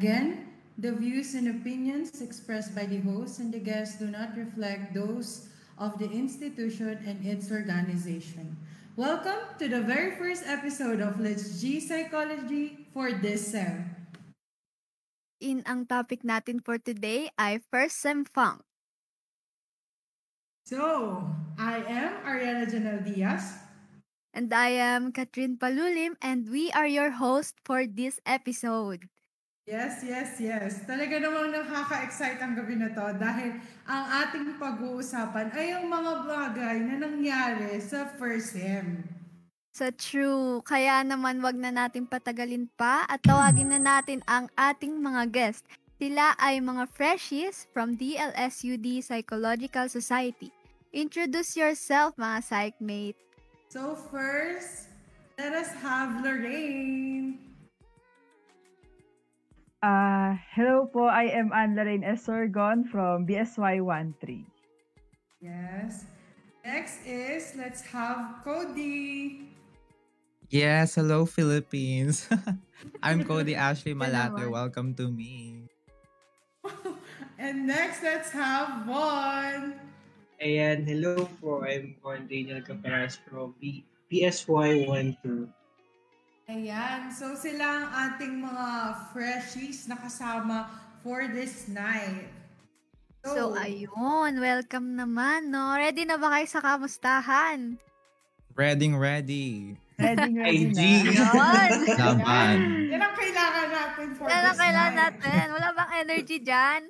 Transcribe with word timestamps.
Again, 0.00 0.48
the 0.80 0.96
views 0.96 1.36
and 1.36 1.60
opinions 1.60 2.24
expressed 2.24 2.72
by 2.72 2.88
the 2.88 3.04
host 3.04 3.36
and 3.36 3.52
the 3.52 3.60
guests 3.60 4.00
do 4.00 4.08
not 4.08 4.32
reflect 4.32 4.96
those 4.96 5.52
of 5.76 6.00
the 6.00 6.08
institution 6.08 6.96
and 7.04 7.20
its 7.20 7.52
organization. 7.52 8.56
Welcome 8.96 9.60
to 9.60 9.68
the 9.68 9.84
very 9.84 10.16
first 10.16 10.48
episode 10.48 11.04
of 11.04 11.20
Let's 11.20 11.60
G 11.60 11.84
Psychology 11.84 12.88
for 12.96 13.12
this 13.12 13.52
sem. 13.52 13.92
In 15.36 15.60
ang 15.68 15.84
topic 15.84 16.24
natin 16.24 16.64
for 16.64 16.80
today 16.80 17.28
ay 17.36 17.60
First 17.68 18.00
Sem 18.00 18.24
Funk. 18.24 18.64
So, 20.64 21.28
I 21.60 21.84
am 21.84 22.24
Ariana 22.24 22.64
Janel 22.64 23.04
Diaz. 23.04 23.52
And 24.32 24.48
I 24.48 24.80
am 24.80 25.12
Katrin 25.12 25.60
Palulim 25.60 26.16
and 26.24 26.48
we 26.48 26.72
are 26.72 26.88
your 26.88 27.20
host 27.20 27.60
for 27.68 27.84
this 27.84 28.16
episode. 28.24 29.12
Yes, 29.70 30.02
yes, 30.02 30.34
yes. 30.42 30.82
Talaga 30.82 31.22
namang 31.22 31.54
nakaka-excite 31.54 32.42
ang 32.42 32.58
gabi 32.58 32.74
na 32.74 32.90
to 32.90 33.06
dahil 33.22 33.54
ang 33.86 34.04
ating 34.26 34.58
pag-uusapan 34.58 35.46
ay 35.54 35.78
ang 35.78 35.86
mga 35.86 36.12
bagay 36.26 36.76
na 36.82 37.06
nangyari 37.06 37.78
sa 37.78 38.10
first 38.18 38.58
sem. 38.58 39.06
So 39.70 39.94
true. 39.94 40.58
Kaya 40.66 41.06
naman 41.06 41.38
wag 41.38 41.54
na 41.54 41.70
natin 41.70 42.10
patagalin 42.10 42.66
pa 42.74 43.06
at 43.06 43.22
tawagin 43.22 43.70
na 43.70 43.78
natin 43.78 44.26
ang 44.26 44.50
ating 44.58 44.98
mga 44.98 45.30
guest. 45.30 45.62
Sila 46.02 46.34
ay 46.42 46.58
mga 46.58 46.90
freshies 46.90 47.70
from 47.70 47.94
DLSUD 47.94 49.06
Psychological 49.06 49.86
Society. 49.86 50.50
Introduce 50.90 51.54
yourself 51.54 52.18
mga 52.18 52.42
psychmate. 52.42 53.20
So 53.70 53.94
first, 54.10 54.90
let 55.38 55.54
us 55.54 55.70
have 55.78 56.26
Lorraine. 56.26 57.49
Uh, 59.80 60.36
hello 60.52 60.84
po, 60.84 61.08
I 61.08 61.32
am 61.32 61.56
Anne 61.56 61.72
Lorraine 61.72 62.04
S. 62.04 62.28
Sorgon 62.28 62.84
from 62.84 63.24
BSY 63.24 63.80
13. 63.80 64.44
Yes. 65.40 66.04
Next 66.60 67.00
is, 67.08 67.56
let's 67.56 67.80
have 67.88 68.44
Cody. 68.44 69.48
Yes, 70.52 71.00
hello 71.00 71.24
Philippines. 71.24 72.28
I'm 73.02 73.24
Cody 73.24 73.56
Ashley 73.56 73.96
Yan 73.96 74.04
Malate. 74.04 74.52
Welcome 74.52 74.92
to 75.00 75.08
me. 75.08 75.64
And 77.40 77.64
next, 77.64 78.04
let's 78.04 78.28
have 78.36 78.84
Von. 78.84 79.80
Ayan, 80.44 80.84
hello 80.84 81.24
po. 81.40 81.64
I'm 81.64 81.96
Juan 82.04 82.28
Daniel 82.28 82.60
Caparas 82.60 83.16
from 83.16 83.56
B- 83.56 83.88
PSY 84.12 84.84
12. 84.84 85.48
Ayan. 86.50 87.14
So 87.14 87.38
sila 87.38 87.62
ang 87.62 87.86
ating 88.10 88.42
mga 88.42 88.66
freshies 89.14 89.86
na 89.86 89.94
kasama 89.94 90.66
for 90.98 91.30
this 91.30 91.70
night. 91.70 92.26
So 93.22 93.54
ayun, 93.54 94.34
welcome 94.42 94.98
naman, 94.98 95.54
no? 95.54 95.78
Ready 95.78 96.10
na 96.10 96.18
ba 96.18 96.34
kayo 96.34 96.50
sa 96.50 96.58
kamustahan? 96.58 97.78
Ready, 98.58 98.90
ready. 98.90 99.78
Ready, 99.94 100.30
ready 100.34 100.74
na. 100.74 100.90
Laban. 102.02 102.58
Yan 102.90 102.98
ang 102.98 103.14
kailangan 103.14 103.68
natin 103.70 104.06
for 104.18 104.26
Yan 104.26 104.42
this 104.42 104.50
ang 104.50 104.58
kailangan 104.58 104.94
night. 104.96 105.02
natin. 105.06 105.44
Wala 105.54 105.68
bang 105.70 105.90
energy 106.02 106.36
dyan? 106.42 106.82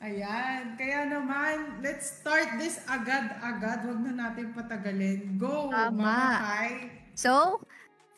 Ayan. 0.00 0.62
Kaya 0.80 1.00
naman, 1.12 1.54
let's 1.84 2.24
start 2.24 2.56
this 2.56 2.80
agad-agad. 2.88 3.84
Huwag 3.84 4.00
na 4.00 4.12
natin 4.16 4.56
patagalin. 4.56 5.36
Go, 5.36 5.68
Tama. 5.68 5.92
Mama 5.92 6.40
Kai. 6.40 6.72
So, 7.12 7.60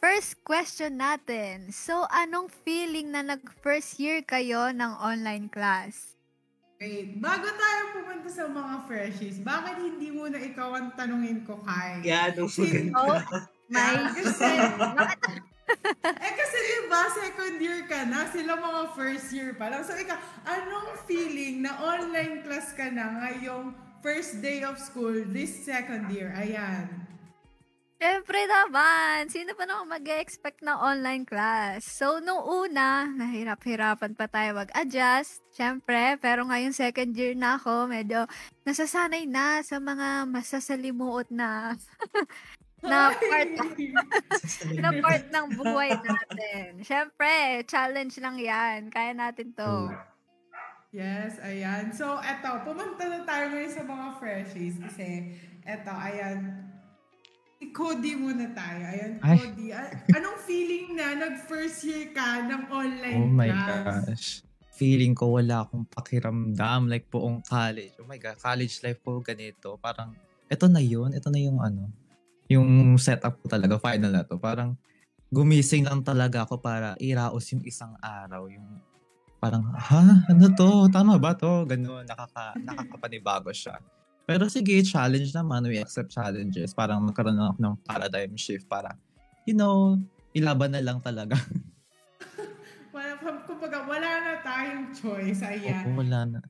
first 0.05 0.37
question 0.45 1.01
natin. 1.01 1.73
So, 1.73 2.05
anong 2.13 2.53
feeling 2.53 3.17
na 3.17 3.25
nag-first 3.25 3.97
year 3.97 4.21
kayo 4.21 4.69
ng 4.69 4.93
online 5.01 5.49
class? 5.49 6.21
Wait, 6.77 7.17
bago 7.25 7.49
tayo 7.49 7.81
pumunta 7.97 8.29
sa 8.29 8.45
mga 8.45 8.85
freshies, 8.85 9.41
bakit 9.41 9.81
hindi 9.81 10.13
muna 10.13 10.37
ikaw 10.37 10.77
ang 10.77 10.93
tanungin 10.93 11.41
ko, 11.49 11.57
Kai? 11.65 12.05
Ang 12.05 12.53
Sino- 12.53 12.93
maganda. 12.93 13.49
May... 13.73 13.97
Kasi, 14.13 14.45
eh 16.29 16.33
kasi 16.37 16.57
di 16.61 16.79
ba 16.93 17.09
second 17.09 17.57
year 17.57 17.89
ka 17.89 18.05
na, 18.05 18.29
sila 18.29 18.61
mga 18.61 18.83
first 18.93 19.33
year 19.33 19.57
pa 19.57 19.73
lang. 19.73 19.81
So 19.89 19.97
ikaw, 19.97 20.21
anong 20.45 21.01
feeling 21.09 21.65
na 21.65 21.81
online 21.81 22.45
class 22.45 22.77
ka 22.77 22.93
na 22.93 23.25
ngayong 23.25 23.73
first 24.05 24.45
day 24.45 24.61
of 24.69 24.77
school 24.77 25.17
this 25.33 25.65
second 25.65 26.13
year? 26.13 26.29
Ayan. 26.37 27.14
Siyempre 28.05 28.45
naman, 28.45 29.33
sino 29.33 29.57
pa 29.57 29.65
naman 29.65 29.97
mag-expect 29.97 30.61
na 30.61 30.77
online 30.77 31.25
class? 31.25 31.89
So, 31.89 32.21
nung 32.21 32.45
una, 32.45 33.09
nahirap-hirapan 33.09 34.13
pa 34.13 34.29
tayo 34.29 34.61
mag-adjust. 34.61 35.41
Siyempre, 35.49 36.21
pero 36.21 36.45
ngayon 36.45 36.77
second 36.77 37.17
year 37.17 37.33
na 37.33 37.57
ako, 37.57 37.89
medyo 37.89 38.29
nasasanay 38.69 39.25
na 39.25 39.65
sa 39.65 39.81
mga 39.81 40.29
masasalimuot 40.29 41.33
na 41.33 41.81
na 42.85 43.09
part 43.17 43.51
na 44.77 44.91
part 45.01 45.25
ng 45.33 45.47
buhay 45.57 45.97
natin. 45.97 46.85
Siyempre, 46.85 47.65
challenge 47.65 48.21
lang 48.21 48.37
yan. 48.37 48.93
Kaya 48.93 49.17
natin 49.17 49.57
to. 49.57 49.89
Yes, 50.93 51.41
ayan. 51.41 51.89
So, 51.89 52.21
eto, 52.21 52.69
pumunta 52.69 53.09
na 53.09 53.25
tayo 53.25 53.49
ngayon 53.49 53.73
sa 53.73 53.81
mga 53.81 54.07
freshies 54.21 54.77
kasi 54.77 55.41
eto, 55.65 55.89
ayan. 55.89 56.69
Cody 57.71 58.13
muna 58.13 58.51
tayo. 58.51 58.83
Ayan, 58.83 59.13
Ay. 59.21 59.39
Cody. 59.39 59.67
A- 59.71 59.93
anong 60.13 60.39
feeling 60.43 60.93
na 60.93 61.15
nag-first 61.15 61.87
year 61.87 62.11
ka 62.11 62.43
ng 62.43 62.63
online 62.69 63.17
Oh 63.17 63.31
my 63.31 63.49
class? 63.49 64.05
gosh. 64.05 64.27
Feeling 64.75 65.15
ko 65.15 65.39
wala 65.39 65.63
akong 65.63 65.87
pakiramdam 65.87 66.91
like 66.91 67.07
buong 67.07 67.39
college. 67.41 67.95
Oh 67.97 68.05
my 68.05 68.19
God, 68.19 68.35
college 68.37 68.83
life 68.83 68.99
ko 69.01 69.23
ganito. 69.23 69.79
Parang, 69.79 70.11
eto 70.51 70.67
na 70.67 70.83
yun. 70.83 71.15
Ito 71.15 71.31
na 71.31 71.39
yung 71.39 71.63
ano, 71.63 71.89
yung 72.51 72.99
setup 72.99 73.39
ko 73.39 73.47
talaga, 73.47 73.79
final 73.79 74.11
na 74.11 74.27
to. 74.27 74.35
Parang, 74.35 74.75
gumising 75.31 75.87
lang 75.87 76.03
talaga 76.03 76.43
ako 76.43 76.59
para 76.59 76.99
iraos 76.99 77.47
yung 77.51 77.63
isang 77.63 77.95
araw. 77.99 78.47
Yung 78.47 78.67
parang, 79.39 79.63
ha? 79.71 80.27
Ano 80.27 80.47
to? 80.51 80.91
Tama 80.91 81.19
ba 81.19 81.35
to? 81.35 81.63
Ganun, 81.65 82.03
nakaka, 82.03 82.55
nakakapanibago 82.67 83.51
siya. 83.51 83.79
Pero 84.25 84.49
sige, 84.49 84.81
challenge 84.81 85.37
naman. 85.37 85.69
We 85.69 85.77
accept 85.77 86.09
challenges. 86.09 86.73
Parang 86.73 87.05
magkaroon 87.05 87.37
ako 87.37 87.61
ng 87.61 87.77
paradigm 87.85 88.33
shift 88.41 88.65
para, 88.65 88.97
you 89.45 89.53
know, 89.53 90.01
ilaban 90.33 90.73
na 90.73 90.81
lang 90.81 90.99
talaga. 91.05 91.37
Wala, 92.95 93.19
kumbaga, 93.45 93.85
wala 93.91 94.11
na 94.23 94.33
tayong 94.41 94.95
choice. 94.95 95.43
Ayan. 95.43 95.83
Oo, 95.91 95.99
wala 95.99 96.21
na. 96.31 96.41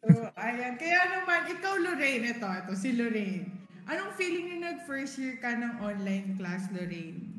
So, 0.00 0.08
ayan. 0.40 0.80
Kaya 0.80 1.20
naman, 1.20 1.52
ikaw, 1.52 1.76
Lorraine, 1.76 2.32
ito, 2.32 2.48
ito, 2.48 2.72
si 2.72 2.96
Lorraine. 2.96 3.44
Anong 3.84 4.16
feeling 4.16 4.56
na 4.56 4.72
nag-first 4.72 5.20
year 5.20 5.36
ka 5.36 5.52
ng 5.52 5.84
online 5.84 6.40
class, 6.40 6.70
Lorraine? 6.72 7.32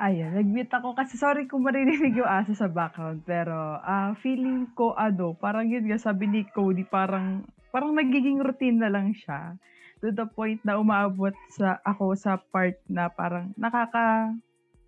Ayan, 0.00 0.32
nag-mute 0.32 0.72
ako 0.72 0.96
kasi 0.96 1.20
sorry 1.20 1.44
kung 1.44 1.60
maririnig 1.60 2.16
yung 2.16 2.24
aso 2.24 2.56
sa 2.56 2.72
background. 2.72 3.20
Pero 3.28 3.52
ah 3.84 4.16
feeling 4.24 4.72
ko 4.72 4.96
ano, 4.96 5.36
parang 5.36 5.68
yun 5.68 5.84
nga 5.84 6.00
sabi 6.00 6.24
ni 6.24 6.48
Cody, 6.56 6.88
parang 6.88 7.44
parang 7.70 7.92
nagiging 7.92 8.38
routine 8.38 8.76
na 8.76 8.88
lang 8.88 9.10
siya. 9.10 9.56
To 10.00 10.08
the 10.08 10.24
point 10.24 10.58
na 10.62 10.76
umaabot 10.76 11.32
sa 11.50 11.76
ako 11.82 12.14
sa 12.14 12.40
part 12.40 12.78
na 12.86 13.08
parang 13.08 13.52
nakaka 13.54 14.32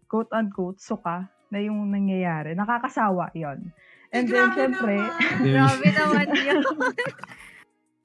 quote 0.07 0.31
unquote 0.31 0.79
suka 0.79 1.25
na 1.49 1.59
yung 1.59 1.85
nangyayari. 1.87 2.53
Nakakasawa 2.53 3.29
yon. 3.33 3.73
And 4.09 4.25
Eh, 4.25 4.31
then, 4.31 4.49
grabe 4.49 4.57
syempre, 4.57 4.95
naman. 4.97 5.41
Grabe 5.53 5.87
naman 5.91 6.27
yun. 6.49 6.61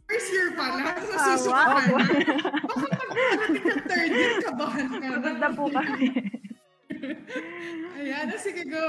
First 0.03 0.29
year 0.31 0.49
pa 0.51 0.65
lang, 0.69 0.83
Nakakasawa. 0.83 1.15
nasusuka 1.17 1.61
ka 1.63 1.79
na. 1.79 1.94
Baka 2.63 2.88
pag 2.88 3.11
ka 3.55 3.73
third 3.83 4.11
year, 4.13 4.33
kabahan 4.41 4.88
ka 4.89 5.07
na. 5.09 5.29
na 5.33 5.49
po 5.51 5.63
kami. 5.67 6.07
Ayan, 7.97 8.27
sige, 8.35 8.63
go. 8.65 8.88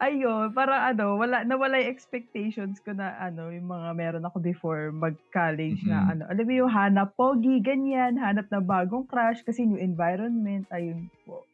Ayun, 0.00 0.52
parang 0.52 0.94
ano, 0.94 1.16
wala, 1.16 1.42
nawala 1.44 1.80
yung 1.80 1.92
expectations 1.92 2.78
ko 2.84 2.92
na 2.92 3.16
ano, 3.18 3.48
yung 3.50 3.68
mga 3.68 3.88
meron 3.96 4.26
ako 4.28 4.38
before 4.40 4.92
mag-college 4.92 5.82
na 5.88 6.04
Mhm. 6.04 6.10
ano, 6.14 6.22
alam 6.28 6.44
mo 6.46 6.54
yung 6.54 6.72
hanap 6.72 7.10
pogi, 7.16 7.56
ganyan, 7.60 8.20
hanap 8.20 8.46
na 8.52 8.60
bagong 8.60 9.08
crush 9.08 9.40
kasi 9.44 9.64
new 9.64 9.80
environment, 9.80 10.68
ayun 10.70 11.08
po. 11.24 11.44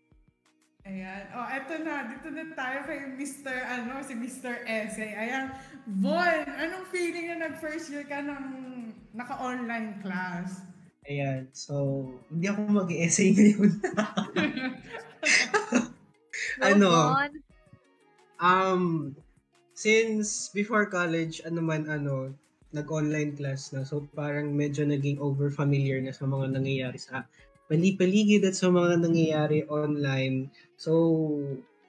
Ayan. 0.87 1.27
O, 1.35 1.43
oh, 1.43 1.49
eto 1.50 1.75
na. 1.83 2.06
Dito 2.06 2.31
na 2.31 2.47
tayo 2.55 2.87
kay 2.87 3.11
Mr. 3.19 3.59
Ano, 3.67 3.99
si 4.06 4.15
Mr. 4.15 4.62
Essay. 4.62 5.19
Ayan. 5.19 5.50
Von, 5.99 6.47
anong 6.47 6.87
feeling 6.95 7.27
na 7.27 7.50
nag-first 7.50 7.91
year 7.91 8.06
ka 8.06 8.23
ng 8.23 8.47
naka-online 9.11 9.99
class? 9.99 10.62
Ayan, 11.11 11.50
so, 11.50 12.06
hindi 12.31 12.47
ako 12.47 12.87
mag-essay 12.87 13.35
ngayon. 13.35 13.83
ano, 16.71 17.19
on. 17.19 17.46
Um, 18.41 19.15
since 19.77 20.49
before 20.53 20.88
college, 20.88 21.44
ano 21.44 21.61
man 21.61 21.88
ano, 21.88 22.33
nag-online 22.75 23.37
class 23.37 23.73
na. 23.73 23.85
So, 23.87 24.05
parang 24.12 24.53
medyo 24.53 24.85
naging 24.85 25.23
over-familiar 25.23 26.03
na 26.03 26.12
sa 26.12 26.29
mga 26.29 26.56
nangyayari 26.56 26.99
sa 27.00 27.25
pali-paligid 27.67 28.47
at 28.47 28.55
sa 28.55 28.71
mga 28.71 29.03
nangyayari 29.03 29.65
online. 29.67 30.53
So, 30.79 30.93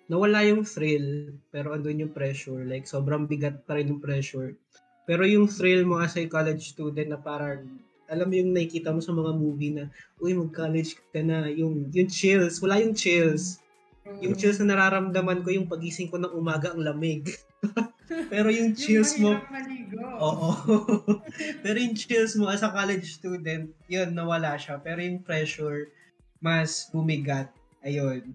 nawala 0.07 0.47
yung 0.47 0.63
thrill, 0.63 1.35
pero 1.51 1.75
andun 1.75 2.07
yung 2.07 2.13
pressure. 2.15 2.63
Like, 2.63 2.87
sobrang 2.87 3.27
bigat 3.27 3.67
pa 3.67 3.77
rin 3.77 3.91
yung 3.91 4.01
pressure. 4.01 4.55
Pero 5.07 5.23
yung 5.23 5.47
thrill 5.47 5.87
mo 5.87 5.99
as 5.99 6.15
a 6.19 6.27
college 6.27 6.75
student 6.75 7.11
na 7.11 7.19
parang, 7.19 7.63
alam 8.07 8.27
mo 8.27 8.33
yung 8.39 8.55
nakikita 8.55 8.91
mo 8.91 9.03
sa 9.03 9.11
mga 9.11 9.31
movie 9.35 9.75
na, 9.75 9.91
uy, 10.23 10.31
mag-college 10.31 10.95
ka 11.11 11.19
na, 11.19 11.51
yung, 11.51 11.91
yung 11.91 12.09
chills, 12.09 12.59
wala 12.63 12.79
yung 12.79 12.95
chills. 12.95 13.59
Yung 14.23 14.33
chills 14.33 14.57
na 14.61 14.73
nararamdaman 14.73 15.45
ko, 15.45 15.53
yung 15.53 15.69
pagising 15.69 16.09
ko 16.09 16.17
ng 16.17 16.33
umaga, 16.33 16.73
ang 16.73 16.81
lamig. 16.81 17.29
pero 18.33 18.49
yung 18.49 18.73
chills 18.73 19.17
mo, 19.21 19.37
mahirap 19.37 19.53
maligo. 19.53 20.01
Oo. 20.17 20.49
Pero 21.63 21.77
yung 21.77 21.93
chills 21.93 22.33
mo 22.35 22.49
as 22.49 22.65
a 22.65 22.73
college 22.73 23.21
student, 23.21 23.69
yun, 23.85 24.09
nawala 24.17 24.57
siya. 24.57 24.81
Pero 24.81 24.97
yung 24.97 25.21
pressure, 25.21 25.93
mas 26.41 26.89
bumigat. 26.89 27.53
Ayun. 27.85 28.33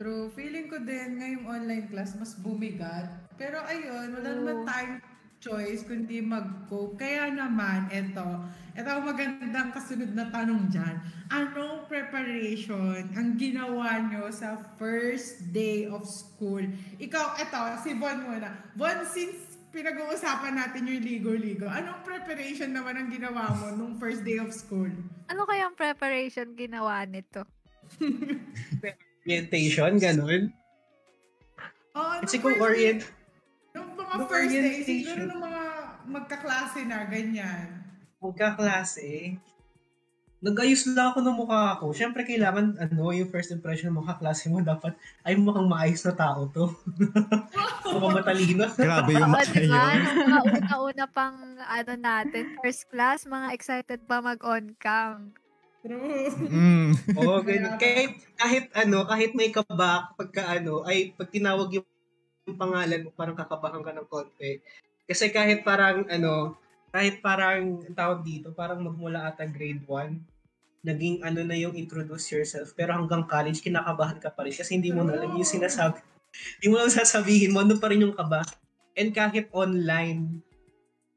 True. 0.00 0.32
Feeling 0.32 0.70
ko 0.70 0.80
din 0.80 1.18
ngayong 1.20 1.44
online 1.44 1.86
class 1.90 2.16
mas 2.16 2.38
bumigat. 2.38 3.28
Pero 3.36 3.60
ayun, 3.66 4.14
wala 4.14 4.30
naman 4.30 4.56
tayong 4.64 5.02
choice 5.38 5.86
kundi 5.86 6.18
mag-cope. 6.18 6.98
Kaya 6.98 7.30
naman, 7.30 7.86
eto, 7.94 8.42
eto 8.74 8.88
ang 8.90 9.06
magandang 9.06 9.70
kasunod 9.70 10.10
na 10.14 10.26
tanong 10.30 10.66
dyan. 10.70 10.98
Anong 11.30 11.86
preparation 11.86 13.06
ang 13.14 13.38
ginawa 13.38 14.02
nyo 14.10 14.30
sa 14.34 14.58
first 14.76 15.50
day 15.54 15.86
of 15.86 16.02
school? 16.06 16.62
Ikaw, 16.98 17.38
eto, 17.38 17.58
si 17.86 17.94
Von 17.94 18.26
muna. 18.26 18.50
Von, 18.74 19.06
since 19.06 19.58
pinag-uusapan 19.70 20.58
natin 20.58 20.90
yung 20.90 21.02
ligo-ligo, 21.06 21.70
anong 21.70 22.02
preparation 22.02 22.74
naman 22.74 22.98
ang 22.98 23.08
ginawa 23.12 23.54
mo 23.54 23.66
nung 23.78 23.94
first 24.02 24.26
day 24.26 24.42
of 24.42 24.50
school? 24.50 24.90
Ano 25.30 25.46
kayang 25.46 25.78
preparation 25.78 26.58
ginawa 26.58 27.06
nito? 27.06 27.46
Orientation, 29.28 30.00
ganun. 30.00 30.50
Oo, 31.94 32.14
Kasi 32.24 32.40
kung 32.40 32.56
orient, 32.58 33.04
Nung 33.78 33.94
mga 33.94 34.12
Nung 34.18 34.28
first 34.28 34.50
day, 34.50 34.58
orientation. 34.58 35.06
siguro 35.06 35.22
nung 35.30 35.42
mga 35.46 35.62
magkaklase 36.08 36.80
na, 36.84 36.98
ganyan. 37.06 37.66
magkaklase, 38.18 39.38
nag-ayos 40.38 40.86
lang 40.94 41.10
ako 41.10 41.18
ng 41.22 41.38
mukha 41.38 41.78
ko. 41.82 41.90
Siyempre, 41.90 42.22
kailangan, 42.22 42.78
ano, 42.78 43.10
yung 43.10 43.26
first 43.26 43.50
impression 43.50 43.90
ng 43.90 43.98
mga 44.02 44.18
kaklase 44.18 44.46
mo, 44.46 44.62
dapat, 44.62 44.94
ay 45.26 45.34
mukhang 45.34 45.66
maayos 45.66 46.02
na 46.06 46.14
tao 46.14 46.46
to. 46.46 46.70
Mukhang 47.88 48.20
matalino. 48.20 48.68
Grabe 48.70 49.16
yung 49.16 49.32
mata 49.32 49.58
yun. 49.58 49.70
Mga 49.72 50.40
una-una 50.44 51.06
pang 51.08 51.34
ano 51.58 51.92
natin, 51.98 52.54
first 52.60 52.86
class, 52.86 53.26
mga 53.26 53.50
excited 53.50 54.00
pa 54.06 54.22
mag-on 54.22 54.76
cam. 54.78 55.32
True. 55.82 56.30
Mm. 56.36 56.90
Oo, 57.16 57.40
ganun. 57.42 57.74
Kahit, 57.80 58.12
kahit 58.36 58.64
ano, 58.74 59.08
kahit 59.08 59.32
may 59.34 59.50
kaba, 59.50 60.12
pagka 60.14 60.58
ano, 60.58 60.84
ay 60.84 61.14
pag 61.16 61.30
tinawag 61.30 61.70
yung, 61.74 61.86
yung 62.48 62.60
pangalan 62.60 63.04
mo, 63.04 63.10
parang 63.12 63.36
kakabahan 63.36 63.84
ka 63.84 63.92
ng 63.92 64.08
konti. 64.08 64.64
Kasi 65.04 65.28
kahit 65.28 65.64
parang 65.64 66.08
ano, 66.08 66.56
kahit 66.88 67.20
parang 67.20 67.84
ang 67.84 67.96
tawag 67.96 68.24
dito, 68.24 68.52
parang 68.56 68.80
magmula 68.80 69.28
ata 69.28 69.44
grade 69.44 69.84
1, 69.84 70.84
naging 70.88 71.20
ano 71.20 71.40
na 71.44 71.56
yung 71.56 71.76
introduce 71.76 72.32
yourself. 72.32 72.72
Pero 72.72 72.96
hanggang 72.96 73.28
college, 73.28 73.60
kinakabahan 73.60 74.20
ka 74.20 74.32
pa 74.32 74.48
rin 74.48 74.56
kasi 74.56 74.80
hindi 74.80 74.88
mo 74.88 75.04
na 75.04 75.20
alam 75.20 75.36
yung 75.36 75.44
sinasabi. 75.44 76.00
Hindi 76.60 76.66
mo 76.72 76.80
lang 76.80 76.92
sasabihin 76.92 77.52
mo, 77.52 77.64
ano 77.64 77.76
pa 77.76 77.92
rin 77.92 78.04
yung 78.04 78.16
kaba. 78.16 78.44
And 78.96 79.12
kahit 79.12 79.52
online, 79.52 80.44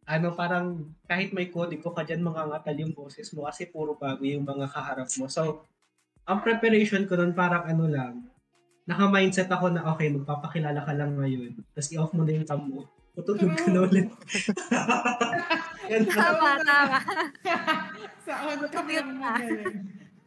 ano 0.08 0.34
parang 0.36 0.92
kahit 1.08 1.32
may 1.32 1.48
kodigo 1.48 1.94
ka 1.94 2.04
dyan, 2.04 2.24
mangangatal 2.26 2.76
yung 2.76 2.92
boses 2.92 3.32
mo 3.32 3.48
kasi 3.48 3.70
puro 3.70 3.96
bago 3.96 4.24
yung 4.28 4.44
mga 4.44 4.68
kaharap 4.68 5.08
mo. 5.20 5.32
So, 5.32 5.64
ang 6.26 6.40
preparation 6.44 7.08
ko 7.08 7.18
nun 7.18 7.36
parang 7.36 7.68
ano 7.68 7.86
lang, 7.88 8.14
naka-mindset 8.92 9.48
ako 9.48 9.72
na 9.72 9.88
okay, 9.88 10.12
magpapakilala 10.12 10.84
ka 10.84 10.92
lang 10.92 11.16
ngayon. 11.16 11.56
Tapos 11.72 11.90
i-off 11.96 12.12
mo 12.12 12.28
na 12.28 12.36
yung 12.36 12.48
cam 12.48 12.60
mo. 12.60 12.84
Tutulog 13.16 13.56
ka 13.56 13.72
na 13.72 13.80
ulit. 13.88 14.08
Tama, 15.92 16.56
tama. 16.64 17.00
Sa 18.24 18.34
on 18.48 18.64
ka 18.64 18.80
Commute 18.80 19.04
lang 19.04 19.20
na. 19.20 19.32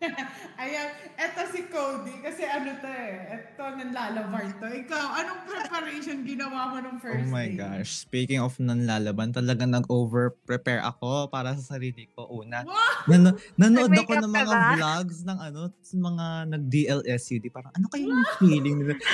Ayan, 0.61 0.87
eto 1.17 1.41
si 1.49 1.65
Cody, 1.67 2.21
kasi 2.21 2.45
ano 2.45 2.77
to 2.77 2.87
eh, 2.87 3.41
eto 3.41 3.65
nanlalabar 3.65 4.45
to. 4.61 4.67
Ikaw, 4.69 5.03
anong 5.17 5.41
preparation 5.49 6.21
ginawa 6.23 6.69
mo 6.69 6.77
nung 6.79 6.99
Oh 7.01 7.03
first 7.03 7.27
my 7.27 7.47
day? 7.47 7.57
gosh. 7.57 8.05
Speaking 8.05 8.39
of 8.39 8.53
nanlalaban, 8.61 9.33
talagang 9.33 9.73
nag-over-prepare 9.73 10.83
ako 10.83 11.29
para 11.29 11.57
sa 11.57 11.77
sarili 11.77 12.07
ko. 12.13 12.29
Una, 12.29 12.63
Wow! 12.65 12.73
Nan- 13.07 13.37
nanood 13.57 13.93
ako 13.93 14.13
ng 14.19 14.33
mga 14.33 14.51
ba? 14.51 14.61
vlogs 14.73 15.17
ng 15.23 15.39
ano, 15.39 15.61
sa 15.81 15.95
mga 15.97 16.25
nag-DLSUD. 16.53 17.45
Parang 17.49 17.73
ano 17.73 17.87
kaya 17.89 18.05
yung 18.05 18.25
feeling 18.39 18.77
nila? 18.81 18.95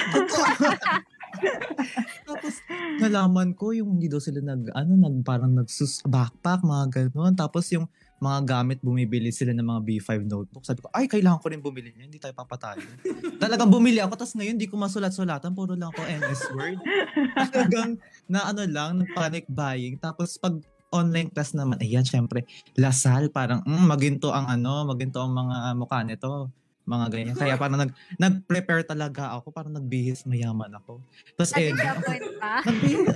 Tapos 2.27 2.55
nalaman 2.99 3.55
ko 3.55 3.71
yung 3.71 3.99
hindi 3.99 4.11
daw 4.11 4.19
sila 4.19 4.43
nag 4.43 4.67
ano 4.75 4.99
nag 4.99 5.23
parang 5.23 5.55
nagsus 5.55 6.03
backpack 6.05 6.63
mga 6.63 7.11
gano'n. 7.11 7.35
Tapos 7.35 7.67
yung 7.71 7.87
mga 8.21 8.39
gamit 8.45 8.79
bumibili 8.85 9.33
sila 9.33 9.57
ng 9.57 9.65
mga 9.65 9.81
B5 9.81 10.11
notebook. 10.29 10.63
Sabi 10.69 10.85
ko, 10.85 10.93
ay 10.93 11.09
kailangan 11.09 11.41
ko 11.41 11.49
rin 11.49 11.65
bumili 11.65 11.97
niyan, 11.97 12.13
hindi 12.13 12.21
tayo 12.21 12.37
papatalo. 12.37 12.85
Talagang 13.43 13.73
bumili 13.73 13.97
ako 14.05 14.21
tapos 14.21 14.37
ngayon 14.37 14.61
hindi 14.61 14.69
ko 14.69 14.77
masulat-sulatan, 14.77 15.57
puro 15.57 15.73
lang 15.73 15.89
ako 15.89 16.05
MS 16.05 16.43
Word. 16.53 16.79
Talagang 17.49 17.97
na 18.29 18.53
ano 18.53 18.63
lang, 18.69 19.09
panic 19.17 19.49
buying. 19.49 19.97
Tapos 19.97 20.37
pag 20.37 20.61
online 20.93 21.33
class 21.33 21.57
naman, 21.57 21.81
ayan, 21.81 22.05
syempre, 22.05 22.45
Lasal, 22.77 23.33
parang, 23.33 23.65
mm, 23.65 23.87
maginto 23.89 24.35
ang 24.35 24.47
ano, 24.51 24.85
maginto 24.85 25.23
ang 25.23 25.33
mga 25.33 25.57
mukha 25.79 26.05
nito. 26.05 26.53
Mga 26.91 27.07
ganyan. 27.15 27.37
Kaya 27.39 27.55
parang 27.55 27.79
nag, 27.79 27.95
nag-prepare 28.19 28.83
talaga 28.83 29.31
ako, 29.39 29.55
parang 29.55 29.71
nagbihis 29.79 30.27
mayaman 30.27 30.75
ako. 30.75 30.99
Tapos, 31.39 31.55
eh, 31.55 31.71
Nag-disappoint 31.71 32.27
ka? 32.43 32.55
nagbihis. 32.67 33.07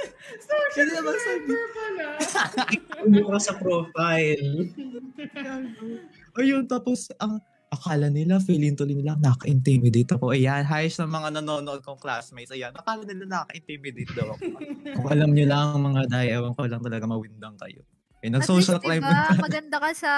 Social 0.46 0.86
prepare 1.02 1.68
pala. 1.74 2.06
Ano 3.02 3.18
ka 3.34 3.38
sa 3.50 3.54
profile. 3.58 4.70
Ayun, 6.38 6.62
tapos, 6.70 7.10
ang 7.18 7.42
akala 7.74 8.06
nila, 8.06 8.38
feeling 8.38 8.78
tuloy 8.78 8.94
nila, 8.94 9.18
naka-intimidate 9.18 10.14
ako. 10.14 10.30
Ayan, 10.30 10.62
hi 10.62 10.86
sa 10.86 11.10
mga 11.10 11.42
nanonood 11.42 11.82
kong 11.82 11.98
classmates. 11.98 12.54
Ayan, 12.54 12.70
akala 12.70 13.02
nila 13.02 13.26
naka-intimidate 13.26 14.14
daw 14.14 14.30
ako. 14.30 14.62
Kung 14.94 15.08
alam 15.10 15.34
nyo 15.34 15.46
lang, 15.50 15.66
mga 15.82 16.02
day, 16.06 16.26
ewan 16.38 16.54
ko 16.54 16.70
lang 16.70 16.82
talaga 16.86 17.02
mawindang 17.10 17.58
kayo. 17.58 17.82
Eh, 18.22 18.30
nag-social 18.30 18.78
least, 18.78 18.86
climb. 18.86 19.02
diba, 19.04 19.36
maganda 19.42 19.76
ka 19.82 19.90
sa 19.92 20.12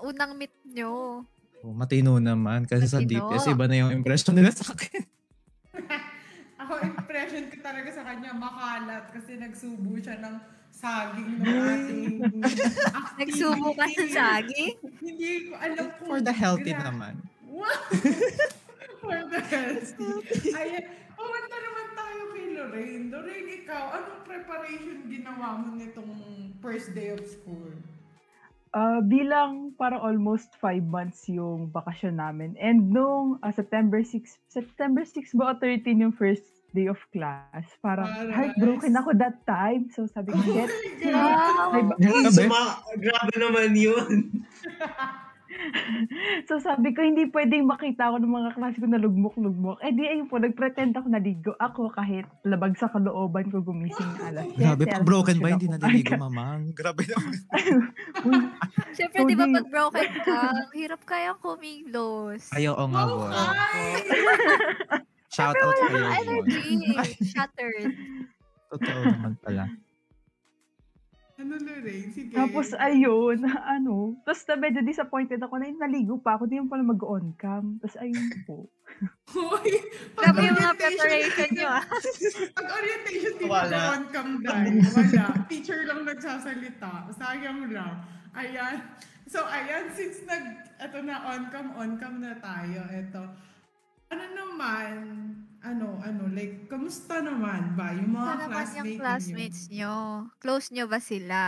unang 0.00 0.38
meet 0.38 0.54
nyo. 0.70 1.26
Oh, 1.60 1.76
matino 1.76 2.16
naman. 2.16 2.64
Kasi 2.64 2.88
sa 2.88 3.04
Matino. 3.04 3.28
DPS, 3.28 3.52
iba 3.52 3.64
na 3.68 3.76
yung 3.76 3.92
impression 3.92 4.32
nila 4.32 4.48
sa 4.48 4.72
akin. 4.72 5.04
Ako, 6.64 6.72
impression 6.84 7.48
ko 7.52 7.56
talaga 7.60 7.88
sa 7.92 8.02
kanya, 8.04 8.32
makalat 8.32 9.04
kasi 9.12 9.36
nagsubo 9.36 9.96
siya 10.00 10.20
ng 10.20 10.34
saging 10.72 11.30
ng 11.40 11.44
ating. 11.44 12.14
Nagsubo 13.20 13.68
ka 13.76 13.84
ng 13.84 14.10
saging? 14.12 14.74
Hindi 15.04 15.50
ko 15.50 15.52
alam 15.60 15.86
kung... 16.00 16.08
For 16.08 16.20
the 16.24 16.32
healthy 16.32 16.72
gra- 16.72 16.84
naman. 16.88 17.14
For 19.04 19.18
the 19.28 19.40
healthy. 19.40 20.12
Ayan. 20.56 20.84
Pumunta 21.12 21.56
naman 21.60 21.86
tayo 21.92 22.20
kay 22.32 22.46
Lorraine. 22.56 23.04
Lorraine, 23.12 23.50
ikaw, 23.60 23.84
anong 24.00 24.22
preparation 24.24 24.98
ginawa 25.12 25.60
mo 25.60 25.76
nitong 25.76 26.12
first 26.64 26.96
day 26.96 27.12
of 27.12 27.20
school? 27.28 27.76
Ah, 28.70 29.02
bilang 29.02 29.74
para 29.74 29.98
almost 29.98 30.54
five 30.62 30.86
months 30.86 31.26
yung 31.26 31.74
bakasyon 31.74 32.22
namin. 32.22 32.54
And 32.54 32.94
nung 32.94 33.42
ah, 33.42 33.50
September 33.50 33.98
6, 33.98 34.46
September 34.46 35.02
6 35.02 35.34
ba 35.34 35.50
o 35.50 35.58
13 35.58 35.98
yung 35.98 36.14
first 36.14 36.46
day 36.70 36.86
of 36.86 37.02
class, 37.10 37.66
parang 37.82 38.06
Aras. 38.06 38.30
heartbroken 38.30 38.94
ako 38.94 39.10
that 39.18 39.42
time. 39.42 39.90
So 39.90 40.06
sabi 40.06 40.30
ko, 40.30 40.38
get, 40.46 40.70
Wow! 41.02 41.74
Ay, 41.74 41.82
ba- 41.82 41.98
Grabe. 41.98 42.30
Suma- 42.30 42.78
grabe 42.94 43.34
naman 43.42 43.74
yun. 43.74 44.14
so 46.48 46.58
sabi 46.60 46.92
ko, 46.96 47.04
hindi 47.04 47.28
pwedeng 47.30 47.68
makita 47.68 48.10
ako 48.10 48.16
ng 48.22 48.32
mga 48.32 48.50
klase 48.56 48.76
ko 48.80 48.86
na 48.88 49.00
lugmok-lugmok. 49.00 49.78
Eh 49.84 49.92
di 49.92 50.04
ayun 50.08 50.28
po, 50.28 50.40
nagpretend 50.40 50.96
ako 50.96 51.06
naligo 51.10 51.52
ako 51.60 51.92
kahit 51.92 52.26
labag 52.44 52.76
sa 52.80 52.88
kalooban 52.88 53.48
ko 53.52 53.60
gumising 53.60 54.10
na 54.16 54.32
alas. 54.32 54.46
Grabe, 54.56 54.84
pag 54.88 55.06
broken 55.06 55.36
ba, 55.38 55.48
hindi 55.54 55.68
naliligo, 55.68 56.16
mamang. 56.24 56.72
Grabe 56.72 57.02
naman. 57.06 57.32
Siyempre, 58.96 59.26
di 59.28 59.36
ba 59.36 59.46
pag 59.48 59.68
broken 59.68 60.10
ka, 60.24 60.40
hirap 60.72 61.02
kayang 61.04 61.40
kumilos. 61.40 62.48
Ay, 62.54 62.68
oo 62.68 62.84
nga, 62.90 63.02
boy. 63.06 63.32
Ay! 63.32 63.84
Shout 65.30 65.54
out 65.54 65.76
boy. 65.78 65.94
energy. 65.94 66.90
Shattered. 67.22 67.94
Totoo 68.70 69.00
naman 69.06 69.34
pala. 69.42 69.70
Ano, 71.40 71.56
Lorraine? 71.56 72.12
Sige. 72.12 72.36
Tapos 72.36 72.76
ayun, 72.76 73.40
ano, 73.80 74.20
tapos 74.28 74.44
na 74.44 74.60
medyo 74.60 74.84
disappointed 74.84 75.40
ako 75.40 75.56
na 75.56 75.72
yun, 75.72 75.80
naligo 75.80 76.20
pa 76.20 76.36
ako, 76.36 76.44
di 76.44 76.60
mo 76.60 76.68
pala 76.68 76.84
mag-on 76.84 77.32
cam. 77.40 77.80
Tapos 77.80 77.96
ayun 77.96 78.28
po. 78.44 78.68
Hoy! 79.32 79.72
Grabe 80.20 80.44
yung 80.44 80.60
mga 80.60 80.76
preparation 80.76 81.48
nyo 81.56 81.68
ah. 81.80 81.84
Pag 82.60 82.68
orientation, 82.68 83.32
di 83.40 83.46
Wala. 83.48 83.72
ba 83.72 83.80
on 83.96 84.04
cam 84.12 84.28
dahil? 84.44 84.84
Wala. 84.84 85.24
Teacher 85.48 85.80
lang 85.88 86.04
nagsasalita. 86.04 87.08
Sayang 87.16 87.72
lang. 87.72 88.04
Ayan. 88.36 88.76
So, 89.24 89.40
ayan, 89.48 89.88
since 89.96 90.20
nag, 90.28 90.44
eto 90.76 91.00
na 91.00 91.24
on 91.24 91.48
cam, 91.48 91.72
on 91.72 91.96
cam 91.96 92.20
na 92.20 92.36
tayo, 92.36 92.84
eto. 92.92 93.32
Ano 94.10 94.24
naman, 94.34 94.94
ano, 95.62 96.02
ano, 96.02 96.22
like, 96.34 96.66
kamusta 96.66 97.22
naman 97.22 97.78
ba 97.78 97.94
yung 97.94 98.10
mga 98.10 98.26
Ano 98.26 98.42
naman 98.42 98.50
classmates 98.50 98.76
yung 98.76 98.90
classmates 98.98 99.62
nyo? 99.70 99.94
Close 100.42 100.66
nyo 100.74 100.84
ba 100.90 100.98
sila? 100.98 101.40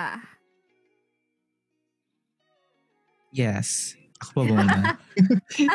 Yes. 3.32 3.96
Ako 4.22 4.30
pa 4.32 4.42
muna. 4.46 4.76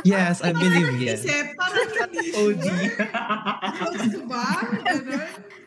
yes, 0.03 0.39
I 0.39 0.51
believe 0.51 0.95
yes. 0.97 1.21
Isip, 1.21 1.51
parang 1.53 1.87
hindi 2.07 2.25
OG. 2.31 2.65
Gusto 3.91 4.19
ba? 4.25 4.45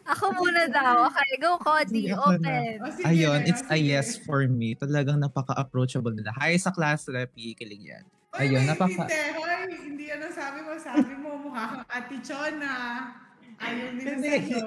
Ako 0.09 0.25
muna 0.33 0.65
daw. 0.67 1.07
Okay, 1.07 1.31
go 1.39 1.61
Cody. 1.61 2.09
Open. 2.11 2.81
Ayun, 3.05 3.45
it's 3.45 3.61
a 3.69 3.77
yes 3.77 4.17
for 4.19 4.49
me. 4.49 4.73
Talagang 4.75 5.21
napaka-approachable 5.21 6.11
nila. 6.11 6.33
Hi 6.35 6.57
sa 6.57 6.73
class 6.73 7.05
rep, 7.07 7.31
ikilig 7.37 7.85
yan. 7.87 8.05
Ayun, 8.33 8.65
napaka- 8.65 9.07
Hindi, 9.07 9.23
hoy, 9.37 9.55
hindi 9.85 10.07
ano 10.09 10.27
sabi 10.31 10.59
mo. 10.63 10.73
Sabi 10.75 11.13
mo, 11.15 11.31
mukha 11.39 11.63
kang 11.69 11.85
Ate 11.87 12.17
Chona. 12.25 12.75
Ayaw 13.61 13.89
nila 13.93 14.09
Hindi. 14.17 14.29
sa'yo. 14.49 14.67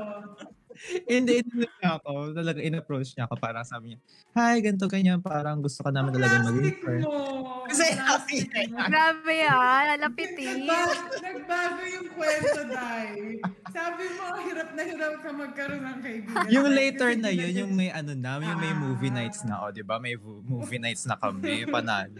Hindi, 1.05 1.39
hindi 1.39 1.63
niya 1.63 1.97
ako. 1.97 2.33
Talaga 2.33 2.59
in-approach 2.59 3.15
niya 3.15 3.23
ako. 3.25 3.35
Parang 3.37 3.63
sabi 3.63 3.93
niya, 3.93 3.99
hi, 4.33 4.59
ganito, 4.59 4.85
ganyan. 4.85 5.19
Parang 5.19 5.59
gusto 5.59 5.79
ka 5.79 5.89
namin 5.89 6.11
talaga 6.11 6.43
maging 6.43 6.59
Plastic 6.59 6.77
friend. 6.79 7.03
mo. 7.03 7.15
Kasi 7.63 7.85
happy. 7.93 8.37
Grabe 8.67 9.35
ah. 9.45 9.81
Lalapitin. 9.89 10.67
Nagbago, 10.67 11.81
yung 11.87 12.07
kwento, 12.11 12.61
Day. 12.65 13.39
Sabi 13.71 14.03
mo, 14.11 14.25
hirap 14.43 14.69
na 14.71 14.81
hirap 14.83 15.13
ka 15.17 15.29
magkaroon 15.31 15.81
ng 15.81 15.97
kaibigan. 15.99 16.45
Yung 16.51 16.67
later 16.69 17.09
na 17.15 17.29
yun, 17.31 17.51
yung 17.55 17.71
may 17.71 17.89
ano 17.89 18.11
na, 18.13 18.37
yung 18.37 18.59
may 18.59 18.73
movie 18.75 19.09
Ah. 19.09 19.17
nights 19.17 19.41
na, 19.43 19.55
o, 19.59 19.71
di 19.71 19.81
ba? 19.81 19.97
May 19.97 20.19
movie 20.19 20.77
nights 20.77 21.07
na 21.07 21.15
kami, 21.15 21.63
panalo. 21.65 22.19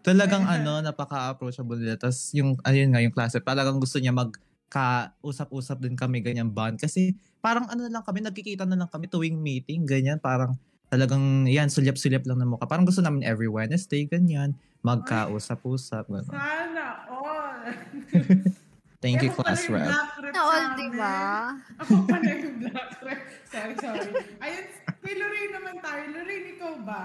Talagang 0.00 0.48
ano, 0.48 0.80
napaka-approachable 0.80 1.76
nila. 1.76 1.94
Tapos 1.94 2.32
yung, 2.32 2.56
ayun 2.64 2.88
nga, 2.88 3.04
yung 3.04 3.12
klase, 3.12 3.36
talagang 3.38 3.76
gusto 3.76 3.98
niya 3.98 4.10
mag 4.10 4.32
usap-usap 5.24 5.80
din 5.80 5.96
kami, 5.96 6.20
ganyan 6.20 6.52
bond. 6.52 6.76
Kasi 6.76 7.16
parang 7.40 7.68
ano 7.68 7.88
lang 7.88 8.04
kami, 8.04 8.20
nagkikita 8.20 8.68
na 8.68 8.76
lang 8.76 8.90
kami 8.90 9.08
tuwing 9.08 9.40
meeting, 9.40 9.88
ganyan. 9.88 10.20
Parang 10.20 10.56
talagang, 10.88 11.44
yan, 11.48 11.68
sulyap-sulyap 11.68 12.24
lang 12.24 12.40
ng 12.40 12.56
mukha. 12.56 12.64
Parang 12.68 12.84
gusto 12.88 13.00
namin 13.04 13.24
every 13.24 13.48
Wednesday, 13.48 14.08
ganyan. 14.08 14.56
Magkausap-usap. 14.84 16.08
Ganun. 16.08 16.28
Sana 16.28 17.08
all. 17.12 17.64
Thank 19.04 19.22
you, 19.22 19.30
class 19.30 19.70
rep. 19.70 19.94
Na 20.34 20.40
all, 20.42 20.74
di 20.74 20.88
ba? 20.98 21.54
Ako 21.78 22.02
pala 22.10 22.30
yung 22.34 22.58
black 22.66 22.98
rep. 22.98 23.20
Sorry, 23.46 23.74
sorry. 23.78 24.10
Ayun, 24.42 24.64
kay 25.00 25.14
Lorraine 25.14 25.52
naman 25.54 25.76
tayo. 25.78 26.02
Lorraine, 26.10 26.46
ikaw 26.58 26.74
ba? 26.82 27.04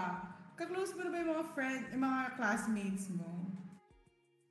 Kaklose 0.57 0.97
mo 0.97 1.05
na 1.05 1.09
ba 1.13 1.17
yung 1.21 1.31
mga 1.37 1.45
friend, 1.53 1.83
yung 1.93 2.03
mga 2.03 2.21
classmates 2.33 3.05
mo? 3.13 3.52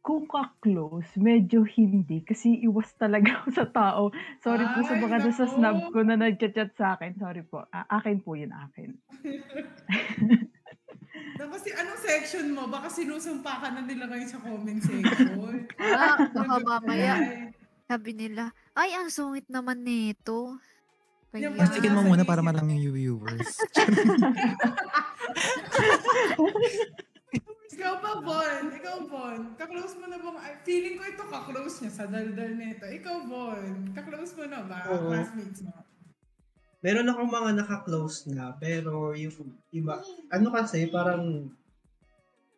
Kung 0.03 0.27
ka-close, 0.27 1.15
medyo 1.15 1.63
hindi. 1.63 2.21
Kasi 2.21 2.61
iwas 2.61 2.93
talaga 2.93 3.39
ako 3.39 3.49
sa 3.51 3.65
tao. 3.65 4.11
Sorry 4.39 4.67
po 4.69 4.83
sa 4.83 4.93
Ay, 4.93 5.01
mga 5.01 5.17
nasa 5.23 5.41
naku. 5.41 5.53
snub 5.55 5.79
ko 5.89 5.99
na 6.03 6.17
nag-chat 6.17 6.75
sa 6.75 6.93
akin. 6.93 7.15
Sorry 7.15 7.41
po. 7.41 7.65
A- 7.71 7.87
akin 7.93 8.19
po 8.19 8.35
yun, 8.35 8.51
akin. 8.51 8.99
Tapos 11.33 11.63
si 11.63 11.71
anong 11.71 11.99
section 11.99 12.51
mo? 12.51 12.67
Baka 12.67 12.89
sinusumpa 12.89 13.63
ka 13.63 13.71
na 13.71 13.81
nila 13.81 14.07
ngayon 14.07 14.27
sa 14.27 14.39
comment 14.39 14.81
section. 14.81 15.67
Ah, 15.79 16.29
baka 16.29 16.55
mamaya. 16.59 17.15
Ay, 17.17 17.53
Sabi 17.87 18.11
nila, 18.13 18.51
ay, 18.73 18.95
ang 18.95 19.07
sungit 19.07 19.47
naman 19.47 19.81
nito. 19.81 20.57
Kaya, 21.31 21.47
Yung 21.47 21.55
Plastikin 21.55 21.95
mo 21.95 22.03
muna 22.03 22.25
para 22.25 22.41
ko. 22.41 22.45
maraming 22.45 22.81
viewers. 22.91 23.55
Ikaw 27.73 27.95
ba, 28.05 28.13
Bon? 28.21 28.65
Ikaw, 28.69 28.99
Bon? 29.09 29.41
Kaklose 29.57 29.97
mo 29.97 30.07
na 30.13 30.21
ba? 30.21 30.37
ay, 30.45 30.61
Feeling 30.61 31.01
ko 31.01 31.05
ito 31.09 31.25
kaklose 31.25 31.77
niya 31.81 31.93
sa 31.93 32.05
daldal 32.05 32.53
nito. 32.61 32.85
Ikaw, 32.85 33.17
Bon? 33.25 33.65
Kaklose 33.97 34.37
mo 34.37 34.45
na 34.45 34.61
ba? 34.61 34.79
Oo. 34.93 35.09
Classmates 35.09 35.65
mo? 35.65 35.73
Meron 36.83 37.09
akong 37.09 37.31
mga 37.31 37.51
naka-close 37.63 38.29
na, 38.35 38.53
pero 38.59 39.15
yung 39.15 39.55
iba, 39.71 40.03
ano 40.29 40.49
kasi, 40.51 40.91
parang 40.91 41.49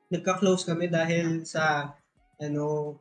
nagka-close 0.09 0.65
kami 0.65 0.89
dahil 0.89 1.45
sa, 1.45 1.93
ano, 2.41 2.97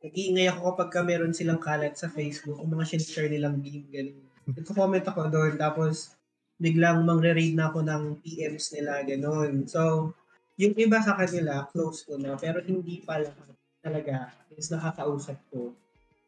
nag-iingay 0.00 0.48
ako 0.48 0.72
kapag 0.72 0.90
ka 0.94 1.00
meron 1.02 1.34
silang 1.34 1.58
kalat 1.58 1.98
sa 1.98 2.06
Facebook, 2.06 2.62
o 2.62 2.64
mga 2.64 2.94
sinishare 2.94 3.28
nilang 3.28 3.58
meme, 3.58 3.90
ganun. 3.90 4.22
Nagko-comment 4.54 5.02
ako 5.02 5.22
doon, 5.28 5.52
tapos 5.58 6.14
biglang 6.62 7.02
mangre-read 7.02 7.58
na 7.58 7.66
ako 7.68 7.82
ng 7.82 8.02
PMs 8.22 8.70
nila, 8.78 9.02
ganun. 9.02 9.66
So, 9.66 10.14
yung 10.60 10.74
iba 10.76 10.98
sa 11.00 11.16
kanila, 11.16 11.64
close 11.72 12.04
ko 12.04 12.20
na, 12.20 12.36
pero 12.36 12.60
hindi 12.60 13.00
pa 13.04 13.20
lahat 13.20 13.56
talaga 13.82 14.30
is 14.54 14.70
nakakausap 14.70 15.38
ko. 15.50 15.72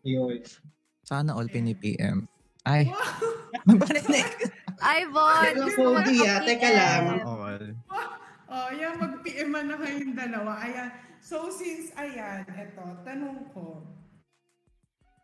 Yun. 0.04 0.42
Sana 1.04 1.36
all 1.36 1.48
pini-PM. 1.48 2.24
Ay, 2.64 2.88
mabalinig. 3.68 4.28
Ay, 4.80 5.04
Bon! 5.12 5.52
Mo 5.78 5.96
Cody, 5.96 6.24
ah. 6.24 6.40
Teka 6.42 6.70
lang. 6.72 7.04
All. 7.24 7.64
Oh, 8.54 8.68
yan, 8.70 8.96
mag-PM 9.00 9.50
na 9.50 9.76
kayong 9.76 10.14
dalawa. 10.14 10.60
Ayan. 10.60 10.90
So, 11.18 11.48
since, 11.48 11.90
ayan, 11.96 12.44
eto, 12.52 12.84
tanong 13.02 13.50
ko. 13.50 13.82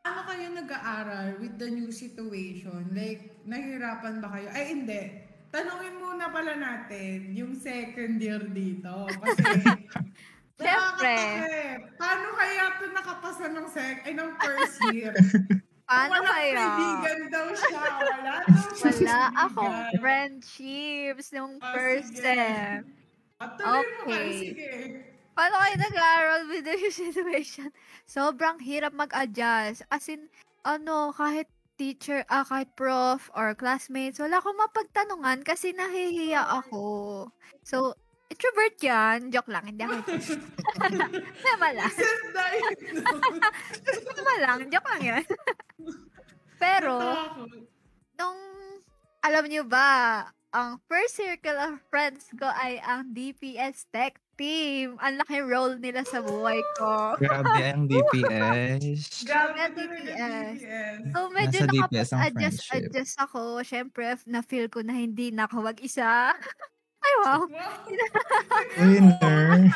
Ano 0.00 0.20
kayo 0.24 0.48
nag-aaral 0.56 1.38
with 1.38 1.60
the 1.60 1.68
new 1.68 1.92
situation? 1.92 2.88
Like, 2.96 3.44
nahirapan 3.44 4.24
ba 4.24 4.32
kayo? 4.32 4.48
Ay, 4.50 4.64
hindi. 4.72 5.02
Tanungin 5.50 5.94
muna 5.98 6.26
pala 6.26 6.54
natin 6.54 7.34
yung 7.34 7.52
second 7.52 8.16
year 8.16 8.38
dito. 8.40 9.10
Kasi, 9.10 9.42
Siyempre. 10.60 11.16
nakakatakip. 11.16 11.80
Paano 11.96 12.26
kaya 12.32 12.62
ito 12.68 12.84
nakapasa 12.90 13.46
ng 13.48 13.66
sec, 13.66 13.96
ay, 14.04 14.12
ng 14.12 14.30
first 14.36 14.78
year? 14.94 15.14
Paano 15.84 16.12
Walang 16.14 16.26
kaya? 16.28 16.54
kaibigan 16.54 17.20
daw 17.28 17.46
siya. 17.50 17.82
Wala 17.82 18.34
daw 18.38 18.38
siya 18.94 18.94
Wala 18.94 19.18
kaibigan. 19.34 19.90
friendships 19.98 21.26
nung 21.32 21.58
Ah, 21.58 21.74
first 21.74 22.14
sige. 22.14 22.22
sem. 22.22 22.80
Ah, 23.36 23.50
tuloy 23.58 23.82
mo 23.82 24.00
kayo, 24.04 24.06
Okay. 24.06 24.30
sige. 24.38 24.70
Paano 25.32 25.54
kayo 25.56 25.74
nag-aaral 25.80 26.42
with 26.46 26.62
the 26.62 26.76
situation? 26.92 27.72
Sobrang 28.04 28.60
hirap 28.60 28.92
mag-adjust. 28.92 29.82
As 29.88 30.06
in, 30.06 30.28
ano, 30.62 31.10
kahit 31.10 31.48
teacher, 31.80 32.28
ah, 32.28 32.44
kahit 32.44 32.76
prof 32.76 33.32
or 33.32 33.56
classmates, 33.56 34.20
wala 34.20 34.36
akong 34.36 34.60
mapagtanungan 34.60 35.40
kasi 35.40 35.72
nahihiya 35.72 36.44
ako. 36.60 37.24
So, 37.64 37.96
introvert 38.28 38.76
yan. 38.84 39.32
Joke 39.32 39.48
lang, 39.48 39.64
hindi 39.64 39.88
ako. 39.88 40.04
Tama 41.48 41.68
lang. 41.72 41.88
Tama 44.12 44.34
lang, 44.44 44.58
joke 44.68 44.88
lang 44.92 45.02
yan. 45.08 45.24
Pero, 46.62 47.00
nung, 48.20 48.38
alam 49.24 49.44
niyo 49.48 49.64
ba, 49.64 50.28
ang 50.52 50.84
first 50.84 51.16
circle 51.16 51.56
of 51.56 51.80
friends 51.88 52.28
ko 52.36 52.44
ay 52.44 52.76
ang 52.84 53.16
DPS 53.16 53.88
Tech 53.88 54.20
Team. 54.40 54.96
Ang 55.04 55.20
laking 55.20 55.44
role 55.52 55.76
nila 55.76 56.00
sa 56.08 56.24
buhay 56.24 56.56
ko. 56.80 57.20
Grabe 57.20 57.60
ang 57.76 57.84
DPS. 57.84 59.04
Grabe 59.28 59.60
talaga 59.76 59.76
DPS. 59.76 60.56
So, 61.12 61.28
medyo 61.28 61.58
Nasa 61.60 61.68
ang 61.68 61.76
nakapag-adjust 61.76 62.60
adjust 62.72 63.14
ako. 63.20 63.60
Siyempre, 63.60 64.16
na-feel 64.24 64.72
ko 64.72 64.80
na 64.80 64.96
hindi 64.96 65.28
na 65.28 65.44
ako 65.44 65.68
mag-isa. 65.68 66.32
Ay, 67.04 67.12
wow. 67.20 67.40
Wow. 67.48 67.80
Winner. 68.80 69.68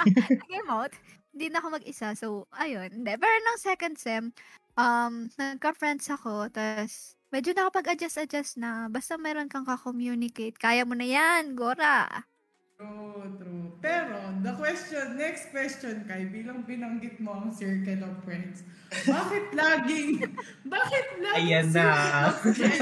Game 0.48 0.68
out. 0.72 0.92
Hindi 1.36 1.46
na 1.52 1.60
ako 1.60 1.68
mag-isa. 1.76 2.16
So, 2.16 2.48
ayun. 2.56 2.88
Hindi. 2.88 3.12
Pero 3.20 3.34
nung 3.44 3.60
second 3.60 4.00
sem, 4.00 4.32
um, 4.80 5.28
nagka-friends 5.36 6.08
ako. 6.08 6.48
Tapos, 6.48 7.20
medyo 7.28 7.52
nakapag-adjust-adjust 7.52 8.56
na. 8.56 8.88
Basta 8.88 9.20
meron 9.20 9.52
kang 9.52 9.68
ka-communicate. 9.68 10.56
Kaya 10.56 10.88
mo 10.88 10.96
na 10.96 11.04
yan, 11.04 11.52
Gora. 11.52 12.24
True, 12.74 13.22
true. 13.38 13.70
Pero, 13.78 14.18
the 14.42 14.50
question, 14.58 15.14
next 15.14 15.54
question 15.54 16.02
kay, 16.10 16.26
bilang 16.26 16.66
binanggit 16.66 17.22
mo 17.22 17.46
ang 17.46 17.54
circle 17.54 18.02
of 18.02 18.18
friends, 18.26 18.66
bakit 19.06 19.46
laging, 19.54 20.18
bakit 20.74 21.06
laging 21.22 21.38
Ayan 21.38 21.68
na. 21.70 21.90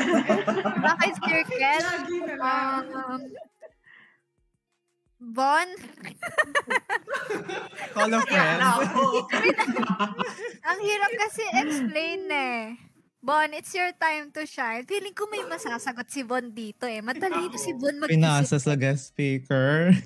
Bakit 0.88 1.14
circle? 1.20 1.82
Lagi 1.84 2.18
na 2.24 2.34
lang. 2.40 2.82
Um, 2.88 3.22
Bon, 5.22 5.68
Call 7.94 8.10
of 8.10 8.26
friends. 8.26 8.66
ang 10.66 10.78
hirap 10.82 11.12
kasi 11.14 11.42
explain 11.62 12.26
eh. 12.26 12.74
Bon, 13.22 13.46
it's 13.54 13.70
your 13.70 13.94
time 13.94 14.34
to 14.34 14.42
shine. 14.42 14.82
Feeling 14.82 15.14
ko 15.14 15.30
may 15.30 15.46
masasagot 15.46 16.10
si 16.10 16.26
Bon 16.26 16.42
dito 16.42 16.90
eh. 16.90 16.98
Matalino 16.98 17.54
si 17.54 17.70
Bon 17.70 17.94
mag-isip. 17.94 18.18
Pinasa 18.18 18.58
sa 18.58 18.74
guest 18.74 19.14
speaker. 19.14 19.94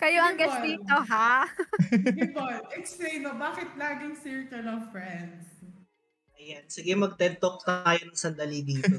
Kayo 0.00 0.20
ang 0.24 0.36
guest 0.40 0.56
Bon. 0.56 0.64
dito, 0.64 0.94
ha? 1.12 1.44
Ipon, 2.24 2.56
explain 2.72 3.20
mo, 3.24 3.36
bakit 3.36 3.68
laging 3.76 4.16
circle 4.16 4.64
of 4.64 4.88
friends? 4.88 5.44
Ayan. 6.36 6.64
Sige, 6.68 6.92
mag-TED 6.96 7.36
Talk 7.36 7.60
tayo 7.60 8.00
ng 8.08 8.16
sandali 8.16 8.64
dito. 8.64 8.88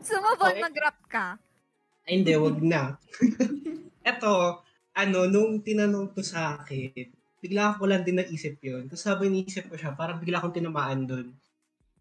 Gusto 0.00 0.16
mo, 0.16 0.28
Bon, 0.36 0.48
Okay. 0.48 0.64
mag-rap 0.64 0.98
ka? 1.08 1.26
Ay, 2.04 2.20
hindi, 2.20 2.32
wag 2.36 2.60
na. 2.60 2.96
Eto, 4.00 4.60
ano, 4.92 5.18
nung 5.24 5.60
tinanong 5.60 6.12
ko 6.12 6.20
sa 6.20 6.56
akin, 6.56 7.23
bigla 7.44 7.76
ko 7.76 7.84
lang 7.84 8.00
din 8.00 8.16
naisip 8.16 8.56
yun. 8.64 8.88
Tapos 8.88 9.04
habang 9.04 9.28
iniisip 9.28 9.68
ko 9.68 9.76
siya, 9.76 9.92
parang 9.92 10.16
bigla 10.16 10.40
akong 10.40 10.56
tinamaan 10.56 11.04
dun. 11.04 11.36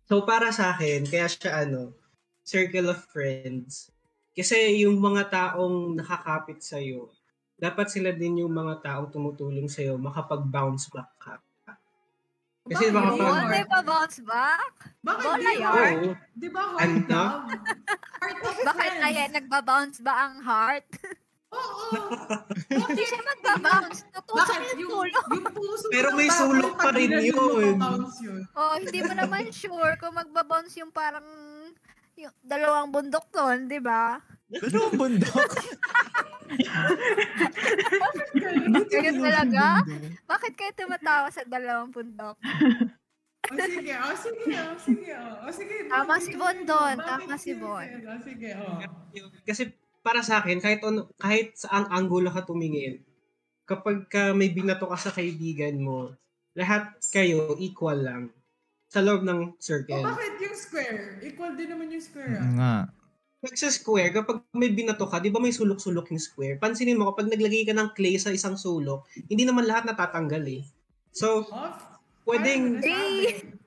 So, 0.07 0.23
para 0.23 0.55
sa 0.55 0.71
akin, 0.71 1.03
kaya 1.03 1.27
siya 1.27 1.67
ano, 1.67 1.91
circle 2.41 2.87
of 2.87 3.03
friends. 3.11 3.91
Kasi 4.31 4.55
yung 4.79 4.97
mga 4.97 5.27
taong 5.27 5.99
nakakapit 5.99 6.63
sa'yo, 6.63 7.11
dapat 7.53 7.91
sila 7.91 8.11
din 8.11 8.39
yung 8.39 8.51
mga 8.51 8.79
taong 8.81 9.11
tumutulong 9.11 9.67
sa'yo 9.67 9.99
makapag-bounce 9.99 10.87
back 10.89 11.11
ka. 11.19 11.35
Kasi 12.63 12.87
Bakit? 12.87 12.95
makapag... 12.95 13.27
Yun, 13.27 13.43
may 13.45 13.65
pa-bounce 13.67 14.19
back. 14.23 14.73
Bakit 15.03 15.27
Bola 15.27 15.35
di 15.35 15.43
ba? 15.43 15.51
yun. 15.59 15.99
Oo. 15.99 16.11
Di 16.33 16.47
ba 16.47 16.61
heart 16.71 16.79
Ano? 16.87 17.03
love? 17.11 17.43
Heart 18.23 18.39
of 18.41 18.55
Bakit 18.63 18.93
kaya 19.03 19.23
nagbabounce 19.29 19.97
ba 19.99 20.13
ang 20.23 20.39
heart? 20.39 20.87
Oo. 21.53 21.85
Hindi 22.89 23.03
siya 23.05 23.21
magbabounce. 23.21 24.01
Bakit 24.33 24.61
yung 24.73 24.81
yung, 24.81 24.89
tulo. 24.89 25.19
yung 25.29 25.45
puso 25.53 25.85
Pero 25.93 26.07
may 26.17 26.29
sulok 26.29 26.73
pa 26.73 26.89
rin 26.89 27.21
yun. 27.21 27.77
Oh, 28.57 28.73
hindi 28.81 28.99
mo 29.05 29.13
naman 29.13 29.53
sure 29.61 29.93
kung 30.01 30.17
magbabounce 30.17 30.81
yung 30.81 30.89
parang 30.89 31.25
yung 32.17 32.33
dalawang 32.41 32.89
bundok 32.89 33.29
doon, 33.29 33.69
di 33.69 33.77
ba? 33.77 34.17
Dalawang 34.49 34.97
bundok. 34.97 35.33
Ganyan 38.93 39.17
talaga? 39.21 39.81
Bakit 40.29 40.53
kayo 40.53 40.71
tumatawa 40.77 41.27
sa 41.33 41.41
dalawang 41.45 41.89
bundok? 41.89 42.37
O 43.43 43.59
sige, 43.59 43.91
o 43.91 44.15
sige, 44.15 44.55
o 44.55 44.75
sige, 44.79 45.11
o. 45.19 45.51
Sige. 45.51 45.75
Tama 45.91 46.15
si? 46.23 46.31
Bon 46.39 46.57
doon, 46.63 46.95
tama 46.95 47.35
si? 47.35 47.51
Bon. 47.59 47.83
O 47.83 48.15
sige, 48.23 48.55
o. 48.55 48.79
Kasi 49.43 49.67
para 50.03 50.19
sa 50.19 50.43
akin, 50.43 50.59
kahit, 50.59 50.83
ano, 50.83 51.07
kahit 51.15 51.55
saang 51.55 51.87
anggulo 51.87 52.27
ka 52.29 52.43
tumingin, 52.43 52.99
kapag 53.63 54.11
ka 54.11 54.35
may 54.35 54.51
binato 54.51 54.85
ka 54.85 54.99
sa 54.99 55.15
kaibigan 55.15 55.79
mo, 55.79 56.11
lahat 56.53 56.99
kayo 57.09 57.55
equal 57.57 57.97
lang 57.97 58.23
sa 58.91 59.01
loob 59.01 59.25
ng 59.25 59.55
O 59.55 59.57
circle. 59.57 60.05
bakit 60.05 60.37
yung 60.37 60.53
square? 60.53 61.17
Equal 61.23 61.57
din 61.57 61.71
naman 61.71 61.89
yung 61.89 62.03
square, 62.03 62.37
ah. 62.37 62.51
nga. 62.53 62.75
Pag 63.43 63.55
sa 63.59 63.67
square, 63.73 64.13
kapag 64.13 64.45
may 64.53 64.71
binato 64.71 65.03
ka, 65.09 65.17
di 65.19 65.33
ba 65.33 65.41
may 65.41 65.51
sulok-sulok 65.51 66.13
yung 66.13 66.21
square? 66.21 66.55
Pansinin 66.61 66.99
mo, 66.99 67.09
kapag 67.11 67.31
naglagay 67.31 67.65
ka 67.65 67.73
ng 67.73 67.91
clay 67.97 68.15
sa 68.21 68.31
isang 68.31 68.55
sulok, 68.59 69.07
hindi 69.27 69.43
naman 69.43 69.65
lahat 69.65 69.89
natatanggal 69.89 70.43
eh. 70.47 70.63
So, 71.11 71.47
Off? 71.49 71.79
pwedeng, 72.23 72.79
nasabi? 72.79 73.62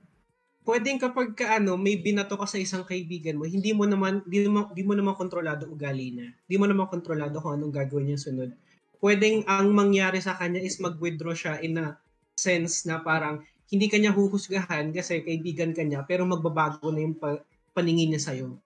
Pwedeng 0.66 0.98
kapag 0.98 1.38
ka, 1.38 1.62
ano, 1.62 1.78
may 1.78 1.96
binato 2.02 2.34
ka 2.34 2.44
sa 2.44 2.58
isang 2.58 2.82
kaibigan 2.82 3.38
mo, 3.38 3.46
hindi 3.46 3.70
mo 3.70 3.86
naman, 3.86 4.26
hindi 4.26 4.50
mo, 4.50 4.66
hindi 4.74 4.82
mo 4.82 4.94
naman 4.98 5.14
kontrolado 5.14 5.70
ugali 5.70 6.10
niya. 6.10 6.28
Hindi 6.34 6.56
mo 6.58 6.66
naman 6.66 6.86
kontrolado 6.90 7.38
kung 7.38 7.54
anong 7.54 7.72
gagawin 7.72 8.10
niya 8.10 8.18
sunod. 8.18 8.50
Pwedeng 8.98 9.46
ang 9.46 9.70
mangyari 9.70 10.18
sa 10.18 10.34
kanya 10.34 10.58
is 10.58 10.82
mag-withdraw 10.82 11.32
siya 11.32 11.62
in 11.62 11.78
a 11.78 11.94
sense 12.34 12.84
na 12.84 12.98
parang 12.98 13.46
hindi 13.70 13.86
kanya 13.86 14.10
huhusgahan 14.10 14.90
kasi 14.90 15.22
kaibigan 15.22 15.70
kanya 15.70 16.02
pero 16.02 16.26
magbabago 16.26 16.90
na 16.90 17.02
yung 17.02 17.14
pa- 17.14 17.42
paningin 17.70 18.14
niya 18.14 18.22
sa'yo. 18.26 18.58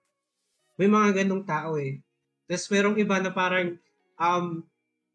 May 0.81 0.89
mga 0.89 1.21
ganong 1.21 1.45
tao 1.45 1.77
eh. 1.77 2.01
Tapos 2.49 2.65
merong 2.73 2.97
iba 2.97 3.21
na 3.21 3.29
parang 3.29 3.77
um, 4.17 4.65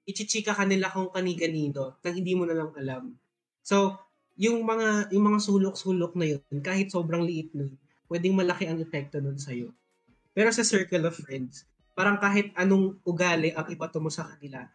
ichichika 0.07 0.55
ka 0.55 0.63
nila 0.63 0.95
kung 0.95 1.11
kani-kanino 1.11 1.99
nang 1.99 2.15
hindi 2.15 2.33
mo 2.39 2.47
na 2.47 2.55
lang 2.55 2.71
alam. 2.79 3.19
So, 3.67 3.99
yung 4.37 4.65
mga 4.65 5.13
yung 5.17 5.25
mga 5.33 5.41
sulok-sulok 5.41 6.13
na 6.17 6.37
yun, 6.37 6.61
kahit 6.61 6.93
sobrang 6.93 7.25
liit 7.25 7.53
nun, 7.57 7.73
pwedeng 8.13 8.37
malaki 8.37 8.69
ang 8.69 8.79
epekto 8.79 9.19
nun 9.19 9.41
sa'yo. 9.41 9.73
Pero 10.37 10.53
sa 10.53 10.63
circle 10.63 11.09
of 11.09 11.17
friends, 11.17 11.65
parang 11.97 12.21
kahit 12.21 12.53
anong 12.53 13.01
ugali 13.09 13.57
ang 13.57 13.65
ipato 13.73 13.97
mo 13.97 14.13
sa 14.13 14.29
kanila, 14.29 14.69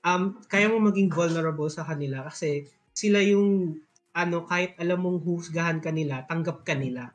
um, 0.00 0.40
kaya 0.48 0.72
mo 0.72 0.80
maging 0.80 1.12
vulnerable 1.12 1.68
sa 1.68 1.84
kanila 1.84 2.24
kasi 2.24 2.64
sila 2.96 3.20
yung 3.20 3.76
ano, 4.16 4.48
kahit 4.48 4.72
alam 4.80 5.04
mong 5.04 5.20
husgahan 5.28 5.76
kanila, 5.84 6.24
tanggap 6.24 6.64
kanila. 6.64 7.12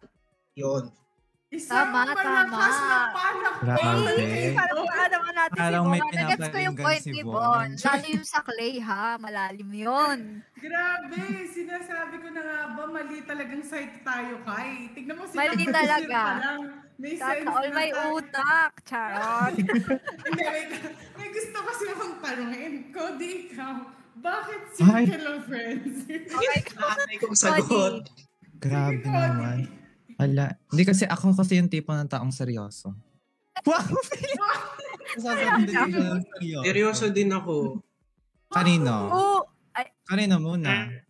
Yon. 0.53 0.93
Isang 1.51 1.91
Tama, 1.91 2.07
malakas 2.07 2.23
tama. 2.23 2.47
na 2.47 2.99
palak. 3.11 3.55
Grabe. 3.59 4.11
Eh, 4.15 4.55
parang 4.55 4.87
paano 4.87 5.11
naman 5.11 5.33
natin 5.35 5.57
Parang 5.59 5.83
si 5.83 5.91
may 5.91 5.99
Bon. 5.99 6.11
Nagets 6.15 6.47
ko 6.47 6.57
yung 6.57 6.77
point 6.79 7.03
si 7.03 7.11
ni 7.11 7.21
Bon. 7.27 7.67
Lalo 7.75 8.05
yung 8.07 8.23
sa 8.25 8.39
clay 8.39 8.73
ha, 8.79 9.05
malalim 9.19 9.69
yun. 9.69 10.19
Grabe, 10.55 11.19
sinasabi 11.51 12.15
ko 12.17 12.27
na 12.31 12.41
nga 12.41 12.59
ba, 12.71 12.83
mali 12.87 13.19
talagang 13.27 13.63
site 13.67 13.99
tayo, 13.99 14.39
Kai. 14.47 14.95
Tignan 14.95 15.19
mo, 15.19 15.27
Mali 15.27 15.59
sila 15.59 15.75
talaga. 15.75 16.19
pa 16.23 16.39
lang. 16.39 16.61
May 16.95 17.13
sense 17.19 17.43
Sana 17.43 17.51
all 17.51 17.67
na 17.67 17.75
may 17.75 17.89
tayo. 17.91 18.07
utak. 18.15 18.71
Charot. 18.87 19.53
Hindi, 20.31 20.43
may, 20.47 20.63
may 21.19 21.29
gusto 21.35 21.57
kasi 21.59 21.83
akong 21.91 22.15
tanungin. 22.23 22.73
Cody, 22.95 23.31
ikaw, 23.51 23.75
bakit 24.23 24.61
circle 24.71 25.25
of 25.27 25.39
friends? 25.43 26.07
Okay, 26.07 26.59
Ay, 27.11 27.15
kung 27.19 27.35
sagot. 27.35 28.07
Grabe 28.55 29.03
naman. 29.03 29.80
Ala, 30.21 30.53
hindi 30.69 30.83
kasi 30.85 31.09
ako 31.09 31.33
kasi 31.33 31.57
yung 31.57 31.65
tipo 31.65 31.89
ng 31.89 32.05
taong 32.05 32.29
seryoso. 32.29 32.93
Wow! 33.65 33.89
Sasabihin 35.17 35.65
din 35.65 35.75
ko 35.89 35.97
ng 35.97 36.23
seryoso. 36.29 36.63
Seryoso 36.65 37.05
din 37.09 37.31
ako. 37.33 37.55
Kanino? 38.53 38.93
Oo. 39.09 39.39
Kanino 40.05 40.37
muna? 40.37 41.00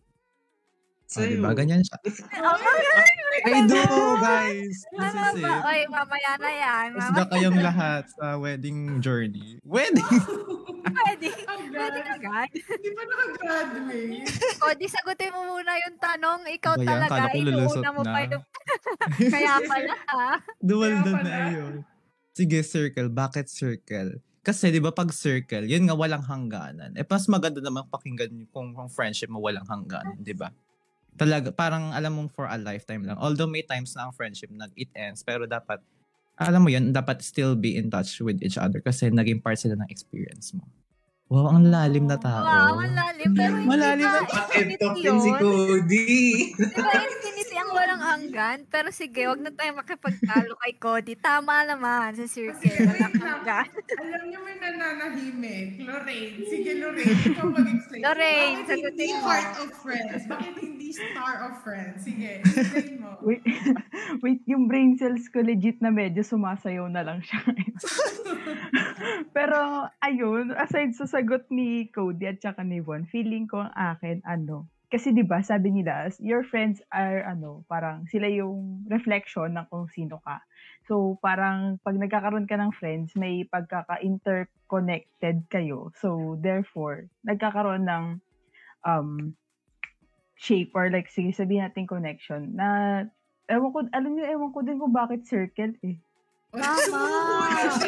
Oh, 1.12 1.20
Sa'yo. 1.20 1.36
diba? 1.36 1.52
Ganyan 1.52 1.84
siya. 1.84 1.98
I 3.44 3.66
do, 3.66 3.80
guys! 4.18 4.76
This 4.86 5.02
Ano 5.02 5.20
is 5.28 5.42
ba? 5.42 5.52
it. 5.52 5.66
Oy, 5.66 5.80
mamaya 5.86 6.32
na 6.38 6.50
yan. 6.50 6.88
Isda 6.94 7.22
kayong 7.26 7.58
lahat 7.58 8.04
sa 8.08 8.38
wedding 8.38 8.80
journey. 8.98 9.60
Wedding! 9.62 10.08
Ang 10.82 10.88
Pwede 10.88 11.28
ganda. 12.00 12.12
agad. 12.12 12.48
Hindi 12.48 12.88
pa 12.90 13.02
nakagraduate. 13.02 14.24
O, 14.58 14.72
di 14.72 14.86
sagutin 14.86 15.30
mo 15.30 15.40
muna 15.50 15.72
yung 15.78 15.96
tanong. 15.96 16.40
Ikaw 16.50 16.72
Ba 16.72 16.80
yan? 16.80 16.88
talaga. 16.88 17.10
Kala 17.10 17.26
ko 17.26 17.36
lulusot 17.38 17.76
Inuuna 17.76 17.90
mo 17.90 18.02
na. 18.02 18.08
pa 18.08 18.18
yung... 18.24 18.44
Kaya 19.34 19.52
pala 19.62 19.94
ha. 20.06 20.28
Dual 20.58 20.94
doon 21.02 21.20
na 21.20 21.38
yun. 21.50 21.74
Sige, 22.32 22.58
circle. 22.62 23.08
Bakit 23.08 23.46
circle? 23.46 24.10
Kasi 24.40 24.70
di 24.70 24.78
ba 24.78 24.90
pag 24.90 25.10
circle, 25.10 25.64
yun 25.64 25.86
nga 25.86 25.94
walang 25.94 26.22
hangganan. 26.22 26.90
Eh 26.94 27.04
mas 27.04 27.26
maganda 27.26 27.58
naman 27.58 27.86
pakinggan 27.86 28.32
yung 28.32 28.50
kung, 28.50 28.68
kung 28.72 28.88
friendship 28.88 29.30
mo 29.30 29.38
walang 29.38 29.62
hangganan, 29.64 30.18
di 30.18 30.34
ba? 30.34 30.50
Talaga, 31.16 31.52
parang 31.52 31.92
alam 31.92 32.12
mong 32.16 32.30
for 32.32 32.48
a 32.48 32.56
lifetime 32.56 33.04
lang. 33.04 33.20
Although 33.20 33.48
may 33.48 33.62
times 33.62 33.92
na 33.92 34.08
ang 34.08 34.12
friendship 34.16 34.48
nag 34.48 34.72
it 34.74 34.88
ends, 34.96 35.20
pero 35.20 35.44
dapat, 35.44 35.80
alam 36.40 36.64
mo 36.64 36.72
yun, 36.72 36.90
dapat 36.90 37.20
still 37.20 37.52
be 37.52 37.76
in 37.76 37.92
touch 37.92 38.18
with 38.24 38.40
each 38.40 38.56
other 38.56 38.80
kasi 38.80 39.12
naging 39.12 39.44
part 39.44 39.60
sila 39.60 39.76
ng 39.76 39.88
experience 39.92 40.56
mo. 40.56 40.64
Wow, 41.32 41.48
ang 41.48 41.64
lalim 41.66 42.04
na 42.04 42.20
tao. 42.20 42.44
Wow, 42.44 42.76
malalim. 42.76 43.32
Pero 43.32 43.56
hindi 43.56 43.64
Malalim 43.66 44.04
ba 44.04 44.20
na- 44.20 44.28
top 44.76 44.96
din 45.00 45.16
si? 45.16 45.30
Cody? 45.32 46.12
Di 46.52 46.76
ba 46.76 46.92
infinity 47.00 47.54
ang 47.56 47.70
walang 47.72 48.02
hanggan? 48.02 48.58
Pero 48.68 48.92
sige, 48.92 49.24
wag 49.24 49.40
na 49.40 49.48
tayo 49.48 49.72
makipagtalo 49.72 50.52
kay 50.60 50.76
Cody. 50.76 51.16
Tama 51.16 51.64
naman 51.64 52.12
sa 52.12 52.28
circle. 52.28 52.60
Walang 52.84 53.16
hanggan. 53.16 53.64
Alam 53.96 54.22
niyo 54.28 54.38
may 54.44 54.56
nananahimik. 54.60 55.80
Lorraine. 55.80 56.36
Sige, 56.44 56.70
Lorraine. 56.76 57.16
Ikaw 57.24 57.46
mag-explain. 57.48 58.00
Lorraine, 58.02 58.60
Bakit 58.62 58.84
hindi 58.92 59.08
mo. 59.08 59.24
heart 59.24 59.52
of 59.56 59.70
friends? 59.72 60.22
Bakit 60.28 60.54
hindi 60.60 60.86
star 60.92 61.34
of 61.48 61.54
friends? 61.64 61.98
Sige, 62.04 62.30
explain 62.44 63.00
mo. 63.00 63.10
Wait, 63.24 63.40
wait, 64.22 64.40
yung 64.44 64.68
brain 64.68 65.00
cells 65.00 65.32
ko 65.32 65.40
legit 65.40 65.80
na 65.80 65.88
medyo 65.88 66.20
sumasayaw 66.20 66.92
na 66.92 67.00
lang 67.00 67.24
siya. 67.24 67.40
Pero, 69.36 69.56
ayun, 69.98 70.52
aside 70.52 70.92
sa 70.92 71.08
sagot 71.22 71.46
ni 71.54 71.86
Cody 71.94 72.26
at 72.26 72.42
saka 72.42 72.66
ni 72.66 72.82
Von, 72.82 73.06
feeling 73.06 73.46
ko 73.46 73.62
ang 73.62 73.94
akin, 73.94 74.18
ano, 74.26 74.66
kasi 74.90 75.14
'di 75.14 75.22
ba 75.24 75.40
sabi 75.40 75.72
nila, 75.72 76.10
your 76.18 76.42
friends 76.44 76.82
are 76.92 77.24
ano, 77.24 77.64
parang 77.70 78.04
sila 78.10 78.28
yung 78.28 78.84
reflection 78.90 79.54
ng 79.54 79.64
kung 79.70 79.86
sino 79.88 80.20
ka. 80.20 80.42
So 80.84 81.16
parang 81.22 81.78
pag 81.80 81.96
nagkakaroon 81.96 82.44
ka 82.44 82.60
ng 82.60 82.76
friends, 82.76 83.16
may 83.16 83.48
pagkaka-interconnected 83.48 85.48
kayo. 85.48 85.88
So 85.96 86.36
therefore, 86.36 87.08
nagkakaroon 87.24 87.88
ng 87.88 88.20
um 88.84 89.32
shape 90.36 90.74
or 90.74 90.90
like 90.90 91.06
sige 91.06 91.30
sabihin 91.32 91.70
natin 91.70 91.86
connection 91.86 92.50
na 92.58 92.98
ewan 93.46 93.70
ko 93.70 93.86
alam 93.94 94.10
niyo 94.12 94.26
ewan 94.26 94.50
ko 94.50 94.58
din 94.60 94.74
kung 94.76 94.90
bakit 94.90 95.22
circle 95.24 95.70
eh. 95.86 96.02
Tama. 96.52 97.04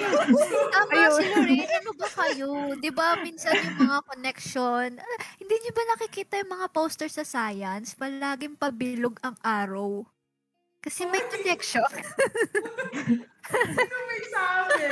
Tama 0.73 1.01
si 1.13 1.25
Lorraine. 1.29 1.69
Ano 1.85 1.93
ba 2.01 2.09
kayo? 2.09 2.49
Di 2.81 2.89
ba 2.89 3.21
minsan 3.21 3.53
yung 3.61 3.77
mga 3.85 3.99
connection, 4.09 4.89
ah, 4.97 5.19
hindi 5.37 5.55
niyo 5.61 5.73
ba 5.77 5.85
nakikita 5.93 6.41
yung 6.41 6.53
mga 6.57 6.73
poster 6.73 7.13
sa 7.13 7.29
science? 7.29 7.93
Palaging 7.93 8.57
pabilog 8.57 9.21
ang 9.21 9.37
arrow. 9.45 10.09
Kasi 10.81 11.05
may 11.09 11.21
connection. 11.29 11.85
Sino 13.53 13.97
may 14.09 14.23
sabi? 14.33 14.85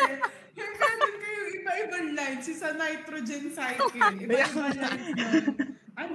Yung 0.57 0.73
meron 0.77 1.13
kayong 1.21 1.53
iba-ibang 1.57 2.09
lines. 2.17 2.49
Isa 2.49 2.73
nitrogen 2.77 3.53
cycle. 3.53 3.93
Iba-ibang 4.25 4.73
lines. 4.73 5.17
Ano? 5.97 6.13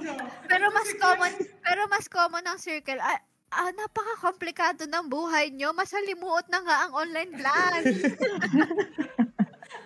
Pero 0.50 0.66
mas 0.74 0.90
common, 0.98 1.32
pero 1.62 1.82
mas 1.86 2.06
common 2.10 2.42
ang 2.42 2.58
circle. 2.58 2.98
Ah, 2.98 3.22
ah, 3.52 3.70
napaka-komplikado 3.72 4.84
ng 4.84 5.06
buhay 5.08 5.52
nyo. 5.52 5.72
Masalimuot 5.72 6.46
na 6.52 6.60
nga 6.64 6.76
ang 6.86 6.92
online 6.96 7.32
class. 7.36 7.84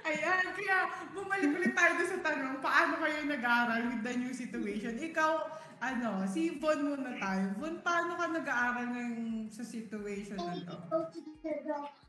Ayan, 0.03 0.44
kaya 0.59 0.79
bumalik 1.14 1.51
ulit 1.59 1.75
tayo 1.75 1.92
doon 1.94 2.11
sa 2.11 2.18
tanong, 2.27 2.59
paano 2.59 2.98
kayo 2.98 3.18
nag-aaral 3.22 3.83
with 3.87 4.03
the 4.03 4.14
new 4.18 4.35
situation? 4.35 4.98
Ikaw, 4.98 5.33
ano, 5.79 6.27
si 6.27 6.59
Von 6.59 6.79
muna 6.83 7.14
tayo. 7.18 7.55
Von, 7.59 7.79
paano 7.87 8.18
ka 8.18 8.27
nag-aaral 8.31 8.87
ngayon 8.94 9.46
sa 9.51 9.62
situation 9.62 10.38
na 10.38 10.59
to? 10.59 10.77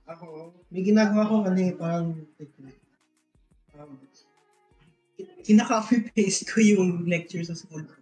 Ako, 0.10 0.58
may 0.74 0.82
ginagawa 0.82 1.30
ko 1.30 1.36
ano 1.46 1.60
eh, 1.62 1.74
parang 1.74 2.18
technique. 2.38 2.82
Um, 3.78 3.98
kinaka-copy-paste 5.46 6.50
ko 6.50 6.58
yung 6.62 7.06
lecture 7.06 7.46
sa 7.46 7.58
school 7.58 7.86
ko. 7.86 7.96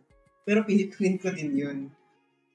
Pero 0.47 0.63
piniprint 0.63 1.19
ko 1.19 1.29
din 1.35 1.51
yun. 1.55 1.79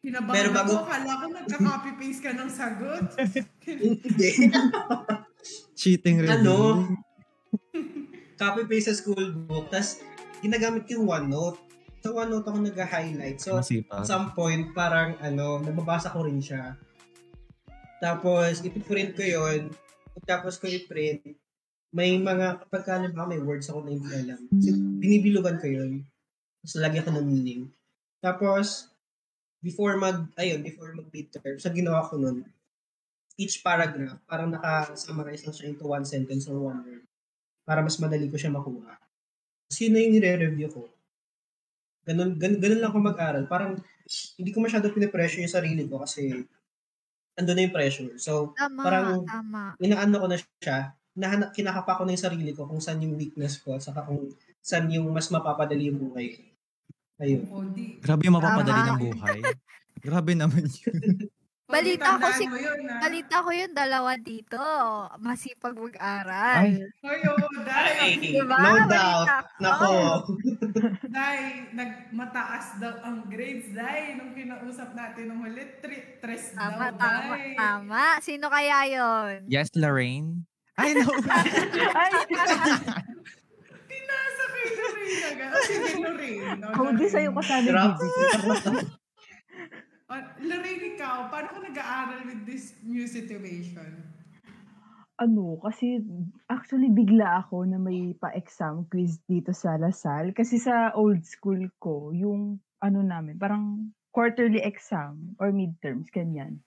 Kinabahan 0.07 0.37
Pero 0.39 0.49
bago- 0.55 0.79
ako, 0.79 0.87
kala 0.87 1.13
ko 1.19 1.25
nagka-copy-paste 1.35 2.21
ka 2.23 2.31
ng 2.39 2.47
sagot. 2.47 3.05
Hindi. 3.67 4.31
Cheating 5.79 6.23
review. 6.23 6.39
Ano? 6.39 6.59
Copy-paste 8.41 8.87
sa 8.87 8.95
school 8.95 9.35
book. 9.35 9.67
Tapos, 9.67 9.99
ginagamit 10.47 10.87
ko 10.87 11.03
yung 11.03 11.11
OneNote. 11.11 11.59
Sa 12.07 12.15
OneNote 12.15 12.47
ako 12.47 12.59
nag-highlight. 12.71 13.39
So, 13.43 13.59
Masipag. 13.59 13.99
at 13.99 14.07
some 14.07 14.31
point, 14.31 14.71
parang 14.79 15.19
ano, 15.19 15.59
nababasa 15.59 16.15
ko 16.15 16.23
rin 16.23 16.39
siya. 16.39 16.79
Tapos, 17.99 18.63
ipiprint 18.63 19.19
ko 19.19 19.27
yon 19.27 19.75
Tapos 20.23 20.63
ko 20.63 20.71
i-print. 20.71 21.35
May 21.91 22.15
mga, 22.15 22.63
kapag 22.63 22.83
ka, 22.87 23.03
ba, 23.11 23.27
may 23.27 23.43
words 23.43 23.67
ako 23.67 23.83
na 23.83 23.91
hindi 23.91 24.07
alam. 24.15 24.39
So, 24.63 24.71
binibilugan 25.03 25.59
ko 25.59 25.67
yun. 25.67 26.07
Tapos, 26.63 26.79
lagyan 26.79 27.03
ko 27.03 27.11
ng 27.11 27.27
meaning. 27.27 27.67
Tapos, 28.23 28.95
before 29.67 29.99
mag, 29.99 30.31
ayun, 30.39 30.63
before 30.63 30.95
mag 30.95 31.11
midterm, 31.11 31.59
sa 31.59 31.75
ginawa 31.75 32.07
ko 32.07 32.15
nun, 32.15 32.47
each 33.35 33.61
paragraph, 33.61 34.17
parang 34.25 34.55
naka-summarize 34.55 35.43
lang 35.43 35.53
siya 35.53 35.67
into 35.69 35.85
one 35.85 36.07
sentence 36.07 36.47
or 36.47 36.57
one 36.57 36.81
word. 36.87 37.03
Para 37.67 37.83
mas 37.83 37.99
madali 37.99 38.31
ko 38.31 38.39
siya 38.39 38.55
makuha. 38.55 38.95
Sino 39.67 39.99
yung 39.99 40.15
nire-review 40.15 40.71
ko? 40.71 40.87
Ganun, 42.07 42.39
ganun, 42.39 42.63
ganun 42.63 42.79
lang 42.81 42.91
ako 42.95 42.99
mag-aral. 43.03 43.45
Parang, 43.51 43.75
hindi 44.39 44.51
ko 44.55 44.63
masyado 44.63 44.87
pinipressure 44.95 45.43
yung 45.43 45.51
sarili 45.51 45.83
ko 45.91 45.99
kasi 45.99 46.31
andun 47.35 47.55
na 47.59 47.67
yung 47.67 47.75
pressure. 47.75 48.15
So, 48.23 48.55
Tama, 48.55 48.81
Parang- 48.87 49.27
tama. 49.27 49.75
inaano 49.83 50.17
ko 50.23 50.27
na 50.31 50.39
siya, 50.39 50.95
nahanap, 51.19 51.51
kinakapa 51.53 51.99
ko 51.99 52.03
na 52.07 52.15
yung 52.15 52.25
sarili 52.25 52.51
ko 52.55 52.65
kung 52.65 52.79
saan 52.81 53.03
yung 53.03 53.19
weakness 53.19 53.59
ko 53.59 53.75
at 53.75 53.83
saka 53.83 54.07
kung 54.07 54.31
saan 54.63 54.87
yung 54.89 55.11
mas 55.11 55.27
mapapadali 55.29 55.91
yung 55.91 55.99
buhay 55.99 56.39
ko. 56.39 56.43
Ayun. 57.17 57.43
O, 57.49 57.65
di. 57.67 57.97
Grabe 57.99 58.23
yung 58.25 58.37
mapapadali 58.37 58.77
Tama. 58.77 58.91
ng 58.91 59.01
buhay. 59.01 59.39
Grabe 59.99 60.33
naman 60.33 60.65
yun. 60.65 61.01
Balita 61.67 62.15
ko 62.15 62.31
si-? 62.31 62.47
Balita 63.03 63.43
ko 63.43 63.51
yung 63.51 63.75
dalawa 63.75 64.15
dito. 64.15 64.63
Masipag 65.19 65.75
mag-aral. 65.75 66.63
Ay, 66.79 66.87
oo, 67.27 67.47
dahil, 67.59 68.23
Diba? 68.23 68.55
No 68.55 68.71
Balita 68.87 68.87
doubt. 68.87 69.27
ko. 69.27 69.59
Nako. 69.59 69.93
dahil 71.19 71.47
nagmataas 71.75 72.79
daw 72.79 73.03
ang 73.03 73.27
grades, 73.27 73.75
dahil 73.75 74.15
nung 74.15 74.31
kinausap 74.31 74.95
natin 74.95 75.27
nung 75.27 75.43
huli, 75.43 75.67
tri- 75.83 76.23
tres 76.23 76.55
Tama, 76.55 76.95
daw, 76.95 77.03
tama, 77.03 77.35
dahil. 77.35 77.55
tama. 77.59 78.03
Sino 78.23 78.47
kaya 78.47 78.79
yon? 78.87 79.51
Yes, 79.51 79.75
Lorraine? 79.75 80.47
I 80.79 80.93
know. 80.95 81.09
Ay, 81.27 82.13
agad. 85.25 85.51
O, 85.51 85.57
sige, 85.65 85.99
Lorraine. 86.03 86.59
no, 86.61 86.67
Cody, 86.73 87.07
Lorraine. 87.07 87.13
sa'yo 87.13 87.31
Grabe. 87.33 88.05
bibigay. 88.05 88.87
O, 90.07 90.15
Lorraine, 90.39 90.95
ikaw, 90.95 91.27
paano 91.27 91.51
ka 91.51 91.59
nag-aaral 91.67 92.21
with 92.31 92.47
this 92.47 92.79
new 92.87 93.11
situation? 93.11 94.15
ano, 95.17 95.57
kasi 95.65 96.05
actually 96.53 96.93
bigla 96.93 97.41
ako 97.41 97.65
na 97.65 97.81
may 97.81 98.13
pa-exam 98.21 98.85
quiz 98.93 99.17
dito 99.25 99.57
sa 99.57 99.81
Lasal. 99.81 100.37
Kasi 100.37 100.61
sa 100.61 100.93
old 100.93 101.25
school 101.25 101.73
ko, 101.81 102.13
yung 102.13 102.61
ano 102.85 103.01
namin, 103.01 103.41
parang 103.41 103.96
quarterly 104.17 104.65
exam 104.65 105.37
or 105.37 105.53
midterms, 105.53 106.09
ganyan. 106.09 106.65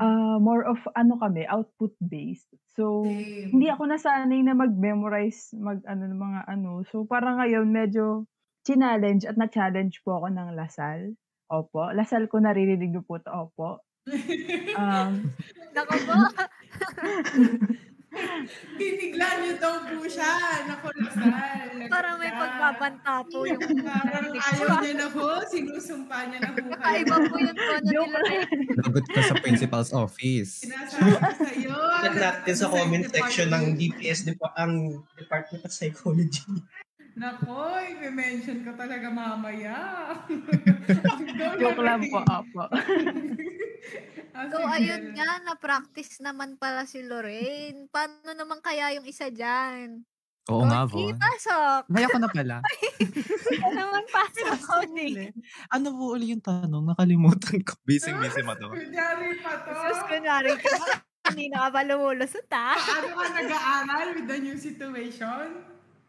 Ah, 0.00 0.40
more 0.40 0.64
of 0.64 0.80
ano 0.96 1.20
kami, 1.20 1.44
output-based. 1.44 2.48
So, 2.72 3.04
Same. 3.04 3.52
hindi 3.52 3.68
ako 3.68 3.84
nasanay 3.84 4.40
na 4.40 4.56
mag-memorize, 4.56 5.52
mag 5.60 5.84
ano 5.84 6.08
ng 6.08 6.16
mga 6.16 6.40
ano. 6.48 6.88
So, 6.88 7.04
parang 7.04 7.36
ngayon 7.36 7.68
medyo 7.68 8.24
challenge 8.64 9.28
at 9.28 9.36
na-challenge 9.36 10.00
po 10.00 10.24
ako 10.24 10.32
ng 10.32 10.56
Lasal. 10.56 11.12
Opo. 11.52 11.92
Lasal 11.92 12.32
ko 12.32 12.40
naririnig 12.40 12.90
niyo 12.90 13.04
po 13.04 13.20
to. 13.20 13.28
Opo. 13.28 13.84
Um, 14.76 15.32
Nako 15.72 15.94
po. 16.04 16.16
Binigla 18.78 19.28
niyo 19.42 19.52
daw 19.58 19.82
po 19.82 20.06
siya. 20.06 20.30
Naku, 20.70 20.88
Lasal. 20.94 21.30
Parang 21.90 22.16
may 22.22 22.30
pagbabanta 22.30 23.14
po 23.26 23.44
yung 23.44 23.60
Parang 23.82 24.30
ayaw 24.30 24.68
niya 24.80 24.94
na 24.94 25.06
ho. 25.10 25.26
Sinusumpa 25.46 26.16
niya 26.30 26.38
na 26.40 26.48
kayo. 26.54 26.70
Kakaiba 26.70 27.16
po 27.26 27.34
yung 27.36 27.56
tono 27.56 27.74
ni 27.82 27.88
Joke 27.90 28.12
Lorraine. 28.14 28.48
Lagot 28.78 29.06
ka 29.10 29.20
sa 29.26 29.34
principal's 29.42 29.90
office. 29.90 30.64
Sinasabi 30.64 31.10
ko 31.18 31.30
sa 31.34 31.50
iyo. 31.50 31.74
Check 32.02 32.16
natin 32.16 32.54
sa 32.54 32.66
comment 32.70 33.06
section 33.10 33.48
ng 33.50 33.64
DPS, 33.74 34.18
ang 34.54 35.02
Department 35.18 35.62
of 35.66 35.72
Psychology. 35.74 36.46
Nako, 37.16 37.80
i-mention 37.80 38.60
ko 38.60 38.76
talaga 38.76 39.08
mamaya. 39.08 40.12
joke 41.60 41.80
lang 41.80 42.04
po. 42.06 42.20
Opo. 42.22 42.62
Ah, 44.36 44.52
So, 44.52 44.60
ayun 44.68 45.16
nga, 45.16 45.40
na-practice 45.40 46.20
naman 46.20 46.60
pala 46.60 46.84
si 46.84 47.00
Lorraine. 47.00 47.88
Paano 47.88 48.36
naman 48.36 48.60
kaya 48.60 48.92
yung 48.92 49.08
isa 49.08 49.32
dyan? 49.32 50.04
Oo 50.52 50.68
nga, 50.68 50.84
Cody, 50.84 51.08
Von. 51.08 51.16
pasok. 51.16 51.80
May 51.88 52.04
ako 52.04 52.18
na 52.20 52.28
pala. 52.28 52.56
Ikaw 53.56 53.72
naman 53.72 54.04
pasok, 54.12 54.58
Cody. 54.60 55.32
Ano 55.72 55.88
po 55.96 56.12
uli 56.12 56.36
yung 56.36 56.44
tanong? 56.44 56.84
Nakalimutan 56.84 57.64
ko. 57.64 57.80
Busy-busy 57.88 58.44
mo 58.44 58.52
to. 58.54 58.68
Kunyari 58.68 59.40
pa 59.40 59.56
to. 59.64 59.72
Sus, 59.72 60.00
kunwari 60.04 60.52
ka. 60.52 60.68
Hindi 61.32 61.48
na 61.48 61.56
ka 61.64 61.68
pa 61.72 61.80
lumulusot, 61.82 62.48
ha? 62.52 62.76
Paano 62.76 63.08
ka 63.16 63.26
nag-aaral 63.32 64.08
with 64.14 64.28
the 64.28 64.36
new 64.36 64.56
situation? 64.60 65.64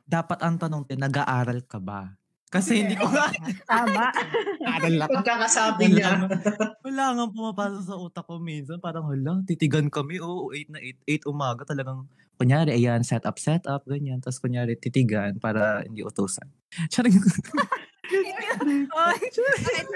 Dapat 0.08 0.40
ang 0.40 0.56
tanong 0.56 0.84
din, 0.84 0.98
nag-aaral 0.98 1.62
ka 1.62 1.78
ba? 1.78 2.16
Kasi 2.48 2.80
hindi 2.80 2.96
ko 2.96 3.04
nga 3.06 3.28
Tama. 3.70 4.08
aaral 4.64 4.94
lang. 4.96 5.10
Pagkakasabi 5.12 5.92
niya, 5.92 6.32
wala 6.80 7.06
nga 7.12 7.26
pumapasok 7.28 7.84
sa 7.84 7.96
utak 7.98 8.24
ko 8.24 8.40
minsan. 8.40 8.80
Parang, 8.80 9.04
hala, 9.06 9.44
titigan 9.44 9.92
kami. 9.92 10.18
Oo, 10.18 10.50
8 10.50 10.72
na 10.72 10.80
8, 10.80 11.28
8 11.28 11.28
umaga 11.28 11.68
talagang, 11.68 12.08
kunyari, 12.36 12.72
ayan, 12.74 13.04
set 13.04 13.28
up, 13.28 13.36
set 13.36 13.68
up, 13.68 13.84
ganyan. 13.84 14.18
Tapos, 14.18 14.40
kunyari, 14.40 14.74
titigan 14.74 15.36
para 15.38 15.84
hindi 15.84 16.02
utusan. 16.02 16.48
Charing, 16.90 17.20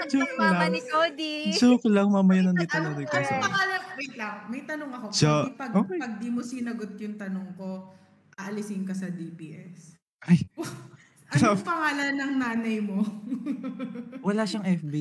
Joke 0.04 0.28
ang 0.28 0.36
mama 0.36 0.68
lang. 0.68 0.70
ni 0.70 0.80
Cody? 0.84 1.34
joke 1.50 1.88
lang, 1.88 2.08
mamaya 2.08 2.44
nandito 2.44 2.76
Ano, 2.76 2.92
na 2.92 3.00
dito. 3.00 3.08
ano 3.10 3.24
sa- 3.24 3.40
pangalan? 3.40 3.80
Wait 3.96 4.14
lang, 4.14 4.34
may 4.48 4.62
tanong 4.62 4.92
ako. 4.92 5.06
Jo- 5.10 5.48
Pag, 5.48 5.56
pag, 5.56 5.70
Okay. 5.78 5.96
pag 5.96 6.12
di 6.20 6.28
mo 6.28 6.40
sinagot 6.40 6.92
yung 6.98 7.16
tanong 7.16 7.56
ko, 7.56 7.88
aalisin 8.36 8.84
ka 8.84 8.92
sa 8.92 9.08
DPS. 9.08 9.96
Ay. 10.26 10.46
Anong 11.32 11.64
pangalan 11.64 12.12
ng 12.12 12.34
nanay 12.36 12.78
mo? 12.84 13.00
Wala 14.26 14.44
siyang 14.44 14.68
FB. 14.68 14.94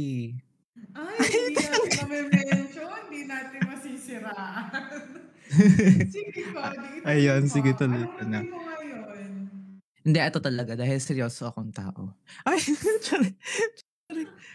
Ay, 0.95 1.27
hindi 1.27 1.59
natin 1.59 1.91
kami 1.91 2.17
mention. 2.31 2.87
Hindi 3.11 3.21
natin 3.27 3.59
masisiraan. 3.67 4.71
sige, 6.15 6.31
itanong 6.31 7.03
Ayan, 7.03 7.43
mo. 7.43 7.51
sige, 7.51 7.75
tuloy 7.75 8.07
ka 8.07 8.23
na. 8.23 8.39
routine 8.39 8.47
mo 8.47 8.59
ngayon? 8.63 9.31
Hindi, 10.07 10.19
ito 10.23 10.39
talaga. 10.39 10.71
Dahil 10.79 10.97
seryoso 11.03 11.51
akong 11.51 11.75
tao. 11.75 12.15
Ay. 12.47 12.63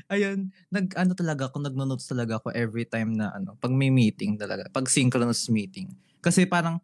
Ayun, 0.08 0.52
nag, 0.72 0.92
ano 0.96 1.12
talaga 1.12 1.48
ako, 1.52 1.60
nagno-notes 1.64 2.08
talaga 2.08 2.40
ako 2.40 2.52
every 2.56 2.84
time 2.88 3.16
na, 3.16 3.32
ano, 3.36 3.56
pag 3.60 3.72
may 3.72 3.88
meeting 3.92 4.36
talaga, 4.40 4.68
pag 4.72 4.88
synchronous 4.88 5.48
meeting. 5.52 5.92
Kasi 6.24 6.44
parang, 6.48 6.80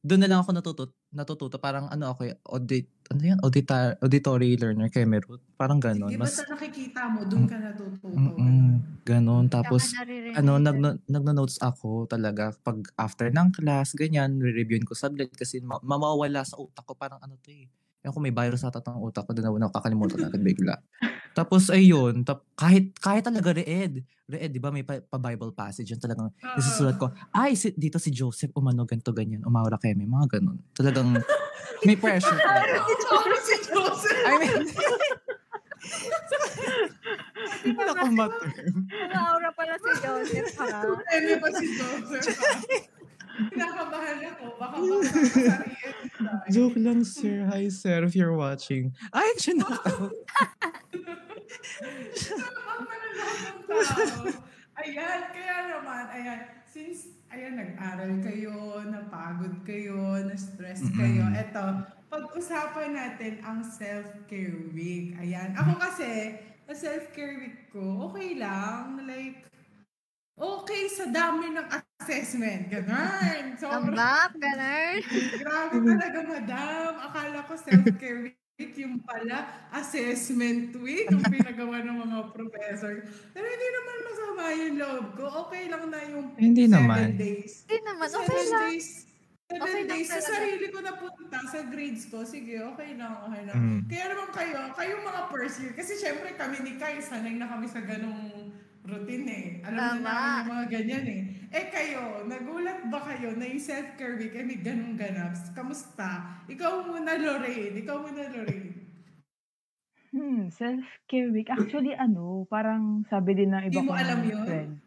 doon 0.00 0.20
na 0.24 0.28
lang 0.32 0.40
ako 0.40 0.50
natututo, 0.56 0.92
natututo. 1.12 1.56
Parang 1.60 1.88
ano 1.92 2.12
ako, 2.12 2.20
eh, 2.28 2.36
audit, 2.48 2.88
ano 3.10 3.22
yan, 3.22 3.38
auditor, 3.44 3.98
auditory 4.04 4.54
learner 4.60 4.88
kay 4.92 5.04
Merut. 5.06 5.42
Parang 5.58 5.78
ganon. 5.82 6.14
Sige, 6.14 6.18
Mas, 6.20 6.32
basta 6.46 6.52
nakikita 6.54 7.02
mo, 7.12 7.20
doon 7.26 7.44
ka 7.50 7.54
natututo. 7.58 8.14
mm 8.14 9.02
ganon. 9.06 9.46
Tapos, 9.50 9.96
ano, 10.34 10.58
nag, 10.62 10.76
nagno-notes 11.10 11.58
ako 11.62 12.06
talaga 12.06 12.54
pag 12.62 12.78
after 12.98 13.28
ng 13.34 13.50
class, 13.56 13.92
ganyan, 13.98 14.38
re-reviewin 14.38 14.86
ko 14.86 14.94
subject 14.94 15.34
kasi 15.34 15.58
ma- 15.62 15.82
mamawala 15.82 16.42
sa 16.46 16.58
utak 16.60 16.84
ko, 16.86 16.94
parang 16.94 17.18
ano 17.22 17.34
to 17.42 17.50
eh. 17.50 17.66
Yung 18.00 18.16
kung 18.16 18.24
may 18.24 18.32
virus 18.32 18.64
ata 18.64 18.80
ng 18.80 19.04
utak 19.04 19.28
ko, 19.28 19.36
doon 19.36 19.60
na 19.60 19.68
nakakalimutan 19.68 20.24
natin 20.24 20.40
bigla. 20.40 20.80
Tapos 21.38 21.68
ayun, 21.68 22.24
tap, 22.24 22.42
kahit 22.56 22.96
kahit 22.96 23.22
talaga 23.22 23.52
reed, 23.52 24.02
reed, 24.24 24.50
di 24.50 24.58
ba 24.58 24.72
may 24.72 24.82
pa, 24.82 24.98
pa 25.04 25.20
Bible 25.20 25.52
passage 25.52 25.92
yun 25.92 26.00
talagang 26.00 26.32
Oo. 26.32 26.58
isusulat 26.58 26.96
ko, 26.96 27.12
ay, 27.36 27.54
si, 27.54 27.70
dito 27.76 28.00
si 28.00 28.10
Joseph, 28.10 28.56
umano, 28.56 28.88
ganito, 28.88 29.12
ganyan, 29.12 29.44
umawra 29.44 29.76
kemi, 29.76 30.08
mga 30.08 30.40
ganun. 30.40 30.58
Talagang, 30.72 31.12
may 31.86 31.94
pressure 31.94 32.34
si 33.40 33.56
Joseph. 33.68 34.24
I 34.26 34.32
mean, 34.40 34.64
hindi 37.60 37.70
pala 37.76 37.92
ko 37.94 38.04
ma-term. 38.10 38.74
Ang 38.88 39.12
aura 39.16 39.50
pala 39.52 39.74
si 39.76 39.90
Joseph, 40.00 40.50
ha? 40.56 40.82
Ano 40.88 41.32
ba 41.36 41.48
si 41.52 41.66
Joseph? 41.76 42.38
ha? 42.40 42.52
Kinakabahan 43.50 44.18
ako. 44.34 44.44
Baka 44.58 44.76
baka. 44.78 45.54
Joke 46.52 46.78
lang, 46.78 47.04
sir. 47.06 47.46
Hi, 47.48 47.68
sir, 47.70 48.04
if 48.04 48.14
you're 48.14 48.36
watching. 48.36 48.92
Ay, 49.14 49.30
siya 49.38 49.54
na 49.60 49.68
Ayan, 54.80 55.20
kaya 55.36 55.56
naman, 55.76 56.04
ayan, 56.08 56.40
since, 56.64 57.20
ayan, 57.28 57.60
nag-aral 57.60 58.16
kayo, 58.24 58.80
napagod 58.88 59.60
kayo, 59.68 60.16
na-stress 60.24 60.80
kayo, 60.96 61.28
Mm-mm. 61.28 61.36
eto, 61.36 61.84
pag-usapan 62.08 62.96
natin 62.96 63.44
ang 63.44 63.60
self-care 63.60 64.72
week. 64.72 65.20
Ayan, 65.20 65.52
ako 65.52 65.76
kasi, 65.76 66.40
sa 66.64 66.72
self-care 66.72 67.36
week 67.44 67.68
ko, 67.68 68.08
okay 68.08 68.40
lang, 68.40 69.04
like, 69.04 69.44
okay 70.40 70.88
sa 70.88 71.12
dami 71.12 71.52
ng 71.52 71.66
assessment, 72.00 72.72
ganun. 72.72 73.44
Sobrang, 73.60 73.92
Tambak, 73.92 74.30
ganun. 74.40 74.96
Grabe 75.44 75.76
talaga, 75.84 76.18
madam. 76.24 76.90
Akala 77.04 77.38
ko 77.44 77.52
self-care 77.60 78.20
week 78.60 78.76
yung 78.76 79.00
pala 79.00 79.48
assessment 79.72 80.76
week 80.84 81.08
yung 81.08 81.24
pinagawa 81.24 81.80
ng 81.80 81.96
mga 81.96 82.18
professor. 82.32 83.04
Pero 83.32 83.46
hindi 83.48 83.68
naman 83.72 83.96
masama 84.04 84.42
yung 84.52 84.74
loob 84.76 85.06
ko. 85.16 85.24
Okay 85.48 85.62
lang 85.72 85.84
na 85.88 86.00
yung 86.08 86.26
Hindi 86.36 86.68
seven 86.68 86.76
naman. 86.76 87.06
days. 87.16 87.64
Hindi 87.64 87.78
naman, 87.84 88.08
okay 88.08 88.28
seven 88.28 88.48
lang. 88.52 88.64
days. 88.68 88.88
Seven 89.50 89.60
Okay 89.64 89.82
lang 89.82 89.90
days. 89.90 90.08
Sa 90.08 90.14
talaga. 90.14 90.30
sarili 90.30 90.66
ko 90.68 90.78
napunta 90.78 91.38
sa 91.48 91.60
grades 91.66 92.04
ko. 92.06 92.18
Sige, 92.22 92.54
okay 92.64 92.90
lang, 93.00 93.12
okay 93.28 93.42
lang. 93.48 93.56
Mm. 93.58 93.80
Kaya 93.88 94.04
naman 94.12 94.28
kayo, 94.30 94.58
kayong 94.76 95.04
mga 95.04 95.22
first 95.32 95.56
year. 95.60 95.72
Kasi 95.72 95.92
syempre 95.96 96.28
kami 96.36 96.56
ni 96.60 96.72
Kai, 96.76 97.00
sanay 97.00 97.34
na 97.36 97.48
kami 97.48 97.66
sa 97.66 97.80
ganong 97.80 98.39
routine 98.90 99.26
eh. 99.26 99.46
Alam 99.62 100.02
na 100.02 100.02
Tama. 100.02 100.10
namin 100.10 100.34
yung 100.36 100.50
mga 100.50 100.66
ganyan 100.68 101.06
eh. 101.06 101.22
Eh 101.50 101.66
kayo, 101.66 102.02
nagulat 102.24 102.86
ba 102.86 102.98
kayo 103.02 103.34
na 103.34 103.46
yung 103.46 103.58
self-care 103.58 104.14
week 104.14 104.34
ay 104.34 104.44
may 104.44 104.58
ganong 104.58 104.94
ganap? 104.94 105.34
Kamusta? 105.50 106.42
Ikaw 106.46 106.72
muna, 106.84 107.14
Lorraine. 107.14 107.74
Ikaw 107.78 107.96
muna, 107.98 108.22
Lorraine. 108.28 108.70
Hmm, 110.10 110.50
self-care 110.50 111.30
week. 111.30 111.46
Actually, 111.48 111.94
ano, 111.94 112.42
parang 112.46 113.06
sabi 113.06 113.30
din 113.32 113.54
ng 113.54 113.70
iba 113.70 113.78
mo 113.78 113.94
kong 113.94 114.02
alam 114.02 114.20
yun? 114.26 114.42
friends. 114.42 114.82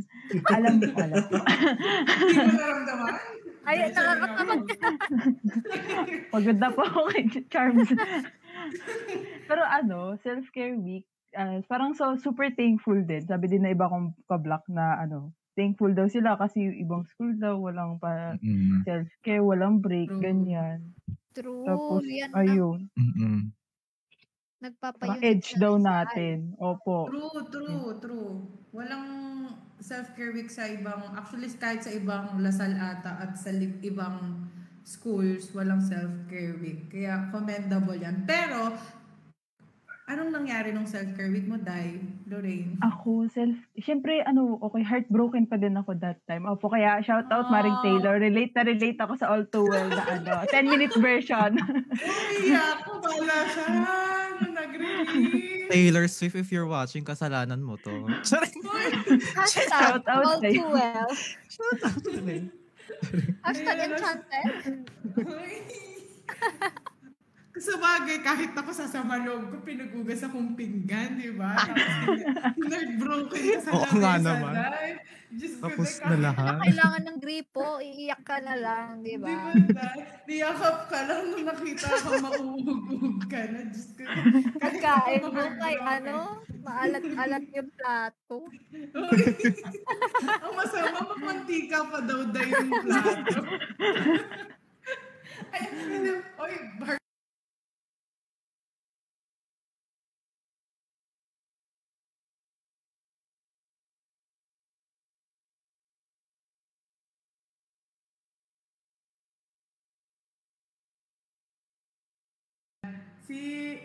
alam 0.56 0.74
ko, 0.80 0.96
alam 0.96 1.24
ko. 1.28 1.36
Hindi 1.36 2.40
mo 2.40 2.52
naramdaman? 2.56 3.12
Ay, 3.62 3.76
nakakatamad 3.88 4.60
mga- 4.64 4.88
Pagod 6.32 6.58
na 6.58 6.68
po 6.72 6.82
ako 6.82 7.00
kay 7.12 7.24
Charms. 7.46 7.88
Pero 9.44 9.62
ano, 9.62 10.16
self-care 10.18 10.74
week, 10.74 11.04
ah, 11.34 11.58
parang 11.66 11.92
so 11.96 12.16
super 12.18 12.48
thankful 12.52 12.98
din. 13.02 13.22
Sabi 13.24 13.48
din 13.48 13.64
na 13.64 13.72
iba 13.72 13.88
kong 13.88 14.14
ka-block 14.28 14.66
na 14.68 15.00
ano, 15.00 15.32
thankful 15.52 15.92
daw 15.92 16.08
sila 16.08 16.36
kasi 16.40 16.64
yung 16.64 16.78
ibang 16.80 17.02
school 17.08 17.32
daw, 17.36 17.60
walang 17.60 18.00
pa 18.00 18.36
Mm-mm. 18.40 18.84
self-care, 18.88 19.44
walang 19.44 19.80
break, 19.84 20.08
True. 20.08 20.22
ganyan. 20.24 20.96
True. 21.32 21.64
Tapos, 21.64 22.04
yan 22.08 22.32
ang 22.32 22.38
ayun, 22.40 22.78
Mm-mm. 22.96 23.38
nagpapayunit 24.62 25.24
edge 25.26 25.58
daw 25.58 25.74
natin. 25.76 26.54
Opo. 26.56 27.10
True, 27.10 27.40
true, 27.50 27.88
true. 27.98 28.32
Walang 28.70 29.06
self-care 29.82 30.30
week 30.32 30.48
sa 30.48 30.70
ibang, 30.70 31.12
actually 31.18 31.50
kahit 31.58 31.82
sa 31.82 31.90
ibang 31.90 32.38
Lasal 32.38 32.78
ata 32.78 33.18
at 33.18 33.34
sa 33.34 33.50
li- 33.50 33.82
ibang 33.82 34.46
schools, 34.86 35.50
walang 35.52 35.82
self-care 35.82 36.56
week. 36.62 36.88
Kaya 36.94 37.28
commendable 37.34 37.98
yan. 37.98 38.22
Pero, 38.22 38.72
anong 40.04 40.30
nangyari 40.30 40.70
nung 40.70 40.84
self-care 40.84 41.30
week 41.30 41.46
mo, 41.46 41.56
Dai? 41.56 41.96
Lorraine? 42.26 42.76
Ako, 42.80 43.28
self, 43.28 43.54
syempre, 43.76 44.20
ano, 44.20 44.58
okay, 44.60 44.82
heartbroken 44.82 45.46
pa 45.46 45.56
din 45.56 45.74
ako 45.74 45.94
that 45.96 46.18
time. 46.24 46.44
Opo, 46.44 46.66
kaya 46.66 46.98
shout 47.00 47.28
out 47.28 47.48
Maring 47.48 47.72
Ah. 47.72 47.82
Taylor. 47.82 48.14
Relate 48.16 48.52
na 48.52 48.62
relate 48.62 48.98
ako 48.98 49.14
sa 49.14 49.30
All 49.30 49.46
Too 49.46 49.62
Well 49.62 49.88
na 49.88 50.04
ano, 50.04 50.32
10 50.52 50.66
minute 50.66 50.94
version. 50.96 51.54
Uy, 51.54 52.50
ako 52.50 52.98
pala 52.98 53.36
siya. 53.48 53.66
Nag-release. 54.42 55.70
Taylor 55.70 56.04
Swift, 56.06 56.36
if 56.36 56.50
you're 56.50 56.68
watching, 56.68 57.00
kasalanan 57.02 57.62
mo 57.62 57.80
to. 57.80 57.90
Hashtag 59.38 59.70
Shout 59.70 60.04
out 60.04 60.26
all 60.26 60.36
too 60.38 60.66
well. 60.68 61.08
Ayun, 62.12 62.50
Hashtag 63.40 63.76
ano? 63.80 63.96
enchanted. 63.96 64.76
Uy. 67.62 67.64
Sa 67.64 67.78
bagay, 67.78 68.18
kahit 68.20 68.52
ako 68.52 68.70
sa 68.70 68.84
sama 68.84 69.16
loob 69.16 69.48
ko, 69.48 69.56
pinagugas 69.62 70.20
akong 70.20 70.52
pinggan, 70.52 71.14
di 71.14 71.30
ba? 71.30 71.54
Tapos, 71.54 72.18
nag-broken 72.74 73.38
ka 73.38 73.58
sa 73.60 73.70
Oo 73.70 73.86
nga 73.92 74.18
lamesa, 74.18 74.28
naman. 74.28 74.52
Ko, 74.52 74.60
Tapos 75.62 75.90
na 75.94 76.02
kahit- 76.04 76.20
lahat. 76.20 76.56
Kailangan 76.60 77.02
ng 77.06 77.18
gripo, 77.18 77.66
iiyak 77.78 78.20
ka 78.20 78.36
na 78.36 78.54
lang, 78.54 79.00
di 79.00 79.08
Di 79.08 79.16
ba? 79.16 79.30
ba, 79.30 79.50
Dai? 79.54 79.98
Niyakap 80.26 80.76
ka 80.90 80.98
lang 81.06 81.20
nung 81.24 81.44
nakita 81.46 81.86
ko 81.88 82.08
mauugog 82.18 83.18
ka 83.30 83.40
na. 83.46 83.58
Diyos 83.64 83.88
ko. 83.94 84.02
Pagkain 84.58 85.22
mo 85.22 85.42
kay 85.56 85.76
ano, 85.78 86.16
maalat-alat 86.60 87.44
yung 87.48 87.70
plato. 87.72 88.38
Ang 90.42 90.52
masama, 90.52 90.98
mamantika 91.08 91.78
pa 91.86 91.98
daw 92.02 92.20
dahil 92.26 92.52
yung 92.60 92.82
plato. 92.82 93.38
Ay, 95.52 95.60
hindi. 95.68 96.12
Oy, 96.38 96.54
bar- 96.76 97.01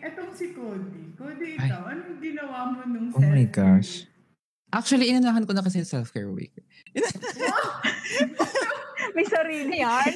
etong 0.07 0.31
si 0.31 0.45
Cody. 0.51 1.03
Cody, 1.13 1.55
Ay. 1.55 1.67
ikaw, 1.67 1.83
anong 1.87 2.17
ginawa 2.17 2.57
mo 2.69 2.81
nung 2.83 3.07
Oh 3.11 3.21
my 3.21 3.45
gosh. 3.45 4.07
Actually, 4.69 5.07
inanahan 5.07 5.43
ko 5.43 5.51
na 5.51 5.63
kasi 5.63 5.79
yung 5.79 5.87
self-care 5.89 6.27
week. 6.29 6.51
May 9.15 9.23
sarili. 9.23 9.79
Yan. 9.79 10.11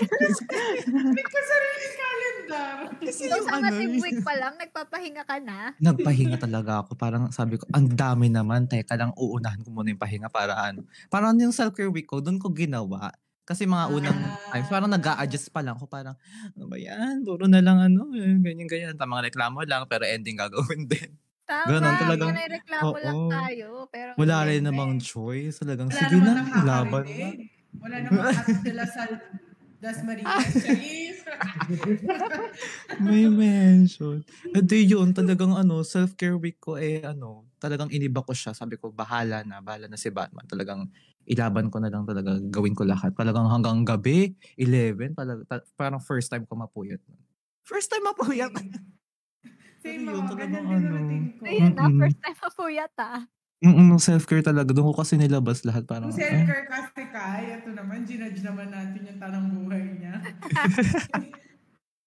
May 1.16 1.26
kasarili 1.26 1.88
calendar. 1.96 2.76
Kasi 3.00 3.22
So, 3.26 3.40
yung 3.40 3.48
sa 3.48 3.58
ano, 3.58 3.72
native 3.72 3.96
week 3.98 4.20
pa 4.22 4.36
lang, 4.36 4.54
nagpapahinga 4.60 5.24
ka 5.24 5.40
na. 5.40 5.72
nagpahinga 5.80 6.38
talaga 6.38 6.84
ako. 6.84 6.94
Parang 6.94 7.32
sabi 7.32 7.58
ko, 7.58 7.66
ang 7.72 7.88
dami 7.90 8.28
naman. 8.28 8.68
Teka 8.68 8.94
lang, 8.94 9.16
uunahan 9.16 9.64
ko 9.64 9.72
muna 9.72 9.90
yung 9.90 10.02
pahinga 10.02 10.28
para 10.28 10.54
ano. 10.54 10.84
Parang 11.08 11.34
yung 11.34 11.56
self-care 11.56 11.90
week 11.90 12.06
ko, 12.06 12.20
doon 12.20 12.38
ko 12.38 12.52
ginawa. 12.52 13.10
Kasi 13.42 13.66
mga 13.66 13.90
unang 13.90 14.16
Ah. 14.16 14.54
times, 14.54 14.70
parang 14.70 14.88
nag 14.88 15.02
adjust 15.02 15.50
pa 15.50 15.60
lang 15.60 15.74
ako. 15.74 15.86
Parang, 15.86 16.14
ano 16.52 16.66
ba 16.66 16.78
yan? 16.78 17.26
Puro 17.26 17.46
na 17.46 17.60
lang 17.60 17.82
ano, 17.82 18.14
eh, 18.14 18.38
ganyan-ganyan. 18.38 18.96
Tamang 18.96 19.22
reklamo 19.22 19.62
lang, 19.64 19.84
pero 19.86 20.06
ending 20.06 20.38
gagawin 20.38 20.86
din. 20.92 21.18
Tama, 21.44 21.68
Ganun 21.68 21.96
talagang- 21.98 22.32
yun 22.32 22.40
ay 22.40 22.50
reklamo 22.54 22.96
lang 22.96 23.16
Oo. 23.18 23.30
tayo. 23.30 23.68
Pero 23.90 24.10
Wala 24.16 24.36
rin 24.46 24.62
namang 24.62 25.02
choice. 25.02 25.58
Talagang, 25.58 25.90
Wala 25.90 26.00
sige 26.00 26.18
na, 26.18 26.32
laban 26.64 27.04
na. 27.04 27.10
nakakarinig. 27.10 27.50
Wala 27.76 27.96
namang 28.00 28.26
at 28.30 28.46
sila 28.62 28.84
sa 28.86 29.02
Dasmariñas. 29.82 30.46
Charis. 30.54 31.18
May 33.02 33.26
mention. 33.26 34.22
Hindi 34.46 34.86
yun, 34.86 35.10
talagang 35.10 35.52
ano, 35.52 35.82
self-care 35.82 36.38
week 36.38 36.62
ko 36.62 36.78
eh, 36.78 37.02
ano, 37.02 37.50
talagang 37.58 37.90
iniba 37.90 38.22
ko 38.22 38.32
siya. 38.32 38.54
Sabi 38.54 38.78
ko, 38.78 38.94
bahala 38.94 39.42
na, 39.42 39.58
bahala 39.58 39.90
na 39.90 39.98
si 39.98 40.08
Batman. 40.08 40.46
Talagang 40.46 40.86
ilaban 41.32 41.72
ko 41.72 41.80
na 41.80 41.88
lang 41.88 42.04
talaga, 42.04 42.36
gawin 42.52 42.76
ko 42.76 42.84
lahat. 42.84 43.16
Talagang 43.16 43.48
hanggang 43.48 43.88
gabi, 43.88 44.36
11, 44.60 45.16
talaga, 45.16 45.42
ta- 45.48 45.68
parang 45.80 46.04
first 46.04 46.28
time 46.28 46.44
ko 46.44 46.60
mapuyat. 46.60 47.00
First 47.64 47.88
time 47.90 48.04
mapuyat. 48.12 48.52
Same 49.82 50.04
yun, 50.06 50.28
ganyan 50.28 50.52
din 50.52 50.66
ano. 50.68 50.94
routine 50.94 51.26
ko. 51.40 51.44
Ayun 51.48 51.72
na, 51.74 51.84
first 51.90 52.20
time 52.22 52.38
mapuyat 52.38 52.94
ah. 53.00 53.22
Mm 53.62 54.02
self-care 54.02 54.42
talaga. 54.42 54.74
Doon 54.74 54.90
ko 54.90 55.06
kasi 55.06 55.22
nilabas 55.22 55.62
lahat. 55.62 55.86
Parang, 55.86 56.10
Kung 56.10 56.18
eh, 56.18 56.26
self-care 56.26 56.66
kasi 56.66 57.02
kaya, 57.14 57.62
ito 57.62 57.70
naman, 57.74 58.02
ginudge 58.10 58.42
naman 58.42 58.74
natin 58.74 59.02
yung 59.06 59.20
tanang 59.22 59.48
buhay 59.54 59.86
niya. 60.02 60.18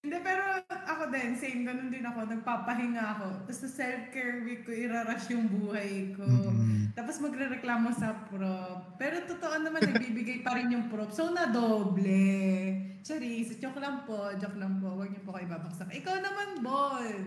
Hindi, 0.05 0.21
pero 0.21 0.61
ako 0.69 1.09
din, 1.09 1.33
same, 1.33 1.65
ganun 1.65 1.89
din 1.89 2.05
ako, 2.05 2.29
nagpapahinga 2.29 3.03
ako. 3.17 3.27
Tapos 3.49 3.57
sa 3.65 3.69
self-care 3.73 4.45
week 4.45 4.61
ko, 4.61 4.69
irarush 4.69 5.33
yung 5.33 5.49
buhay 5.49 6.13
ko. 6.13 6.21
mm-mm. 6.29 6.93
Tapos 6.93 7.17
magre-reklamo 7.17 7.89
sa 7.89 8.13
prop. 8.29 9.01
Pero 9.01 9.25
totoo 9.25 9.57
naman, 9.57 9.81
nagbibigay 9.81 10.45
pa 10.45 10.53
rin 10.53 10.69
yung 10.69 10.93
prop. 10.93 11.09
So, 11.09 11.33
na-doble. 11.33 12.21
Charis, 13.01 13.57
joke 13.57 13.81
lang 13.81 14.05
po, 14.05 14.29
joke 14.37 14.61
lang 14.61 14.77
po. 14.77 14.93
Huwag 14.93 15.09
niyo 15.09 15.25
po 15.25 15.33
kayo 15.33 15.49
babaksak. 15.49 15.89
Ikaw 15.89 16.15
naman, 16.21 16.47
Bon. 16.61 17.17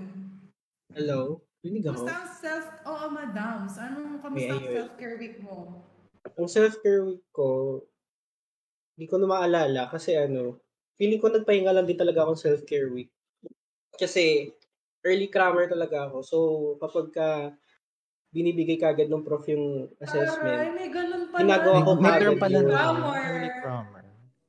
Hello? 0.94 1.42
Rinig 1.66 1.82
ako. 1.82 2.06
Kumusta 2.06 2.14
ang 2.14 2.30
self... 2.30 2.66
Oo, 2.86 3.06
madams. 3.10 3.74
Anong 3.74 4.22
kamusta 4.22 4.54
ang 4.54 4.70
self-care 4.70 5.16
week 5.18 5.42
mo? 5.42 5.82
Ang 6.30 6.46
self-care 6.46 7.02
week 7.02 7.26
ko, 7.34 7.82
hindi 8.94 9.10
ko 9.10 9.18
na 9.18 9.26
maalala 9.26 9.90
kasi 9.90 10.14
ano, 10.14 10.62
feeling 10.98 11.22
ko 11.22 11.30
nagpahinga 11.30 11.70
lang 11.70 11.86
din 11.86 11.96
talaga 11.96 12.26
akong 12.26 12.36
self-care 12.42 12.90
week. 12.90 13.08
Kasi 13.94 14.50
early 15.06 15.30
crammer 15.30 15.70
talaga 15.70 16.10
ako. 16.10 16.18
So, 16.26 16.36
kapag 16.82 17.14
ka 17.14 17.28
binibigay 18.28 18.76
kagad 18.76 19.08
ng 19.08 19.24
prof 19.24 19.46
yung 19.48 19.88
Aray, 19.88 20.04
assessment, 20.04 20.76
may 20.76 20.90
ganun 20.92 21.32
pala. 21.32 21.40
Ginagawa 21.40 21.78
ko 21.80 21.90
May 21.96 22.12
kagad 22.12 22.36
pala 22.36 22.58
yun. 22.60 22.68
grammar. 22.68 24.04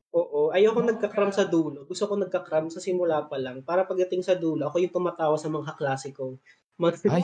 oo, 0.10 0.50
ko, 0.50 0.56
ayoko 0.58 0.82
nagkakram 0.84 1.32
sa 1.32 1.46
dulo. 1.46 1.86
Gusto 1.86 2.10
ko 2.10 2.18
nagkakram 2.18 2.68
sa 2.74 2.82
simula 2.82 3.30
pa 3.30 3.38
lang. 3.38 3.62
Para 3.62 3.86
pagdating 3.86 4.26
sa 4.26 4.34
dulo, 4.36 4.68
ako 4.68 4.82
yung 4.82 4.92
tumatawa 4.92 5.38
sa 5.38 5.48
mga 5.48 5.70
kaklase 5.74 6.12
ko. 6.12 6.42
Mag- 6.80 6.98
Ay! 7.12 7.22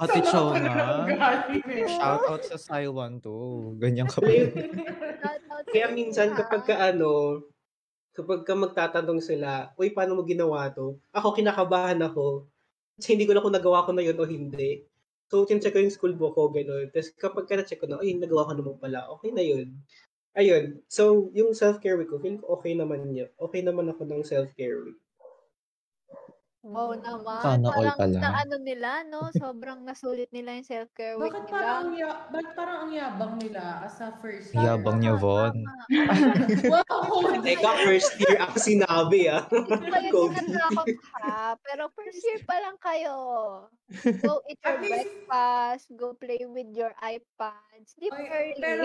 Ate 0.00 0.20
Chona. 0.24 1.04
Shout 1.90 2.22
out 2.24 2.42
sa 2.46 2.56
Saiwan 2.56 3.18
to. 3.18 3.34
Ganyan 3.82 4.08
ka 4.08 4.22
pa. 4.22 4.30
Kaya 5.74 5.90
minsan 5.90 6.32
kapag 6.38 6.62
ka 6.64 6.74
ano, 6.78 7.42
kapag 8.18 8.42
ka 8.42 8.58
magtatanong 8.58 9.22
sila, 9.22 9.70
uy, 9.78 9.94
paano 9.94 10.18
mo 10.18 10.26
ginawa 10.26 10.66
to? 10.74 10.98
Ako, 11.14 11.30
kinakabahan 11.38 12.02
ako. 12.02 12.50
Kasi 12.98 13.14
hindi 13.14 13.30
ko 13.30 13.38
na 13.38 13.42
kung 13.44 13.54
nagawa 13.54 13.86
ko 13.86 13.94
na 13.94 14.02
yun 14.02 14.18
o 14.18 14.26
hindi. 14.26 14.82
So, 15.30 15.46
tincheck 15.46 15.76
ko 15.76 15.78
yung 15.78 15.94
school 15.94 16.18
book 16.18 16.34
ko, 16.34 16.50
gano'n. 16.50 16.90
Tapos 16.90 17.14
kapag 17.14 17.46
ka 17.46 17.54
na-check 17.54 17.78
ko 17.78 17.86
na, 17.86 18.02
ay, 18.02 18.18
nagawa 18.18 18.50
ko 18.50 18.52
naman 18.58 18.76
pala, 18.82 19.06
okay 19.14 19.30
na 19.30 19.44
yun. 19.46 19.78
Ayun. 20.34 20.82
So, 20.90 21.30
yung 21.34 21.54
self-care 21.54 21.98
week 21.98 22.10
ko, 22.10 22.18
feel 22.18 22.42
okay 22.46 22.74
naman 22.74 23.06
niya. 23.10 23.30
Okay 23.38 23.62
naman 23.62 23.90
ako 23.90 24.02
ng 24.06 24.22
self-care 24.26 24.82
week. 24.82 24.98
Wow 26.60 26.90
naman. 26.92 27.38
Sana 27.38 27.70
all 27.70 27.86
parang 27.86 27.98
pala. 28.02 28.18
na 28.18 28.30
ano 28.36 28.56
nila, 28.58 28.90
no? 29.04 29.30
Sobrang 29.30 29.78
nasulit 29.80 30.26
nila 30.30 30.52
yung 30.52 30.66
self-care 30.66 31.14
week 31.14 31.30
Bakit 31.30 31.44
nila. 31.44 31.54
parang, 31.54 31.78
ang 31.78 31.90
ya- 31.94 32.20
bakit 32.28 32.52
parang 32.52 32.78
ang 32.80 32.90
yabang 32.90 33.34
nila 33.38 33.62
as 33.80 33.96
a 33.98 34.10
first 34.18 34.50
year? 34.50 34.66
Yabang 34.66 34.98
niya, 34.98 35.14
Von. 35.14 35.54
Wow! 36.66 37.38
Teka, 37.38 37.70
first 37.80 38.10
year 38.18 38.36
ako 38.40 38.56
sinabi, 38.58 39.20
ah. 39.28 39.46
Hindi 39.46 39.86
kayo 39.86 40.10
Cody. 40.10 40.34
tinatakot 40.36 40.86
ha, 41.16 41.54
pero 41.56 41.82
first 41.90 42.20
year 42.20 42.40
pa 42.42 42.56
lang 42.58 42.76
kayo. 42.78 43.16
Go 44.20 44.42
eat 44.44 44.58
your 44.58 44.68
At 44.68 44.82
least- 44.82 44.90
breakfast, 44.90 45.84
go 45.94 46.12
play 46.12 46.42
with 46.42 46.68
your 46.72 46.92
iPads. 46.98 47.94
Di 47.94 48.10
ba 48.10 48.18
Oy, 48.18 48.26
early? 48.26 48.58
pero 48.58 48.82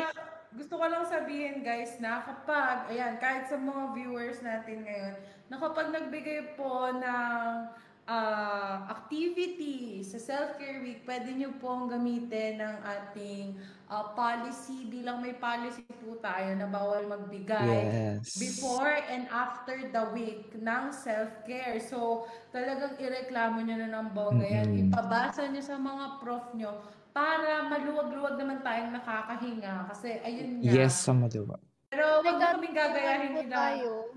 gusto 0.54 0.78
ko 0.78 0.86
lang 0.86 1.04
sabihin 1.04 1.60
guys 1.60 1.98
na 1.98 2.22
kapag, 2.22 2.88
ayan, 2.88 3.18
kahit 3.18 3.50
sa 3.50 3.58
mga 3.58 3.92
viewers 3.92 4.40
natin 4.40 4.86
ngayon, 4.86 5.16
na 5.54 5.62
kapag 5.62 5.94
nagbigay 5.94 6.58
po 6.58 6.90
ng 6.90 7.70
ah, 8.10 8.90
activity 8.90 10.02
sa 10.02 10.18
self-care 10.18 10.82
week, 10.82 11.06
pwede 11.06 11.30
nyo 11.30 11.54
pong 11.62 11.94
gamitin 11.94 12.58
ng 12.58 12.76
ating 12.82 13.54
ah, 13.86 14.18
policy 14.18 14.90
bilang 14.90 15.22
may 15.22 15.38
policy 15.38 15.86
po 16.02 16.18
tayo 16.18 16.58
na 16.58 16.66
bawal 16.66 17.06
magbigay 17.06 17.86
Yes. 18.18 18.34
before 18.42 18.98
and 19.14 19.30
after 19.30 19.78
the 19.94 20.04
week 20.10 20.50
ng 20.58 20.90
self-care. 20.90 21.78
So, 21.78 22.26
talagang 22.50 22.98
ireklamo 22.98 23.62
nyo 23.62 23.78
na 23.78 23.90
ng 23.94 24.10
bongga 24.10 24.48
yan. 24.50 24.68
Mm-mm. 24.74 24.90
Ipabasa 24.90 25.46
nyo 25.46 25.62
sa 25.62 25.78
mga 25.78 26.06
prof 26.18 26.50
nyo 26.58 26.82
para 27.14 27.62
maluwag-luwag 27.70 28.42
naman 28.42 28.66
tayong 28.66 28.90
nakakahinga. 28.90 29.86
Kasi, 29.94 30.18
ayun 30.26 30.66
nga. 30.66 30.82
Yes, 30.82 30.98
sa 30.98 31.14
maluwa. 31.14 31.62
Pero 31.94 32.26
wag 32.26 32.42
kaming 32.42 32.74
gagayahin 32.74 33.32
nila. 33.38 33.54
tayo. 33.54 34.13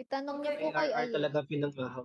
Itanong 0.00 0.40
niyo 0.40 0.52
po 0.56 0.68
kay 0.72 0.90
Ali. 0.96 1.12
talaga 1.12 1.38
pinangahaw. 1.44 2.04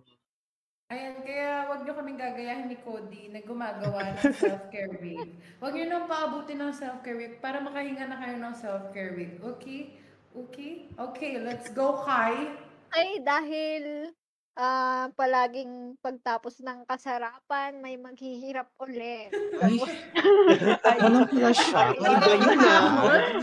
Ayan, 0.92 1.16
kaya 1.26 1.66
wag 1.66 1.82
nyo 1.82 1.94
kaming 1.98 2.20
gagayahin 2.20 2.68
ni 2.70 2.78
Cody 2.84 3.32
na 3.32 3.42
gumagawa 3.42 4.14
ng 4.14 4.20
self-care 4.44 5.00
week. 5.02 5.32
Wag 5.58 5.74
nyo 5.74 5.86
nang 5.88 6.06
paabutin 6.06 6.62
ng 6.62 6.76
self-care 6.76 7.18
week 7.18 7.36
para 7.42 7.58
makahinga 7.64 8.06
na 8.06 8.20
kayo 8.22 8.36
ng 8.38 8.54
self-care 8.54 9.16
week. 9.18 9.40
Okay? 9.42 9.98
Okay? 10.36 10.92
Okay, 10.94 11.40
let's 11.40 11.72
go, 11.72 12.04
Kai. 12.04 12.54
Ay, 12.94 13.24
dahil 13.24 14.14
ah 14.56 15.12
palaging 15.20 16.00
pagtapos 16.00 16.64
ng 16.64 16.88
kasarapan, 16.88 17.76
may 17.84 18.00
maghihirap 18.00 18.72
ulit. 18.80 19.36
Ay, 19.60 20.98
ano 21.04 21.24
pala 21.30 21.52
siya? 21.52 21.92
Iba 21.92 22.34
yun, 22.40 22.60
ah. 22.64 22.84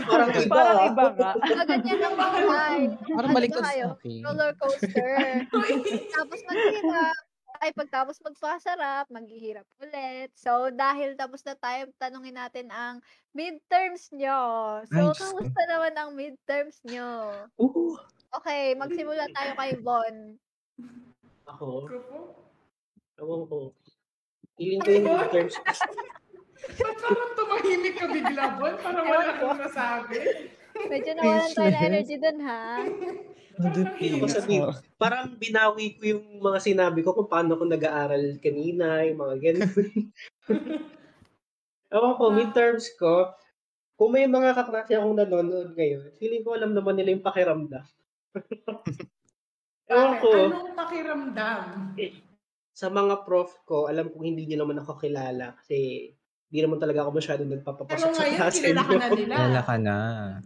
Parang 0.09 0.29
iba. 0.33 0.49
Parang 0.49 0.79
ah. 0.81 0.89
iba 0.89 1.05
nga. 1.13 1.31
Ganyan 1.69 1.99
ang 2.01 2.15
buhay. 2.17 2.79
Parang 3.13 3.29
Ano 3.29 3.37
baliktad 3.37 3.61
tayo? 3.61 3.85
sa 3.85 3.95
akin. 4.01 4.21
Roller 4.25 4.51
coaster. 4.57 5.13
tapos 6.17 6.39
maghirap. 6.49 7.17
Ay, 7.63 7.71
pagtapos 7.71 8.19
magpasarap, 8.19 9.05
maghihirap 9.07 9.63
ulit. 9.79 10.33
So, 10.35 10.67
dahil 10.73 11.15
tapos 11.15 11.45
na 11.47 11.55
tayo, 11.55 11.87
tanungin 11.95 12.35
natin 12.35 12.67
ang 12.73 12.99
midterms 13.31 14.11
nyo. 14.11 14.41
So, 14.89 15.13
ko. 15.13 15.15
kamusta 15.15 15.61
naman 15.71 15.93
ang 15.95 16.11
midterms 16.17 16.83
nyo? 16.83 17.31
Oo. 17.61 17.95
Okay, 18.33 18.73
magsimula 18.75 19.29
tayo 19.31 19.53
kay 19.55 19.77
Von. 19.79 20.41
Ako, 21.47 21.85
Ako 21.85 21.97
po? 22.07 22.19
ewan 23.19 23.41
ko. 23.45 23.57
Feeling 24.57 24.81
ko 24.81 24.89
yung 24.89 25.05
midterms. 25.05 25.55
Ba't 26.63 26.95
parang 27.03 27.31
tumahimik 27.35 27.95
ka 27.99 28.07
bigla, 28.07 28.43
Bon? 28.55 28.73
Parang 28.79 29.05
wala 29.05 29.31
kang 29.35 29.59
nasabi. 29.59 30.17
Medyo 30.73 31.11
nawalan 31.19 31.51
tayo 31.51 31.69
ng 31.69 31.85
energy 31.85 32.15
dun, 32.17 32.39
ha? 32.41 32.81
Ako 33.53 34.25
sabihin, 34.25 34.65
parang 34.97 35.37
binawi 35.37 35.93
ko 35.99 36.17
yung 36.17 36.41
mga 36.41 36.59
sinabi 36.63 37.05
ko 37.05 37.13
kung 37.13 37.29
paano 37.29 37.53
ko 37.53 37.69
nag-aaral 37.69 38.41
kanina, 38.41 39.05
yung 39.05 39.19
mga 39.21 39.35
ganun. 39.43 39.73
Ewan 41.93 42.17
ko, 42.17 42.23
midterms 42.33 42.89
ko, 42.97 43.29
kung 43.93 44.17
may 44.17 44.25
mga 44.25 44.57
kaklase 44.57 44.97
akong 44.97 45.13
nanonood 45.13 45.77
ngayon, 45.77 46.09
feeling 46.17 46.41
ko 46.41 46.57
alam 46.57 46.73
naman 46.73 46.97
nila 46.97 47.13
yung 47.13 47.21
pakiramdam. 47.21 47.85
Ewan 49.89 50.11
ko, 50.19 50.29
Anong 50.31 50.73
pakiramdam? 50.73 51.63
sa 52.73 52.87
mga 52.89 53.21
prof 53.21 53.51
ko, 53.63 53.85
alam 53.85 54.09
kong 54.09 54.25
hindi 54.25 54.49
nila 54.49 54.65
naman 54.65 54.81
ako 54.81 54.97
kilala 54.97 55.53
kasi 55.61 56.09
hindi 56.49 56.69
naman 56.69 56.77
talaga 56.77 57.01
ako 57.01 57.17
masyadong 57.17 57.49
Pero 57.49 57.57
nagpapapasok 57.57 58.09
sa 58.13 58.21
ngayon, 58.21 58.37
klase 58.37 58.61
kilala 58.61 58.81
ka 58.81 58.93
na 58.93 59.05
nyo. 59.09 59.17
nila. 59.17 59.35
Wala 59.41 59.61
ka 59.61 59.75
na. 59.81 59.95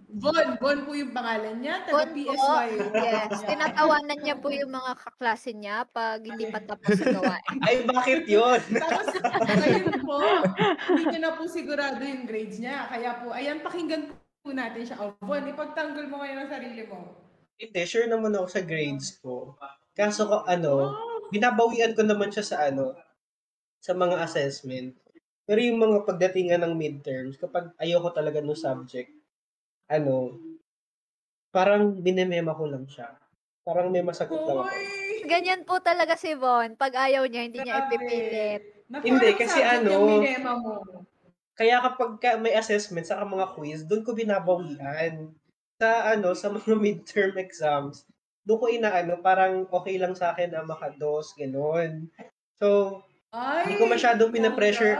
Bon, 0.08 0.48
Bon 0.56 0.80
po 0.88 0.92
yung 0.96 1.12
pangalan 1.12 1.56
niya. 1.60 1.76
Bon 1.84 2.00
Taga 2.00 2.08
po. 2.08 2.16
PSY. 2.16 2.68
Yes. 2.96 3.32
Tinatawanan 3.52 4.20
niya 4.24 4.36
po 4.40 4.48
yung 4.48 4.72
mga 4.72 4.92
kaklase 4.98 5.52
niya 5.52 5.84
pag 5.86 6.20
hindi 6.24 6.48
pa 6.48 6.60
tapos 6.64 6.96
ang 6.96 7.12
gawain. 7.12 7.56
Ay, 7.68 7.76
bakit 7.84 8.24
yun? 8.24 8.60
Tapos, 8.84 9.08
ngayon 9.44 9.88
po, 10.00 10.20
hindi 10.88 11.04
niya 11.12 11.20
na 11.20 11.32
po 11.36 11.44
sigurado 11.44 12.00
yung 12.00 12.24
grades 12.24 12.56
niya. 12.56 12.88
Kaya 12.88 13.12
po, 13.20 13.36
ayan, 13.36 13.60
pakinggan 13.60 14.04
po 14.40 14.50
natin 14.52 14.84
siya. 14.88 14.96
Oh, 15.04 15.12
Bon, 15.20 15.44
ipagtanggol 15.44 16.08
mo 16.08 16.24
ngayon 16.24 16.40
ang 16.40 16.52
sarili 16.52 16.88
mo. 16.88 17.27
Hindi, 17.58 17.82
sure 17.90 18.06
naman 18.06 18.38
ako 18.38 18.48
sa 18.54 18.62
grades 18.62 19.18
ko. 19.18 19.58
Kaso 19.98 20.30
ko, 20.30 20.46
ano, 20.46 20.94
binabawian 21.34 21.98
ko 21.98 22.06
naman 22.06 22.30
siya 22.30 22.46
sa 22.46 22.58
ano, 22.70 22.94
sa 23.82 23.98
mga 23.98 24.22
assessment. 24.22 24.94
Pero 25.48 25.60
yung 25.64 25.82
mga 25.82 26.06
pagdatingan 26.06 26.62
ng 26.62 26.78
midterms, 26.78 27.40
kapag 27.42 27.74
ayoko 27.82 28.14
talaga 28.14 28.44
ng 28.44 28.54
subject, 28.54 29.10
ano, 29.90 30.38
parang 31.50 31.98
binemema 31.98 32.54
ko 32.54 32.70
lang 32.70 32.86
siya. 32.86 33.16
Parang 33.66 33.90
may 33.90 34.06
masagot 34.06 34.44
lang 34.46 34.64
ako. 34.64 34.76
Ganyan 35.28 35.62
po 35.66 35.82
talaga 35.82 36.14
si 36.14 36.38
Von. 36.38 36.78
Pag 36.78 37.10
ayaw 37.10 37.26
niya, 37.26 37.42
hindi 37.48 37.60
niya 37.64 37.84
Grabe. 37.84 37.96
ipipilit. 37.98 38.64
Hindi, 38.88 39.28
kasi 39.34 39.60
subject 39.60 39.76
ano, 39.82 39.92
Yung 39.92 40.22
minema 40.22 40.52
mo. 40.56 40.74
Kaya 41.58 41.82
kapag 41.82 42.22
ka 42.22 42.38
may 42.38 42.54
assessment 42.54 43.10
sa 43.10 43.26
mga 43.26 43.50
quiz, 43.58 43.82
doon 43.82 44.06
ko 44.06 44.14
binabawian. 44.14 45.34
Sa 45.78 46.10
ano, 46.18 46.34
sa 46.34 46.50
mga 46.50 46.74
midterm 46.84 47.38
exams, 47.38 48.04
doon 48.48 48.60
ko 48.60 48.66
inaano, 48.72 49.20
parang 49.22 49.68
okay 49.70 50.00
lang 50.02 50.16
sa 50.18 50.34
akin 50.34 50.50
na 50.56 50.64
makados, 50.66 51.36
gano'n. 51.38 52.08
So, 52.58 53.00
Ay, 53.30 53.68
Hindi 53.70 53.76
ko 53.78 53.86
masyadong 53.92 54.32
pinapressure. 54.32 54.96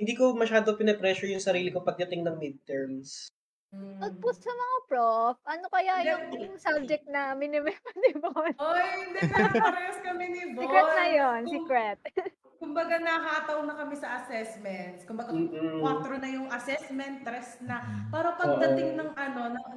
hindi 0.00 0.12
ko 0.16 0.32
masyado 0.36 0.76
pinapressure 0.76 1.28
yung 1.32 1.42
sarili 1.44 1.72
ko 1.72 1.80
pagdating 1.80 2.24
ng 2.24 2.36
midterms. 2.36 3.28
Hmm. 3.70 4.02
At 4.02 4.18
po 4.18 4.34
sa 4.34 4.50
mga 4.50 4.76
prof, 4.84 5.36
ano 5.46 5.66
kaya 5.70 6.02
yung 6.02 6.58
subject 6.58 7.06
na 7.06 7.38
minimema 7.38 7.70
ni 8.02 8.18
Von? 8.18 8.50
Oy, 8.50 8.82
hindi 8.98 9.20
na 9.30 9.46
parehas 9.46 9.98
kami 10.02 10.24
ni 10.26 10.42
Bon. 10.58 10.66
Secret 10.66 10.90
na 10.90 11.06
yun, 11.06 11.40
Kung- 11.40 11.54
secret. 11.54 11.98
Kumbaga 12.60 13.00
nakataw 13.00 13.64
na 13.64 13.72
kami 13.72 13.94
sa 13.96 14.20
assessments. 14.20 15.06
Kumbaga 15.06 15.32
Mm-mm. 15.32 15.80
4 15.80 16.20
na 16.20 16.28
yung 16.28 16.48
assessment, 16.50 17.24
tres 17.24 17.56
na. 17.62 17.80
Para 18.10 18.36
pagdating 18.36 19.00
ng 19.00 19.10
ano, 19.16 19.40
ng 19.54 19.70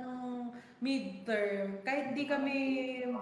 midterm, 0.83 1.79
kahit 1.79 2.11
di 2.11 2.27
kami 2.27 2.57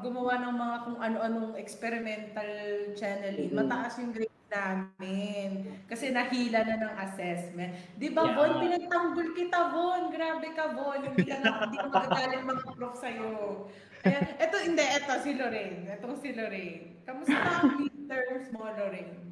gumawa 0.02 0.42
ng 0.42 0.56
mga 0.56 0.76
kung 0.82 0.98
ano-anong 0.98 1.54
experimental 1.54 2.50
channeling, 2.96 3.54
Mm-mm. 3.54 3.62
mataas 3.62 4.02
yung 4.02 4.10
grade 4.10 4.31
namin. 4.52 5.50
Kasi 5.88 6.12
nahila 6.12 6.68
na 6.68 6.76
ng 6.84 6.96
assessment. 7.08 7.72
Di 7.96 8.12
ba, 8.12 8.28
Yeah. 8.28 8.36
Von? 8.36 8.52
Pinagtanggol 8.60 9.30
kita, 9.32 9.60
Von. 9.72 10.04
Grabe 10.12 10.48
ka, 10.52 10.76
Von. 10.76 11.00
Hindi 11.08 11.24
ka, 11.24 11.36
na, 11.40 11.50
hindi 11.66 11.78
ka 11.80 11.88
magagalit 11.88 12.42
mga 12.44 12.64
prof 12.76 12.96
sa'yo. 13.00 13.32
Ayan. 14.04 14.24
Eto, 14.36 14.56
hindi. 14.60 14.84
Eto, 14.84 15.14
si 15.24 15.32
Lorraine. 15.40 15.88
Etong 15.88 16.18
si 16.20 16.30
Lorraine. 16.36 17.00
Kamusta 17.08 17.40
ang 17.40 17.80
midterms 17.80 18.48
mo, 18.52 18.68
Lorraine? 18.68 19.32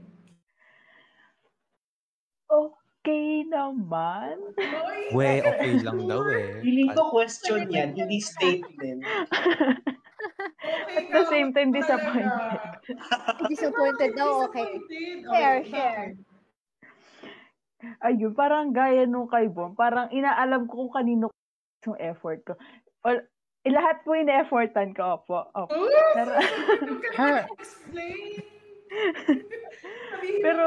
Okay 2.50 3.46
naman. 3.46 4.36
Oy, 4.58 5.14
We, 5.14 5.42
okay 5.46 5.74
lang 5.86 6.00
daw 6.10 6.26
eh. 6.30 6.62
Feeling 6.66 6.90
ko 6.98 7.14
question 7.14 7.70
yan, 7.70 7.94
hindi 7.94 8.18
statement. 8.22 9.06
okay 10.40 10.96
At 10.98 11.06
the 11.12 11.24
ka 11.24 11.30
same 11.30 11.50
time, 11.52 11.70
disappointed. 11.76 12.60
Disappointed 13.52 14.12
daw, 14.16 14.46
okay. 14.52 14.68
Share, 15.24 15.60
Okay, 15.64 15.70
share. 15.72 16.08
Ayun, 18.04 18.36
parang 18.36 18.76
gaya 18.76 19.08
nung 19.08 19.32
kay 19.32 19.48
Bon. 19.48 19.72
Parang 19.72 20.12
inaalam 20.12 20.68
ko 20.68 20.88
kung 20.88 20.94
kanino 21.00 21.32
yung 21.88 22.00
effort 22.00 22.44
ko. 22.44 22.54
Or, 23.04 23.24
Eh, 23.60 23.76
lahat 23.76 24.08
po 24.08 24.16
ina-effortan 24.16 24.96
ko, 24.96 25.20
opo. 25.20 25.52
opo. 25.52 25.68
Ooh, 25.76 25.92
Pero, 26.16 26.32
Ha. 27.20 27.44
explain. 27.52 28.40
Pero, 30.48 30.64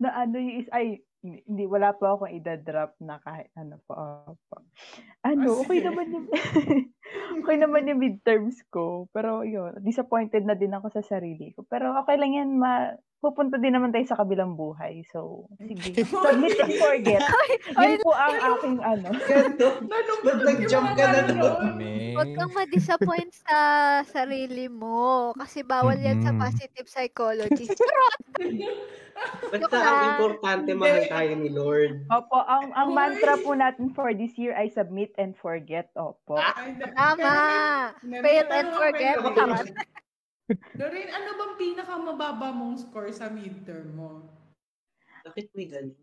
na 0.00 0.08
ano 0.16 0.40
yung 0.40 0.56
is, 0.64 0.68
ay, 0.72 1.04
hindi, 1.20 1.68
wala 1.68 1.92
po 1.92 2.08
akong 2.08 2.32
idadrop 2.32 2.96
na 3.04 3.20
kahit 3.20 3.52
ano 3.60 3.76
po. 3.84 3.92
Opo. 3.92 4.56
Ano, 5.20 5.48
Ah, 5.52 5.60
okay 5.68 5.78
sige. 5.78 5.86
naman 5.92 6.06
yung, 6.16 6.26
okay 7.40 7.56
naman 7.56 7.88
yung 7.88 8.00
midterms 8.02 8.60
ko. 8.68 9.08
Pero 9.14 9.42
yun, 9.46 9.78
disappointed 9.80 10.44
na 10.44 10.58
din 10.58 10.74
ako 10.74 10.92
sa 10.92 11.02
sarili 11.02 11.54
ko. 11.56 11.64
Pero 11.64 11.96
okay 12.00 12.16
lang 12.20 12.32
yan, 12.36 12.50
ma, 12.56 12.92
pupunta 13.18 13.58
din 13.58 13.74
naman 13.74 13.90
tayo 13.90 14.06
sa 14.06 14.18
kabilang 14.18 14.54
buhay. 14.54 15.02
So, 15.10 15.50
sige. 15.58 16.06
Submit 16.06 16.54
and 16.62 16.74
forget. 16.78 17.20
Yun 17.82 17.98
po 18.06 18.14
ang 18.14 18.36
aking 18.38 18.76
ano. 18.78 19.08
Ba't 20.22 20.40
nag-jump 20.46 20.88
ka 20.94 21.04
na 21.10 21.20
doon? 21.26 21.62
Huwag 22.14 22.30
kang 22.34 22.52
ma-disappoint 22.54 23.32
sa 23.42 23.58
sarili 24.06 24.70
mo. 24.70 25.34
Kasi 25.34 25.66
bawal 25.66 25.98
yan 25.98 26.22
sa 26.22 26.30
positive 26.34 26.86
psychology. 26.86 27.66
Charot! 27.66 28.22
Basta 29.50 29.76
ang 29.82 30.02
importante, 30.14 30.70
mahal 30.78 31.02
tayo 31.10 31.32
ni 31.34 31.50
Lord. 31.50 32.06
Opo, 32.06 32.38
ang, 32.38 32.70
ang 32.70 32.94
mantra 32.94 33.34
po 33.42 33.50
natin 33.56 33.90
for 33.90 34.14
this 34.14 34.34
year 34.38 34.54
ay 34.54 34.70
submit 34.70 35.10
and 35.18 35.34
forget. 35.34 35.90
Opo. 35.98 36.38
Ay, 36.38 36.78
Tama! 36.98 37.34
Fail 38.02 38.48
and 38.50 38.70
forget. 38.74 39.16
Tama. 39.22 39.62
Doreen, 40.80 41.08
ano 41.12 41.30
bang 41.38 41.54
pinakamababa 41.60 42.50
mong 42.50 42.82
score 42.82 43.12
sa 43.14 43.30
midterm 43.30 43.94
mo? 43.94 44.10
Bakit 45.22 45.52
may 45.54 45.68
ganun? 45.70 45.94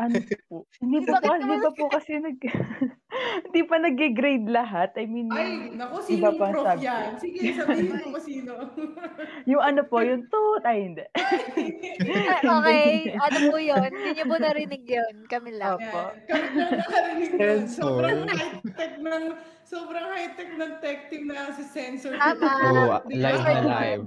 Ano 0.00 0.16
po? 0.48 0.64
Hindi 0.80 1.02
pa 1.04 1.18
hindi 1.20 1.56
pa 1.60 1.70
po 1.74 1.84
kasi 1.92 2.16
nag... 2.16 2.38
hindi 3.48 3.62
pa 3.64 3.76
nag-grade 3.80 4.46
lahat. 4.48 4.90
I 4.96 5.04
mean, 5.06 5.28
Ay, 5.32 5.72
naku, 5.72 6.02
sinong 6.04 6.36
pa 6.38 6.52
prof 6.52 6.66
sabi. 6.66 6.86
yan? 6.86 7.08
Sige, 7.18 7.38
sabihin 7.56 7.86
mo 7.88 7.96
kung 8.12 8.24
sino. 8.24 8.52
yung 9.50 9.62
ano 9.62 9.80
po, 9.86 10.02
yung 10.02 10.24
toot, 10.28 10.62
ay 10.64 10.78
hindi. 10.90 11.04
Ay, 11.16 12.42
okay. 12.44 12.90
Ano 13.16 13.38
po 13.50 13.56
yun? 13.60 13.88
Hindi 13.90 14.10
niyo 14.16 14.24
po 14.26 14.36
narinig 14.36 14.84
yun. 14.84 15.14
Kami 15.26 15.50
lang. 15.56 15.78
Opo. 15.78 16.00
Kami 16.26 16.46
lang 16.54 16.72
nakarinig. 16.78 17.30
Sensor. 17.36 18.00
Sobrang 18.02 18.20
high-tech 18.26 18.94
ng, 19.00 19.24
sobrang 19.66 20.06
high-tech 20.12 20.50
ng 20.56 20.72
tech 20.82 21.00
team 21.08 21.24
na 21.30 21.50
sa 21.52 21.64
sensor. 21.64 22.12
Tama. 22.16 22.50
Oo, 22.72 22.96
live 23.10 23.42
na 23.44 23.62
live. 23.62 24.06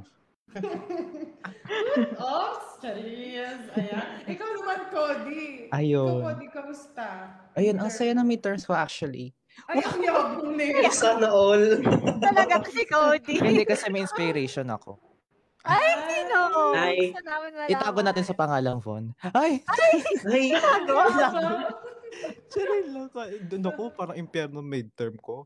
Oh, 2.18 2.58
serious. 2.82 3.62
Ayan. 3.78 4.06
Ikaw 4.26 4.50
naman, 4.58 4.80
Cody. 4.90 5.70
Ikaw, 5.70 5.78
Ayun. 5.78 6.22
Cody, 6.26 6.48
kamusta? 6.50 7.08
Ayun, 7.54 7.78
ang 7.78 7.92
saya 7.94 8.12
ng 8.18 8.26
midterms 8.26 8.66
ko 8.66 8.74
actually. 8.74 9.34
Ay, 9.68 9.84
ang 9.84 10.00
yabang 10.00 10.56
na 10.56 10.64
yun. 10.64 10.90
Sana 10.90 11.28
all. 11.30 11.84
Talaga 12.24 12.64
si 12.66 12.84
Cody. 12.88 13.36
Hindi 13.46 13.64
kasi 13.68 13.92
may 13.92 14.02
inspiration 14.08 14.72
ako. 14.72 14.98
Ay, 15.68 15.92
sino? 16.08 16.38
Ay. 16.74 17.12
Malaman. 17.12 17.68
Itago 17.68 18.00
natin 18.00 18.24
sa 18.24 18.34
pangalang 18.34 18.80
phone. 18.80 19.12
Ay! 19.36 19.60
Ay, 20.26 20.56
Chill 22.50 22.90
lang 22.90 23.12
ka. 23.14 23.30
Doon 23.46 23.64
ako, 23.70 23.82
parang 23.94 24.18
impyerno 24.18 24.66
midterm 24.66 25.20
ko. 25.22 25.46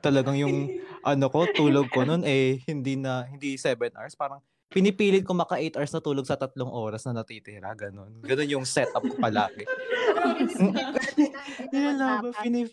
Talagang 0.00 0.38
yung 0.40 0.72
ano 1.04 1.26
ko, 1.28 1.44
tulog 1.52 1.92
ko 1.92 2.06
noon 2.06 2.24
eh 2.24 2.62
hindi 2.64 2.96
na 2.96 3.28
hindi 3.28 3.60
7 3.60 3.92
hours, 3.92 4.16
parang 4.16 4.40
pinipilit 4.72 5.26
ko 5.28 5.36
maka 5.36 5.60
8 5.60 5.76
hours 5.76 5.92
na 5.92 6.00
tulog 6.00 6.24
sa 6.24 6.40
tatlong 6.40 6.72
oras 6.72 7.04
na 7.04 7.20
natitira, 7.20 7.68
ganun. 7.76 8.24
Ganun 8.24 8.48
yung 8.48 8.64
setup 8.64 9.04
ko 9.04 9.14
palagi. 9.20 9.68
Ba, 11.68 12.24
fini, 12.40 12.64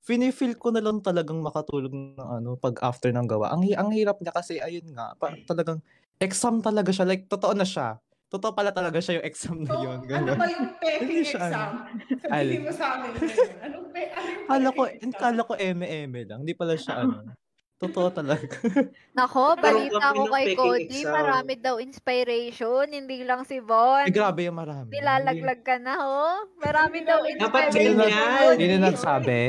fini-feel 0.00 0.56
ko 0.56 0.72
na 0.72 0.80
lang 0.80 1.04
talagang 1.04 1.44
makatulog 1.44 1.92
ng 1.92 2.24
ano, 2.24 2.56
pag 2.56 2.80
after 2.80 3.12
ng 3.12 3.28
gawa. 3.28 3.52
Ang, 3.52 3.68
ang 3.76 3.92
hirap 3.92 4.16
niya 4.24 4.32
kasi, 4.32 4.58
ayun 4.64 4.96
nga, 4.96 5.12
pa, 5.20 5.36
talagang 5.44 5.84
exam 6.16 6.64
talaga 6.64 6.88
siya. 6.88 7.04
Like, 7.04 7.28
totoo 7.28 7.52
na 7.52 7.68
siya. 7.68 8.00
Totoo 8.32 8.50
pala 8.50 8.72
talaga 8.72 8.96
siya 8.96 9.20
yung 9.20 9.26
exam 9.26 9.56
na 9.60 9.68
So, 9.68 9.76
yun. 9.78 9.98
ano 9.98 10.08
Ganun. 10.08 10.36
ba 10.36 10.46
yung 10.48 10.68
peking 10.74 11.20
exam? 11.20 11.72
Sabihin 12.16 12.32
Alin? 12.32 12.60
mo 12.64 12.72
sa 12.72 12.86
amin. 12.96 13.12
Anong 13.60 13.86
pe 13.86 14.00
ano 14.08 14.28
yung 14.30 14.46
Kala 14.48 14.68
ko, 14.70 14.82
exam? 14.88 15.12
kala 15.14 15.40
ko 15.42 15.52
eme-eme 15.54 16.20
lang. 16.24 16.38
Hindi 16.40 16.54
pala 16.54 16.72
siya 16.74 17.04
ano. 17.04 17.28
Totoo 17.76 18.08
talaga. 18.08 18.46
Nako, 19.18 19.58
balita 19.58 20.14
ko 20.14 20.22
kay 20.30 20.54
Cody, 20.54 20.86
exam. 21.02 21.12
marami 21.12 21.52
daw 21.58 21.76
inspiration, 21.76 22.86
hindi 22.88 23.20
lang 23.20 23.42
si 23.42 23.58
Von. 23.58 24.06
Ay, 24.06 24.10
grabe 24.10 24.46
yung 24.46 24.54
marami. 24.54 24.88
Nilalaglag 24.88 25.60
ka 25.60 25.76
na, 25.76 25.98
ho? 25.98 26.24
Marami 26.56 27.02
daw 27.02 27.20
Dapat 27.26 27.68
inspiration. 27.68 28.00
ganyan. 28.00 28.54
Sino 28.54 28.74
nagsabi? 28.80 29.40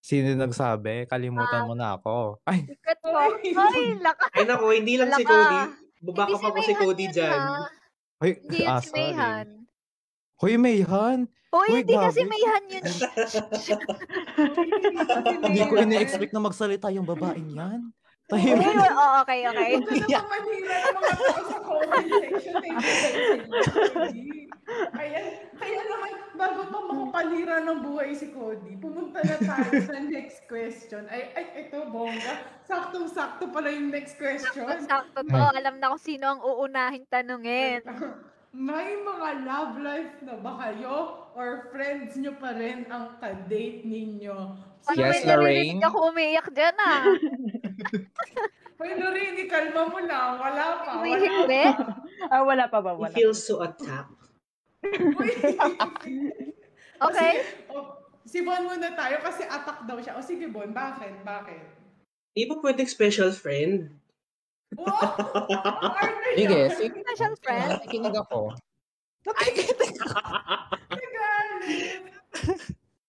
Sino 0.00 0.28
nagsabi? 0.34 1.06
Kalimutan 1.06 1.68
mo 1.68 1.76
na 1.76 1.94
ako. 1.94 2.40
Ay, 2.42 2.64
Sikat 2.64 2.98
po. 2.98 3.12
Ay, 3.12 3.46
lakas. 4.00 4.30
ay 4.32 4.42
nako, 4.42 4.64
hindi 4.72 4.94
lang 4.96 5.12
si 5.12 5.22
Wala 5.22 5.22
ka. 5.22 5.30
Cody. 5.30 5.60
Hindi 6.00 6.10
pa 6.16 6.24
ko 6.48 6.60
si 6.60 6.72
Cody 6.74 7.06
dyan. 7.12 7.36
ha? 7.36 7.77
Hoy, 8.22 8.32
Hindi 8.42 8.58
yun 8.62 8.70
ah, 8.70 8.80
si 8.82 8.90
sorry. 8.90 8.98
Mayhan. 8.98 9.46
Hoy, 10.38 10.54
Mayhan. 10.54 11.18
Uy, 11.48 11.68
Uy, 11.72 11.80
hindi 11.80 11.96
kasi 11.96 12.20
grabe. 12.20 12.28
Mayhan 12.28 12.64
yun. 12.68 12.84
Hindi 15.48 15.62
ko 15.64 15.74
ina-expect 15.80 16.32
na 16.36 16.44
magsalita 16.44 16.92
yung 16.92 17.08
babaeng 17.08 17.56
yan. 17.56 17.88
Tahimik. 18.28 18.76
oh, 18.92 19.24
okay, 19.24 19.40
okay. 19.48 19.70
Na 19.80 20.20
pamanira 20.20 20.76
ng 20.84 20.94
mga 20.94 21.10
tao 21.16 21.40
sa 21.48 21.58
comment 21.64 22.08
section. 22.12 22.54
Thank 22.60 22.76
you, 22.76 22.94
thank 23.00 23.16
you, 23.24 23.40
Cody. 23.88 24.28
Kaya, 24.68 25.18
kaya 25.56 25.80
naman, 25.80 26.10
bago 26.36 26.60
pa 26.68 26.78
makapanira 26.84 27.56
ng 27.64 27.78
buhay 27.80 28.12
si 28.12 28.28
Cody, 28.36 28.76
pumunta 28.76 29.24
na 29.24 29.36
tayo 29.40 29.72
sa 29.80 29.96
next 30.04 30.44
question. 30.44 31.08
Ay, 31.08 31.32
ay, 31.32 31.46
ito, 31.64 31.88
bongga. 31.88 32.34
Saktong-sakto 32.68 33.48
pala 33.48 33.72
yung 33.72 33.88
next 33.88 34.20
question. 34.20 34.68
Sakto 34.84 35.24
to. 35.24 35.44
Alam 35.56 35.80
na 35.80 35.88
kung 35.88 36.04
sino 36.04 36.36
ang 36.36 36.40
uunahing 36.44 37.08
tanungin. 37.08 37.80
May 38.48 38.96
mga 38.96 39.44
love 39.44 39.76
life 39.80 40.14
na 40.24 40.36
ba 40.36 40.56
kayo 40.58 41.28
or 41.32 41.68
friends 41.68 42.16
nyo 42.16 42.32
pa 42.36 42.56
rin 42.56 42.88
ang 42.88 43.20
ka-date 43.20 43.84
ninyo? 43.84 44.36
Ano 44.88 44.96
Yes, 44.96 45.20
may 45.20 45.28
Lorraine. 45.28 45.76
naririnig 45.76 45.84
ako 45.84 45.98
umiiyak 46.08 46.48
dyan, 46.56 46.76
ah. 46.80 47.02
Hoy, 48.78 48.90
Lorraine, 48.94 49.44
kalma 49.50 49.90
mo 49.90 49.98
lang. 49.98 50.38
Wala 50.38 50.64
pa. 50.86 50.90
May 51.02 51.18
Wala 51.18 51.74
pa. 51.74 51.98
Ah, 52.30 52.42
wala 52.46 52.64
pa 52.70 52.78
ba? 52.78 52.94
He 52.94 53.00
Wala. 53.02 53.14
feels 53.14 53.40
so 53.42 53.62
attacked. 53.62 54.14
Okay. 56.98 57.46
O, 57.70 57.94
si 58.26 58.42
Bon 58.42 58.58
muna 58.58 58.90
tayo 58.98 59.22
kasi 59.22 59.46
attack 59.46 59.86
daw 59.86 60.02
siya. 60.02 60.18
O 60.18 60.22
sige, 60.22 60.50
Bon, 60.50 60.66
bakit? 60.74 61.14
Bakit? 61.22 61.62
Di 62.34 62.42
ba 62.50 62.58
pwedeng 62.58 62.90
special 62.90 63.30
friend? 63.30 63.94
Arte 64.74 66.34
Sige, 66.34 66.60
sige. 66.74 66.98
Special 67.06 67.34
friend. 67.38 67.68
Nakikinig 67.78 68.14
ako. 68.18 68.50
Galit. 69.22 69.78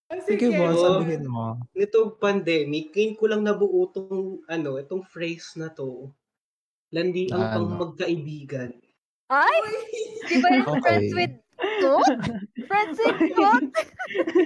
Ah, 0.09 0.17
Sige, 0.25 0.49
boss, 0.49 0.73
Oo. 0.73 0.85
sabihin 0.97 1.29
mo. 1.29 1.61
Nito 1.77 2.17
pandemic, 2.17 2.89
ngayon 2.89 3.13
ko 3.13 3.25
lang 3.29 3.45
nabuo 3.45 3.93
tong, 3.93 4.41
ano, 4.49 4.81
itong 4.81 5.05
phrase 5.05 5.53
na 5.53 5.69
to. 5.69 6.09
Landi 6.89 7.29
ang 7.29 7.45
Ano? 7.45 7.53
pang 7.53 7.69
magkaibigan. 7.85 8.73
Ay! 9.29 9.61
Di 10.25 10.41
ba 10.41 10.49
yung 10.49 10.65
Okay. 10.65 10.81
friends 10.81 11.11
with 11.13 11.33
Toot? 11.77 12.17
Friends 12.65 12.97
with 12.97 13.19
Toot? 13.37 13.63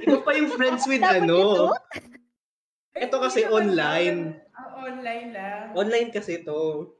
Ikaw 0.03 0.19
pa 0.19 0.31
yung 0.35 0.51
friends 0.51 0.83
with 0.83 0.99
Dapat 0.99 1.23
ano. 1.23 1.37
yung 1.39 1.55
Toot? 1.71 1.83
Ito 2.93 3.15
kasi 3.23 3.47
online. 3.47 4.43
Ah, 4.51 4.83
online 4.83 5.27
lang. 5.31 5.61
Online 5.73 6.11
kasi 6.11 6.43
to. 6.43 6.91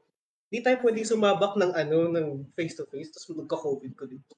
Di 0.48 0.64
tayo 0.64 0.80
pwedeng 0.80 1.04
sumabak 1.04 1.52
ng 1.54 1.76
ano, 1.76 2.08
ng 2.08 2.28
face-to-face, 2.56 3.12
tapos 3.12 3.28
magka-COVID 3.36 3.92
ko 3.92 4.08
dito. 4.08 4.32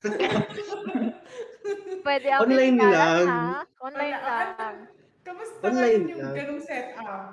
Pwede 2.00 2.26
ako 2.32 2.42
Online 2.42 2.76
lang. 2.80 3.26
ha? 3.28 3.60
Online 3.78 4.16
Wala. 4.16 4.36
lang. 4.56 4.76
Kamusta 5.20 5.60
Online 5.62 6.02
yung 6.08 6.18
lang. 6.18 6.34
ganung 6.34 6.62
setup? 6.62 7.24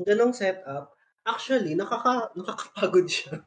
Ganong 0.00 0.34
setup. 0.34 0.84
Actually, 1.22 1.72
nakaka, 1.78 2.34
nakakapagod 2.34 3.06
siya. 3.06 3.44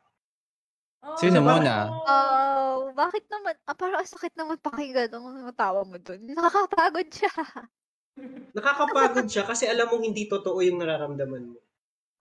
Oh, 1.04 1.20
Sino 1.20 1.44
muna? 1.44 1.92
Oh, 1.92 2.96
bakit 2.96 3.28
naman? 3.28 3.60
Ah, 3.68 3.76
parang 3.76 4.00
ang 4.00 4.08
sakit 4.08 4.32
naman 4.40 4.56
pakinggan 4.56 5.12
ng 5.12 5.52
tawa 5.52 5.84
mo 5.84 6.00
dun. 6.00 6.24
Nakakapagod 6.24 7.12
siya. 7.12 7.34
Nakakapagod 8.56 9.28
siya 9.28 9.44
kasi 9.44 9.68
alam 9.68 9.92
mong 9.92 10.06
hindi 10.06 10.32
totoo 10.32 10.64
yung 10.64 10.80
nararamdaman 10.80 11.52
mo. 11.52 11.60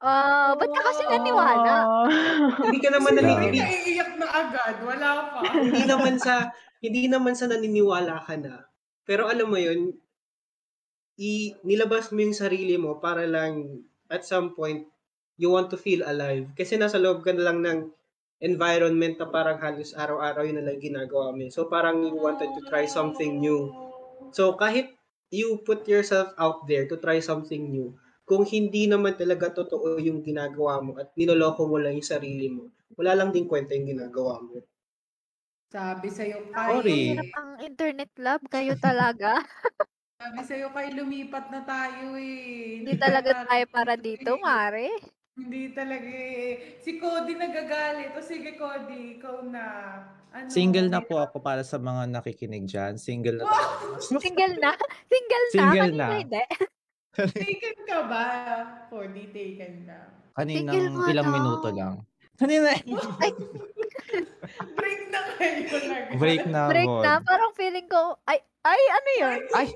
Ah, 0.03 0.59
ba't 0.59 0.67
ka 0.67 0.83
kasi 0.83 1.07
naniwala? 1.07 1.75
Oh. 1.87 2.11
Hindi 2.59 2.83
ka 2.83 2.91
naman 2.91 3.15
Hindi 3.15 3.23
naniniwala. 3.23 3.55
ka 3.55 3.71
iiyak 3.87 4.11
na 4.11 4.12
agad. 4.49 4.75
Wala 4.83 5.11
pa. 5.31 5.41
hindi 5.67 5.83
naman 5.87 6.17
sa 6.19 6.51
hindi 6.83 7.07
naman 7.07 7.35
sa 7.39 7.47
naniniwala 7.47 8.23
ka 8.27 8.35
na. 8.39 8.67
Pero 9.07 9.31
alam 9.31 9.51
mo 9.51 9.59
yun, 9.59 9.95
i 11.19 11.55
nilabas 11.63 12.11
mo 12.11 12.19
yung 12.23 12.35
sarili 12.35 12.75
mo 12.81 12.99
para 12.99 13.23
lang 13.29 13.85
at 14.11 14.27
some 14.27 14.57
point 14.57 14.89
you 15.39 15.51
want 15.51 15.71
to 15.71 15.79
feel 15.79 16.03
alive. 16.03 16.51
Kasi 16.59 16.77
nasa 16.77 16.99
loob 16.99 17.23
ka 17.23 17.31
na 17.35 17.51
lang 17.51 17.59
ng 17.63 17.79
environment 18.43 19.23
na 19.23 19.31
parang 19.31 19.59
halos 19.63 19.95
araw-araw 19.95 20.43
yun 20.43 20.59
na 20.59 20.67
lang 20.67 20.83
ginagawa 20.83 21.31
mo. 21.31 21.47
So 21.49 21.71
parang 21.71 22.03
you 22.03 22.19
wanted 22.19 22.51
to 22.59 22.63
try 22.67 22.85
something 22.91 23.39
new. 23.39 23.71
So 24.35 24.59
kahit 24.59 24.91
you 25.31 25.63
put 25.63 25.87
yourself 25.87 26.35
out 26.37 26.67
there 26.67 26.85
to 26.91 26.99
try 26.99 27.23
something 27.23 27.71
new, 27.71 27.95
kung 28.27 28.43
hindi 28.43 28.91
naman 28.91 29.15
talaga 29.15 29.51
totoo 29.63 29.99
yung 29.99 30.23
ginagawa 30.23 30.83
mo 30.83 30.99
at 30.99 31.15
niloloko 31.15 31.67
mo 31.67 31.79
lang 31.79 31.99
yung 31.99 32.07
sarili 32.07 32.51
mo, 32.51 32.71
wala 32.97 33.13
lang 33.17 33.31
din 33.33 33.49
kwenta 33.49 33.73
yung 33.73 33.89
ginagawa 33.97 34.41
mo. 34.41 34.61
Sabi 35.73 36.13
sa'yo, 36.13 36.53
Sorry. 36.53 36.85
Kai. 36.85 37.17
Hirap 37.17 37.33
ang 37.41 37.51
internet 37.65 38.11
lab, 38.21 38.41
kayo 38.53 38.77
talaga. 38.77 39.41
Sabi 40.21 40.41
sa'yo, 40.45 40.69
Kai, 40.71 40.93
lumipat 40.93 41.49
na 41.49 41.65
tayo 41.65 42.15
eh. 42.21 42.85
Hindi 42.85 42.95
talaga 43.01 43.49
tayo 43.49 43.65
para 43.73 43.97
dito, 43.97 44.37
Mare. 44.37 44.93
Hindi 45.33 45.73
talaga 45.73 46.05
eh. 46.13 46.77
Si 46.85 47.01
Cody 47.01 47.33
nagagalit. 47.33 48.13
O 48.13 48.21
sige, 48.21 48.53
Cody, 48.61 49.17
ikaw 49.17 49.41
na. 49.49 49.65
Ano? 50.33 50.49
Single 50.53 50.93
na 50.93 51.01
po 51.01 51.21
ako 51.21 51.41
para 51.41 51.65
sa 51.65 51.81
mga 51.81 52.05
nakikinig 52.09 52.69
dyan. 52.69 53.01
Single 53.01 53.41
na 53.41 53.49
Wow! 53.49 53.97
Single 54.25 54.57
na? 54.61 54.73
Single 55.09 55.47
na? 55.49 55.53
Single 55.57 55.93
na. 55.97 56.09
hindi. 56.21 56.45
Taken 57.17 57.79
ka 57.89 57.99
ba? 58.09 58.25
Cody, 58.93 59.33
taken 59.33 59.89
ka. 59.89 59.99
Kaninang 60.37 60.77
Single 60.77 61.09
ilang 61.13 61.29
daw. 61.29 61.37
minuto 61.37 61.69
lang. 61.73 61.95
Kanina. 62.43 62.71
Break 64.75 65.01
na 65.15 65.21
kayo. 65.39 66.19
Break 66.19 66.43
na. 66.51 66.63
Break 66.67 66.91
God. 66.91 67.03
na. 67.07 67.13
Parang 67.23 67.53
feeling 67.55 67.87
ko, 67.87 68.19
ay, 68.27 68.43
ay, 68.67 68.81
ano 68.91 69.11
yun? 69.19 69.41
Ay, 69.55 69.67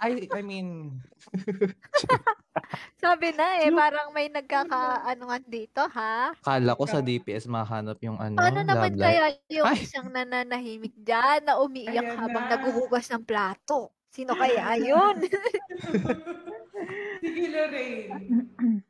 I, 0.00 0.10
I 0.32 0.42
mean, 0.42 0.96
Sabi 3.02 3.36
na 3.36 3.60
eh, 3.62 3.70
parang 3.70 4.10
may 4.10 4.32
nagkakaanuan 4.32 5.44
dito, 5.46 5.84
ha? 5.92 6.32
kala 6.40 6.72
ko 6.74 6.84
sa 6.88 7.04
DPS 7.04 7.46
mahanap 7.46 8.00
yung 8.02 8.18
ano, 8.18 8.34
Paano 8.34 8.64
naman 8.64 8.96
life. 8.96 9.04
kaya 9.04 9.24
yung 9.52 9.66
Ay. 9.68 9.84
isang 9.84 10.08
nananahimik 10.10 10.96
dyan 10.96 11.44
na 11.44 11.60
umiiyak 11.60 12.02
Ayan 12.02 12.18
habang 12.18 12.44
na. 12.48 12.56
naghuhugas 12.56 13.06
ng 13.12 13.22
plato? 13.22 13.92
Sino 14.10 14.32
kaya 14.32 14.80
yun? 14.80 15.16
Sige, 17.22 17.44
Lorraine. 17.52 18.08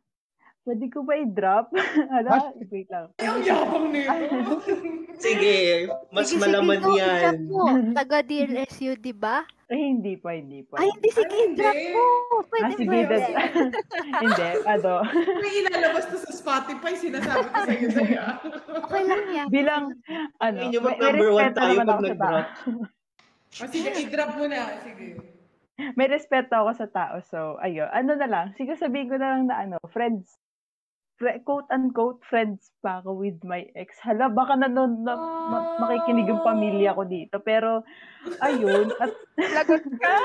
Pwede 0.67 0.91
ko 0.91 1.07
ba 1.07 1.15
i-drop? 1.15 1.71
Ala, 2.19 2.51
wait 2.59 2.91
lang. 2.91 3.07
Ay, 3.23 3.31
ang 3.31 3.39
yabang 3.39 3.87
nito. 3.87 4.59
Sige, 5.23 5.87
mas 6.11 6.27
Sige, 6.27 6.43
malaman 6.43 6.83
sige, 6.83 6.99
yan. 6.99 7.47
mo. 7.47 7.71
Taga 8.03 8.19
DLSU, 8.19 8.99
di 8.99 9.15
ba? 9.15 9.47
Eh, 9.71 9.79
hindi 9.79 10.19
pa, 10.19 10.35
hindi 10.35 10.67
pa. 10.67 10.83
Ay, 10.83 10.91
hindi, 10.91 11.09
sige, 11.09 11.31
Ay, 11.31 11.39
hindi. 11.47 11.63
i-drop 11.63 11.79
mo. 11.95 12.05
Pwede, 12.51 12.67
Ah, 12.67 12.71
sige, 12.75 12.99
that's... 13.07 13.29
hindi, 14.19 14.49
ano. 14.67 14.93
May 15.39 15.53
ilalabas 15.63 16.05
to 16.11 16.19
sa 16.19 16.33
Spotify, 16.35 16.93
sinasabi 16.99 17.47
ko 17.47 17.59
sa'yo 17.63 17.89
sa'yo. 17.95 18.25
Okay 18.83 19.03
lang 19.07 19.23
yan. 19.31 19.47
Bilang, 19.47 19.85
ano, 20.43 20.59
Yun 20.67 20.75
yung 20.75 20.83
may, 20.83 20.99
mag-number 20.99 21.31
one 21.31 21.53
tayo 21.55 21.71
naman 21.73 21.87
pag 21.87 22.03
nag-drop. 22.03 22.47
O 23.57 23.71
sige, 23.71 23.89
i-drop 23.97 24.31
mo 24.35 24.45
na. 24.51 24.83
Sige. 24.83 25.07
May 25.95 26.11
respeto 26.11 26.59
ako 26.59 26.71
sa 26.75 26.91
tao. 26.91 27.23
So, 27.23 27.55
ayun. 27.63 27.87
Ano 27.87 28.19
na 28.19 28.27
lang, 28.27 28.47
siguro 28.59 28.75
sabihin 28.75 29.07
ko 29.07 29.15
na 29.15 29.31
lang 29.31 29.47
na 29.47 29.63
ano, 29.63 29.79
friends. 29.87 30.35
Fre- 31.17 31.41
quote-unquote, 31.41 32.21
friends 32.29 32.69
pa 32.85 33.01
ako 33.01 33.17
with 33.17 33.41
my 33.41 33.65
ex. 33.73 33.97
Hala, 34.05 34.29
baka 34.29 34.53
na, 34.53 34.69
na, 34.69 34.85
na 34.85 35.13
ma- 35.49 35.81
makikinig 35.81 36.29
yung 36.29 36.45
pamilya 36.45 36.93
ko 36.93 37.09
dito. 37.09 37.41
Pero, 37.41 37.81
ayun. 38.45 38.93
At, 39.01 39.17
Lagot 39.57 39.81
ka. 39.97 40.17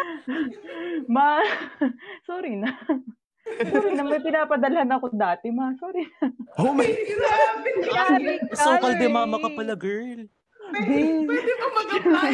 ma, 1.16 1.39
sorry 2.28 2.60
na. 2.60 2.76
sorry 3.72 3.96
na, 3.96 4.04
may 4.04 4.20
pinapadalhan 4.20 4.92
ako 4.92 5.16
dati, 5.16 5.48
ma. 5.48 5.72
Sorry 5.80 6.04
na. 6.04 6.28
Oh 6.60 6.76
my, 6.76 6.84
Grabe. 6.84 7.70
Grabe 7.88 8.34
ka. 8.52 8.60
sokal 8.60 9.00
de 9.00 9.08
mama 9.08 9.39
ka 9.39 9.50
pala, 9.56 9.80
girl. 9.80 10.28
Pwede, 10.72 11.24
pwede 11.24 11.52
ba 11.56 11.68
mag-apply? 11.72 12.34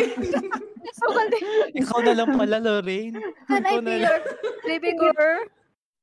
So, 0.98 1.14
kaldi. 1.14 1.38
Ikaw 1.78 2.00
na 2.02 2.14
lang 2.14 2.30
pala, 2.34 2.58
Lorraine. 2.58 3.18
Can 3.46 3.66
I 3.66 3.82
be 3.82 4.02
your 4.02 4.18
baby 4.66 4.98
girl? 4.98 5.46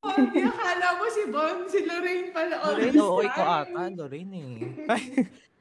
Hindi, 0.06 0.40
akala 0.42 0.88
mo 0.94 1.04
si 1.08 1.22
Bon, 1.26 1.56
si 1.64 1.78
Lorraine 1.82 2.28
pala. 2.30 2.54
all 2.60 2.76
Lorraine, 2.76 2.92
this 2.92 3.02
oo, 3.02 3.18
time. 3.18 3.28
ikaw 3.28 3.46
ata, 3.58 3.82
Lorraine 3.90 4.36
eh. 4.36 4.56
Ay, 4.86 5.02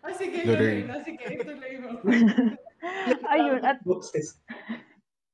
Ah, 0.04 0.12
sige, 0.12 0.44
Lorraine. 0.44 0.84
Lorraine. 0.84 0.90
Ah, 0.90 1.02
sige, 1.02 1.24
ituloy 1.32 1.74
mo. 1.80 1.90
Ayun, 3.34 3.62
at 3.64 3.80
Boses. 3.82 4.36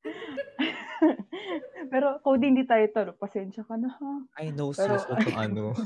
pero 1.91 2.21
Cody, 2.21 2.45
hindi 2.47 2.63
tayo 2.63 2.85
talo. 2.89 3.11
Pasensya 3.13 3.65
ka 3.65 3.73
na 3.75 3.89
ha. 3.89 4.11
I 4.37 4.53
know 4.53 4.69
Pero- 4.69 4.93
sis, 4.93 5.09
itong 5.09 5.35
ano. 5.35 5.73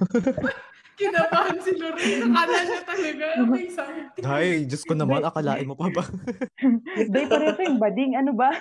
Kinabahan 0.93 1.57
si 1.57 1.73
Lorraine. 1.73 2.27
Akala 2.27 2.59
niya 2.61 2.81
talaga 2.85 3.25
may 3.47 3.65
something. 3.65 4.21
Ay, 4.21 4.61
Diyos 4.63 4.83
ko 4.83 4.93
naman, 4.93 5.23
akalain 5.23 5.65
mo 5.65 5.73
pa 5.73 5.89
ba? 5.89 6.03
Day 7.09 7.25
pareho 7.25 7.55
kayong 7.55 7.81
bading. 7.81 8.13
Ano 8.13 8.35
ba? 8.35 8.53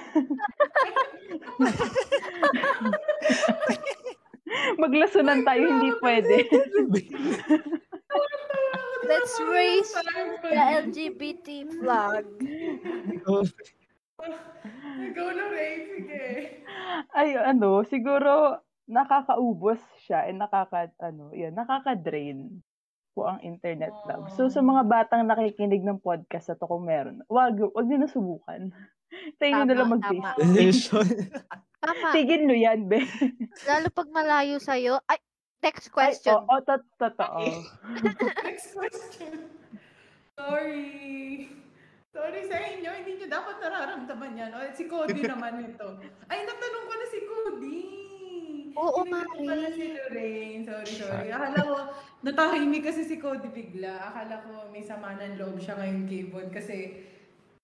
Maglasunan 4.80 5.44
tayo, 5.44 5.64
hindi 5.68 5.90
pwede. 6.00 6.36
Let's 9.02 9.34
raise 9.44 9.92
the 10.46 10.54
LGBT 10.54 11.74
flag. 11.82 12.24
Ikaw, 15.02 15.28
Lorraine. 15.34 15.84
Sige. 15.98 16.22
Ay, 17.10 17.34
ano, 17.34 17.82
siguro 17.82 18.62
nakakaubos 18.86 19.82
siya 20.06 20.30
and 20.30 20.38
nakaka, 20.38 20.94
ano, 21.02 21.34
yan, 21.34 21.56
nakaka-drain 21.56 22.62
po 23.12 23.28
ang 23.28 23.38
internet 23.44 23.92
love. 24.08 24.32
So, 24.34 24.48
sa 24.48 24.64
mga 24.64 24.88
batang 24.88 25.28
nakikinig 25.28 25.84
ng 25.84 26.00
podcast 26.00 26.52
na 26.52 26.56
to 26.56 26.68
kung 26.68 26.88
meron, 26.88 27.20
wag, 27.28 27.60
wag 27.60 27.86
nyo 27.86 27.98
na 28.00 28.10
subukan. 28.10 28.72
Tayo 29.38 29.50
nyo 29.52 29.64
na 29.68 29.76
lang 29.76 29.92
mag-face. 29.92 30.88
Tama. 31.82 32.14
Tigil 32.14 32.48
nyo 32.48 32.56
yan, 32.56 32.88
be. 32.88 33.04
Lalo 33.68 33.88
pag 33.92 34.08
malayo 34.08 34.56
sa'yo. 34.56 35.02
Ay, 35.04 35.20
next 35.60 35.90
Ay, 35.90 35.92
question. 35.92 36.40
oo, 36.40 36.48
oh, 36.48 36.60
tot- 36.64 36.94
totoo. 36.96 37.40
Next 38.46 38.72
question. 38.72 39.50
Sorry. 40.38 41.50
Sorry 42.12 42.40
sa 42.44 42.56
inyo, 42.60 42.90
hindi 42.92 43.12
nyo 43.24 43.28
dapat 43.28 43.56
nararamdaman 43.60 44.32
yan. 44.36 44.50
O, 44.52 44.60
si 44.76 44.84
Cody 44.84 45.24
naman 45.24 45.64
ito. 45.64 45.96
Ay, 46.28 46.44
natanong 46.44 46.84
ko 46.86 46.94
na 46.94 47.06
si 47.08 47.18
Cody. 47.24 48.11
Oo, 48.74 49.00
Mari. 49.04 49.44
pala 49.44 49.68
si 49.70 49.84
Lorraine. 49.90 50.62
Sorry, 50.62 50.92
sorry. 50.96 51.28
Akala 51.28 51.58
ko, 51.60 51.74
natahimik 52.20 52.82
kasi 52.82 53.02
si 53.02 53.16
Cody 53.16 53.48
bigla. 53.48 54.08
Akala 54.08 54.40
ko 54.40 54.68
may 54.68 54.80
sama 54.80 55.14
ng 55.14 55.36
loob 55.36 55.56
siya 55.56 55.76
ngayon 55.76 56.04
kay 56.04 56.22
Bon 56.26 56.48
kasi 56.48 57.08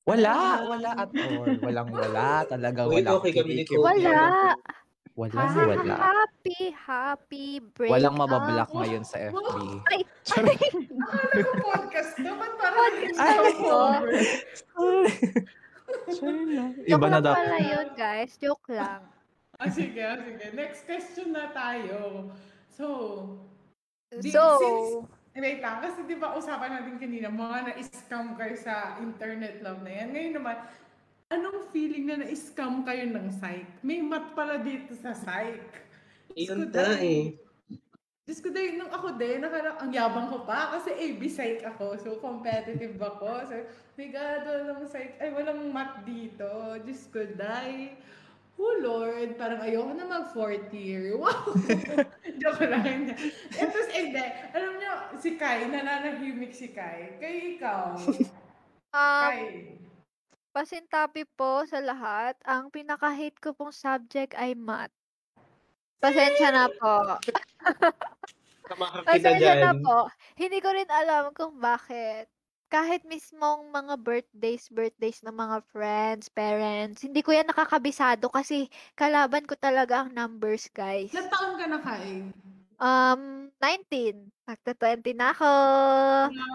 Wala, 0.03 0.65
wala 0.65 0.91
at 0.97 1.13
all. 1.13 1.53
Walang 1.61 1.91
wala, 1.91 2.41
talaga 2.47 2.89
Wait, 2.89 3.05
wala. 3.05 3.21
okay 3.21 3.33
kami 3.35 3.53
ni. 3.55 3.65
Cody. 3.65 3.77
Wala. 3.79 4.57
Wala, 5.13 5.35
Ha- 5.37 5.67
wala. 5.67 5.95
Happy, 5.99 6.61
happy 6.73 7.47
break 7.75 7.91
Walang 7.91 8.15
mabablock 8.15 8.71
ngayon 8.71 9.03
sa 9.03 9.19
FB. 9.19 9.59
Ay, 9.91 10.01
akala 10.25 10.53
ko 11.43 11.53
podcast 11.61 12.15
to. 12.15 12.31
Ba't 12.31 12.53
parang 12.55 12.79
Podcast 12.79 13.19
Ay, 13.19 13.37
to. 13.59 13.79
Iba 16.87 16.87
joke 16.87 17.03
na 17.03 17.11
lang 17.11 17.23
daw. 17.23 17.35
pala 17.35 17.59
yun, 17.59 17.89
guys. 17.93 18.33
Joke 18.39 18.67
lang. 18.71 19.03
Ah, 19.59 19.67
sige, 19.69 19.99
ah, 19.99 20.15
sige. 20.17 20.55
Next 20.55 20.87
question 20.87 21.35
na 21.35 21.51
tayo. 21.51 22.31
So, 22.71 22.87
Di- 24.09 24.33
So, 24.33 24.41
since- 24.57 25.05
wait 25.37 25.61
lang, 25.61 25.85
kasi 25.85 26.01
di 26.09 26.17
ba 26.17 26.33
usapan 26.33 26.81
natin 26.81 26.97
kanina, 26.97 27.29
mga 27.29 27.69
na-scam 27.69 28.33
kayo 28.35 28.57
sa 28.57 28.97
internet 28.99 29.61
love 29.61 29.85
na 29.85 29.93
yan. 29.93 30.09
Ngayon 30.15 30.35
naman, 30.41 30.57
anong 31.29 31.69
feeling 31.69 32.09
na 32.09 32.25
na-scam 32.25 32.89
kayo 32.89 33.05
ng 33.05 33.29
psych? 33.37 33.69
May 33.85 34.01
mat 34.01 34.33
pala 34.33 34.57
dito 34.57 34.97
sa 34.97 35.13
psych. 35.13 35.69
Yun 36.33 36.73
ta 36.73 36.97
eh. 36.97 37.37
Diyos 38.25 38.41
ko 38.41 38.49
dahil, 38.49 38.77
nung 38.77 38.89
ako 38.89 39.17
din, 39.17 39.41
nakara- 39.41 39.77
ang 39.77 39.93
yabang 39.93 40.29
ko 40.29 40.45
pa 40.45 40.73
kasi 40.73 40.89
AB 40.93 41.21
psych 41.29 41.61
ako. 41.67 41.97
So, 42.01 42.17
competitive 42.17 42.97
ako. 42.97 43.45
So, 43.45 43.57
my 43.93 44.09
God, 44.09 44.41
walang 44.47 44.89
psych, 44.89 45.21
ay, 45.21 45.33
walang 45.33 45.69
mat 45.69 46.01
dito. 46.03 46.49
Diyos 46.81 47.09
ko 47.13 47.25
dahil, 47.37 47.93
oh 48.59 48.75
Lord, 48.83 49.39
parang 49.39 49.63
ayoko 49.63 49.95
na 49.95 50.05
mag 50.05 50.31
fourth 50.35 50.69
year. 50.75 51.15
Wow! 51.23 51.55
Joke 52.43 52.67
lang. 52.67 53.15
Ito, 53.55 53.79
hindi. 53.95 54.25
Alam 54.55 54.73
niyo, 54.79 54.93
si 55.19 55.39
Kai, 55.39 55.67
nananahimik 55.71 56.53
si 56.55 56.75
Kai. 56.75 57.19
Kay 57.23 57.59
ikaw, 57.59 57.99
um, 57.99 58.27
Kai. 58.95 59.79
pasintabi 60.55 61.27
po 61.39 61.63
sa 61.67 61.79
lahat, 61.83 62.35
ang 62.47 62.71
pinaka-hate 62.71 63.39
ko 63.39 63.55
pong 63.55 63.75
subject 63.75 64.35
ay 64.35 64.55
math. 64.59 64.95
Pasensya 65.99 66.55
na 66.55 66.67
po. 66.71 67.19
Pasensya 69.03 69.55
na 69.59 69.75
po. 69.75 70.07
Hindi 70.39 70.59
ko 70.63 70.71
rin 70.71 70.87
alam 70.87 71.35
kung 71.35 71.59
bakit. 71.59 72.31
Kahit 72.69 73.01
mismong 73.09 73.73
mga 73.73 73.97
birthdays, 73.97 74.69
birthdays 74.69 75.25
ng 75.25 75.33
mga 75.33 75.65
friends, 75.73 76.29
parents, 76.29 77.01
hindi 77.01 77.25
ko 77.25 77.33
yan 77.33 77.49
nakakabisado 77.49 78.29
kasi 78.29 78.69
kalaban 78.93 79.49
ko 79.49 79.57
talaga 79.57 80.05
ang 80.05 80.13
numbers, 80.13 80.69
guys. 80.69 81.09
Ilan 81.17 81.33
taon 81.33 81.57
ka 81.57 81.65
na, 81.65 81.79
Kai? 81.81 82.29
Um, 82.77 83.49
19. 83.57 84.29
Magta 84.45 84.77
20 84.77 85.17
na 85.17 85.33
ako. 85.33 85.53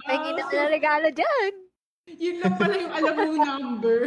Pahingin 0.06 0.38
na 0.38 0.46
ng 0.46 0.70
regalo 0.70 1.08
dyan. 1.10 1.54
Yun 2.14 2.38
lang 2.46 2.54
pala 2.62 2.76
yung 2.78 2.94
alam 2.94 3.14
mong 3.18 3.38
number. 3.42 4.00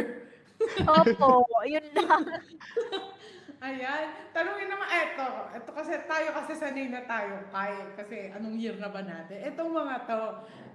Opo, 1.03 1.43
yun 1.67 1.85
lang. 1.91 2.23
Ayan. 3.57 4.05
Tanungin 4.37 4.69
naman, 4.69 4.85
eto. 4.85 5.27
Eto 5.49 5.69
kasi 5.73 5.97
tayo 6.05 6.29
kasi 6.29 6.53
sanay 6.53 6.93
na 6.93 7.01
tayo. 7.09 7.41
Kaya, 7.49 7.89
kasi 7.97 8.29
anong 8.29 8.57
year 8.61 8.77
na 8.77 8.93
ba 8.93 9.01
natin? 9.01 9.41
Etong 9.41 9.73
mga 9.73 10.05
to. 10.05 10.21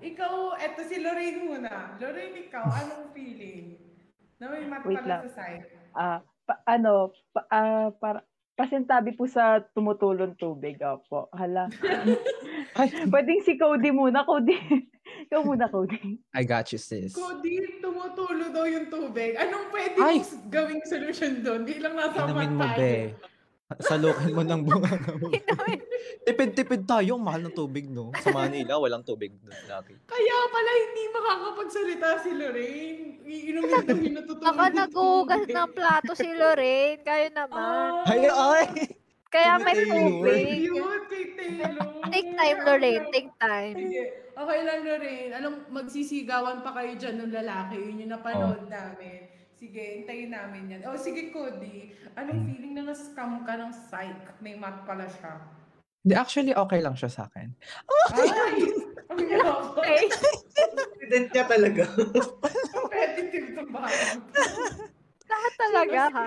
Ikaw, 0.02 0.34
eto 0.58 0.82
si 0.82 0.98
Lorraine 0.98 1.46
muna. 1.46 1.94
Lorraine, 2.02 2.50
ikaw, 2.50 2.66
anong 2.66 3.14
feeling? 3.14 3.78
Na 4.42 4.50
may 4.50 4.66
mat 4.66 4.82
Wait 4.82 4.98
pala 4.98 5.06
lang. 5.06 5.20
sa 5.30 5.32
side. 5.38 5.64
Ah, 5.94 6.18
pa- 6.42 6.62
ano, 6.66 7.14
pa, 7.30 7.46
ah, 7.54 7.88
para, 7.94 8.26
pasintabi 8.58 9.14
po 9.14 9.30
sa 9.30 9.62
tumutulong 9.72 10.34
tubig. 10.34 10.82
Opo. 10.82 11.30
Hala. 11.30 11.70
Ay, 12.74 12.88
Pwedeng 13.06 13.46
si 13.46 13.54
Cody 13.54 13.94
muna. 13.94 14.26
Cody. 14.26 14.58
Ikaw 15.22 15.40
muna, 15.42 15.66
Cody. 15.66 16.18
I 16.30 16.42
got 16.42 16.70
you, 16.70 16.78
sis. 16.78 17.14
Cody, 17.14 17.78
tumutulo 17.78 18.50
daw 18.50 18.66
yung 18.66 18.86
tubig. 18.86 19.34
Anong 19.34 19.70
pwede 19.70 19.98
Ay! 19.98 20.18
gawing 20.48 20.82
solution 20.82 21.40
doon? 21.40 21.62
Bilang 21.62 21.94
nasa 21.94 22.22
mat 22.22 22.28
Inumin 22.28 22.52
mo, 22.54 22.64
tayo. 22.64 22.78
be. 22.78 22.94
Salukin 23.80 24.36
mo 24.36 24.42
ng 24.44 24.62
bunga 24.62 24.92
mo. 25.16 25.32
Tipid-tipid 26.28 26.84
tayo. 26.84 27.16
Ang 27.16 27.24
mahal 27.24 27.40
ng 27.40 27.56
tubig, 27.56 27.88
no? 27.88 28.12
Sa 28.20 28.28
Manila, 28.28 28.76
walang 28.76 29.00
tubig 29.00 29.32
doon 29.40 29.56
lagi. 29.64 29.96
Kaya 30.04 30.36
pala 30.52 30.70
hindi 30.76 31.02
makakapagsalita 31.08 32.08
si 32.20 32.30
Lorraine. 32.36 33.00
Iinumin 33.24 33.80
daw 33.80 33.96
yung 33.96 34.16
natutulog. 34.20 34.44
Baka 34.44 34.64
nagugas 34.70 35.44
ng 35.48 35.70
plato 35.72 36.12
si 36.12 36.28
Lorraine. 36.28 37.00
Kayo 37.00 37.26
naman. 37.32 38.04
Ay, 38.04 38.28
ay! 38.28 38.66
Kaya 39.32 39.56
may 39.64 39.72
Taylor? 39.72 39.96
tubig. 39.96 40.44
Taylor. 41.08 41.72
Take 42.12 42.30
time, 42.36 42.58
Lorraine. 42.68 43.06
Take 43.08 43.30
time. 43.40 43.76
Sige. 43.80 44.02
Okay 44.36 44.60
lang, 44.68 44.80
Lorraine. 44.84 45.32
Anong 45.32 45.56
magsisigawan 45.72 46.60
pa 46.60 46.76
kayo 46.76 46.92
dyan 47.00 47.16
ng 47.24 47.32
lalaki? 47.32 47.80
Yun 47.80 48.04
yung 48.04 48.12
napanood 48.12 48.68
namin. 48.68 49.32
Sige, 49.56 50.04
hintayin 50.04 50.28
namin 50.36 50.76
yan. 50.76 50.80
O 50.84 51.00
sige, 51.00 51.32
Cody. 51.32 51.96
Anong 52.12 52.44
feeling 52.44 52.76
na 52.76 52.92
na-scam 52.92 53.40
ka 53.48 53.56
ng 53.56 53.72
psych? 53.72 54.36
May 54.44 54.60
mat 54.60 54.84
pala 54.84 55.08
siya. 55.08 55.40
Hindi, 56.04 56.14
actually, 56.18 56.52
okay 56.52 56.84
lang 56.84 56.98
siya 56.98 57.08
sa 57.08 57.30
akin. 57.30 57.48
Ay! 58.12 58.68
Ang 59.12 59.20
yabang. 59.28 59.60
Okay. 59.76 60.02
Confident 60.68 61.26
niya 61.32 61.44
talaga. 61.48 61.84
Competitive 62.74 63.48
to 63.56 63.64
ba? 63.72 63.86
Lahat 65.32 65.52
talaga, 65.56 66.00
ha? 66.12 66.24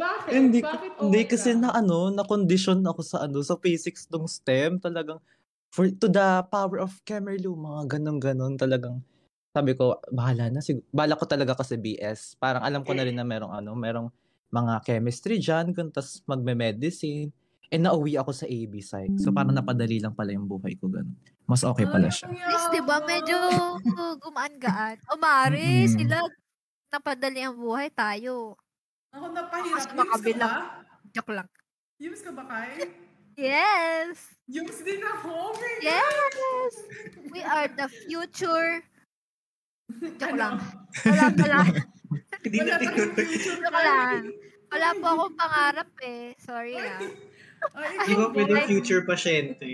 Bakit? 0.00 0.30
Hindi, 0.30 0.58
Bakit 0.62 0.90
hindi 1.02 1.20
okay 1.20 1.30
kasi 1.34 1.50
ka? 1.52 1.60
na 1.60 1.68
ano, 1.74 2.08
na 2.08 2.22
condition 2.22 2.78
ako 2.86 3.00
sa 3.02 3.26
ano, 3.26 3.42
sa 3.42 3.58
physics 3.58 4.06
ng 4.08 4.24
STEM, 4.24 4.78
talagang 4.78 5.18
for 5.70 5.86
to 5.90 6.06
the 6.06 6.42
power 6.48 6.78
of 6.78 6.94
Kemerlu, 7.02 7.54
mga 7.54 7.98
ganon-ganon 7.98 8.54
talagang 8.54 9.02
sabi 9.50 9.74
ko, 9.74 9.98
bahala 10.14 10.46
na. 10.46 10.62
Sig- 10.62 10.86
bala 10.94 11.18
ko 11.18 11.26
talaga 11.26 11.58
kasi 11.58 11.74
BS. 11.74 12.38
Parang 12.38 12.62
alam 12.62 12.86
ko 12.86 12.94
na 12.94 13.02
rin 13.02 13.18
na 13.18 13.26
merong 13.26 13.50
ano, 13.50 13.74
merong 13.74 14.06
mga 14.50 14.82
chemistry 14.86 15.42
dyan, 15.42 15.74
kung 15.74 15.90
tas 15.90 16.22
magme-medicine. 16.22 17.34
And 17.70 17.86
nauwi 17.86 18.18
ako 18.18 18.30
sa 18.34 18.46
AB 18.50 18.82
Psych. 18.82 19.14
So 19.22 19.30
parang 19.30 19.54
napadali 19.54 20.02
lang 20.02 20.14
pala 20.14 20.34
yung 20.34 20.46
buhay 20.46 20.74
ko 20.74 20.90
ganun. 20.90 21.14
Mas 21.46 21.62
okay 21.62 21.86
pala 21.86 22.10
siya. 22.10 22.30
Least, 22.30 22.70
di 22.70 22.82
ba, 22.82 22.98
medyo 23.02 23.34
gumaan-gaan. 24.22 24.98
O, 25.10 25.18
Mari, 25.18 25.86
Mm-mm. 25.86 25.94
sila 25.94 26.16
napadali 26.90 27.40
ang 27.40 27.54
buhay 27.56 27.88
tayo. 27.94 28.58
Ako 29.14 29.30
napahirap. 29.30 29.70
Mas 29.70 29.86
Yums 29.86 29.86
ka 29.86 29.94
makabilang. 29.96 30.54
ba? 30.54 30.84
Joke 31.10 31.32
lang. 31.34 31.48
Yums 31.98 32.22
ka 32.22 32.30
ba, 32.34 32.42
Kai? 32.46 32.86
Yes! 33.38 34.16
Yums 34.46 34.78
din 34.82 35.00
ako. 35.00 35.54
Oh. 35.54 35.80
Yes! 35.80 36.74
We 37.30 37.40
are 37.42 37.70
the 37.70 37.86
future. 37.88 38.82
Joke 40.20 40.38
lang. 40.38 40.58
Ano? 40.58 41.06
Wala 41.06 41.24
pala. 41.34 41.58
Hindi 42.44 42.58
Wala 42.62 42.74
tayong 42.78 43.12
future, 43.14 43.58
Joke 43.58 43.74
lang. 43.74 44.22
Wala 44.70 44.88
po 44.94 45.06
akong 45.06 45.34
pangarap 45.34 45.90
eh. 46.02 46.34
Sorry 46.38 46.74
ah. 46.78 46.98
Ay, 47.74 47.90
Hindi 47.98 48.12
ikaw 48.14 48.28
ko 48.30 48.34
pwede 48.34 48.54
future 48.66 49.02
pasyente. 49.02 49.70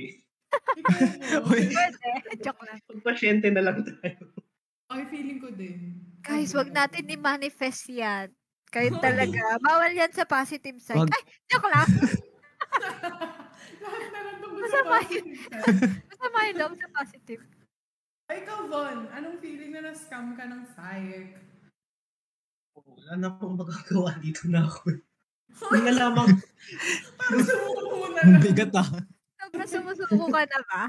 Pwede. 1.47 1.75
Joke 2.41 2.63
lang. 2.65 2.79
Pag 2.81 3.01
pasyente 3.05 3.47
na 3.53 3.61
lang 3.61 3.85
tayo. 3.85 4.25
Ay, 4.89 5.05
feeling 5.13 5.39
ko 5.39 5.53
din. 5.53 6.01
Guys, 6.27 6.51
wag 6.59 6.75
natin 6.75 7.07
i-manifest 7.07 7.87
yan. 7.87 8.35
Kayo 8.75 8.99
Hoy. 8.99 9.03
talaga. 9.07 9.43
Bawal 9.63 9.95
yan 9.95 10.11
sa 10.11 10.27
positive 10.27 10.83
side. 10.83 10.99
Wag. 10.99 11.15
Ay, 11.15 11.23
joke 11.47 11.71
lang. 11.71 11.87
Lahat 13.87 14.07
na 14.11 14.21
lang 14.27 14.37
tungkol 14.43 14.63
sa 14.67 14.83
Masama 14.83 14.91
positive 14.99 15.39
side. 15.39 15.65
Masama 16.11 16.39
yung 16.51 16.59
loob 16.59 16.75
sa 16.75 16.89
positive. 16.91 17.43
Ay, 18.27 18.37
ikaw, 18.43 18.59
Von, 18.67 19.07
anong 19.15 19.39
feeling 19.39 19.71
na 19.71 19.87
na-scam 19.87 20.35
ka 20.35 20.51
ng 20.51 20.67
psych? 20.75 21.31
Wala 22.75 23.13
na 23.23 23.29
akong 23.31 23.55
magagawa 23.55 24.19
dito 24.19 24.51
na 24.51 24.67
ako. 24.67 24.99
Hindi 25.57 25.79
na 25.87 25.95
lamang, 25.95 26.31
Parang 27.17 27.47
sumuko 27.47 28.11
na 28.11 28.21
lang. 28.27 28.43
Bigat 28.43 28.75
ah. 28.75 28.91
Sobrang 29.39 29.71
sumusuko 29.71 30.27
ka 30.27 30.43
na 30.43 30.61
ba? 30.67 30.83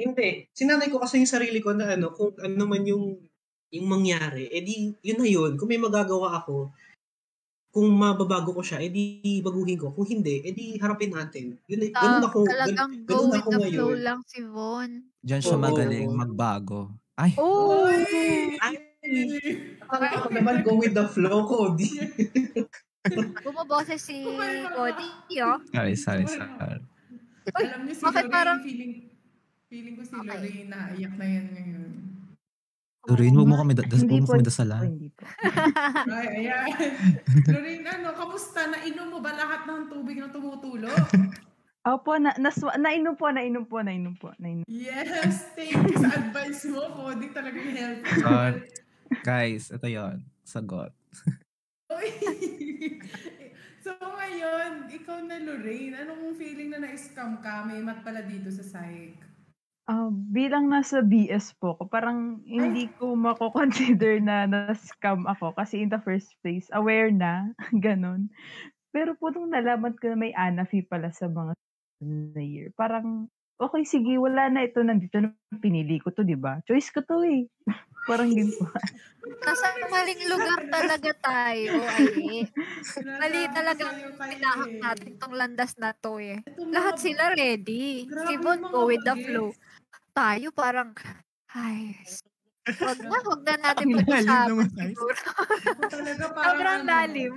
hindi. 0.00 0.48
Sinanay 0.56 0.88
ko 0.88 0.96
kasi 0.96 1.20
yung 1.20 1.28
sarili 1.28 1.60
ko 1.60 1.76
na 1.76 1.92
ano, 1.92 2.10
kung 2.16 2.32
ano 2.40 2.64
man 2.64 2.82
yung 2.88 3.29
yung 3.70 3.86
mangyari, 3.86 4.46
edi 4.48 4.94
yun 5.00 5.18
na 5.18 5.26
yun. 5.26 5.54
Kung 5.54 5.66
may 5.66 5.78
magagawa 5.78 6.38
ako, 6.38 6.74
kung 7.70 7.86
mababago 7.88 8.50
ko 8.52 8.60
siya, 8.60 8.82
edi 8.82 9.22
baguhin 9.40 9.78
ko. 9.78 9.94
Kung 9.94 10.02
hindi, 10.04 10.42
edi 10.42 10.74
harapin 10.76 11.10
natin. 11.10 11.54
Yun, 11.64 11.86
Ah, 11.92 12.18
ganun 12.18 12.24
ako, 12.26 12.38
talagang 12.44 12.90
gan- 12.92 13.04
go 13.04 13.14
ganun 13.16 13.30
with 13.30 13.40
ako 13.40 13.48
the 13.48 13.58
ngayon. 13.60 13.78
flow 13.78 13.92
lang 13.96 14.20
si 14.24 14.38
Von. 14.42 14.90
Diyan 15.20 15.40
siya 15.40 15.54
Oo. 15.54 15.62
magaling 15.62 16.10
magbago. 16.10 16.80
Ay, 17.14 17.30
Oh! 17.38 17.86
Ay, 18.58 18.74
akala 19.80 20.18
ko 20.18 20.28
naman 20.30 20.54
go 20.60 20.74
with 20.74 20.92
the 20.92 21.06
flow, 21.06 21.46
Cody. 21.46 21.88
Bumaboses 23.44 24.02
si 24.02 24.26
ka. 24.26 24.44
Cody, 24.74 25.08
oh. 25.40 25.58
sorry, 25.70 25.94
sorry, 25.94 26.24
sorry. 26.26 26.82
Alam 27.50 27.80
niyo 27.82 27.94
si 27.94 28.02
Lorraine, 28.02 28.28
parang- 28.28 28.60
feeling, 28.60 28.92
feeling 29.66 29.94
ko 29.94 30.02
si 30.02 30.12
Okay. 30.12 30.26
Lorraine 30.28 30.68
naiyak 30.68 31.14
na 31.14 31.24
yan 31.24 31.46
ngayon. 31.50 31.90
Doreen, 33.00 33.32
huwag 33.32 33.48
mo 33.48 33.56
kami, 33.56 33.72
da- 33.72 33.82
das- 33.82 34.04
Hindi 34.04 34.12
huwag 34.12 34.22
mo 34.22 34.26
po. 34.26 34.32
kami 34.34 34.42
Oh, 34.42 34.48
dasalan. 34.48 34.82
hindi 34.86 35.08
po. 35.08 35.22
Ay, 36.06 36.26
ayan. 36.38 36.66
Lorraine, 37.54 37.86
ano, 37.86 38.08
kamusta? 38.12 38.60
Nainom 38.66 39.08
mo 39.08 39.18
ba 39.18 39.32
lahat 39.32 39.64
ng 39.64 39.88
tubig 39.88 40.16
na 40.16 40.28
tumutulo? 40.28 40.88
Opo, 41.80 42.20
na, 42.20 42.36
naswa, 42.36 42.76
nainom 42.76 43.16
po, 43.16 43.32
nainom 43.32 43.64
po, 43.64 43.80
nainom 43.80 44.12
po, 44.14 44.36
nainom. 44.36 44.68
Yes, 44.68 45.48
thank 45.56 45.72
you 45.72 45.96
sa 45.96 46.12
advice 46.12 46.68
mo. 46.68 46.92
Cody 46.92 47.32
talagang 47.32 47.72
helpful. 47.72 48.20
Ah, 48.22 48.52
Guys, 49.22 49.72
ito 49.72 49.86
yon 49.86 50.20
Sagot. 50.42 50.92
So 53.80 53.96
ngayon, 53.96 54.92
ikaw 54.92 55.24
na 55.24 55.40
Lorraine, 55.40 55.96
anong 55.96 56.36
feeling 56.36 56.68
na 56.68 56.84
na-scam 56.84 57.40
ka? 57.40 57.64
May 57.64 57.80
mat 57.80 58.04
pala 58.04 58.20
dito 58.20 58.52
sa 58.52 58.60
psych. 58.60 59.16
Ah, 59.88 60.12
bilang 60.12 60.68
nasa 60.68 61.00
BS 61.00 61.56
po 61.56 61.72
ko, 61.80 61.88
parang 61.88 62.44
hindi 62.44 62.92
ko 63.00 63.16
mako-consider 63.16 64.20
na 64.20 64.44
na-scam 64.44 65.24
ako 65.24 65.56
kasi 65.56 65.80
in 65.80 65.88
the 65.88 65.96
first 66.04 66.36
place, 66.44 66.68
aware 66.76 67.08
na, 67.08 67.48
ganun. 67.84 68.28
Pero 68.92 69.14
po 69.18 69.30
nung 69.32 69.52
nalaman 69.52 69.96
ko 69.98 70.12
na 70.12 70.18
may 70.18 70.32
ANAFI 70.36 70.86
pala 70.88 71.10
sa 71.14 71.28
mga 71.30 71.54
na 72.04 72.42
year, 72.44 72.68
parang, 72.76 73.28
okay, 73.60 73.84
sige, 73.86 74.16
wala 74.20 74.48
na 74.52 74.66
ito, 74.68 74.80
nandito 74.84 75.18
na, 75.22 75.32
pinili 75.62 75.98
ko 76.02 76.10
to, 76.14 76.22
di 76.26 76.36
ba? 76.38 76.60
Choice 76.68 76.90
ko 76.94 77.00
to 77.06 77.22
eh. 77.26 77.46
Parang 78.10 78.30
din 78.34 78.50
po. 78.50 78.66
Nasa 79.46 79.66
maling 79.86 80.22
lugar 80.26 80.60
talaga 80.66 81.10
tayo, 81.22 81.86
ay. 81.86 82.50
Mali 83.20 83.40
talaga 83.54 83.84
Kai, 83.86 84.26
pinahak 84.34 84.72
natin 84.82 85.12
tong 85.20 85.34
landas 85.38 85.72
na 85.78 85.94
to 85.94 86.18
eh. 86.18 86.42
Lahat 86.74 86.96
sila 86.98 87.30
ready. 87.38 88.10
Si 88.26 88.34
yung 88.34 88.66
go 88.66 88.90
with 88.90 89.02
the 89.06 89.14
flow. 89.14 89.54
Tayo 90.10 90.50
parang, 90.50 90.90
ay, 91.54 91.94
wag 92.66 92.98
na, 92.98 93.18
wag 93.22 93.40
na 93.46 93.54
natin 93.58 93.86
pag-usapan 93.94 94.66
talaga 94.74 96.24
parang 96.36 96.44
Sobrang 96.44 96.80
ano, 96.82 96.88
lalim. 96.90 97.32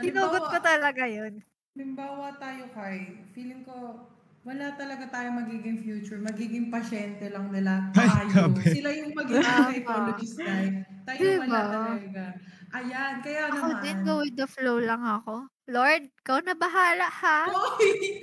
Sinugot 0.00 0.44
ko 0.48 0.56
talaga 0.60 1.04
yun. 1.06 1.44
Halimbawa 1.76 2.32
tayo 2.40 2.64
kay, 2.72 3.20
feeling 3.36 3.62
ko, 3.68 4.08
wala 4.46 4.78
talaga 4.78 5.04
tayo 5.10 5.28
magiging 5.34 5.82
future. 5.82 6.22
Magiging 6.22 6.70
pasyente 6.70 7.26
lang 7.34 7.50
nila. 7.50 7.90
Ay, 7.98 8.06
Tayo. 8.30 8.54
Sila 8.62 8.88
yung 8.94 9.10
magiging 9.10 9.42
psychologist 9.42 10.38
tayo. 10.38 10.66
Tayo 11.02 11.18
Diba? 11.18 11.42
wala 11.42 11.58
talaga. 11.66 12.24
Ayan, 12.66 13.14
kaya 13.22 13.42
Ako 13.50 13.56
naman. 13.58 13.82
din, 13.82 13.96
go 14.06 14.14
with 14.22 14.36
the 14.38 14.46
flow 14.46 14.78
lang 14.78 15.02
ako. 15.02 15.50
Lord, 15.66 16.06
ikaw 16.22 16.38
na 16.46 16.54
bahala 16.54 17.10
ha. 17.10 17.50
Oy! 17.50 18.22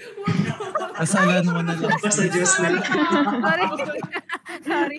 Kasalan 0.95 1.43
mo 1.43 1.59
na 1.59 1.75
lang. 1.75 1.91
Basta 1.99 2.23
Diyos 2.23 2.53
na 2.63 2.69
lang. 2.71 2.87
Sorry. 3.43 3.67
Sorry. 4.67 4.97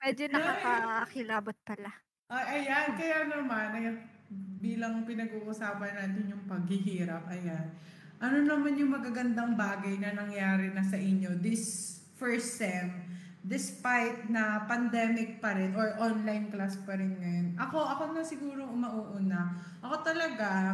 Medyo 0.00 0.24
nakakakilabot 0.32 1.56
pala. 1.60 1.92
Ay, 2.32 2.64
ayan, 2.64 2.88
kaya 2.96 3.18
naman, 3.28 3.68
ayan, 3.76 3.96
bilang 4.64 5.04
pinag-uusapan 5.04 5.92
natin 5.92 6.24
yung 6.32 6.44
paghihirap, 6.48 7.28
ayan. 7.28 7.68
Ano 8.24 8.40
naman 8.40 8.80
yung 8.80 8.96
magagandang 8.96 9.52
bagay 9.52 10.00
na 10.00 10.16
nangyari 10.16 10.72
na 10.72 10.80
sa 10.80 10.96
inyo 10.96 11.36
this 11.44 12.00
first 12.16 12.56
sem, 12.56 12.88
despite 13.44 14.32
na 14.32 14.64
pandemic 14.64 15.44
pa 15.44 15.52
rin 15.52 15.76
or 15.76 15.92
online 16.00 16.48
class 16.48 16.80
pa 16.88 16.96
rin 16.96 17.20
ngayon? 17.20 17.46
Ako, 17.60 17.76
ako 17.84 18.16
na 18.16 18.24
siguro 18.24 18.64
umauuna. 18.64 19.60
Ako 19.84 20.00
talaga, 20.00 20.72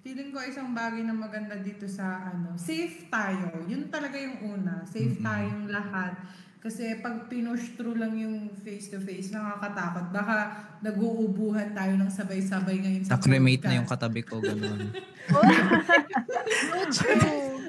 feeling 0.00 0.32
ko 0.32 0.40
isang 0.40 0.72
bagay 0.72 1.04
na 1.04 1.12
maganda 1.12 1.60
dito 1.60 1.84
sa 1.84 2.32
ano, 2.32 2.56
safe 2.56 3.12
tayo. 3.12 3.60
Yun 3.68 3.92
talaga 3.92 4.16
yung 4.16 4.56
una. 4.56 4.80
Safe 4.88 5.20
Mm-mm. 5.20 5.26
tayong 5.28 5.68
lahat. 5.68 6.16
Kasi 6.58 6.98
pag 6.98 7.30
pinush 7.30 7.78
through 7.78 7.94
lang 7.94 8.16
yung 8.18 8.50
face-to-face, 8.58 9.30
nakakatakot. 9.30 10.10
Baka 10.10 10.36
nag-uubuhan 10.82 11.70
tayo 11.72 11.94
ng 11.94 12.10
sabay-sabay 12.10 12.76
ngayon 12.82 13.02
sa 13.06 13.14
Na-cremate 13.16 13.62
na 13.62 13.74
yung 13.78 13.88
katabi 13.88 14.26
ko, 14.26 14.42
gano'n. 14.42 14.90
So 15.30 16.76
true. 16.96 17.60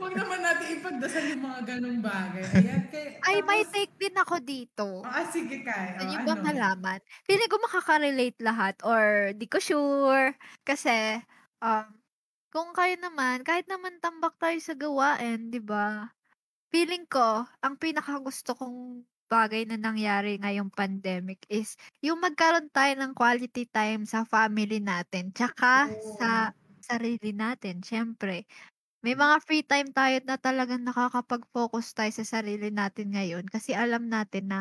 Huwag 0.00 0.14
naman 0.16 0.40
natin 0.40 0.66
ipagdasal 0.80 1.24
yung 1.28 1.42
mga 1.44 1.60
ganong 1.76 2.00
bagay. 2.00 2.44
Ayan, 2.48 2.82
kay, 2.88 3.06
Ay, 3.20 3.36
may 3.44 3.62
take 3.68 3.92
din 4.00 4.16
ako 4.16 4.34
dito. 4.40 5.04
Ah, 5.04 5.28
sige, 5.28 5.60
Kai. 5.60 6.00
Ano 6.00 6.08
Oh, 6.08 6.14
yung 6.16 6.24
ano? 6.24 6.28
bang 6.32 6.42
malaman? 6.42 6.98
Feeling 7.28 7.50
ko 7.52 7.56
makaka-relate 7.60 8.38
lahat 8.40 8.74
or 8.82 9.30
di 9.36 9.46
ko 9.46 9.60
sure. 9.60 10.32
Kasi, 10.64 11.20
um, 11.60 11.86
kung 12.50 12.72
kayo 12.74 12.96
naman, 12.98 13.44
kahit 13.44 13.68
naman 13.68 14.00
tambak 14.00 14.34
tayo 14.40 14.56
sa 14.58 14.74
gawain, 14.74 15.52
di 15.52 15.60
ba? 15.62 16.10
Feeling 16.70 17.02
ko, 17.10 17.46
ang 17.66 17.74
pinakagusto 17.82 18.54
kong 18.54 19.02
bagay 19.26 19.66
na 19.66 19.74
nangyari 19.78 20.38
ngayong 20.38 20.70
pandemic 20.70 21.42
is 21.50 21.74
yung 22.02 22.22
magkaroon 22.22 22.70
tayo 22.70 22.94
ng 22.98 23.10
quality 23.14 23.66
time 23.70 24.06
sa 24.06 24.22
family 24.26 24.78
natin, 24.78 25.34
tsaka 25.34 25.90
Oo. 25.90 26.14
sa 26.18 26.54
sarili 26.78 27.34
natin, 27.34 27.82
syempre. 27.82 28.46
May 29.04 29.14
mga 29.18 29.36
free 29.46 29.64
time 29.66 29.90
tayo 29.94 30.18
na 30.26 30.36
talagang 30.40 30.82
nakakapag-focus 30.86 31.94
tayo 31.96 32.12
sa 32.22 32.26
sarili 32.42 32.70
natin 32.74 33.14
ngayon 33.14 33.46
kasi 33.48 33.72
alam 33.74 34.08
natin 34.10 34.50
na 34.52 34.60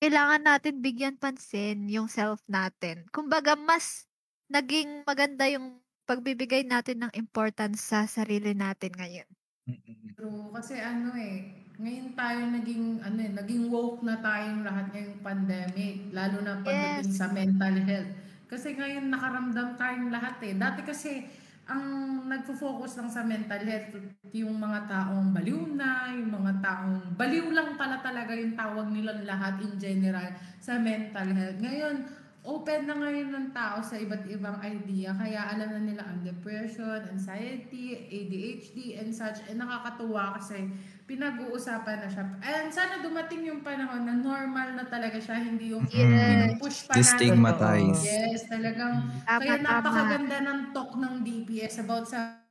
kailangan 0.00 0.42
natin 0.44 0.80
bigyan 0.84 1.16
pansin 1.20 1.88
yung 1.92 2.08
self 2.12 2.40
natin. 2.48 3.06
Kumbaga, 3.12 3.54
mas 3.58 4.08
naging 4.52 5.04
maganda 5.08 5.46
yung 5.50 5.80
pagbibigay 6.08 6.64
natin 6.68 7.06
ng 7.08 7.12
importance 7.18 7.80
sa 7.84 8.04
sarili 8.08 8.52
natin 8.56 8.92
ngayon. 8.96 9.28
Mm-mm. 9.66 10.14
True. 10.14 10.46
Kasi 10.54 10.78
ano 10.78 11.10
eh, 11.18 11.66
ngayon 11.76 12.14
tayo 12.14 12.40
naging, 12.54 13.02
ano 13.02 13.18
eh, 13.20 13.32
naging 13.34 13.68
woke 13.68 14.00
na 14.06 14.16
tayong 14.22 14.62
lahat 14.62 14.94
ngayong 14.94 15.20
pandemic. 15.20 15.94
Lalo 16.14 16.38
na 16.40 16.62
pagdating 16.62 17.10
Yes. 17.10 17.18
sa 17.18 17.26
mental 17.34 17.74
health. 17.82 18.10
Kasi 18.46 18.78
ngayon 18.78 19.10
nakaramdam 19.10 19.74
tayong 19.74 20.10
lahat 20.14 20.38
eh. 20.46 20.54
Dati 20.54 20.80
kasi, 20.86 21.26
ang 21.66 21.82
nagfo-focus 22.30 22.94
lang 22.94 23.10
sa 23.10 23.26
mental 23.26 23.58
health, 23.66 23.90
yung 24.30 24.54
mga 24.54 24.86
taong 24.86 25.34
baliw 25.34 25.66
na, 25.74 26.14
yung 26.14 26.30
mga 26.30 26.62
taong 26.62 27.18
baliw 27.18 27.50
lang 27.50 27.74
pala 27.74 27.98
talaga 27.98 28.38
yung 28.38 28.54
tawag 28.54 28.86
nilang 28.86 29.26
lahat 29.26 29.58
in 29.58 29.74
general 29.74 30.30
sa 30.62 30.78
mental 30.78 31.26
health. 31.34 31.58
Ngayon, 31.58 32.06
open 32.46 32.86
na 32.86 32.94
ngayon 32.94 33.34
ng 33.34 33.48
tao 33.50 33.82
sa 33.82 33.98
iba't 33.98 34.22
ibang 34.30 34.56
idea. 34.62 35.10
Kaya 35.18 35.50
alam 35.50 35.68
na 35.74 35.82
nila 35.82 36.02
ang 36.06 36.22
depression, 36.22 37.02
anxiety, 37.10 38.06
ADHD, 38.06 39.02
and 39.02 39.10
such. 39.10 39.42
And 39.50 39.58
nakakatuwa 39.58 40.38
kasi 40.38 40.70
pinag-uusapan 41.10 42.06
na 42.06 42.08
siya. 42.08 42.22
And 42.40 42.70
sana 42.70 43.02
dumating 43.02 43.42
yung 43.50 43.66
panahon 43.66 44.06
na 44.06 44.14
normal 44.14 44.78
na 44.78 44.86
talaga 44.86 45.18
siya, 45.18 45.42
hindi 45.42 45.74
yung 45.74 45.90
Yes. 45.90 46.54
push 46.62 46.86
pa 46.86 46.94
natin. 46.94 47.02
Destigmatize. 47.02 48.02
Yes, 48.06 48.46
talagang 48.46 48.94
Tama, 49.26 49.40
kaya 49.42 49.54
tama. 49.58 49.66
napakaganda 49.66 50.38
ng 50.46 50.60
talk 50.70 50.90
ng 50.94 51.14
DPS 51.26 51.82
about 51.82 52.06
sa 52.06 52.46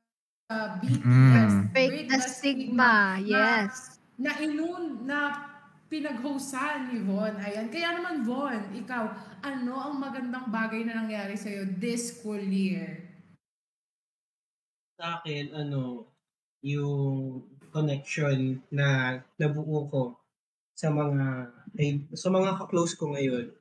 uh, 0.52 0.76
BTS. 0.84 1.04
Mm. 1.04 1.72
Break 1.72 2.12
the 2.12 2.20
stigma. 2.20 3.18
Yes. 3.24 3.96
Na, 4.20 4.36
na 4.36 4.44
inun, 4.44 4.84
na 5.08 5.20
pinag-hosan 5.88 6.92
ni 6.94 7.04
Von. 7.06 7.38
Ayan. 7.38 7.70
Kaya 7.70 7.98
naman, 7.98 8.26
Von, 8.26 8.74
ikaw, 8.74 9.10
ano 9.42 9.74
ang 9.78 9.96
magandang 10.02 10.50
bagay 10.50 10.86
na 10.86 11.06
nangyari 11.06 11.38
sa'yo 11.38 11.78
this 11.78 12.18
school 12.18 12.42
year? 12.42 13.06
sa 14.96 15.20
akin, 15.20 15.52
ano, 15.52 16.08
yung 16.64 17.44
connection 17.70 18.64
na 18.72 19.20
nabuo 19.36 19.92
ko 19.92 20.04
sa 20.76 20.88
mga 20.92 21.52
sa 22.16 22.30
mga 22.32 22.52
ka-close 22.64 22.96
ko 22.96 23.12
ngayon. 23.12 23.52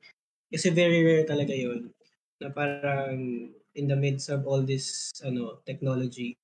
Kasi 0.49 0.70
very 0.70 1.03
rare 1.03 1.27
talaga 1.27 1.51
yon 1.51 1.91
na 2.39 2.49
parang 2.55 3.51
in 3.75 3.87
the 3.91 3.99
midst 3.99 4.31
of 4.31 4.47
all 4.47 4.62
this 4.62 5.11
ano 5.27 5.59
technology, 5.66 6.39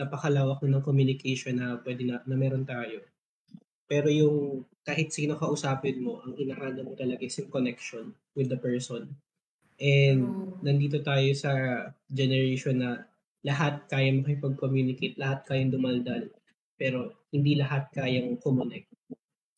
napakalawak 0.00 0.64
na 0.64 0.80
ng 0.80 0.84
communication 0.84 1.60
na 1.60 1.76
pwede 1.84 2.08
na, 2.08 2.24
na 2.24 2.36
meron 2.36 2.64
tayo. 2.64 3.04
Pero 3.84 4.08
yung 4.08 4.64
kahit 4.82 5.14
sino 5.14 5.38
kausapin 5.38 6.02
mo, 6.02 6.22
ang 6.22 6.34
inaanda 6.34 6.82
mo 6.82 6.94
talaga 6.98 7.22
is 7.22 7.38
yung 7.38 7.50
connection 7.50 8.14
with 8.34 8.50
the 8.50 8.58
person. 8.58 9.14
And 9.78 10.20
True. 10.26 10.58
nandito 10.62 11.02
tayo 11.02 11.30
sa 11.34 11.52
generation 12.10 12.82
na 12.82 13.06
lahat 13.42 13.86
kaya 13.90 14.14
makipag-communicate, 14.14 15.18
lahat 15.18 15.42
kayang 15.46 15.74
dumaldal, 15.74 16.30
pero 16.78 17.14
hindi 17.34 17.58
lahat 17.58 17.90
kayang 17.90 18.38
kumonek. 18.38 18.86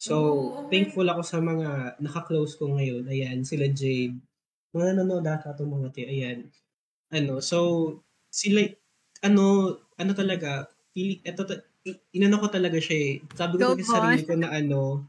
So, 0.01 0.14
Oo, 0.16 0.68
okay. 0.68 0.68
thankful 0.72 1.09
ako 1.09 1.22
sa 1.25 1.41
mga 1.41 1.97
naka-close 2.01 2.57
ko 2.61 2.77
ngayon. 2.77 3.09
Ayan, 3.09 3.41
sila 3.45 3.68
Jade. 3.72 4.16
Mga 4.77 5.01
nanonood 5.01 5.25
ata 5.25 5.57
itong 5.57 5.72
mga 5.81 5.89
ti. 5.97 6.03
Ayan. 6.05 6.49
Ano, 7.12 7.41
so, 7.41 7.59
sila, 8.29 8.64
ano, 9.25 9.77
ano 9.97 10.12
talaga, 10.12 10.68
feeling, 10.93 11.20
eto, 11.25 11.45
inano 12.12 12.41
ko 12.41 12.49
talaga 12.49 12.77
siya 12.81 12.97
eh. 12.97 13.14
Sabi 13.33 13.61
ko 13.61 13.72
Go, 13.72 13.81
sa 13.81 14.01
sarili 14.01 14.25
ko 14.25 14.35
na 14.37 14.53
ano, 14.53 15.05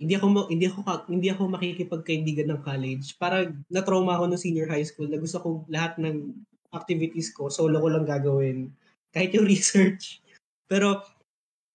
hindi 0.00 0.16
ako 0.16 0.48
hindi 0.48 0.64
ako 0.64 0.80
hindi 1.12 1.28
ako 1.28 1.42
makikipagkaibigan 1.52 2.48
ng 2.48 2.60
college. 2.64 3.20
Parang 3.20 3.60
na-trauma 3.68 4.16
ako 4.16 4.32
ng 4.32 4.40
senior 4.40 4.68
high 4.72 4.84
school 4.88 5.06
na 5.12 5.20
gusto 5.20 5.36
ko 5.44 5.48
lahat 5.68 6.00
ng 6.00 6.32
activities 6.72 7.28
ko 7.36 7.52
solo 7.52 7.76
ko 7.76 7.92
lang 7.92 8.08
gagawin. 8.08 8.72
Kahit 9.12 9.36
yung 9.36 9.44
research. 9.52 10.24
Pero 10.64 11.04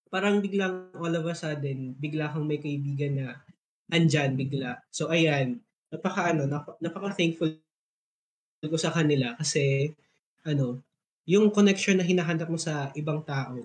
parang 0.09 0.41
biglang 0.41 0.89
all 0.97 1.13
of 1.13 1.29
a 1.29 1.37
sudden, 1.37 1.93
bigla 2.01 2.33
kang 2.33 2.49
may 2.49 2.57
kaibigan 2.57 3.13
na 3.13 3.27
andyan 3.93 4.33
bigla. 4.33 4.81
So 4.89 5.13
ayan, 5.13 5.61
napaka 5.93 6.33
ano, 6.33 6.49
nap- 6.49 6.81
napaka 6.81 7.13
thankful 7.13 7.53
ko 8.65 8.77
sa 8.81 8.89
kanila 8.89 9.37
kasi 9.37 9.93
ano, 10.41 10.81
yung 11.29 11.53
connection 11.53 12.01
na 12.01 12.05
hinahanap 12.05 12.49
mo 12.49 12.57
sa 12.57 12.89
ibang 12.97 13.21
tao, 13.21 13.61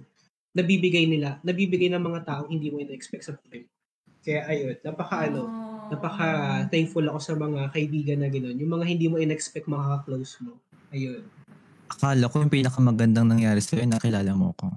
nabibigay 0.52 1.08
nila, 1.08 1.40
nabibigay 1.40 1.88
ng 1.88 2.02
mga 2.02 2.20
tao 2.28 2.42
hindi 2.52 2.68
mo 2.68 2.76
ina-expect 2.80 3.24
sa 3.24 3.32
buhay. 3.36 3.64
Kaya 4.20 4.40
ayun, 4.46 4.76
napaka 4.84 5.16
ano, 5.26 5.40
Oh. 5.48 5.88
napaka 5.90 6.26
thankful 6.68 7.02
ako 7.02 7.18
sa 7.18 7.34
mga 7.34 7.72
kaibigan 7.72 8.20
na 8.20 8.28
gano'n. 8.28 8.56
Yung 8.60 8.70
mga 8.70 8.86
hindi 8.86 9.06
mo 9.08 9.16
in-expect 9.16 9.66
makaka-close 9.66 10.44
mo. 10.44 10.60
Ayun. 10.92 11.24
Akala 11.90 12.30
ko 12.30 12.38
yung 12.38 12.52
pinakamagandang 12.52 13.26
nangyari 13.26 13.58
sa'yo, 13.58 13.82
nakilala 13.88 14.30
mo 14.36 14.54
ko. 14.54 14.70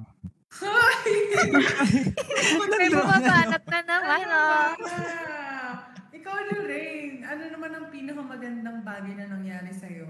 May 2.73 2.89
bumabanat 2.89 3.63
na 3.67 3.79
naman. 3.85 4.25
Ah, 4.25 5.71
Ikaw, 6.09 6.35
Lorraine, 6.49 7.21
ano 7.21 7.43
naman 7.51 7.71
ang 7.75 7.87
pinakamagandang 7.91 8.81
bagay 8.81 9.13
na 9.13 9.27
nangyari 9.29 9.69
sa'yo 9.69 10.07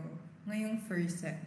ngayong 0.48 0.78
first 0.86 1.26
set? 1.26 1.42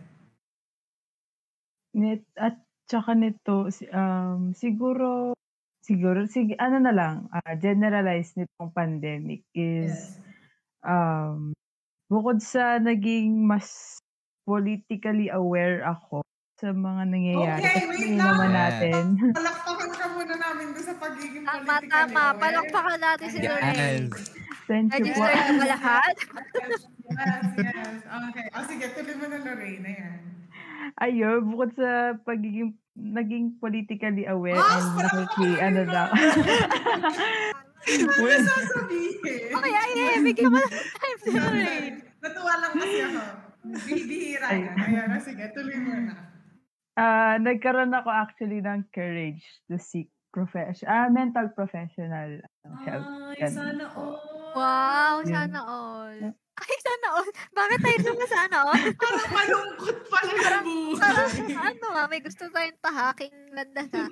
Net, 1.97 2.27
at 2.37 2.61
tsaka 2.85 3.17
nito, 3.17 3.73
um, 3.89 4.53
siguro, 4.53 5.33
siguro, 5.87 6.27
sige, 6.27 6.59
ano 6.59 6.83
na 6.83 6.91
lang, 6.91 7.17
ah, 7.31 7.55
generalize 7.55 8.35
nitong 8.35 8.75
pandemic 8.75 9.47
is, 9.55 9.95
Yes. 9.95 10.19
um, 10.83 11.55
bukod 12.11 12.43
sa 12.43 12.83
naging 12.83 13.47
mas 13.47 13.99
politically 14.47 15.31
aware 15.31 15.83
ako 15.87 16.23
sa 16.59 16.75
mga 16.75 17.03
nangyayari. 17.07 17.63
Okay, 17.63 17.87
kasi 17.87 17.87
wait 18.03 18.19
lang. 18.19 18.27
naman 18.35 18.51
Yeah. 18.51 18.59
natin. 18.59 19.05
Palakpakan 19.39 19.91
ka 19.95 20.07
muna 20.15 20.35
namin 20.35 20.67
doon 20.75 20.85
sa 20.87 20.95
pagiging 20.99 21.45
Tama, 21.45 21.63
politically 21.63 21.91
tama. 21.93 22.23
aware. 22.27 22.41
Palakpakan 22.43 22.99
natin 22.99 23.29
si 23.31 23.39
Yes. 23.39 23.49
Lorraine. 23.51 24.07
Thank 24.67 24.91
you 24.99 25.07
po. 25.15 25.23
Na 25.23 25.65
lahat? 25.71 26.15
Yes, 27.07 27.49
yes. 27.57 27.97
Okay. 28.03 28.47
O 28.51 28.59
sige, 28.67 28.87
tuloy 28.93 29.15
mo 29.17 29.27
na 29.31 29.39
Lorraine. 29.41 29.85
Ayan. 29.87 30.21
Ayun, 30.99 31.41
bukod 31.49 31.71
sa 31.79 32.19
pagiging 32.25 32.75
naging 32.97 33.61
politically 33.61 34.25
aware 34.25 34.57
Ah, 34.57 34.81
and 34.81 34.89
nakiki, 34.97 35.51
ano 35.61 35.83
lang. 35.85 36.11
Ano 37.87 38.11
sasabihin? 38.43 39.23
Okay, 39.55 39.71
ay, 39.71 39.91
ay, 39.95 40.19
bigyan 40.19 40.51
mo 40.51 40.59
ng 40.59 40.75
time 40.75 41.19
si 41.23 41.29
Lorraine. 41.31 41.99
Natuwa 42.19 42.55
lang 42.59 42.73
kasi 42.75 42.99
ako. 42.99 43.23
Bihira 43.87 44.47
Ay. 44.51 44.61
yan. 44.67 44.75
Ayan, 44.75 45.23
sige, 45.23 45.45
tuloy 45.55 45.79
mo 45.79 45.95
na. 45.95 46.15
Ah, 46.99 47.39
nagkaroon 47.39 47.95
ako 47.95 48.11
actually 48.11 48.59
ng 48.59 48.91
courage 48.91 49.45
to 49.71 49.79
seek 49.79 50.11
profession, 50.35 50.89
ah, 50.91 51.07
mental 51.13 51.53
professional 51.55 52.43
ano, 52.67 52.75
help. 52.83 53.05
Ay, 53.39 53.53
sana 53.55 53.87
all. 53.95 54.19
Wow, 54.57 55.15
sana 55.25 55.61
all. 55.63 56.17
Ay, 56.57 56.77
sana 56.81 57.07
all. 57.21 57.29
Bakit 57.53 57.79
tayo 57.85 57.99
naman 58.09 58.29
sana 58.29 58.57
all? 58.65 58.81
Parang 58.97 59.31
malungkot 59.33 59.97
pala 60.09 60.33
yung 60.33 60.65
buhay. 60.65 61.01
Parang, 61.01 61.33
ano 61.53 61.87
ah, 61.93 62.07
may 62.09 62.21
gusto 62.25 62.49
tayong 62.49 62.81
tahaking 62.81 63.35
landas 63.53 63.91
ah. 63.93 64.09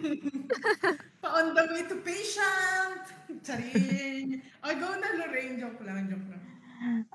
Pa 1.25 1.29
on 1.41 1.57
the 1.57 1.65
way 1.73 1.83
to 1.89 1.97
patient. 2.05 3.01
Charing. 3.41 4.45
Ay, 4.61 4.73
go 4.77 4.89
na 4.93 5.09
Lorraine. 5.17 5.57
Joke 5.57 5.81
lang, 5.89 6.07
joke 6.13 6.29
lang. 6.29 6.43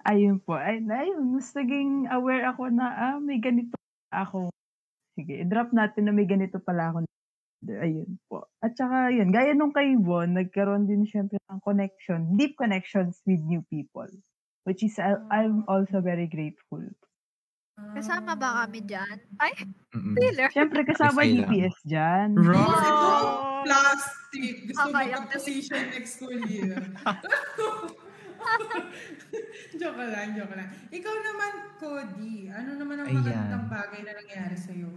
Ayun 0.09 0.41
po. 0.41 0.57
Ay, 0.57 0.81
ayun, 0.81 1.37
mas 1.37 1.53
naging 1.53 2.09
aware 2.09 2.49
ako 2.49 2.73
na 2.73 2.87
ah, 2.89 3.17
may 3.21 3.37
ganito 3.37 3.77
ako 4.09 4.49
sige, 5.19 5.43
i-drop 5.43 5.75
natin 5.75 6.07
na 6.07 6.15
may 6.15 6.23
ganito 6.23 6.63
pala 6.63 6.95
ako. 6.95 6.97
Ayun 7.67 8.15
po. 8.31 8.47
At 8.63 8.79
saka, 8.79 9.11
yun, 9.11 9.35
gaya 9.35 9.51
nung 9.51 9.75
kay 9.75 9.99
Von, 9.99 10.39
nagkaroon 10.39 10.87
din 10.87 11.03
syempre 11.03 11.35
ng 11.51 11.59
connection, 11.59 12.39
deep 12.39 12.55
connections 12.55 13.19
with 13.27 13.43
new 13.43 13.59
people. 13.67 14.07
Which 14.69 14.85
is, 14.85 14.93
I- 14.95 15.17
I'm 15.33 15.65
also 15.65 15.97
very 15.97 16.29
grateful. 16.29 16.85
Kasama 17.89 18.35
ba 18.35 18.61
kami 18.61 18.83
dyan? 18.83 19.17
Ay, 19.39 19.55
Mm-mm. 19.95 20.13
Taylor. 20.13 20.51
Siyempre, 20.51 20.85
kasama 20.85 21.23
kailangan. 21.23 21.47
DPS 21.47 21.77
dyan. 21.81 22.29
Oh. 22.37 23.63
plastic. 23.65 24.67
Gusto 24.67 24.83
mo 24.83 24.93
Okay, 24.93 25.09
ang 25.09 25.25
pag-position 25.25 25.81
next 25.89 26.11
school 26.15 26.37
year. 26.51 26.75
joke 29.75 29.97
lang, 29.97 30.27
joke 30.33 30.53
lang. 30.53 30.69
Ikaw 30.89 31.15
naman, 31.23 31.51
Cody, 31.75 32.35
ano 32.47 32.71
naman 32.75 32.95
ang 32.99 33.07
Ayan. 33.09 33.19
magandang 33.21 33.65
bagay 33.67 34.01
na 34.03 34.11
nangyari 34.13 34.55
sa'yo? 34.55 34.89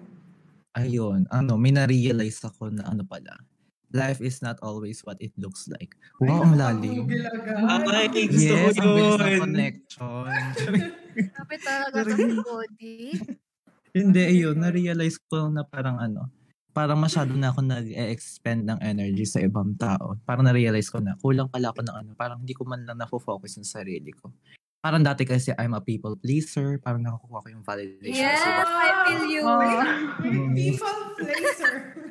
Ayun, 0.72 1.28
ano, 1.28 1.52
may 1.54 1.70
na-realize 1.70 2.42
ako 2.42 2.68
na 2.68 2.82
ano 2.84 3.04
pala, 3.04 3.36
life 3.92 4.20
is 4.24 4.40
not 4.40 4.58
always 4.64 5.04
what 5.04 5.20
it 5.20 5.32
looks 5.36 5.68
like. 5.68 5.94
Wow, 6.20 6.48
ang 6.48 6.56
lalim. 6.56 7.06
Ay, 7.88 8.08
gusto 8.28 8.52
Yes, 8.52 8.76
ko 8.76 8.82
ang 8.82 8.92
bilis 8.96 9.14
ng 9.16 9.28
yun. 9.28 9.42
connection. 9.44 10.26
Sabi 11.36 11.54
talaga 11.60 11.98
sa 12.08 12.16
body. 12.42 12.96
Hindi, 13.92 14.22
ayun, 14.24 14.56
na-realize 14.56 15.20
ko 15.28 15.52
na 15.52 15.68
parang 15.68 16.00
ano, 16.00 16.32
parang 16.72 16.96
masyado 16.96 17.36
na 17.36 17.52
ako 17.52 17.60
nag-expend 17.60 18.64
ng 18.64 18.80
energy 18.80 19.28
sa 19.28 19.44
ibang 19.44 19.76
tao. 19.76 20.16
Parang 20.24 20.48
na-realize 20.48 20.88
ko 20.88 21.04
na, 21.04 21.12
kulang 21.20 21.52
pala 21.52 21.68
ako 21.68 21.84
ng 21.84 21.96
ano, 22.00 22.10
parang 22.16 22.40
hindi 22.40 22.56
ko 22.56 22.64
man 22.64 22.88
lang 22.88 22.96
na-focus 22.96 23.60
sa 23.60 23.84
sarili 23.84 24.08
ko. 24.16 24.32
Parang 24.82 24.98
dati 24.98 25.22
kasi 25.22 25.54
I'm 25.54 25.78
a 25.78 25.80
people 25.80 26.18
pleaser, 26.18 26.82
parang 26.82 27.06
nakukuha 27.06 27.38
ko 27.46 27.48
yung 27.54 27.62
validation 27.62 28.18
Yes, 28.18 28.42
sa 28.42 28.50
iba. 28.50 28.62
I 28.66 28.90
feel 29.06 29.24
you. 29.30 29.42
Oh. 29.46 29.62
Mm. 30.22 30.54
People. 30.58 30.96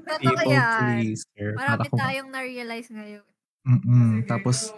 Totoo 0.08 0.20
People 0.24 0.56
pleaser. 0.80 1.48
Marami 1.60 1.84
Para 1.84 2.00
tayong 2.08 2.30
na-realize 2.32 2.88
ngayon. 2.92 3.24
Mm-mm. 3.68 4.24
Tapos, 4.24 4.72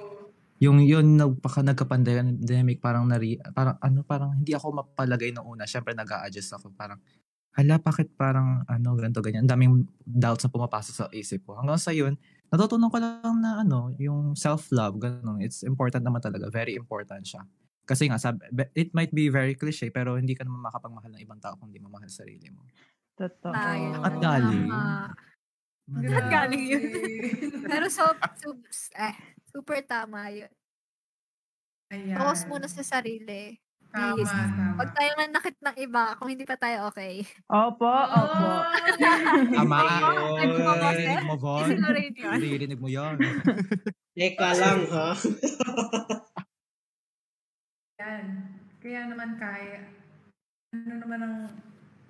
yung 0.63 0.79
yun 0.79 1.19
nagpaka 1.19 1.59
nagka-pandemic 1.59 2.79
parang 2.79 3.03
nari 3.03 3.35
parang 3.51 3.75
ano 3.83 3.99
parang 4.07 4.31
hindi 4.31 4.55
ako 4.55 4.79
mapalagay 4.79 5.35
nung 5.35 5.43
una 5.51 5.67
syempre 5.67 5.91
nag-a-adjust 5.91 6.55
ako 6.55 6.71
parang 6.71 7.03
hala 7.51 7.75
bakit 7.83 8.07
parang 8.15 8.63
ano 8.71 8.95
ganito 8.95 9.19
ganyan 9.19 9.43
ang 9.43 9.51
daming 9.51 9.73
doubts 10.07 10.47
na 10.47 10.53
pumapasok 10.53 10.93
sa 10.95 11.05
isip 11.11 11.43
ko 11.43 11.59
hanggang 11.59 11.75
sa 11.75 11.91
yun 11.91 12.15
natutunan 12.47 12.87
ko 12.87 12.95
lang 12.95 13.43
na 13.43 13.59
ano 13.59 13.91
yung 13.99 14.39
self 14.39 14.71
love 14.71 14.95
ganun 15.03 15.43
it's 15.43 15.67
important 15.67 15.99
naman 15.99 16.23
talaga 16.23 16.47
very 16.47 16.79
important 16.79 17.27
siya 17.27 17.43
kasi 17.83 18.07
nga 18.07 18.19
sabi, 18.19 18.39
it 18.73 18.95
might 18.95 19.11
be 19.11 19.27
very 19.27 19.55
cliche 19.59 19.91
pero 19.91 20.15
hindi 20.15 20.35
ka 20.35 20.47
naman 20.47 20.63
makapagmahal 20.63 21.11
ng 21.15 21.23
ibang 21.23 21.39
tao 21.43 21.59
kung 21.59 21.71
hindi 21.71 21.83
mo 21.83 21.91
mahal 21.91 22.07
sa 22.07 22.23
sarili 22.23 22.47
mo 22.47 22.63
Totoo. 23.13 23.53
Tayo. 23.53 23.89
At 24.01 24.15
galing. 24.17 24.65
Saan 25.83 26.27
galing 26.31 26.63
yun? 26.65 26.83
Pero 27.69 27.85
so, 27.91 28.07
so 28.39 28.57
eh, 28.97 29.15
super 29.51 29.83
tama 29.85 30.33
yun. 30.33 30.49
Ayan. 31.93 32.17
Focus 32.17 32.41
muna 32.49 32.65
sa 32.65 32.81
sarili. 32.81 33.61
Tama, 33.93 34.17
Please. 34.17 34.33
tama. 34.33 34.73
Huwag 34.81 34.91
tayo 34.97 35.11
manakit 35.13 35.55
ng 35.61 35.75
iba 35.77 36.03
kung 36.17 36.29
hindi 36.33 36.45
pa 36.49 36.57
tayo 36.57 36.89
okay. 36.89 37.21
Opo, 37.45 37.85
opo. 37.85 38.49
Tama. 39.61 39.79
Naririnig 40.41 41.29
mo, 41.29 41.35
Von. 41.37 41.69
Yun. 41.69 41.77
Naririnig 42.17 42.79
mo 42.81 42.89
yan. 42.89 43.21
Teka 44.17 44.49
lang, 44.57 44.89
ha? 44.89 45.13
Yan. 48.03 48.51
Kaya 48.83 49.07
naman 49.07 49.39
kaya, 49.39 49.79
ano 50.75 50.93
naman 50.99 51.19
ang 51.23 51.37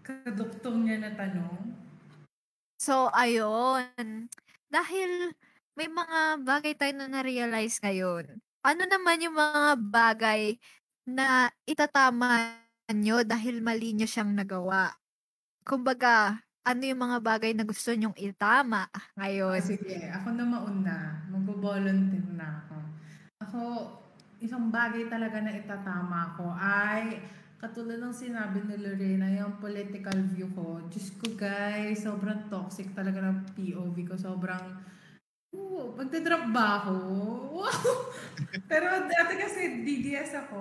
kaduktong 0.02 0.90
niya 0.90 0.98
na 1.06 1.14
tanong? 1.14 1.78
So, 2.82 3.14
ayun. 3.14 4.26
Dahil 4.74 5.38
may 5.78 5.86
mga 5.86 6.42
bagay 6.42 6.74
tayo 6.74 6.98
na 6.98 7.06
na-realize 7.14 7.78
ngayon. 7.86 8.42
Ano 8.66 8.84
naman 8.90 9.22
yung 9.22 9.38
mga 9.38 9.78
bagay 9.86 10.58
na 11.06 11.54
itatama 11.70 12.58
nyo 12.90 13.22
dahil 13.22 13.62
mali 13.62 13.94
nyo 13.94 14.10
siyang 14.10 14.34
nagawa? 14.34 14.98
Kumbaga, 15.62 16.42
ano 16.66 16.82
yung 16.82 17.06
mga 17.06 17.18
bagay 17.22 17.54
na 17.54 17.70
gusto 17.70 17.94
nyong 17.94 18.18
itama 18.18 18.90
ngayon? 19.14 19.62
Sige, 19.62 20.10
ako 20.10 20.34
na 20.34 20.46
mauna. 20.48 20.98
Mag-volunteer 21.30 22.34
na 22.34 22.66
ako. 22.66 22.76
Ako, 23.46 23.60
isang 24.44 24.68
bagay 24.68 25.08
talaga 25.08 25.40
na 25.40 25.56
itatama 25.56 26.36
ko 26.36 26.52
ay 26.52 27.24
katulad 27.64 27.96
ng 27.96 28.12
sinabi 28.12 28.60
ni 28.68 28.76
Lorena, 28.76 29.32
yung 29.32 29.56
political 29.56 30.20
view 30.36 30.52
ko. 30.52 30.84
Diyos 30.92 31.16
ko 31.16 31.32
guys, 31.32 32.04
sobrang 32.04 32.52
toxic 32.52 32.92
talaga 32.92 33.24
ng 33.24 33.56
POV 33.56 33.96
ko. 34.04 34.20
Sobrang, 34.20 34.84
oo, 35.56 35.96
magdadrop 35.96 36.52
ba 36.52 36.84
ako? 36.84 36.96
Pero 38.70 39.08
dati 39.08 39.34
kasi 39.40 39.80
DDS 39.80 40.44
ako. 40.44 40.60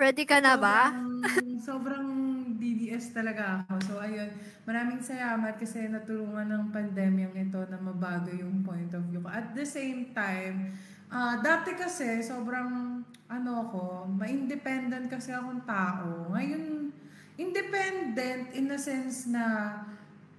Ready 0.00 0.24
ka 0.24 0.40
na 0.40 0.56
ba? 0.56 0.96
Sobrang, 0.96 1.60
sobrang 1.60 2.08
DDS 2.56 3.12
talaga 3.12 3.60
ako. 3.68 3.72
So, 3.84 3.92
ayun. 4.00 4.32
Maraming 4.64 5.04
salamat 5.04 5.60
kasi 5.60 5.92
natulungan 5.92 6.48
ng 6.48 6.64
pandemyang 6.72 7.36
ito 7.36 7.60
na 7.68 7.76
mabago 7.76 8.32
yung 8.32 8.64
point 8.64 8.88
of 8.96 9.04
view 9.12 9.20
ko. 9.20 9.28
At 9.28 9.52
the 9.52 9.68
same 9.68 10.16
time, 10.16 10.72
ah 11.10 11.42
dati 11.42 11.74
kasi 11.74 12.22
sobrang, 12.22 13.02
ano 13.30 13.50
ako, 13.66 14.10
ma-independent 14.10 15.10
kasi 15.10 15.34
akong 15.34 15.62
tao. 15.66 16.30
Ngayon, 16.34 16.94
independent 17.38 18.54
in 18.54 18.70
the 18.70 18.78
sense 18.78 19.26
na 19.26 19.74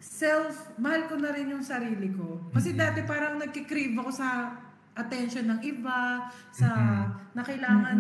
self, 0.01 0.73
mahal 0.81 1.05
ko 1.05 1.15
na 1.19 1.31
rin 1.31 1.53
yung 1.53 1.63
sarili 1.63 2.09
ko. 2.11 2.41
Kasi 2.55 2.73
dati 2.73 3.05
parang 3.05 3.37
nagkikrave 3.37 3.93
ako 3.99 4.11
sa 4.11 4.57
attention 4.93 5.47
ng 5.47 5.59
iba, 5.63 6.27
sa 6.51 6.67
na 7.31 7.41
kailangan 7.41 7.97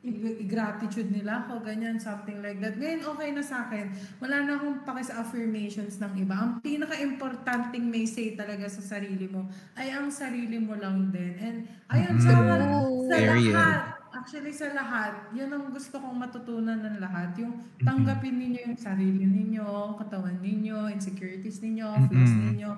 i- 0.00 0.40
i-gratitude 0.40 1.12
nila 1.12 1.44
ako, 1.44 1.60
ganyan, 1.60 2.00
something 2.00 2.40
like 2.40 2.56
that. 2.56 2.72
Ngayon, 2.72 3.04
okay 3.04 3.28
na 3.36 3.44
sa 3.44 3.68
akin. 3.68 3.92
Wala 4.16 4.48
na 4.48 4.56
akong 4.56 4.80
paki 4.80 5.02
sa 5.04 5.20
affirmations 5.20 6.00
ng 6.00 6.24
iba. 6.24 6.40
Ang 6.40 6.52
pinaka-importanting 6.64 7.84
may 7.84 8.08
say 8.08 8.32
talaga 8.32 8.64
sa 8.64 8.80
sarili 8.80 9.28
mo 9.28 9.44
ay 9.76 9.92
ang 9.92 10.08
sarili 10.08 10.56
mo 10.56 10.72
lang 10.72 11.12
din. 11.12 11.36
And 11.36 11.56
ayun, 11.92 12.16
sa, 12.16 12.32
True. 12.32 13.04
sa 13.04 13.12
Period. 13.12 13.52
lahat, 13.52 13.82
actually 14.10 14.52
sa 14.52 14.72
lahat, 14.72 15.12
yun 15.36 15.52
ang 15.52 15.68
gusto 15.68 16.00
kong 16.00 16.16
matutunan 16.16 16.80
ng 16.80 16.96
lahat. 16.96 17.36
Yung 17.36 17.60
tanggapin 17.84 18.40
ninyo 18.40 18.72
yung 18.72 18.78
sarili 18.80 19.28
ninyo, 19.28 20.00
katawan 20.00 20.40
ninyo, 20.40 20.88
insecurities 20.90 21.60
ninyo, 21.60 22.08
flaws 22.08 22.32
Mm-mm. 22.32 22.44
ninyo. 22.56 22.70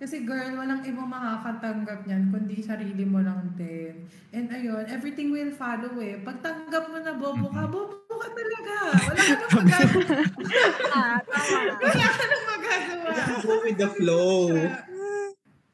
Kasi 0.00 0.24
girl, 0.24 0.56
walang 0.56 0.80
ibang 0.88 1.12
makakatanggap 1.12 2.08
niyan 2.08 2.32
kundi 2.32 2.64
sarili 2.64 3.04
mo 3.04 3.20
lang 3.20 3.52
din. 3.52 4.08
And 4.32 4.48
ayun, 4.48 4.88
everything 4.88 5.28
will 5.28 5.52
follow 5.52 5.92
eh. 6.00 6.16
Pag 6.24 6.40
tanggap 6.40 6.88
mo 6.88 7.04
na 7.04 7.20
bobo 7.20 7.52
ka, 7.52 7.68
bobo 7.68 8.00
ka 8.08 8.28
talaga. 8.32 8.76
Wala 8.96 9.20
ka 9.20 9.34
nang 9.36 9.52
magagawa. 9.60 10.12
Ah, 10.88 11.18
tama. 11.28 11.72
Wala 11.84 12.06
ka 12.16 12.24
nang 12.24 12.44
magagawa. 12.48 13.10
Go 13.44 13.54
with 13.60 13.76
the 13.76 13.90
flow. 13.92 14.36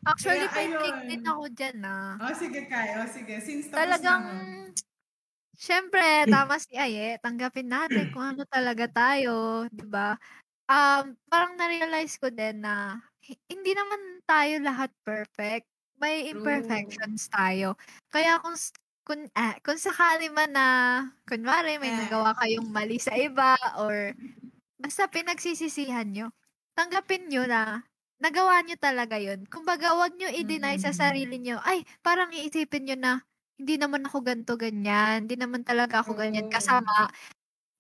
Actually, 0.07 0.47
Kaya, 0.51 0.75
take 0.75 1.01
din 1.07 1.23
ako 1.23 1.45
dyan 1.55 1.77
ah. 1.87 2.19
Oh, 2.19 2.35
sige, 2.35 2.61
Kai. 2.67 2.99
Oh, 2.99 3.07
sige. 3.07 3.35
Since 3.39 3.71
tapos 3.71 3.79
Talagang, 3.79 4.23
na 4.27 4.35
ako. 4.43 5.55
syempre, 5.55 6.07
tama 6.27 6.55
si 6.59 6.75
Aye, 6.75 7.23
tanggapin 7.23 7.71
natin 7.71 8.11
kung 8.11 8.27
ano 8.35 8.43
talaga 8.47 8.91
tayo, 8.91 9.67
di 9.71 9.87
ba? 9.87 10.19
Um, 10.67 11.15
parang 11.31 11.55
na-realize 11.55 12.19
ko 12.19 12.27
din 12.27 12.59
na 12.59 12.99
hindi 13.51 13.73
naman 13.75 14.23
tayo 14.29 14.55
lahat 14.63 14.91
perfect. 15.07 15.67
May 15.99 16.29
True. 16.31 16.31
imperfections 16.33 17.29
tayo. 17.33 17.75
Kaya 18.13 18.39
kung 18.45 18.57
kung, 19.07 19.23
ah, 19.39 19.55
kung 19.63 19.79
sakali 19.79 20.29
man 20.35 20.51
na, 20.53 20.69
kunwari, 21.31 21.79
may 21.79 21.95
nagawa 21.95 22.35
kayong 22.37 22.69
mali 22.75 22.99
sa 22.99 23.15
iba 23.15 23.55
or 23.79 24.13
basta 24.81 25.07
pinagsisisihan 25.11 26.09
nyo, 26.11 26.29
tanggapin 26.77 27.29
nyo 27.31 27.47
na 27.49 27.83
nagawa 28.23 28.63
nyo 28.65 28.77
talaga 28.81 29.17
yun. 29.21 29.47
Kumbaga, 29.49 29.95
wag 29.99 30.17
nyo 30.19 30.29
i-deny 30.33 30.77
sa 30.81 30.91
Mm. 30.93 30.97
sarili 30.97 31.37
nyo. 31.43 31.59
Ay, 31.65 31.85
parang 32.03 32.33
iisipin 32.35 32.89
nyo 32.89 32.97
na, 32.99 33.13
hindi 33.61 33.77
naman 33.81 34.05
ako 34.09 34.21
ganto 34.25 34.55
ganyan. 34.61 35.27
Hindi 35.29 35.37
naman 35.41 35.63
talaga 35.67 36.03
ako 36.05 36.17
ganyan 36.19 36.49
kasama. 36.51 37.09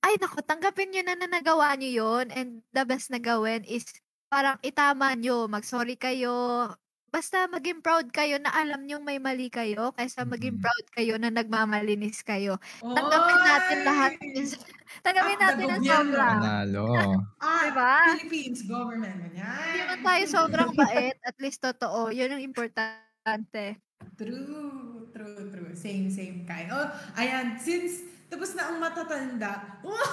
Ay, 0.04 0.16
naku, 0.20 0.40
tanggapin 0.46 0.92
nyo 0.94 1.02
na 1.06 1.14
na 1.18 1.28
nagawa 1.30 1.74
nyo 1.78 1.90
yun. 1.90 2.26
And 2.34 2.62
the 2.76 2.84
best 2.88 3.10
na 3.12 3.18
gawin 3.22 3.64
is 3.68 3.86
parang 4.26 4.58
itama 4.60 5.14
nyo. 5.14 5.46
Mag-sorry 5.46 5.96
kayo. 5.96 6.68
Basta 7.06 7.48
maging 7.48 7.80
proud 7.80 8.12
kayo 8.12 8.36
na 8.36 8.52
alam 8.52 8.84
nyo 8.84 9.00
may 9.00 9.16
mali 9.16 9.48
kayo 9.48 9.88
kaysa 9.96 10.28
maging 10.28 10.60
proud 10.60 10.84
kayo 10.92 11.16
na 11.16 11.32
nagmamalinis 11.32 12.20
kayo. 12.20 12.60
Tanggapin 12.82 13.40
natin 13.40 13.78
lahat. 13.86 14.12
tanggapin 15.06 15.38
Ah, 15.38 15.42
natin 15.48 15.66
ang 15.70 15.84
sobra. 15.86 16.26
Panalo. 16.36 16.86
Ah, 17.40 17.70
Diba? 17.70 17.92
Philippines 18.20 18.60
government. 18.66 19.16
Ganyan. 19.22 19.48
Hindi 19.48 19.78
naman 19.80 19.98
tayo 20.02 20.24
sobrang 20.28 20.70
bait. 20.76 21.16
At 21.24 21.36
least 21.40 21.62
totoo. 21.62 22.10
Yun 22.12 22.36
ang 22.36 22.42
importante. 22.42 23.80
True, 24.18 25.08
true, 25.08 25.42
true. 25.48 25.72
Same, 25.72 26.12
same, 26.12 26.44
Kai. 26.44 26.68
Oh, 26.68 26.84
ayan, 27.16 27.56
since 27.56 28.02
tapos 28.26 28.52
na 28.52 28.68
ang 28.68 28.82
matatanda, 28.82 29.80
yung 29.86 30.04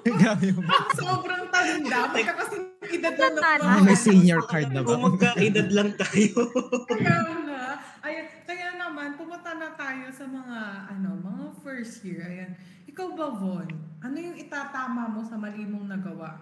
Sobrang 1.00 1.44
tanda. 1.52 1.98
Magka 2.08 2.34
kasi 2.40 2.56
edad 2.96 3.14
na 3.14 3.28
Tanda 3.28 3.50
na. 3.60 3.68
Ah, 3.76 3.80
may 3.84 3.98
senior 3.98 4.42
card 4.48 4.72
na 4.72 4.80
ba? 4.80 4.96
Kung 4.96 5.14
magkaedad 5.14 5.68
lang 5.70 5.92
tayo. 5.96 6.48
Kaya 6.88 7.16
nga. 7.44 7.62
Ayan, 8.00 8.26
kaya 8.48 8.68
naman, 8.80 9.14
pumunta 9.20 9.52
na 9.54 9.76
tayo 9.76 10.08
sa 10.08 10.24
mga, 10.24 10.58
ano, 10.96 11.20
mga 11.20 11.44
first 11.60 12.02
year. 12.02 12.24
Ayan. 12.24 12.56
Ikaw 12.88 13.08
ba, 13.14 13.28
Von? 13.36 13.68
Ano 14.00 14.16
yung 14.16 14.36
itatama 14.40 15.06
mo 15.12 15.20
sa 15.20 15.36
mali 15.36 15.68
mong 15.68 15.86
nagawa? 15.92 16.40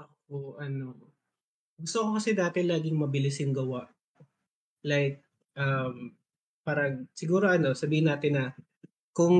Ako, 0.00 0.56
ano, 0.58 0.96
gusto 1.78 1.96
ko 2.02 2.08
kasi 2.18 2.34
dati 2.34 2.64
laging 2.66 2.98
mabilis 2.98 3.38
yung 3.38 3.54
gawa. 3.54 3.86
Like, 4.82 5.22
um, 5.54 6.16
parang, 6.66 7.06
siguro 7.14 7.46
ano, 7.46 7.76
sabihin 7.76 8.10
natin 8.10 8.32
na, 8.34 8.44
kung, 9.18 9.36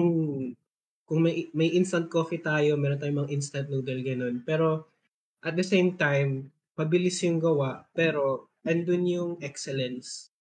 kung 1.07 1.21
may, 1.23 1.47
may 1.55 1.71
instant 1.79 2.11
coffee 2.11 2.43
tayo, 2.43 2.75
meron 2.75 2.99
tayong 2.99 3.23
mga 3.23 3.33
instant 3.39 3.71
noodle, 3.71 4.03
ganun. 4.03 4.43
Pero, 4.43 4.91
at 5.47 5.55
the 5.55 5.63
same 5.63 5.95
time, 5.95 6.51
mabilis 6.75 7.23
yung 7.23 7.39
gawa, 7.39 7.87
pero, 7.95 8.51
andun 8.67 9.07
yung 9.07 9.33
excellence. 9.39 10.35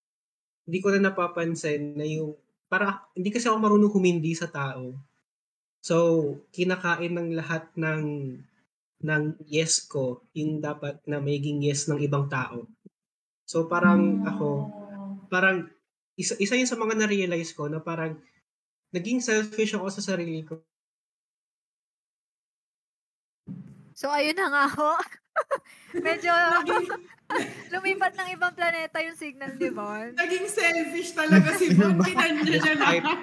Hindi 0.66 0.82
ko 0.82 0.90
na 0.90 1.14
napapansin 1.14 1.94
na 1.94 2.10
yung, 2.10 2.34
para, 2.66 3.06
hindi 3.14 3.30
kasi 3.30 3.46
ako 3.46 3.58
marunong 3.62 3.94
humindi 3.94 4.34
sa 4.34 4.50
tao. 4.50 4.98
So, 5.86 5.96
kinakain 6.52 7.14
ng 7.14 7.30
lahat 7.38 7.70
ng 7.78 8.04
ng 8.98 9.24
yes 9.46 9.86
ko, 9.86 10.26
yung 10.34 10.58
dapat 10.58 10.98
na 11.06 11.22
maging 11.22 11.62
yes 11.62 11.86
ng 11.86 12.02
ibang 12.02 12.26
tao. 12.34 12.66
So 13.46 13.70
parang 13.70 14.26
ako, 14.26 14.50
Oh. 14.98 15.22
parang 15.30 15.70
isa, 16.18 16.34
isa 16.42 16.58
yun 16.58 16.66
sa 16.66 16.82
mga 16.82 16.98
na-realize 16.98 17.54
ko 17.54 17.70
na 17.70 17.78
parang 17.78 18.18
naging 18.92 19.20
selfish 19.20 19.76
ako 19.76 19.88
sa 19.90 20.02
sarili 20.04 20.44
ko. 20.44 20.62
So, 23.98 24.14
ayun 24.14 24.38
na 24.38 24.48
nga 24.48 24.66
ho. 24.70 24.92
Medyo 26.06 26.30
Naging, 26.30 26.86
lumipat 27.74 28.14
ng 28.14 28.30
ibang 28.34 28.54
planeta 28.54 28.98
yung 29.02 29.18
signal 29.18 29.54
ni 29.54 29.70
Von. 29.70 30.14
naging 30.14 30.46
selfish 30.46 31.14
talaga 31.14 31.58
si 31.58 31.74
Von. 31.74 31.98
Pinanya 32.02 32.42
niya 32.46 32.74
na. 32.78 33.14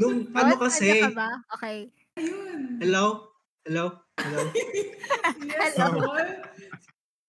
Nung 0.00 0.32
ano 0.32 0.54
kasi, 0.56 0.88
andyan 0.90 1.12
ka 1.12 1.16
ba? 1.16 1.30
Okay. 1.60 1.78
Ayun. 2.16 2.80
hello? 2.80 3.04
Hello? 3.68 3.84
Hello? 4.16 4.40
Yes, 5.44 5.76
Hello. 5.76 6.00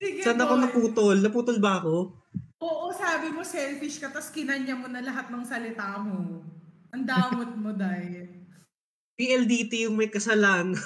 Sige, 0.01 0.19
Saan 0.23 0.39
ako 0.39 0.53
naputol? 0.57 1.15
Naputol 1.19 1.57
ba 1.61 1.83
ako? 1.83 2.15
Oo, 2.61 2.93
sabi 2.93 3.33
mo 3.33 3.41
selfish 3.41 3.97
ka, 3.97 4.13
tapos 4.13 4.29
kinanya 4.29 4.77
mo 4.77 4.85
na 4.85 5.01
lahat 5.01 5.33
ng 5.33 5.41
salita 5.41 5.97
mo. 5.97 6.45
Ang 6.93 7.03
damot 7.09 7.51
mo 7.57 7.73
dahil. 7.73 8.29
PLDT 9.17 9.89
yung 9.89 9.97
may 9.97 10.13
kasalanan. 10.13 10.77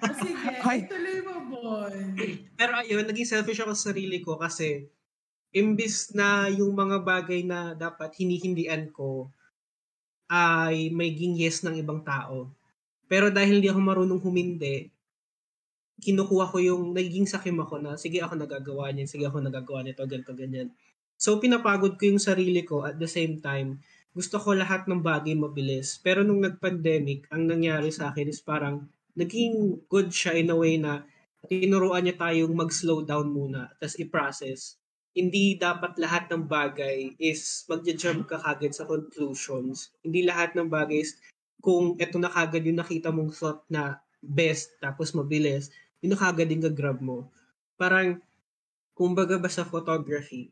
Ah, 0.00 0.16
Sige, 0.16 0.48
Ay. 0.64 0.88
ituloy 0.88 1.20
mo, 1.20 1.34
Bon. 1.50 1.92
Pero 2.56 2.72
ayun, 2.72 3.04
naging 3.04 3.28
selfish 3.28 3.60
ako 3.60 3.76
sa 3.76 3.92
sarili 3.92 4.24
ko 4.24 4.40
kasi 4.40 4.88
imbis 5.52 6.16
na 6.16 6.48
yung 6.48 6.72
mga 6.72 7.04
bagay 7.04 7.44
na 7.44 7.76
dapat 7.76 8.16
hinihindian 8.16 8.88
ko 8.88 9.28
ay 10.30 10.88
maging 10.94 11.36
yes 11.36 11.60
ng 11.66 11.76
ibang 11.76 12.00
tao. 12.00 12.48
Pero 13.10 13.28
dahil 13.28 13.58
hindi 13.58 13.68
ako 13.68 13.80
marunong 13.82 14.20
humindi, 14.22 14.88
kinukuha 16.00 16.48
ko 16.48 16.56
yung 16.62 16.96
nagiging 16.96 17.28
sakim 17.28 17.60
ako 17.60 17.82
na 17.82 17.98
sige 18.00 18.24
ako 18.24 18.38
nagagawa 18.38 18.88
niyan, 18.94 19.10
sige 19.10 19.28
ako 19.28 19.42
nagagawa 19.44 19.84
nito, 19.84 20.00
ganito, 20.08 20.32
ganyan. 20.32 20.72
So 21.20 21.36
pinapagod 21.36 22.00
ko 22.00 22.08
yung 22.08 22.22
sarili 22.22 22.64
ko 22.64 22.88
at 22.88 22.96
the 22.96 23.04
same 23.04 23.44
time, 23.44 23.84
gusto 24.16 24.40
ko 24.40 24.56
lahat 24.56 24.88
ng 24.88 25.04
bagay 25.04 25.36
mabilis. 25.36 26.00
Pero 26.00 26.24
nung 26.24 26.40
nag-pandemic, 26.40 27.28
ang 27.28 27.44
nangyari 27.44 27.92
sa 27.92 28.08
akin 28.08 28.24
is 28.24 28.40
parang 28.40 28.88
naging 29.12 29.84
good 29.84 30.08
siya 30.08 30.40
in 30.40 30.48
a 30.48 30.56
way 30.56 30.80
na 30.80 31.04
tinuruan 31.44 32.08
niya 32.08 32.16
tayong 32.16 32.56
mag-slow 32.56 33.04
down 33.04 33.28
muna, 33.28 33.68
tapos 33.76 34.00
i-process. 34.00 34.80
Hindi 35.12 35.60
dapat 35.60 36.00
lahat 36.00 36.32
ng 36.32 36.48
bagay 36.48 37.20
is 37.20 37.68
mag-jump 37.68 38.24
ka 38.24 38.40
kagad 38.40 38.72
sa 38.72 38.88
conclusions. 38.88 39.92
Hindi 40.00 40.24
lahat 40.24 40.56
ng 40.56 40.72
bagay 40.72 41.04
is 41.04 41.20
kung 41.60 42.00
eto 42.00 42.16
na 42.16 42.32
kagad 42.32 42.64
yung 42.64 42.80
nakita 42.80 43.12
mong 43.12 43.36
thought 43.36 43.60
na 43.68 44.00
best, 44.24 44.72
tapos 44.80 45.12
mabilis, 45.12 45.68
yun 46.00 46.16
na 46.16 46.18
kagad 46.20 46.48
yung 46.48 46.64
grab 46.72 47.04
mo. 47.04 47.28
Parang, 47.76 48.16
kumbaga 48.96 49.36
ba 49.36 49.52
sa 49.52 49.68
photography, 49.68 50.48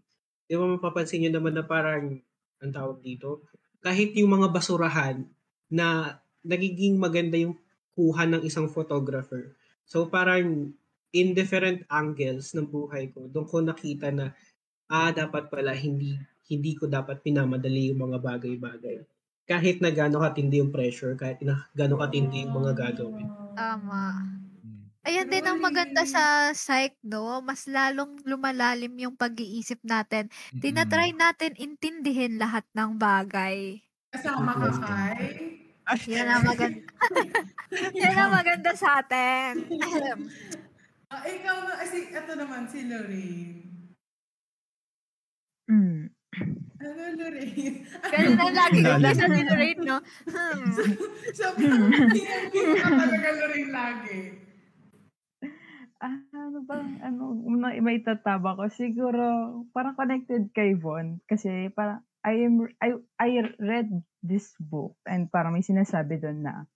di 0.48 0.56
ba 0.56 0.64
mapapansin 0.64 1.28
nyo 1.28 1.30
naman 1.38 1.54
na 1.54 1.64
parang, 1.64 2.16
ang 2.58 2.72
tawag 2.72 3.04
dito, 3.04 3.44
kahit 3.84 4.16
yung 4.18 4.40
mga 4.40 4.48
basurahan 4.50 5.22
na 5.70 6.18
nagiging 6.42 6.96
maganda 6.96 7.36
yung 7.36 7.54
kuha 7.92 8.24
ng 8.26 8.42
isang 8.42 8.66
photographer. 8.66 9.54
So 9.84 10.08
parang 10.08 10.72
in 11.12 11.36
different 11.36 11.84
angles 11.92 12.56
ng 12.56 12.66
buhay 12.66 13.12
ko, 13.12 13.28
doon 13.28 13.46
ko 13.46 13.56
nakita 13.60 14.08
na 14.10 14.32
ah 14.88 15.12
dapat 15.12 15.52
pala 15.52 15.76
hindi 15.76 16.16
hindi 16.48 16.72
ko 16.74 16.88
dapat 16.88 17.20
pinamadali 17.20 17.92
yung 17.92 18.08
mga 18.08 18.18
bagay-bagay. 18.24 19.04
Kahit 19.44 19.84
na 19.84 19.92
gaano 19.92 20.24
katindi 20.24 20.60
yung 20.64 20.72
pressure, 20.72 21.12
kahit 21.16 21.44
na 21.44 21.68
gaano 21.76 22.00
katindi 22.00 22.44
yung 22.48 22.56
mga 22.56 22.72
gagawin. 22.72 23.28
Tama. 23.52 24.37
Ayan 25.08 25.32
din 25.32 25.40
ang 25.48 25.56
maganda 25.56 26.04
sa 26.04 26.52
psych, 26.52 26.92
no? 27.00 27.40
Mas 27.40 27.64
lalong 27.64 28.20
lumalalim 28.28 28.92
yung 29.00 29.16
pag-iisip 29.16 29.80
natin. 29.80 30.28
Tinatry 30.60 31.16
natin 31.16 31.56
intindihin 31.56 32.36
lahat 32.36 32.68
ng 32.76 33.00
bagay. 33.00 33.80
Kasama 34.12 34.52
ka 34.52 34.68
kay. 34.84 35.64
Yan 36.12 36.28
ang 36.28 36.44
maganda. 36.44 36.84
Yan 38.04 38.16
ang 38.20 38.32
maganda 38.36 38.70
sa 38.76 39.00
atin. 39.00 39.64
Ah, 41.08 41.24
ikaw 41.24 41.56
na, 41.64 41.72
kasi 41.80 42.12
ito 42.12 42.32
naman 42.36 42.68
si 42.68 42.84
Lorraine. 42.84 43.64
Mm. 45.72 46.12
Ano, 46.84 47.02
Lorraine? 47.16 47.80
Ganun 48.12 48.36
na 48.36 48.48
lagi 48.52 48.78
ko 48.84 48.92
sa 48.92 49.24
Lorraine, 49.24 49.82
no? 49.88 50.04
Hmm. 50.28 50.68
Sabi 51.32 51.64
ko, 51.64 51.84
pinag 52.52 52.76
ka 52.76 52.88
talaga 52.92 53.28
Lorraine 53.40 53.72
lagi. 53.72 54.47
Ah, 55.98 56.14
ano 56.30 56.62
bang, 56.62 57.02
ano, 57.02 57.34
una, 57.42 57.74
may 57.82 57.98
tataba 57.98 58.54
ko. 58.54 58.70
Siguro, 58.70 59.22
parang 59.74 59.98
connected 59.98 60.46
kay 60.54 60.78
Von. 60.78 61.18
Kasi 61.26 61.74
parang, 61.74 62.06
I 62.22 62.46
am, 62.46 62.70
I, 62.78 62.94
I 63.18 63.30
read 63.58 63.90
this 64.22 64.54
book 64.62 64.94
and 65.10 65.26
parang 65.26 65.58
may 65.58 65.66
sinasabi 65.66 66.22
doon 66.22 66.46
na, 66.46 66.70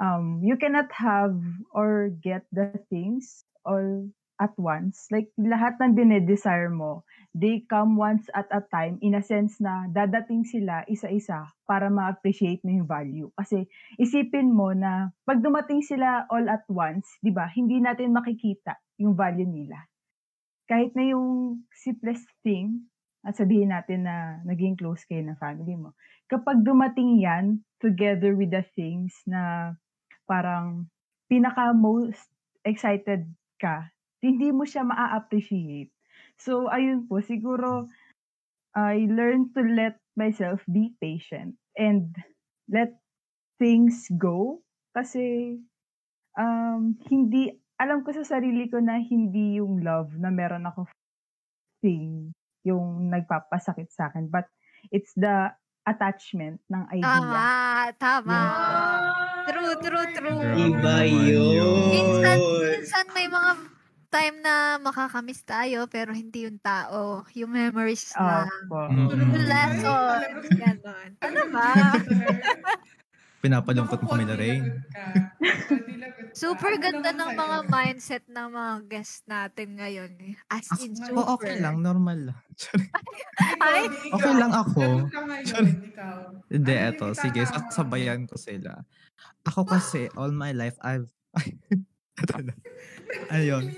um, 0.00 0.40
you 0.40 0.56
cannot 0.56 0.88
have 0.96 1.36
or 1.76 2.08
get 2.08 2.48
the 2.48 2.72
things 2.88 3.44
all 3.68 4.08
at 4.36 4.52
once. 4.60 5.08
Like, 5.08 5.32
lahat 5.40 5.80
ng 5.80 5.96
dinedesire 5.96 6.68
mo, 6.72 7.04
they 7.36 7.64
come 7.68 7.96
once 7.96 8.28
at 8.32 8.48
a 8.52 8.64
time 8.72 9.00
in 9.00 9.16
a 9.16 9.24
sense 9.24 9.60
na 9.60 9.88
dadating 9.92 10.44
sila 10.44 10.84
isa-isa 10.88 11.52
para 11.68 11.92
ma-appreciate 11.92 12.64
mo 12.64 12.72
yung 12.72 12.88
value. 12.88 13.28
Kasi 13.36 13.68
isipin 14.00 14.52
mo 14.52 14.72
na 14.72 15.12
pag 15.28 15.40
dumating 15.44 15.84
sila 15.84 16.24
all 16.32 16.48
at 16.48 16.64
once, 16.68 17.04
'di 17.20 17.32
ba? 17.32 17.48
Hindi 17.52 17.80
natin 17.80 18.16
makikita 18.16 18.76
yung 18.96 19.12
value 19.12 19.48
nila. 19.48 19.84
Kahit 20.66 20.96
na 20.96 21.04
yung 21.12 21.60
simplest 21.70 22.26
thing, 22.42 22.88
at 23.26 23.34
sabihin 23.34 23.74
natin 23.74 24.06
na 24.06 24.38
naging 24.46 24.78
close 24.78 25.02
kayo 25.02 25.18
ng 25.26 25.38
family 25.42 25.74
mo. 25.74 25.98
Kapag 26.30 26.62
dumating 26.62 27.18
yan 27.18 27.58
together 27.82 28.38
with 28.38 28.54
the 28.54 28.62
things 28.78 29.18
na 29.26 29.74
parang 30.30 30.86
pinaka 31.26 31.74
most 31.74 32.22
excited 32.62 33.26
ka, 33.58 33.90
hindi 34.20 34.52
mo 34.52 34.64
siya 34.64 34.84
maa-appreciate. 34.86 35.92
So, 36.36 36.68
ayun 36.68 37.08
po, 37.08 37.20
siguro, 37.24 37.88
I 38.76 39.08
learned 39.08 39.56
to 39.56 39.64
let 39.64 39.96
myself 40.16 40.60
be 40.68 40.92
patient 41.00 41.56
and 41.80 42.12
let 42.68 42.92
things 43.56 44.04
go 44.20 44.60
kasi 44.92 45.56
um, 46.36 46.96
hindi, 47.08 47.56
alam 47.80 48.04
ko 48.04 48.12
sa 48.12 48.24
sarili 48.24 48.68
ko 48.68 48.80
na 48.80 49.00
hindi 49.00 49.60
yung 49.60 49.80
love 49.80 50.12
na 50.20 50.28
meron 50.28 50.68
ako 50.68 50.88
thing 51.80 52.32
yung 52.64 53.08
nagpapasakit 53.12 53.88
sa 53.92 54.12
akin 54.12 54.28
but 54.28 54.44
it's 54.92 55.12
the 55.16 55.48
attachment 55.86 56.58
ng 56.66 56.82
idea. 56.90 57.06
Tama, 57.06 57.46
tama. 57.96 58.34
Ah, 58.34 59.46
True, 59.46 59.78
true, 59.78 60.06
true. 60.10 60.40
Iba 60.42 61.06
Minsan, 61.06 62.36
yun! 62.42 62.66
minsan 62.74 63.06
may 63.14 63.30
mga 63.30 63.75
time 64.16 64.36
na 64.40 64.54
makakamiss 64.80 65.44
tayo 65.44 65.84
pero 65.92 66.16
hindi 66.16 66.48
yung 66.48 66.56
tao. 66.56 67.20
Yung 67.36 67.52
memories 67.52 68.16
na. 68.16 68.48
Opo. 68.48 68.88
Mm. 68.88 69.08
Yung 69.12 69.34
lessons. 69.44 70.44
Ganon. 70.56 71.10
Ano 71.20 71.40
ba? 71.52 71.68
Pinapalungkot 73.44 74.00
mo 74.02 74.08
kami 74.16 74.24
na 74.24 74.34
rin. 74.34 74.72
Super 76.36 76.80
ganda 76.80 77.12
ng 77.12 77.32
mga 77.36 77.56
mindset 77.68 78.24
ng 78.26 78.48
mga 78.48 78.72
guests 78.88 79.22
natin 79.28 79.76
ngayon. 79.76 80.12
eh. 80.18 80.34
As 80.48 80.66
in, 80.80 80.96
Ako- 80.96 81.04
super. 81.04 81.16
Oo, 81.20 81.30
okay 81.36 81.54
lang. 81.60 81.84
Normal 81.84 82.32
lang. 82.32 82.38
Ay, 83.64 83.86
okay 84.12 84.34
lang 84.34 84.52
ako. 84.52 85.08
Hindi, 86.48 86.72
yung 86.72 86.84
eto. 86.90 87.12
Sige, 87.12 87.44
sasabayan 87.44 88.24
ko 88.24 88.40
sila. 88.40 88.82
Ako 89.46 89.68
kasi, 89.68 90.08
all 90.16 90.32
my 90.32 90.50
life, 90.56 90.76
I've... 90.82 91.06
Ayun. 93.34 93.72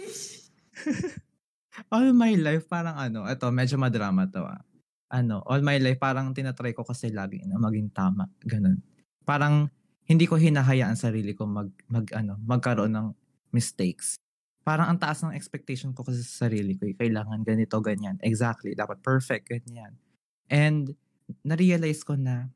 All 1.95 2.11
my 2.13 2.35
life, 2.35 2.67
parang 2.67 2.97
ano, 2.99 3.27
eto, 3.27 3.51
medyo 3.55 3.79
madrama 3.79 4.27
to 4.27 4.43
ah. 4.43 4.61
Ano, 5.09 5.41
all 5.49 5.65
my 5.65 5.81
life, 5.81 5.97
parang 5.97 6.37
tinatry 6.37 6.77
ko 6.77 6.85
kasi 6.85 7.09
lagi 7.09 7.41
na 7.49 7.57
maging 7.57 7.89
tama. 7.97 8.29
Ganun. 8.45 8.83
Parang, 9.25 9.71
hindi 10.05 10.29
ko 10.29 10.37
hinahayaan 10.37 11.01
sarili 11.01 11.33
ko 11.33 11.49
mag, 11.49 11.73
mag, 11.89 12.05
ano, 12.13 12.37
magkaroon 12.45 12.93
ng 12.93 13.09
mistakes. 13.55 14.21
Parang 14.67 14.91
ang 14.93 15.01
taas 15.01 15.25
ng 15.25 15.33
expectation 15.33 15.97
ko 15.97 16.05
kasi 16.05 16.21
sa 16.21 16.51
sarili 16.51 16.77
ko. 16.77 16.85
eh, 16.85 16.93
Kailangan 16.93 17.41
ganito, 17.41 17.81
ganyan. 17.81 18.21
Exactly. 18.21 18.77
Dapat 18.77 19.01
perfect, 19.01 19.49
ganyan. 19.49 19.97
And, 20.53 20.93
na-realize 21.41 22.05
ko 22.05 22.19
na, 22.19 22.53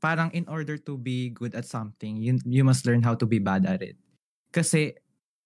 parang 0.00 0.32
in 0.32 0.48
order 0.48 0.80
to 0.80 0.96
be 0.96 1.28
good 1.34 1.52
at 1.52 1.68
something, 1.68 2.16
you, 2.24 2.40
you 2.48 2.64
must 2.64 2.88
learn 2.88 3.04
how 3.04 3.12
to 3.12 3.28
be 3.28 3.36
bad 3.36 3.68
at 3.68 3.84
it. 3.84 4.00
Kasi, 4.48 4.96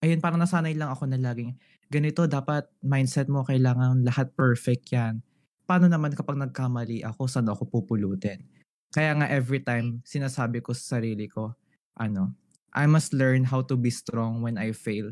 ayun, 0.06 0.22
parang 0.22 0.38
nasanay 0.38 0.78
lang 0.78 0.94
ako 0.94 1.10
na 1.10 1.18
laging, 1.18 1.58
ganito, 1.90 2.30
dapat 2.30 2.70
mindset 2.78 3.26
mo, 3.26 3.42
kailangan 3.42 4.06
lahat 4.06 4.30
perfect 4.38 4.94
yan. 4.94 5.18
Paano 5.66 5.90
naman 5.90 6.14
kapag 6.14 6.38
nagkamali 6.38 7.02
ako, 7.02 7.26
saan 7.26 7.50
ako 7.50 7.66
pupulutin? 7.66 8.46
Kaya 8.94 9.18
nga 9.18 9.26
every 9.26 9.58
time, 9.58 9.98
sinasabi 10.06 10.62
ko 10.62 10.70
sa 10.70 11.02
sarili 11.02 11.26
ko, 11.26 11.58
ano, 11.98 12.38
I 12.70 12.86
must 12.86 13.10
learn 13.10 13.42
how 13.42 13.66
to 13.66 13.74
be 13.74 13.90
strong 13.90 14.46
when 14.46 14.54
I 14.54 14.70
fail. 14.70 15.10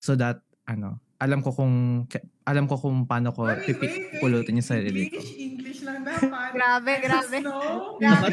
So 0.00 0.16
that, 0.16 0.40
ano, 0.64 1.04
alam 1.20 1.44
ko 1.44 1.52
kung, 1.52 2.08
alam 2.48 2.64
ko 2.64 2.80
kung 2.80 3.04
paano 3.04 3.28
ko 3.36 3.44
Wait, 3.44 3.68
pipi- 3.68 3.92
wait, 3.92 4.08
wait. 4.08 4.20
pulutin 4.24 4.56
yung 4.56 4.64
sarili 4.64 5.12
ko. 5.12 5.20
English, 5.20 5.36
English 5.36 5.80
lang 5.84 6.00
dapat. 6.00 6.56
Grabe, 6.56 6.92
grabe. 7.04 7.36
must 7.36 7.44
know. 7.44 8.00
Grabe 8.00 8.24
Dapat. 8.24 8.30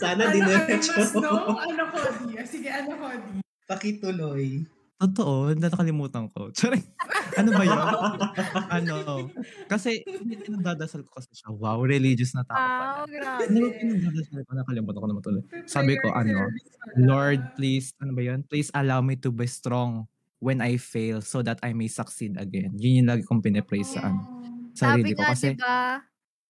Sana 0.00 0.22
Ano, 0.24 0.32
dinerecho. 0.32 0.96
Ano, 0.96 1.84
Cody? 1.92 2.40
Ah, 2.40 2.46
Sige, 2.48 2.68
ano, 2.72 2.96
Cody? 2.96 3.45
Pakituloy. 3.66 4.62
Totoo, 4.96 5.52
nakalimutan 5.60 6.32
ko. 6.32 6.48
Sorry. 6.56 6.80
ano 7.36 7.52
ba 7.52 7.62
yun? 7.68 7.80
ano? 8.80 8.94
Kasi, 9.68 10.00
pinagdadasal 10.06 11.04
ko 11.04 11.20
kasi 11.20 11.36
siya. 11.36 11.52
Wow, 11.52 11.84
religious 11.84 12.32
na 12.32 12.48
tao 12.48 12.56
pala. 12.56 13.04
Wow, 13.04 13.04
grabe. 13.12 13.42
Ano 13.44 13.68
pinagdadasal 13.76 14.40
ko? 14.48 14.50
Nakalimutan 14.56 15.00
ko 15.04 15.08
naman 15.12 15.22
tuloy. 15.22 15.42
Sabi 15.68 16.00
ko, 16.00 16.16
ano, 16.16 16.48
Lord, 16.96 17.44
please, 17.60 17.92
ano 18.00 18.16
ba 18.16 18.22
yun? 18.24 18.40
Please 18.48 18.72
allow 18.72 19.04
me 19.04 19.20
to 19.20 19.28
be 19.28 19.44
strong 19.44 20.08
when 20.40 20.64
I 20.64 20.80
fail 20.80 21.20
so 21.20 21.44
that 21.44 21.60
I 21.60 21.76
may 21.76 21.92
succeed 21.92 22.40
again. 22.40 22.72
Yun 22.80 23.04
yung 23.04 23.08
lagi 23.12 23.22
kong 23.28 23.44
pinipray 23.44 23.84
sa, 23.84 24.08
ano, 24.08 24.24
Sabi 24.72 25.04
sarili 25.04 25.12
ko. 25.12 25.20
nga, 25.20 25.28
Kasi, 25.36 25.46
diba? 25.52 25.80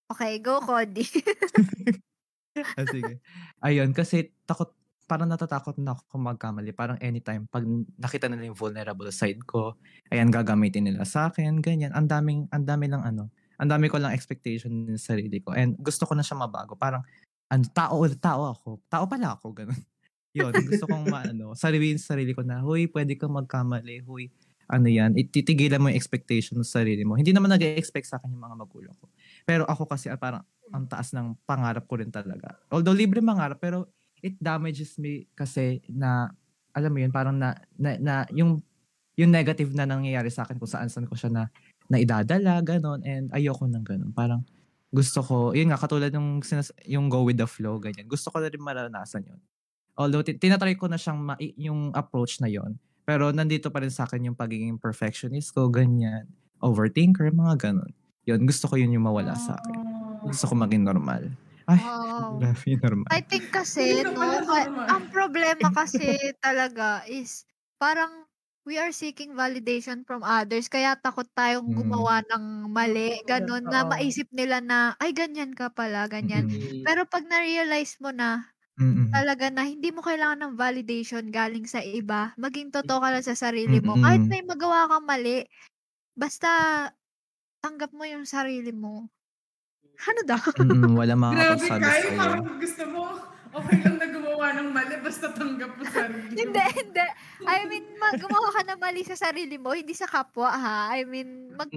Okay, 0.07 0.33
go, 0.39 0.63
Cody. 0.63 1.03
ah, 2.79 2.87
sige. 2.87 3.19
Ayun, 3.59 3.91
kasi 3.91 4.31
takot, 4.47 4.71
parang 5.07 5.31
natatakot 5.31 5.79
na 5.79 5.95
ako 5.95 6.19
magkamali. 6.19 6.75
Parang 6.75 6.99
anytime, 6.99 7.47
pag 7.47 7.63
nakita 7.95 8.27
nila 8.27 8.51
yung 8.51 8.59
vulnerable 8.59 9.07
side 9.09 9.39
ko, 9.47 9.79
ayan, 10.11 10.27
gagamitin 10.27 10.91
nila 10.91 11.07
sa 11.07 11.31
akin, 11.31 11.63
ganyan. 11.63 11.95
Ang 11.95 12.11
daming, 12.11 12.41
ang 12.51 12.67
dami 12.67 12.91
lang 12.91 13.01
ano, 13.07 13.31
ang 13.57 13.71
dami 13.71 13.87
ko 13.87 13.97
lang 13.97 14.11
expectation 14.11 14.93
sa 14.99 15.15
sarili 15.15 15.39
ko. 15.39 15.55
And 15.55 15.79
gusto 15.79 16.03
ko 16.03 16.13
na 16.13 16.21
siya 16.21 16.37
mabago. 16.37 16.75
Parang, 16.75 17.01
ano, 17.47 17.63
tao, 17.71 18.03
tao 18.19 18.41
ako. 18.51 18.69
Tao 18.91 19.07
pala 19.07 19.39
ako, 19.39 19.55
ganun. 19.55 19.81
Yun, 20.37 20.53
gusto 20.53 20.85
kong 20.85 21.09
maano, 21.09 21.57
sariwin 21.57 21.97
sa 21.97 22.13
sarili 22.13 22.35
ko 22.37 22.45
na, 22.45 22.61
huy, 22.61 22.85
pwede 22.91 23.17
kang 23.17 23.33
magkamali, 23.33 24.05
huy, 24.05 24.29
ano 24.67 24.91
yan, 24.91 25.15
ititigilan 25.15 25.79
mo 25.79 25.87
yung 25.87 25.97
expectation 25.97 26.59
sa 26.61 26.83
sarili 26.83 27.07
mo. 27.07 27.15
Hindi 27.15 27.31
naman 27.31 27.55
nag-expect 27.55 28.05
sa 28.05 28.19
akin 28.19 28.35
yung 28.35 28.43
mga 28.43 28.57
magulang 28.59 28.95
ko. 28.99 29.07
Pero 29.47 29.63
ako 29.63 29.87
kasi 29.87 30.11
ah, 30.11 30.19
parang 30.19 30.43
ang 30.75 30.85
taas 30.85 31.15
ng 31.15 31.39
pangarap 31.47 31.87
ko 31.87 31.95
rin 31.97 32.11
talaga. 32.11 32.59
Although 32.67 32.93
libre 32.93 33.23
mangarap, 33.23 33.63
pero 33.63 33.87
it 34.21 34.35
damages 34.39 34.97
me 34.97 35.27
kasi 35.33 35.81
na, 35.89 36.31
alam 36.73 36.91
mo 36.93 36.99
yun, 37.01 37.13
parang 37.13 37.35
na, 37.35 37.57
na, 37.77 37.97
na 37.97 38.13
yung, 38.33 38.61
yung 39.17 39.31
negative 39.33 39.73
na 39.73 39.89
nangyayari 39.89 40.29
sa 40.29 40.45
akin 40.45 40.61
kung 40.61 40.69
saan 40.69 40.89
saan 40.91 41.09
ko 41.09 41.17
siya 41.17 41.33
na, 41.33 41.43
na 41.89 41.97
idadala, 41.97 42.61
ganon, 42.61 43.01
and 43.05 43.31
ayoko 43.33 43.65
ng 43.65 43.83
ganon. 43.85 44.11
Parang, 44.13 44.41
gusto 44.93 45.19
ko, 45.25 45.35
yun 45.51 45.73
nga, 45.73 45.79
katulad 45.79 46.13
yung, 46.13 46.39
sinas, 46.45 46.69
yung 46.85 47.09
go 47.09 47.25
with 47.25 47.37
the 47.37 47.47
flow, 47.49 47.81
ganyan. 47.81 48.05
Gusto 48.05 48.29
ko 48.29 48.39
na 48.39 48.47
rin 48.47 48.61
maranasan 48.61 49.25
yun. 49.25 49.39
Although, 49.97 50.21
tin- 50.21 50.37
tinatry 50.37 50.77
ko 50.77 50.85
na 50.85 51.01
siyang, 51.01 51.19
ma- 51.19 51.41
yung 51.57 51.91
approach 51.97 52.39
na 52.39 52.47
yon 52.47 52.77
pero 53.07 53.31
nandito 53.31 53.71
pa 53.71 53.79
rin 53.79 53.87
sa 53.87 54.03
akin 54.03 54.27
yung 54.27 54.35
pagiging 54.35 54.75
perfectionist 54.75 55.55
ko, 55.55 55.71
ganyan. 55.71 56.27
Overthinker, 56.59 57.31
mga 57.31 57.55
ganon. 57.55 57.95
Yun, 58.27 58.43
gusto 58.43 58.67
ko 58.67 58.75
yun 58.75 58.91
yung 58.91 59.07
mawala 59.07 59.31
sa 59.39 59.55
akin. 59.55 59.79
Gusto 60.27 60.51
ko 60.51 60.53
maging 60.59 60.83
normal. 60.83 61.31
Ay, 61.67 61.83
Wow. 61.83 62.31
grabe 62.31 62.63
yung 62.71 62.79
normal. 62.83 63.11
I 63.11 63.21
think 63.27 63.51
kasi, 63.51 64.03
no, 64.07 64.43
ang 64.87 65.03
problema 65.11 65.69
kasi 65.73 66.17
talaga 66.43 67.03
is, 67.09 67.45
parang, 67.81 68.27
we 68.67 68.75
are 68.79 68.91
seeking 68.95 69.33
validation 69.35 70.03
from 70.07 70.21
others, 70.27 70.67
kaya 70.71 70.95
takot 70.99 71.27
tayong 71.35 71.71
Mm. 71.75 71.77
gumawa 71.77 72.23
ng 72.27 72.67
mali, 72.71 73.19
ganun, 73.27 73.67
na 73.71 73.83
maisip 73.87 74.27
nila 74.35 74.59
na, 74.63 74.95
ay, 74.99 75.11
ganyan 75.15 75.55
ka 75.55 75.71
pala, 75.73 76.07
ganyan. 76.11 76.47
Mm-mm. 76.49 76.87
Pero 76.87 77.07
pag 77.07 77.23
na-realize 77.27 77.97
mo 78.03 78.11
na, 78.15 78.51
Mm-mm. 78.79 79.07
talaga 79.13 79.49
na 79.53 79.65
hindi 79.67 79.89
mo 79.95 80.01
kailangan 80.05 80.41
ng 80.51 80.55
validation 80.59 81.29
galing 81.33 81.65
sa 81.69 81.81
iba, 81.83 82.33
maging 82.39 82.71
totoo 82.75 82.99
ka 83.03 83.09
lang 83.13 83.25
sa 83.25 83.35
sarili 83.37 83.79
mo. 83.83 83.97
Kahit 84.01 84.23
Mm-mm. 84.23 84.33
may 84.33 84.43
magawa 84.45 84.87
kang 84.91 85.05
mali, 85.07 85.47
basta 86.17 86.49
tanggap 87.63 87.91
mo 87.95 88.03
yung 88.07 88.25
sarili 88.29 88.71
mo. 88.75 89.09
Ano 89.99 90.21
daw? 90.23 90.39
Mm-mm, 90.55 90.93
wala 90.99 91.13
Grabe 91.13 91.23
makakapagsabi 91.57 91.81
ka, 91.81 91.89
sa'yo. 91.91 92.17
parang 92.17 92.45
gusto 92.57 92.83
mo, 92.85 93.01
okay 93.51 93.77
lang 93.79 93.95
na 93.97 94.07
gumawa 94.07 94.45
ng 94.53 94.69
mali, 94.69 94.95
basta 94.99 95.25
tanggap 95.29 95.71
mo 95.71 95.83
sarili 95.83 96.27
mo. 96.27 96.37
hindi, 96.37 96.63
hindi. 96.75 97.05
I 97.43 97.59
mean, 97.65 97.85
mag- 97.95 98.19
gumawa 98.19 98.49
ka 98.51 98.61
ng 98.63 98.79
mali 98.79 99.01
sa 99.01 99.15
sarili 99.15 99.57
mo, 99.57 99.73
hindi 99.73 99.91
sa 99.91 100.05
kapwa 100.05 100.49
ha. 100.49 100.77
I 100.91 101.01
mean, 101.03 101.29
mag, 101.51 101.69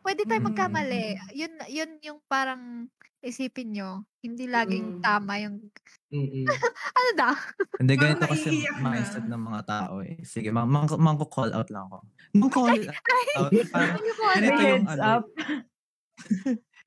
pwede 0.00 0.22
tayo 0.22 0.38
Mm. 0.38 0.46
magkamali. 0.48 1.04
Yun, 1.32 1.52
yun 1.66 1.90
yung 2.00 2.18
parang 2.24 2.86
isipin 3.18 3.70
nyo. 3.72 3.90
Hindi 4.20 4.46
laging 4.46 4.98
Mm. 4.98 5.00
tama 5.00 5.32
yung, 5.38 5.58
ano 6.98 7.10
daw? 7.16 7.32
Hindi, 7.76 7.92
Parang 7.92 8.02
ganito 8.14 8.24
kasi 8.28 8.48
mindset 8.76 9.26
ng 9.26 9.42
mga 9.42 9.60
tao 9.64 9.98
eh. 10.00 10.22
Sige, 10.22 10.50
mang, 10.50 10.66
mang, 10.66 10.86
mang 10.94 11.18
call 11.24 11.50
out 11.50 11.66
lang 11.68 11.86
ako. 11.86 11.98
Mang 12.32 12.50
call 12.50 12.70
out. 12.70 13.50
Parang, 13.68 13.90
Ano 13.92 14.10
ko, 14.12 14.22
Ganito 14.30 14.54
May 14.54 14.70
yung 14.70 14.86
ano. 14.86 15.26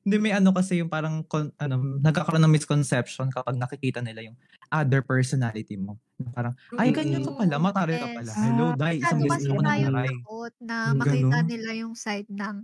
Hindi 0.05 0.21
may 0.21 0.37
ano 0.37 0.53
kasi 0.53 0.77
yung 0.77 0.85
parang 0.87 1.25
kon- 1.25 1.49
ano, 1.57 1.81
nagkakaroon 1.97 2.45
ng 2.45 2.53
misconception 2.53 3.33
kapag 3.33 3.57
nakikita 3.57 4.05
nila 4.05 4.21
yung 4.21 4.37
other 4.69 5.01
personality 5.01 5.73
mo. 5.75 5.97
Parang, 6.29 6.53
ay, 6.77 6.93
ganyan 6.93 7.25
ka 7.25 7.33
pala, 7.33 7.57
matari 7.57 7.97
ka 7.97 8.13
pala. 8.13 8.29
Yes. 8.29 8.37
Hello, 8.37 8.65
Ah, 8.67 8.77
dai, 8.77 9.01
isang 9.01 9.17
Masyado 9.17 9.25
beses 9.25 9.41
kasi 9.41 9.49
ako 9.49 9.61
tayo 9.65 9.81
nag-try. 9.83 10.07
takot 10.13 10.53
na 10.61 10.75
Yung 10.77 10.99
makita 11.01 11.25
ganun. 11.33 11.45
nila 11.49 11.69
yung 11.75 11.93
side 11.97 12.29
ng 12.29 12.57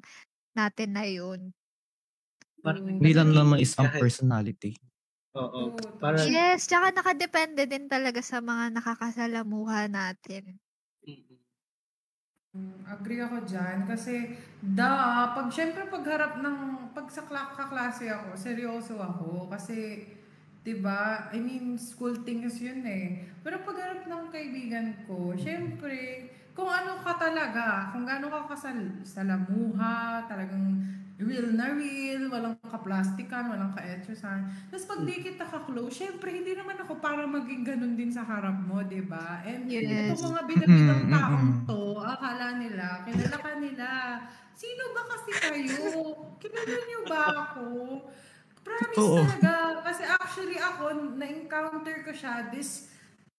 natin 0.53 0.89
na 0.93 1.03
yun. 1.03 1.39
Parang 2.61 2.84
Mm. 2.85 2.93
Hindi 2.95 3.11
lang 3.11 3.30
naman 3.34 3.57
isang 3.57 3.89
kahit- 3.89 3.97
personality. 3.99 4.72
Oo. 5.34 5.73
Oo, 5.73 5.97
Parang, 5.97 6.22
Yes, 6.22 6.69
tsaka 6.69 6.93
nakadepende 6.93 7.65
din 7.65 7.89
talaga 7.89 8.22
sa 8.22 8.38
mga 8.38 8.69
nakakasalamuha 8.72 9.89
natin. 9.89 10.61
Mm, 12.51 12.83
Agree 12.83 13.23
ako 13.23 13.47
dyan. 13.47 13.87
Kasi, 13.87 14.35
da, 14.59 14.91
pag, 15.31 15.47
syempre 15.47 15.87
pagharap 15.87 16.43
ng, 16.43 16.91
pag 16.91 17.07
sa 17.07 17.23
kla- 17.23 17.55
kaklase 17.55 18.11
ako, 18.11 18.35
seryoso 18.35 18.99
ako. 18.99 19.47
Kasi, 19.47 20.03
'di 20.61 20.83
ba 20.83 21.31
I 21.31 21.39
mean, 21.39 21.79
school 21.79 22.11
things 22.27 22.59
yun 22.59 22.83
eh. 22.83 23.23
Pero 23.39 23.63
pagharap 23.63 24.03
ng 24.05 24.25
kaibigan 24.29 25.07
ko, 25.07 25.31
syempre, 25.39 26.27
kung 26.51 26.67
ano 26.67 26.99
ka 26.99 27.15
talaga, 27.15 27.95
kung 27.95 28.03
gaano 28.03 28.27
ka 28.27 28.51
kasal, 28.51 28.77
salamuha, 29.07 30.27
talagang 30.27 30.83
real 31.22 31.53
na 31.53 31.72
real, 31.72 32.27
walang 32.27 32.57
kaplastikan, 32.65 33.48
walang 33.48 33.72
ka-etchosan. 33.72 34.49
Tapos 34.68 34.85
pag 34.85 34.99
di 35.06 35.22
kita 35.22 35.45
ka-close, 35.45 35.93
syempre, 35.93 36.34
hindi 36.34 36.52
naman 36.52 36.77
ako 36.81 36.98
para 36.98 37.23
maging 37.23 37.61
ganun 37.64 37.93
din 37.93 38.10
sa 38.10 38.26
harap 38.26 38.57
mo, 38.65 38.81
'di 38.81 39.06
ba 39.06 39.41
And 39.45 39.69
Yes. 39.69 40.18
itong 40.18 40.34
mga 40.34 40.41
binabilang 40.45 41.02
Mm-mm, 41.06 41.14
taong 41.14 41.49
mm-mm. 41.53 41.68
to, 41.69 41.81
akala 42.02 42.48
nila, 42.57 43.06
kilala 43.06 43.38
ka 43.38 43.52
nila. 43.57 43.89
Sino 44.53 44.84
ba 44.93 45.03
kasi 45.07 45.31
kayo? 45.38 45.85
Kilala 46.38 46.77
niyo 46.85 46.99
ba 47.07 47.22
ako? 47.49 47.65
Promise 48.61 48.98
Totoo. 48.98 49.18
talaga. 49.26 49.53
Kasi 49.81 50.03
actually 50.06 50.57
ako, 50.57 50.84
na-encounter 51.18 52.06
ko 52.06 52.11
siya 52.14 52.49
this 52.53 52.89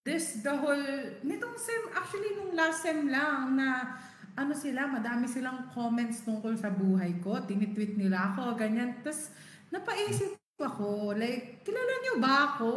this 0.02 0.42
the 0.42 0.50
whole, 0.50 0.82
nitong 1.22 1.54
sem, 1.54 1.78
actually 1.94 2.34
nung 2.34 2.58
last 2.58 2.82
sem 2.82 3.06
lang 3.06 3.54
na 3.54 3.94
ano 4.36 4.52
sila, 4.56 4.88
madami 4.88 5.28
silang 5.28 5.68
comments 5.72 6.24
tungkol 6.24 6.56
sa 6.56 6.72
buhay 6.72 7.20
ko. 7.20 7.40
Tinitweet 7.44 8.00
nila 8.00 8.32
ako, 8.32 8.56
ganyan. 8.56 9.00
Tapos, 9.04 9.32
napaisip 9.68 10.36
ako. 10.56 11.12
Like, 11.16 11.60
kilala 11.66 11.92
niyo 12.00 12.14
ba 12.22 12.54
ako? 12.54 12.70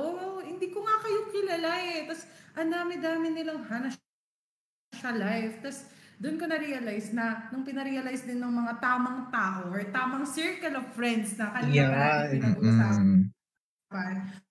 Hindi 0.44 0.68
ko 0.74 0.84
nga 0.84 0.98
kayo 1.00 1.20
kilala 1.32 1.72
eh. 1.80 2.08
Tapos, 2.08 2.24
ang 2.56 2.70
dami-dami 2.72 3.28
nilang 3.32 3.62
hana 3.68 3.90
siya 3.92 5.12
life. 5.16 5.60
Tapos, 5.64 5.80
doon 6.16 6.40
ko 6.40 6.48
na-realize 6.48 7.12
na, 7.12 7.52
nung 7.52 7.68
pina-realize 7.68 8.24
din 8.24 8.40
ng 8.40 8.54
mga 8.56 8.80
tamang 8.80 9.28
tao 9.32 9.68
or 9.68 9.84
tamang 9.92 10.24
circle 10.24 10.80
of 10.80 10.88
friends 10.96 11.36
na 11.36 11.52
kanina 11.52 11.92
Yeah. 11.92 12.32
pinag-uusapan. 12.32 13.04
Mm. 13.04 14.45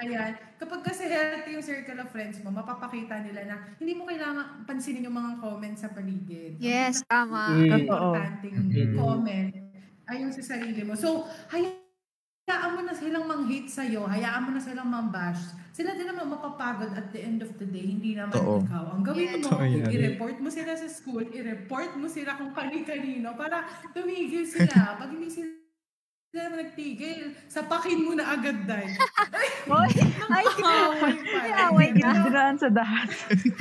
Ayan. 0.00 0.32
Kapag 0.56 0.80
kasi 0.80 1.04
healthy 1.04 1.52
yung 1.52 1.64
circle 1.64 2.00
of 2.00 2.08
friends 2.08 2.40
mo, 2.40 2.48
mapapakita 2.48 3.20
nila 3.20 3.44
na 3.44 3.56
hindi 3.76 3.92
mo 3.92 4.08
kailangan 4.08 4.64
pansinin 4.64 5.04
yung 5.04 5.16
mga 5.16 5.36
comments 5.36 5.84
sa 5.84 5.92
paligid. 5.92 6.56
Yes, 6.56 7.04
tama. 7.04 7.52
Mm. 7.52 7.84
importanteng 7.84 8.56
Mm. 8.72 8.96
comment 8.96 9.52
ay 10.08 10.16
yung 10.24 10.32
sa 10.32 10.56
sarili 10.56 10.80
mo. 10.82 10.96
So, 10.96 11.28
hayaan 11.52 12.70
mo 12.72 12.80
na 12.82 12.96
silang 12.96 13.28
mang-hate 13.28 13.68
sa'yo, 13.68 14.08
hayaan 14.08 14.48
mo 14.48 14.50
na 14.56 14.62
silang 14.64 14.88
mang-bash. 14.88 15.54
Sila 15.72 15.96
din 15.96 16.04
naman 16.04 16.28
mapapagod 16.28 16.92
at 16.92 17.08
the 17.12 17.20
end 17.20 17.40
of 17.40 17.52
the 17.56 17.64
day, 17.64 17.86
hindi 17.86 18.12
naman 18.12 18.36
Totoo. 18.36 18.60
ikaw. 18.66 18.84
Ang 18.92 19.02
gawin 19.04 19.40
mo, 19.40 19.48
Totoo 19.48 19.64
yan. 19.64 19.88
i-report 19.88 20.36
mo 20.40 20.48
sila 20.52 20.76
sa 20.76 20.88
school, 20.88 21.24
i-report 21.32 21.96
mo 21.96 22.08
sila 22.08 22.36
kung 22.36 22.52
kani-kanino 22.52 23.32
para 23.36 23.64
tumigil 23.96 24.44
sila. 24.44 25.00
Pag 25.00 25.16
hindi 25.16 25.32
sila 25.32 25.61
sila 26.32 26.48
naman 26.48 26.64
nagtigil, 26.64 27.36
sapakin 27.44 28.08
mo 28.08 28.16
na 28.16 28.24
agad 28.32 28.64
dahil. 28.64 28.88
Hoy, 29.70 29.92
ay, 30.32 30.44
Away 30.48 30.48
pa. 30.56 30.72
Ay, 31.44 31.52
away 31.68 31.88
ka. 31.92 32.08
dinaan 32.24 32.56
sa 32.56 32.72
dahas. 32.72 33.12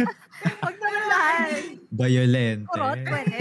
Huwag 0.64 0.76
naman 0.80 1.04
lahat. 1.12 1.52
Violente. 1.92 2.72
Kurot, 2.72 3.04
pwede. 3.04 3.40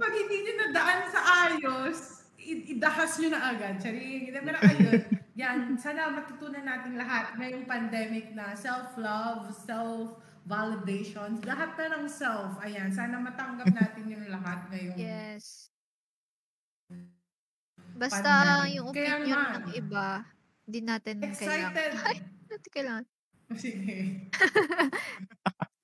Pag 0.00 0.12
hindi 0.16 0.36
nyo 0.42 0.52
nadaan 0.64 1.00
sa 1.12 1.20
ayos, 1.44 2.24
idahas 2.40 3.20
nyo 3.20 3.28
na 3.36 3.52
agad. 3.52 3.84
Charing. 3.84 4.32
Pero 4.32 4.58
ayun, 4.64 5.00
yan, 5.36 5.76
sana 5.76 6.08
matutunan 6.08 6.64
natin 6.64 6.96
lahat 6.96 7.36
ngayong 7.36 7.68
pandemic 7.68 8.32
na 8.32 8.56
self-love, 8.56 9.52
self-validation, 9.52 11.36
lahat 11.44 11.76
na 11.76 12.00
ng 12.00 12.08
self. 12.08 12.56
Ayan, 12.64 12.88
sana 12.88 13.20
matanggap 13.20 13.68
natin 13.76 14.08
yung 14.08 14.24
lahat 14.32 14.64
ngayong 14.72 14.96
Yes. 14.96 15.65
Basta 17.96 18.20
Pandemic. 18.22 18.74
yung 18.74 18.88
Kaya 18.88 19.12
opinion 19.16 19.38
nga. 19.38 19.54
ng 19.56 19.66
iba, 19.72 20.06
di 20.62 20.80
natin 20.80 21.14
kailangan. 21.16 21.32
excited. 21.32 21.90
Ay, 22.06 22.16
natin 22.46 22.70
kailangan. 22.70 23.04
Sige. 23.56 23.96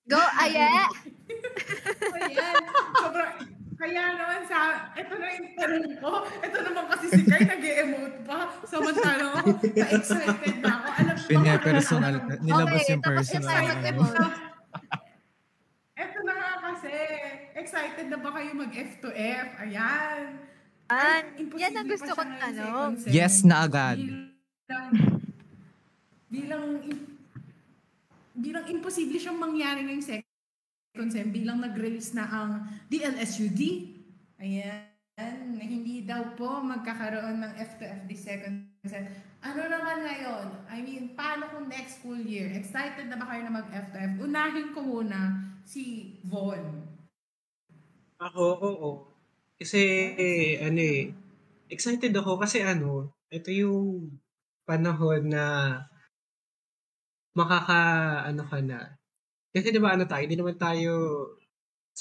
Go, 0.04 0.18
Aye! 0.36 0.68
Ayan. 2.18 2.54
Sobrang, 2.94 3.32
kaya 3.74 4.04
naman 4.12 4.40
sa, 4.44 4.58
ito 4.92 5.14
na 5.14 5.26
yung 5.32 5.48
tanong 5.56 5.88
ko. 5.98 6.12
Ito 6.38 6.56
naman 6.60 6.84
kasi 6.86 7.06
si 7.08 7.22
Kai 7.24 7.42
nag-emote 7.42 8.18
pa. 8.22 8.38
Samantalang 8.62 9.32
ako, 9.38 9.48
na-excited 9.64 10.56
na 10.58 10.70
ako. 10.70 10.86
Alam 10.92 11.14
mo 11.14 11.26
Yun 11.26 11.40
nga, 11.40 11.54
kung 11.56 11.66
personal. 11.72 12.14
ano- 12.14 12.40
Nilabas 12.40 12.76
Okay, 12.76 12.90
yung 12.90 13.00
tapos 13.00 13.16
personal. 13.16 13.32
yung 13.32 13.46
tayo 13.48 13.62
ano. 13.62 13.72
mag-emote. 13.72 14.26
Eto 15.94 16.18
na 16.20 16.32
nga 16.34 16.50
kasi. 16.62 16.94
Excited 17.54 18.06
na 18.06 18.18
ba 18.18 18.30
kayo 18.32 18.50
mag 18.52 18.72
F2F? 18.72 19.48
Ayan. 19.60 20.20
Yan, 20.92 21.24
yan 21.56 21.72
ang 21.72 21.88
gusto 21.88 22.12
kong 22.12 22.34
tanong. 22.36 22.90
Yes 23.08 23.40
na 23.48 23.64
agad. 23.64 23.96
Bilang, 23.96 24.88
bilang, 26.28 26.64
bilang 28.36 28.64
imposible 28.68 29.16
siyang 29.16 29.40
mangyari 29.40 29.84
ngayong 29.84 30.04
second 30.04 31.08
sem 31.08 31.32
bilang 31.32 31.60
nag-release 31.60 32.12
na 32.12 32.28
ang 32.28 32.68
DLSUD. 32.92 33.60
Ayan. 34.40 34.88
Na 35.56 35.64
hindi 35.64 36.04
daw 36.04 36.36
po 36.36 36.60
magkakaroon 36.60 37.40
ng 37.40 37.52
F2F 37.56 38.00
this 38.08 38.24
second 38.24 38.68
sem. 38.84 39.08
Ano 39.42 39.64
naman 39.66 40.04
ngayon? 40.04 40.46
I 40.70 40.78
mean, 40.84 41.12
paano 41.18 41.48
kung 41.52 41.68
next 41.68 42.00
school 42.00 42.20
year? 42.20 42.52
Excited 42.52 43.08
na 43.08 43.18
ba 43.18 43.28
kayo 43.28 43.42
na 43.44 43.60
mag-F2F? 43.60 44.22
Unahin 44.22 44.72
ko 44.72 44.80
muna 44.84 45.50
si 45.64 46.16
Von. 46.28 46.86
Ako, 48.22 48.44
oo. 48.62 49.11
Kasi, 49.62 49.80
eh, 50.18 50.58
ano 50.66 50.80
eh, 50.82 51.14
excited 51.70 52.10
ako 52.18 52.32
kasi 52.42 52.58
ano, 52.66 53.14
ito 53.30 53.50
yung 53.54 54.18
panahon 54.66 55.22
na 55.30 55.44
makaka, 57.38 57.80
ano 58.28 58.42
ka 58.50 58.58
na. 58.60 58.80
Kasi 59.54 59.68
di 59.74 59.80
ba 59.82 59.94
ano 59.96 60.04
tayo, 60.10 60.22
hindi 60.26 60.38
naman 60.38 60.58
tayo 60.60 60.92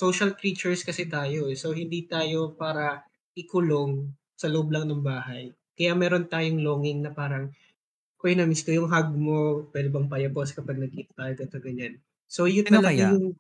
social 0.04 0.32
creatures 0.40 0.82
kasi 0.88 1.08
tayo. 1.08 1.48
eh. 1.52 1.58
So, 1.60 1.68
hindi 1.76 2.08
tayo 2.08 2.56
para 2.62 3.04
ikulong 3.38 4.12
sa 4.42 4.48
loob 4.54 4.72
lang 4.74 4.88
ng 4.90 5.04
bahay. 5.04 5.52
Kaya 5.78 5.94
meron 6.02 6.28
tayong 6.34 6.62
longing 6.64 7.00
na 7.06 7.12
parang, 7.16 7.52
Uy, 8.24 8.34
na-miss 8.38 8.66
ko 8.66 8.72
yung 8.74 8.90
hug 8.90 9.10
mo. 9.18 9.40
Pwede 9.74 9.90
bang 9.94 10.10
payabos 10.10 10.54
kapag 10.58 10.78
nagkita 10.82 11.14
tayo, 11.18 11.34
ganito, 11.38 11.60
ganyan. 11.62 11.94
So, 12.30 12.46
yun 12.50 12.66
Sino 12.66 12.82
talaga 12.82 12.90
kaya? 12.90 13.10
yung, 13.18 13.36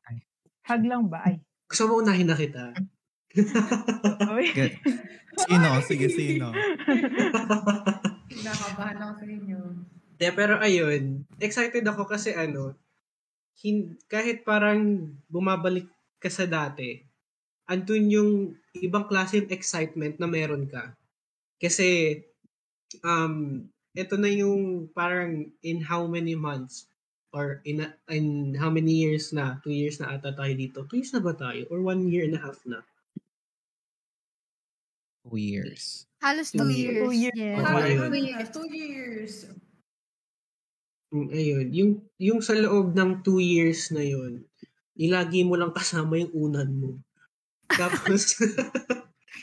Hag 0.65 0.83
lang 0.85 1.03
ba? 1.11 1.19
Ay. 1.25 1.35
gusto 1.69 1.83
mo 1.89 1.93
unahin 2.03 2.27
na 2.29 2.37
kita. 2.37 2.73
Sino? 5.47 5.67
Sige, 5.83 6.07
sino? 6.11 6.51
Nakabahan 8.31 8.97
ako 8.99 9.13
sa 9.15 9.25
inyo. 9.27 9.59
Yeah, 10.21 10.35
pero 10.37 10.61
ayun, 10.61 11.25
excited 11.41 11.81
ako 11.81 12.05
kasi 12.05 12.35
ano, 12.37 12.77
hin- 13.57 13.97
kahit 14.05 14.45
parang 14.45 15.09
bumabalik 15.25 15.89
ka 16.21 16.29
sa 16.29 16.45
dati, 16.45 17.01
andun 17.65 18.05
yung 18.11 18.31
ibang 18.77 19.09
klase 19.09 19.41
ng 19.41 19.49
excitement 19.49 20.19
na 20.21 20.29
meron 20.29 20.69
ka. 20.69 20.93
Kasi, 21.57 22.21
um, 23.01 23.65
ito 23.97 24.15
na 24.15 24.29
yung 24.29 24.87
parang 24.93 25.49
in 25.65 25.81
how 25.81 26.05
many 26.05 26.37
months 26.37 26.85
or 27.33 27.63
in, 27.65 27.81
a- 27.87 27.95
in 28.11 28.53
how 28.59 28.69
many 28.69 29.07
years 29.07 29.31
na, 29.33 29.57
two 29.63 29.73
years 29.73 29.97
na 29.97 30.13
ata 30.13 30.35
tayo 30.35 30.53
dito. 30.53 30.83
Two 30.85 30.99
years 31.01 31.15
na 31.15 31.23
ba 31.23 31.33
tayo? 31.33 31.65
Or 31.71 31.81
one 31.81 32.11
year 32.11 32.27
and 32.27 32.35
a 32.37 32.41
half 32.43 32.59
na? 32.67 32.83
Two 35.21 35.37
years. 35.37 36.09
Halos 36.21 36.49
Two 36.49 36.65
two 36.65 36.69
years. 36.69 36.93
years. 36.93 37.01
Two 37.01 37.13
years. 37.13 37.57
Ano 37.61 37.77
na, 38.09 38.45
two 38.49 38.67
years. 38.69 39.33
Mm, 41.11 41.27
ayun. 41.29 41.65
Yung, 41.75 41.91
yung 42.17 42.39
sa 42.39 42.55
loob 42.55 42.95
ng 42.95 43.19
two 43.21 43.43
years 43.43 43.91
na 43.91 44.01
yun, 44.01 44.47
nilagi 44.95 45.43
mo 45.43 45.59
lang 45.59 45.75
kasama 45.75 46.15
yung 46.17 46.31
unan 46.33 46.69
mo. 46.71 46.91
Tapos, 47.81 48.39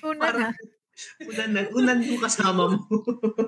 Una 0.04 0.20
parang, 0.20 0.52
na. 0.52 0.56
unan, 1.28 1.48
na, 1.52 1.60
unan 1.72 1.98
mo 2.04 2.14
kasama 2.24 2.62
mo. 2.72 2.80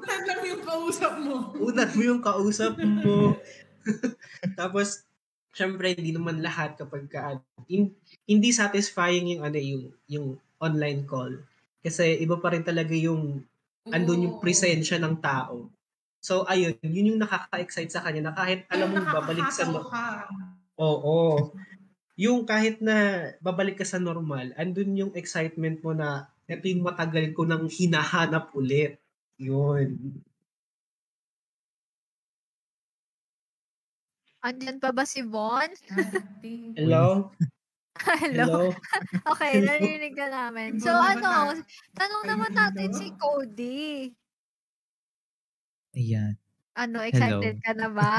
Alam 0.04 0.36
mo 0.36 0.46
yung 0.46 0.64
kausap 0.64 1.12
mo. 1.18 1.34
unan 1.58 1.90
mo 1.96 2.02
yung 2.04 2.22
kausap 2.22 2.74
mo. 2.78 3.36
Tapos, 4.60 5.08
syempre, 5.56 5.96
hindi 5.96 6.12
naman 6.12 6.44
lahat 6.44 6.76
kapag 6.76 7.08
ka, 7.08 7.40
hin- 7.66 7.96
hindi 8.28 8.52
satisfying 8.52 9.32
yung, 9.36 9.42
ano, 9.48 9.56
yung, 9.58 9.84
yung 10.06 10.26
online 10.60 11.08
call. 11.08 11.40
Kasi 11.80 12.20
iba 12.20 12.36
pa 12.36 12.52
rin 12.52 12.64
talaga 12.64 12.92
yung, 12.92 13.40
andun 13.88 14.24
yung 14.28 14.36
Oo. 14.36 14.42
presensya 14.42 15.00
ng 15.00 15.16
tao. 15.20 15.72
So, 16.20 16.44
ayun, 16.44 16.76
yun 16.84 17.16
yung 17.16 17.20
nakaka-excite 17.24 17.88
sa 17.88 18.04
kanya 18.04 18.28
na 18.28 18.34
kahit 18.36 18.68
alam 18.68 18.92
mo 18.92 19.00
babalik 19.00 19.48
sa... 19.48 19.64
Nakakahataw 19.64 19.72
no- 19.72 19.88
ka. 19.88 20.06
Oo. 20.80 21.18
Yung 22.20 22.44
kahit 22.44 22.84
na 22.84 23.32
babalik 23.40 23.80
ka 23.80 23.86
sa 23.88 23.96
normal, 23.96 24.52
andun 24.60 24.92
yung 24.92 25.12
excitement 25.16 25.80
mo 25.80 25.96
na 25.96 26.28
ito 26.44 26.68
yung 26.68 26.84
matagal 26.84 27.32
ko 27.32 27.48
nang 27.48 27.64
hinahanap 27.64 28.52
ulit. 28.52 29.00
Yun. 29.40 30.20
Andyan 34.44 34.76
pa 34.76 34.92
ba 34.92 35.08
si 35.08 35.24
Von? 35.24 35.68
Hello? 36.76 37.32
Hello. 38.00 38.44
Hello? 38.48 38.72
Okay, 39.30 39.60
narinig 39.62 40.16
ka 40.16 40.26
namin. 40.32 40.80
So 40.80 40.90
ano, 40.90 41.52
tanong 41.94 42.24
naman 42.24 42.52
natin 42.56 42.88
hello? 42.90 42.98
si 42.98 43.06
Cody. 43.20 44.10
Ayan. 45.94 46.34
Ano, 46.78 47.02
excited 47.04 47.60
ka 47.60 47.72
na 47.76 47.88
ba? 47.90 48.14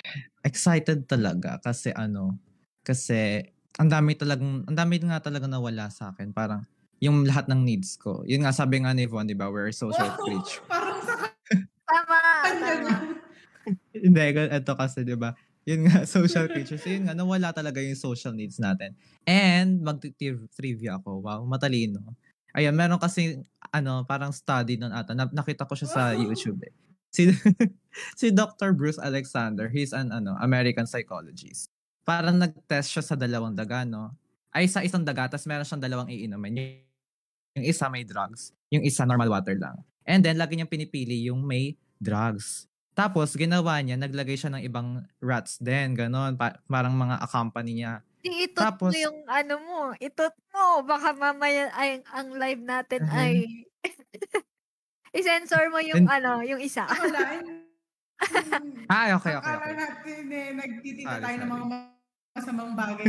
Excited 0.48 1.10
talaga 1.10 1.58
kasi 1.58 1.90
ano, 1.90 2.38
kasi 2.86 3.42
ang 3.82 3.90
dami 3.90 4.14
talagang, 4.14 4.62
ang 4.64 4.76
dami 4.78 5.02
nga 5.02 5.18
talaga 5.18 5.50
nawala 5.50 5.90
sa 5.90 6.14
akin. 6.14 6.30
Parang 6.30 6.62
yung 7.02 7.26
lahat 7.26 7.50
ng 7.50 7.60
needs 7.66 7.98
ko. 7.98 8.22
Yun 8.24 8.46
nga 8.46 8.54
sabi 8.54 8.80
nga 8.80 8.94
ni 8.94 9.04
Von, 9.10 9.26
di 9.28 9.36
ba, 9.36 9.50
we're 9.50 9.74
social 9.74 10.06
Wow, 10.06 10.22
creature. 10.22 10.64
Parang 10.70 11.00
sa 11.02 11.14
Tama, 11.86 12.18
tama. 12.62 12.88
na. 12.88 12.94
Hindi, 13.90 14.22
ito 14.38 14.72
kasi, 14.78 15.02
di 15.02 15.18
ba, 15.18 15.34
yun 15.66 15.90
nga, 15.90 16.06
social 16.16 16.46
creatures. 16.46 16.80
So, 16.80 16.88
yun 16.88 17.10
nga, 17.10 17.14
nawala 17.18 17.50
talaga 17.50 17.82
yung 17.82 17.98
social 17.98 18.32
needs 18.32 18.62
natin. 18.62 18.94
And, 19.26 19.82
mag-trivia 19.82 21.02
ako. 21.02 21.26
Wow, 21.26 21.42
matalino. 21.44 22.00
Ayun, 22.54 22.72
meron 22.72 23.02
kasi, 23.02 23.42
ano, 23.74 24.06
parang 24.06 24.30
study 24.30 24.78
nun 24.78 24.94
ata. 24.94 25.12
Na- 25.12 25.28
nakita 25.34 25.66
ko 25.66 25.74
siya 25.74 25.90
sa. 25.90 26.02
YouTube 26.16 26.62
eh. 26.62 26.72
Si, 27.10 27.28
si 28.20 28.26
Dr. 28.30 28.72
Bruce 28.72 29.02
Alexander, 29.02 29.66
he's 29.66 29.90
an 29.90 30.14
ano, 30.14 30.38
American 30.38 30.86
psychologist. 30.86 31.68
Parang 32.06 32.38
nag-test 32.38 32.94
siya 32.94 33.02
sa 33.02 33.18
dalawang 33.18 33.58
daga, 33.58 33.82
no? 33.82 34.14
Ay, 34.54 34.70
sa 34.70 34.86
isang 34.86 35.02
daga, 35.02 35.26
tapos 35.26 35.50
meron 35.50 35.66
siyang 35.66 35.82
dalawang 35.82 36.08
iinumin. 36.08 36.80
Yung 37.58 37.66
isa 37.66 37.90
may 37.90 38.06
drugs, 38.06 38.54
yung 38.70 38.86
isa 38.86 39.02
normal 39.02 39.28
water 39.28 39.58
lang. 39.58 39.82
And 40.06 40.22
then, 40.22 40.38
lagi 40.38 40.54
niyang 40.54 40.70
pinipili 40.70 41.26
yung 41.26 41.42
may 41.42 41.74
drugs. 41.98 42.70
Tapos, 42.96 43.36
ginawa 43.36 43.76
niya, 43.78 44.00
naglagay 44.00 44.34
siya 44.34 44.48
ng 44.50 44.64
ibang 44.64 44.88
rats 45.20 45.60
din, 45.60 45.92
ganon. 45.92 46.32
Pa- 46.34 46.56
parang 46.64 46.96
mga 46.96 47.20
accompany 47.20 47.76
niya. 47.76 48.00
Itot 48.24 48.56
Tapos- 48.58 48.90
mo 48.90 48.98
yung 48.98 49.20
ano 49.28 49.54
mo. 49.60 49.80
Itot 50.00 50.32
mo. 50.50 50.80
Baka 50.82 51.12
mamaya 51.12 51.68
ay, 51.76 52.00
ang 52.08 52.32
live 52.32 52.62
natin 52.64 53.04
Mhm. 53.04 53.12
ay... 53.12 53.34
I-sensor 55.16 55.68
mo 55.68 55.78
yung 55.78 56.04
And- 56.04 56.10
ano, 56.10 56.40
yung 56.40 56.58
isa. 56.58 56.84
Wala. 56.84 57.20
Ah, 58.88 59.12
okay, 59.12 59.36
okay, 59.36 59.44
Akala 59.44 59.60
okay. 59.60 59.74
natin 59.76 60.20
eh, 60.32 60.48
nagtitita 60.56 61.04
Sorry, 61.04 61.20
tayo 61.20 61.36
ng 61.36 61.50
mga 61.52 61.64
masamang 62.32 62.72
bagay 62.72 63.06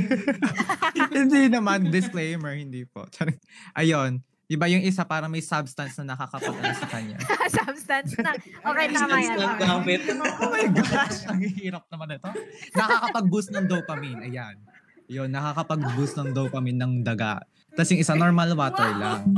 hindi 1.15 1.41
naman, 1.47 1.79
disclaimer, 1.87 2.51
hindi 2.51 2.83
po. 2.83 3.07
Ayun. 3.71 4.19
Di 4.43 4.55
ba 4.55 4.67
yung 4.67 4.83
isa 4.83 5.03
parang 5.03 5.27
may 5.27 5.39
substance 5.39 5.95
na 5.99 6.11
nakakapagano 6.11 6.75
sa 6.75 6.87
kanya? 6.87 7.15
Substance 7.87 8.11
na. 8.19 8.31
Okay, 8.67 8.85
Ay, 8.85 8.91
tama 8.91 9.15
yan. 9.23 9.37
na 9.39 9.55
gamit. 9.55 10.01
Oh 10.37 10.51
my 10.51 10.67
gosh, 10.69 11.19
ang 11.25 11.39
hirap 11.39 11.83
naman 11.87 12.19
ito. 12.19 12.29
Nakakapag-boost 12.75 13.49
ng 13.55 13.65
dopamine. 13.65 14.19
Ayan. 14.27 14.55
Yun, 15.07 15.31
nakakapag-boost 15.31 16.19
ng 16.19 16.29
dopamine 16.35 16.75
ng 16.75 16.93
daga. 16.99 17.39
Tapos 17.71 17.89
yung 17.95 18.01
isa, 18.03 18.13
normal 18.13 18.51
water 18.53 18.91
lang. 18.91 19.23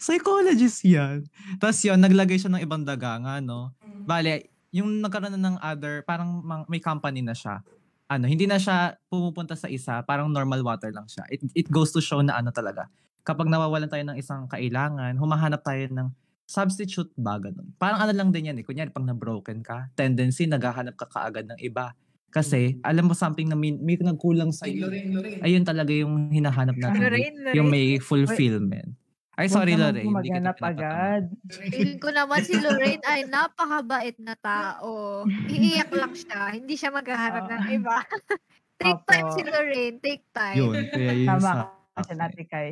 Psychologist 0.00 0.86
yan. 0.86 1.26
Tapos 1.58 1.82
yun, 1.82 1.98
naglagay 1.98 2.38
siya 2.38 2.48
ng 2.54 2.62
ibang 2.62 2.86
daga 2.86 3.18
nga, 3.20 3.42
no? 3.42 3.74
Bale, 4.06 4.48
yung 4.70 5.02
nagkaroon 5.02 5.34
na 5.36 5.40
ng 5.40 5.56
other, 5.60 6.06
parang 6.06 6.40
may 6.70 6.80
company 6.80 7.20
na 7.20 7.34
siya. 7.36 7.60
Ano, 8.06 8.30
hindi 8.30 8.46
na 8.46 8.56
siya 8.56 8.94
pumupunta 9.10 9.58
sa 9.58 9.66
isa, 9.66 9.98
parang 10.06 10.30
normal 10.30 10.62
water 10.62 10.94
lang 10.94 11.10
siya. 11.10 11.26
It, 11.26 11.42
it 11.52 11.66
goes 11.68 11.90
to 11.90 12.00
show 12.00 12.22
na 12.22 12.38
ano 12.38 12.54
talaga. 12.54 12.86
Kapag 13.26 13.50
nawawalan 13.50 13.90
tayo 13.90 14.06
ng 14.06 14.16
isang 14.16 14.46
kailangan, 14.46 15.18
humahanap 15.18 15.58
tayo 15.60 15.90
ng 15.90 16.08
substitute 16.46 17.10
ba, 17.18 17.36
ganun. 17.42 17.74
Parang 17.76 18.00
ano 18.06 18.14
lang 18.14 18.30
din 18.30 18.48
yan 18.48 18.56
eh. 18.56 18.64
Kunyari, 18.64 18.94
pag 18.94 19.02
na-broken 19.04 19.60
ka, 19.66 19.90
tendency, 19.98 20.46
naghahanap 20.46 20.94
ka 20.94 21.10
kaagad 21.10 21.50
ng 21.50 21.58
iba. 21.60 21.92
Kasi, 22.30 22.78
alam 22.86 23.10
mo 23.10 23.14
something 23.18 23.50
na 23.50 23.58
may, 23.58 23.74
may 23.74 23.98
nagkulang 23.98 24.54
sa 24.54 24.70
Ay, 24.70 24.78
iyo. 24.78 24.86
Lorraine, 24.86 25.10
Lorraine. 25.10 25.42
Ayun 25.42 25.64
talaga 25.66 25.90
yung 25.90 26.30
hinahanap 26.30 26.76
natin. 26.78 27.00
Lorraine, 27.02 27.36
Lorraine. 27.42 27.56
Yung 27.58 27.68
may 27.68 27.98
fulfillment. 27.98 28.94
Ay, 29.36 29.52
sorry, 29.52 29.76
Huwag 29.76 29.92
naman 30.00 30.24
Lorraine. 30.24 30.48
Agad. 30.64 31.24
Feeling 31.68 32.00
ko 32.00 32.08
naman 32.08 32.40
si 32.40 32.56
Lorraine 32.56 33.04
ay 33.04 33.28
napakabait 33.28 34.16
na 34.16 34.32
tao. 34.32 35.24
Iiyak 35.28 35.92
lang 35.92 36.16
siya. 36.16 36.56
Hindi 36.56 36.72
siya 36.72 36.88
maghahanap 36.88 37.44
ng 37.44 37.62
Oo. 37.68 37.76
iba. 37.76 37.96
Take 38.80 38.96
Opo. 38.96 39.08
time 39.12 39.28
si 39.36 39.40
Lorraine. 39.44 39.96
Take 40.00 40.24
time. 40.32 40.56
Yun, 40.56 40.72
kaya 40.88 41.12
yun 41.16 41.28
Tama 41.28 41.40
sa 41.44 41.52
kasi 41.96 42.12
natin 42.16 42.44
kay. 42.48 42.68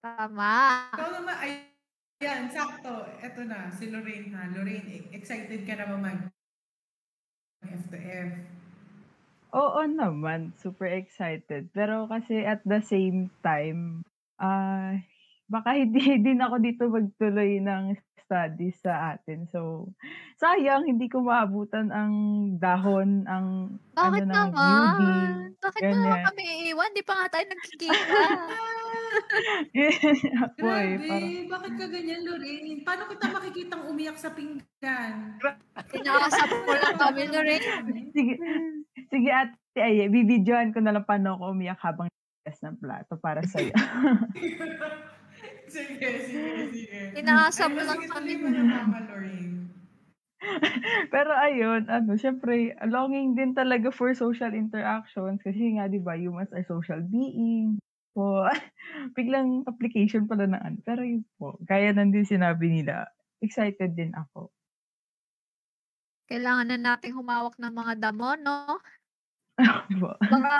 Tama. 0.00 0.52
Ikaw 0.96 1.08
naman, 1.20 1.34
ay, 1.36 1.50
yan, 2.18 2.50
sakto. 2.50 3.06
Ito 3.22 3.46
na, 3.46 3.70
si 3.70 3.90
Lorraine 3.94 4.34
ha. 4.34 4.50
Lorraine, 4.50 4.86
e- 4.90 5.08
excited 5.14 5.62
ka 5.62 5.74
na 5.78 5.86
ba 5.86 5.96
mag 5.98 6.18
F 7.62 7.82
to 7.90 7.98
F? 7.98 8.30
Oo 9.54 9.80
naman, 9.86 10.52
super 10.58 10.90
excited. 10.90 11.70
Pero 11.72 12.10
kasi 12.10 12.42
at 12.42 12.60
the 12.66 12.82
same 12.82 13.30
time, 13.40 14.02
ah 14.42 14.98
baka 15.48 15.74
hindi 15.74 15.98
din 16.26 16.44
ako 16.44 16.56
dito 16.60 16.82
magtuloy 16.86 17.58
ng 17.64 17.96
studies 18.28 18.76
sa 18.84 19.16
atin. 19.16 19.48
So, 19.48 19.88
sayang, 20.36 20.84
hindi 20.84 21.08
ko 21.08 21.24
maabutan 21.24 21.88
ang 21.88 22.12
dahon, 22.60 23.24
ang 23.24 23.80
Bakit 23.96 24.28
ano 24.28 24.32
ng 24.36 24.50
newbie. 24.52 25.08
naman? 25.08 25.32
Bakit 25.58 25.80
mo 25.80 25.94
naman 25.96 26.04
ganyan. 26.12 26.26
kami 26.28 26.42
iiwan? 26.44 26.90
Di 26.92 27.02
pa 27.08 27.14
nga 27.16 27.26
tayo 27.32 27.44
nagkikita. 27.48 27.96
Ako 30.44 30.60
eh, 30.68 31.00
Grabe, 31.00 31.08
parang, 31.08 31.48
bakit 31.48 31.72
ka 31.80 31.86
ganyan, 31.88 32.20
Lorraine? 32.28 32.84
Paano 32.84 33.08
kita 33.08 33.26
makikitang 33.32 33.82
umiyak 33.88 34.20
sa 34.20 34.30
pinggan? 34.36 35.40
Pinakasap 35.88 36.48
mo 36.52 36.72
lang 36.76 36.96
kami, 37.00 37.22
Lorraine. 37.32 38.12
sige, 38.12 38.34
sige 39.08 39.28
ate, 39.32 39.80
ay, 39.80 40.12
bibidyoan 40.12 40.76
ko 40.76 40.84
na 40.84 40.92
lang 40.92 41.08
paano 41.08 41.40
ako 41.40 41.56
umiyak 41.56 41.80
habang 41.80 42.12
ng 42.48 42.76
plato 42.80 43.16
para 43.20 43.44
sa'yo. 43.44 43.72
sige, 45.70 46.10
sige, 46.26 46.52
sige. 46.72 47.00
Inaasap 47.16 47.70
Ayun, 47.72 47.86
lang 47.86 48.00
sige, 48.02 48.12
kami. 48.12 48.32
mo 48.40 48.48
na 48.50 48.62
mama, 48.64 48.98
Lorraine. 49.08 49.68
Pero 51.14 51.30
ayun, 51.34 51.90
ano, 51.90 52.14
syempre, 52.14 52.74
longing 52.86 53.34
din 53.34 53.52
talaga 53.58 53.90
for 53.90 54.14
social 54.14 54.54
interactions 54.54 55.42
kasi 55.42 55.74
nga, 55.76 55.90
di 55.90 55.98
ba, 55.98 56.14
humans 56.14 56.50
are 56.54 56.64
social 56.66 57.00
beings. 57.04 57.78
So, 58.18 58.50
biglang 59.14 59.62
application 59.70 60.26
pala 60.26 60.50
ng 60.50 60.58
ano. 60.58 60.78
Pero 60.82 61.06
yun 61.06 61.22
po, 61.38 61.54
kaya 61.70 61.94
nandun 61.94 62.26
sinabi 62.26 62.66
nila, 62.66 63.06
excited 63.38 63.94
din 63.94 64.10
ako. 64.10 64.50
Kailangan 66.26 66.66
na 66.66 66.78
nating 66.82 67.14
humawak 67.14 67.54
ng 67.62 67.70
mga 67.70 67.92
damo, 68.02 68.34
no? 68.34 68.82
Po. 70.02 70.18
Baka 70.18 70.50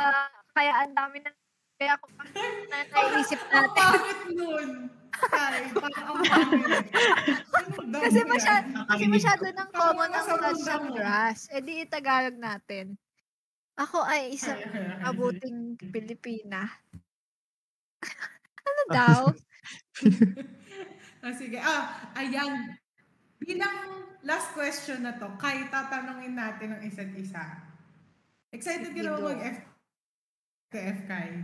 kaya 0.55 0.87
ang 0.87 0.95
dami 0.95 1.19
na 1.19 1.35
kaya 1.79 1.95
kung 1.99 2.15
na 2.15 2.79
naisip 2.87 3.43
natin. 3.51 3.87
nun. 4.39 4.69
Ay, 4.71 4.79
ang 4.79 4.79
pangit. 4.79 4.89
Damo 4.89 4.98
Kasi 7.99 8.19
yan? 8.21 8.29
masya- 8.29 8.67
Kasi 8.87 9.05
masyado 9.07 9.45
ng 9.47 9.71
common 9.71 10.11
ang 10.11 10.27
touch 10.27 10.63
ng 10.63 10.85
grass. 10.95 11.39
E 11.51 11.59
di 11.61 11.85
Tagalog 11.85 12.37
natin. 12.37 12.97
Ako 13.75 14.03
ay 14.03 14.35
isang 14.35 14.59
abuting 15.03 15.79
Pilipina. 15.79 16.67
ano 18.69 18.83
daw? 18.91 19.21
Ah, 21.19 21.35
sige. 21.35 21.59
Ah, 21.59 22.15
ayan. 22.15 22.79
Bilang 23.43 23.75
last 24.23 24.55
question 24.55 25.03
na 25.03 25.19
to, 25.19 25.27
kay 25.35 25.67
tatanungin 25.67 26.39
natin 26.39 26.79
ang 26.79 26.83
isa't 26.87 27.11
isa. 27.11 27.43
Excited 28.55 28.95
ka 28.95 29.03
na 29.03 29.11
ba 29.11 29.13
Sige, 29.13 29.19
go. 29.19 29.29
mag-F 29.29 29.59
to 30.71 30.79
F, 30.79 30.99
Kai? 31.11 31.43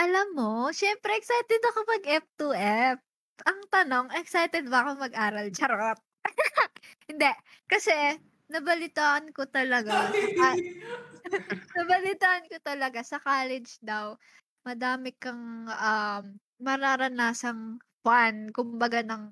Alam 0.00 0.26
mo, 0.32 0.52
syempre 0.72 1.12
excited 1.20 1.60
ako 1.68 1.78
mag 1.84 2.04
F2F. 2.04 2.96
Ang 3.44 3.60
tanong, 3.68 4.06
excited 4.16 4.64
ba 4.70 4.86
ako 4.86 5.04
mag-aral? 5.04 5.52
Charot. 5.52 5.98
Hindi. 7.10 7.28
Kasi, 7.68 7.92
nabalitaan 8.48 9.32
ko 9.36 9.44
talaga. 9.48 10.08
ah, 10.40 10.56
nabalitaan 11.78 12.48
ko 12.48 12.56
talaga 12.64 13.04
sa 13.04 13.20
college 13.20 13.76
daw, 13.84 14.16
madami 14.64 15.12
kang 15.16 15.68
um, 15.68 16.24
mararanasang 16.62 17.76
fun. 18.00 18.48
Kumbaga 18.54 19.04
ng, 19.04 19.28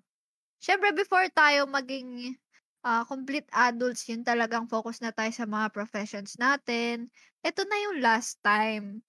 syempre 0.61 0.93
before 0.93 1.25
tayo 1.33 1.65
maging 1.71 2.37
ah, 2.85 3.05
complete 3.09 3.49
adults, 3.57 4.05
yun 4.09 4.25
talagang 4.27 4.69
focus 4.69 5.01
na 5.01 5.13
tayo 5.15 5.33
sa 5.33 5.49
mga 5.49 5.73
professions 5.73 6.37
natin. 6.37 7.09
Ito 7.41 7.65
na 7.65 7.77
yung 7.89 7.99
last 8.05 8.41
time. 8.45 9.01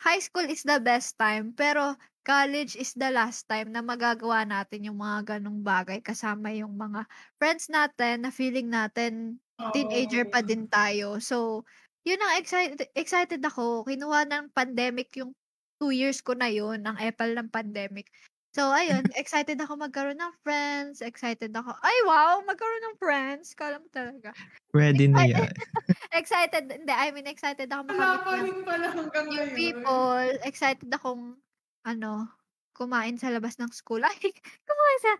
High 0.00 0.24
school 0.24 0.48
is 0.48 0.64
the 0.64 0.80
best 0.80 1.20
time, 1.20 1.52
pero 1.52 1.92
college 2.24 2.76
is 2.76 2.96
the 2.96 3.12
last 3.12 3.44
time 3.48 3.68
na 3.68 3.84
magagawa 3.84 4.48
natin 4.48 4.88
yung 4.88 5.00
mga 5.00 5.36
ganong 5.36 5.60
bagay 5.60 6.00
kasama 6.00 6.52
yung 6.56 6.72
mga 6.72 7.04
friends 7.36 7.68
natin 7.68 8.24
na 8.24 8.32
feeling 8.32 8.68
natin 8.72 9.36
teenager 9.76 10.24
pa 10.24 10.40
din 10.40 10.64
tayo. 10.68 11.20
So, 11.20 11.68
yun 12.04 12.20
ang 12.20 12.40
excited, 12.40 12.88
excited 12.96 13.44
ako. 13.44 13.84
Kinuha 13.84 14.24
ng 14.24 14.52
pandemic 14.56 15.12
yung 15.20 15.36
two 15.80 15.92
years 15.92 16.20
ko 16.20 16.36
na 16.36 16.48
yun, 16.48 16.80
ang 16.84 16.96
epal 17.00 17.32
ng 17.36 17.48
pandemic. 17.52 18.08
So, 18.50 18.74
ayun, 18.74 19.06
excited 19.14 19.62
ako 19.62 19.78
magkaroon 19.78 20.18
ng 20.18 20.34
friends, 20.42 20.98
excited 21.06 21.54
ako, 21.54 21.70
ay 21.86 21.98
wow, 22.02 22.42
magkaroon 22.42 22.82
ng 22.90 22.98
friends, 22.98 23.54
kala 23.54 23.78
mo 23.78 23.86
talaga. 23.94 24.34
Ready 24.74 25.06
na 25.06 25.22
yan. 25.22 25.46
Excited, 26.18 26.66
hindi, 26.66 26.90
I 26.90 27.14
mean, 27.14 27.30
excited 27.30 27.70
ako 27.70 27.86
Wala 27.94 28.18
makamit 28.18 28.22
pa 28.26 28.30
yung, 28.34 28.42
rin 28.42 28.58
pala 28.66 28.86
hanggang 28.90 29.26
yung 29.30 29.50
ngayon. 29.54 29.54
people, 29.54 30.26
excited 30.42 30.90
akong, 30.90 31.38
ano, 31.86 32.26
kumain 32.74 33.14
sa 33.14 33.30
labas 33.30 33.54
ng 33.62 33.70
school. 33.70 34.02
Ay, 34.10 34.18
kumain 34.66 34.98
sa, 34.98 35.12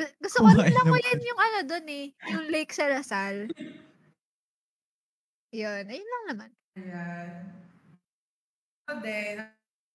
gu- 0.00 0.16
gusto 0.24 0.38
ko 0.40 0.48
rin 0.56 0.72
lang 0.72 0.88
ng 0.88 0.96
ulit 0.96 1.20
yung 1.20 1.40
ano 1.40 1.58
dun 1.68 1.86
eh, 1.92 2.06
yung 2.32 2.48
Lake 2.48 2.72
sa 2.72 2.88
Lasal. 2.88 3.52
Yun, 5.52 5.84
ayun 5.88 6.08
lang 6.08 6.24
naman. 6.32 6.50
Ayan. 6.80 7.52
Ako 8.88 9.04
din, 9.04 9.36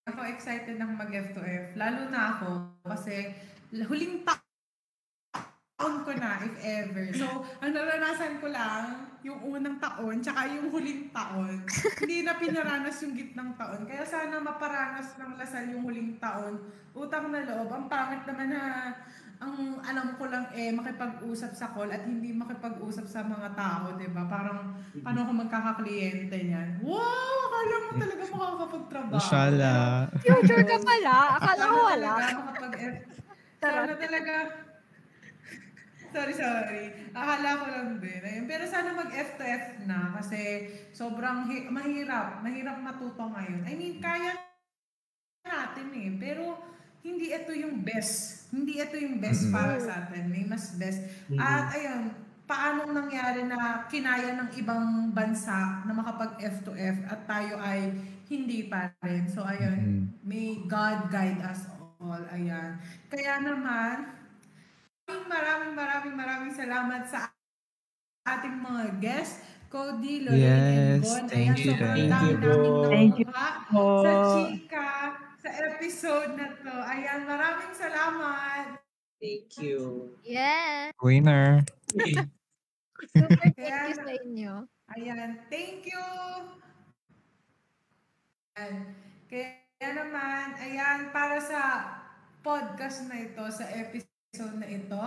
ako 0.03 0.19
excited 0.27 0.75
na 0.75 0.87
mag-F 0.87 1.31
to 1.31 1.39
F. 1.39 1.65
Lalo 1.79 2.11
na 2.11 2.35
ako 2.35 2.49
kasi 2.83 3.31
huling 3.71 4.27
ta- 4.27 4.43
taon 5.79 6.03
ko 6.03 6.11
na, 6.15 6.39
if 6.43 6.55
ever. 6.63 7.11
So, 7.15 7.43
ang 7.59 7.71
naranasan 7.75 8.39
ko 8.39 8.47
lang, 8.51 9.09
yung 9.23 9.39
unang 9.43 9.79
taon, 9.79 10.19
tsaka 10.19 10.47
yung 10.51 10.71
huling 10.71 11.11
taon. 11.11 11.63
Hindi 12.03 12.23
na 12.23 12.35
pinaranas 12.39 13.03
yung 13.03 13.15
gitnang 13.15 13.55
taon. 13.55 13.87
Kaya 13.87 14.03
sana 14.03 14.39
maparanas 14.39 15.15
ng 15.19 15.39
lasal 15.39 15.71
yung 15.71 15.83
huling 15.87 16.19
taon. 16.19 16.59
Utang 16.95 17.31
na 17.31 17.43
loob. 17.47 17.71
Ang 17.71 17.87
pangit 17.87 18.23
naman 18.27 18.51
na 18.51 18.63
ang 19.43 19.83
alam 19.83 20.07
ko 20.15 20.31
lang 20.31 20.47
eh, 20.55 20.71
makipag-usap 20.71 21.51
sa 21.51 21.75
call 21.75 21.91
at 21.91 22.07
hindi 22.07 22.31
makipag-usap 22.31 23.03
sa 23.03 23.27
mga 23.27 23.51
tao, 23.51 23.99
di 23.99 24.07
ba? 24.07 24.23
Parang, 24.23 24.71
paano 25.03 25.19
ako 25.27 25.31
magkakakliyente 25.43 26.37
niyan? 26.39 26.79
Wow! 26.79 27.43
Akala 27.43 27.75
mo 27.79 27.91
talaga 27.95 28.23
makakapagtrabaho. 28.27 29.19
Mashallah. 29.19 29.83
Future 30.19 30.63
ka 30.63 30.77
pala, 30.79 31.17
akala 31.39 31.63
ko 31.63 31.79
wala. 31.83 32.11
makapag 32.19 32.73
Sana 33.63 33.93
talaga, 33.95 34.35
sorry, 36.11 36.33
sorry. 36.35 36.83
Akala 37.15 37.49
ko 37.59 37.65
lang 37.71 37.89
din. 38.03 38.21
Ayun. 38.23 38.45
Pero 38.47 38.63
sana 38.67 38.91
mag 38.91 39.11
F 39.15 39.39
to 39.39 39.43
F 39.47 39.65
na 39.87 40.11
kasi 40.19 40.67
sobrang 40.91 41.47
hi- 41.47 41.71
mahirap. 41.71 42.43
Mahirap 42.43 42.77
matuto 42.83 43.23
ngayon. 43.23 43.63
I 43.63 43.73
mean, 43.79 44.03
kaya 44.03 44.35
natin 45.47 45.87
eh. 45.95 46.11
Pero 46.19 46.59
hindi 47.03 47.29
ito 47.29 47.51
yung 47.51 47.83
best. 47.83 48.47
Hindi 48.49 48.79
ito 48.79 48.95
yung 48.95 49.19
best 49.19 49.45
Mm-mm. 49.45 49.53
para 49.53 49.75
sa 49.77 49.93
atin. 50.01 50.23
May 50.25 50.43
mas 50.43 50.73
best. 50.73 51.03
At 51.35 51.71
ayun, 51.71 52.15
paano 52.43 52.87
nangyari 52.87 53.43
na 53.43 53.83
kinaya 53.85 54.35
ng 54.35 54.49
ibang 54.55 55.11
bansa 55.11 55.83
na 55.83 55.91
makapag 55.91 56.39
F 56.39 56.63
to 56.63 56.71
F 56.73 56.97
at 57.05 57.23
tayo 57.23 57.59
ay 57.59 57.91
hindi 58.25 58.65
pa 58.65 58.91
rin. 59.01 59.27
So 59.27 59.43
ayun, 59.43 59.77
Mm. 59.77 60.03
may 60.23 60.63
God 60.63 61.07
guide 61.07 61.43
us 61.43 61.67
all. 61.99 62.23
Ayan. 62.29 62.79
Kaya 63.07 63.39
naman, 63.39 64.11
maraming 65.03 65.27
maraming 65.27 65.73
maraming 65.73 66.15
maraming 66.15 66.53
salamat 66.53 67.03
sa 67.03 67.31
ating 68.23 68.55
mga 68.57 68.83
guests. 68.99 69.43
Cody, 69.67 70.21
Lorraine, 70.21 70.45
and 70.45 71.01
Yes, 71.01 71.09
Von. 71.09 71.25
thank 71.25 71.49
Ayan, 71.49 71.57
you, 71.57 71.65
sobrang 71.73 71.95
thank 71.97 72.21
you. 72.21 72.53
Thank 72.85 73.13
you 73.17 73.25
nakuha 73.25 73.49
po. 73.73 73.85
sa 73.99 74.13
chika, 74.37 74.87
sa 75.43 75.51
episode 75.75 76.39
na 76.39 76.55
to. 76.55 76.71
Ayan, 76.71 77.27
maraming 77.27 77.75
salamat. 77.75 78.79
Thank 79.19 79.59
you. 79.59 80.11
Yes. 80.23 80.95
Winner. 81.03 81.67
Super 83.11 83.35
thank 83.43 83.59
you 83.59 83.95
sa 83.99 84.13
inyo. 84.23 84.53
Ayan, 84.95 85.43
thank 85.51 85.83
you! 85.83 86.07
Ayan. 88.55 88.95
Kaya 89.27 89.89
naman, 89.91 90.55
ayan, 90.63 91.11
para 91.11 91.39
sa 91.43 91.61
podcast 92.39 93.07
na 93.11 93.27
ito, 93.27 93.43
sa 93.51 93.67
episode 93.67 94.55
na 94.59 94.67
ito, 94.67 95.03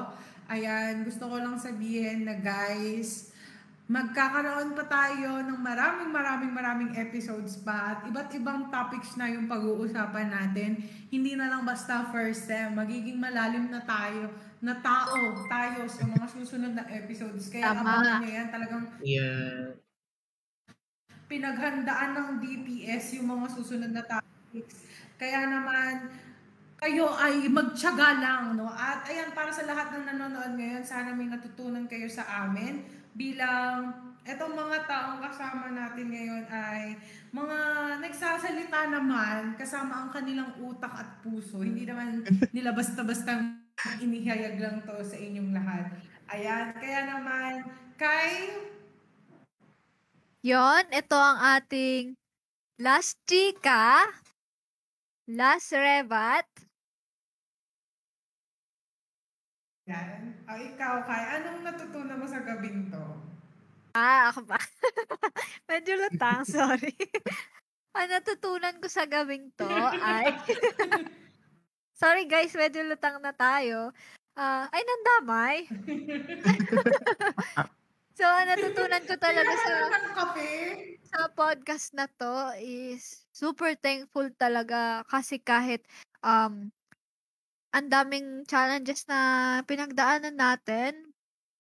ayan, 0.53 1.05
gusto 1.05 1.33
ko 1.33 1.37
lang 1.41 1.57
sabihin 1.57 2.29
na 2.29 2.37
guys, 2.41 3.36
magkakaroon 3.87 4.75
pa 4.75 4.83
tayo 4.91 5.47
ng 5.47 5.63
maraming 5.63 6.11
maraming 6.11 6.51
maraming 6.51 6.93
episodes 6.99 7.63
pa 7.63 7.95
at 7.95 7.99
iba't 8.11 8.35
ibang 8.35 8.67
topics 8.67 9.15
na 9.15 9.31
yung 9.31 9.47
pag-uusapan 9.47 10.27
natin. 10.27 10.83
Hindi 11.07 11.39
na 11.39 11.47
lang 11.47 11.63
basta 11.63 12.11
first 12.11 12.51
sem, 12.51 12.75
magiging 12.75 13.15
malalim 13.23 13.71
na 13.71 13.79
tayo, 13.87 14.35
na 14.59 14.75
tao 14.83 15.15
tayo 15.47 15.87
sa 15.87 16.03
mga 16.03 16.27
susunod 16.35 16.75
na 16.75 16.83
episodes. 16.91 17.47
Kaya 17.47 17.79
Tama. 17.79 17.87
abangan 17.87 18.15
nyo 18.27 18.31
yan, 18.35 18.49
talagang 18.51 18.85
Yeah. 19.07 19.79
pinaghandaan 21.31 22.11
ng 22.15 22.29
DPS 22.43 23.19
yung 23.23 23.39
mga 23.39 23.55
susunod 23.55 23.91
na 23.95 24.03
topics. 24.03 24.83
Kaya 25.15 25.47
naman, 25.47 26.11
kayo 26.79 27.11
ay 27.15 27.47
magtyaga 27.51 28.19
lang, 28.19 28.59
no? 28.59 28.67
At 28.67 29.07
ayan, 29.07 29.31
para 29.31 29.51
sa 29.51 29.63
lahat 29.67 29.95
ng 29.95 30.07
nanonood 30.11 30.55
ngayon, 30.59 30.83
sana 30.83 31.15
may 31.15 31.31
natutunan 31.31 31.87
kayo 31.87 32.11
sa 32.11 32.47
amin 32.47 33.06
bilang 33.17 33.97
etong 34.29 34.53
mga 34.53 34.85
taong 34.85 35.21
kasama 35.25 35.73
natin 35.73 36.13
ngayon 36.13 36.45
ay 36.53 37.01
mga 37.33 37.59
nagsasalita 38.05 38.93
naman 38.93 39.57
kasama 39.57 40.05
ang 40.05 40.11
kanilang 40.13 40.53
utak 40.61 40.93
at 40.93 41.25
puso. 41.25 41.65
Hindi 41.65 41.89
naman 41.89 42.23
nila 42.55 42.77
basta-basta 42.77 43.41
inihayag 44.05 44.61
lang 44.61 44.85
to 44.85 44.97
sa 45.01 45.17
inyong 45.17 45.51
lahat. 45.57 45.97
Ayan, 46.27 46.75
kaya 46.75 47.01
naman, 47.07 47.65
kay 47.95 48.51
Yon, 50.47 50.87
ito 50.95 51.19
ang 51.19 51.39
ating 51.59 52.15
last 52.79 53.19
chika, 53.27 54.11
last 55.27 55.75
rebat. 55.75 56.47
Yan. 59.87 60.35
O 60.51 60.55
ikaw, 60.59 61.07
Kai, 61.07 61.43
anong 61.43 61.63
natutunan 61.63 62.19
mo 62.19 62.27
sa 62.27 62.43
gabing 62.43 62.91
to? 62.91 63.07
Ah, 63.97 64.29
ako 64.29 64.45
ba? 64.45 64.61
Medyo 65.73 65.97
lutang, 65.97 66.45
sorry. 66.45 66.93
ang 67.97 68.13
natutunan 68.13 68.77
ko 68.77 68.93
sa 68.93 69.09
gabing 69.09 69.49
to 69.57 69.65
ay... 70.05 70.37
sorry 72.01 72.29
guys, 72.29 72.53
medyo 72.53 72.85
lutang 72.85 73.25
na 73.25 73.33
tayo. 73.33 73.97
Ah, 74.37 74.69
ay, 74.69 74.85
nandamay. 74.85 75.57
so, 78.13 78.29
ang 78.29 78.53
natutunan 78.53 79.01
ko 79.09 79.17
talaga 79.17 79.53
sa... 79.65 79.73
Sa 81.09 81.33
podcast 81.33 81.97
na 81.97 82.05
to 82.21 82.53
is 82.61 83.25
super 83.33 83.73
thankful 83.81 84.29
talaga 84.37 85.09
kasi 85.09 85.41
kahit 85.41 85.81
um 86.21 86.69
ang 87.73 87.89
daming 87.89 88.45
challenges 88.45 89.09
na 89.09 89.61
pinagdaanan 89.65 90.37
natin, 90.37 91.06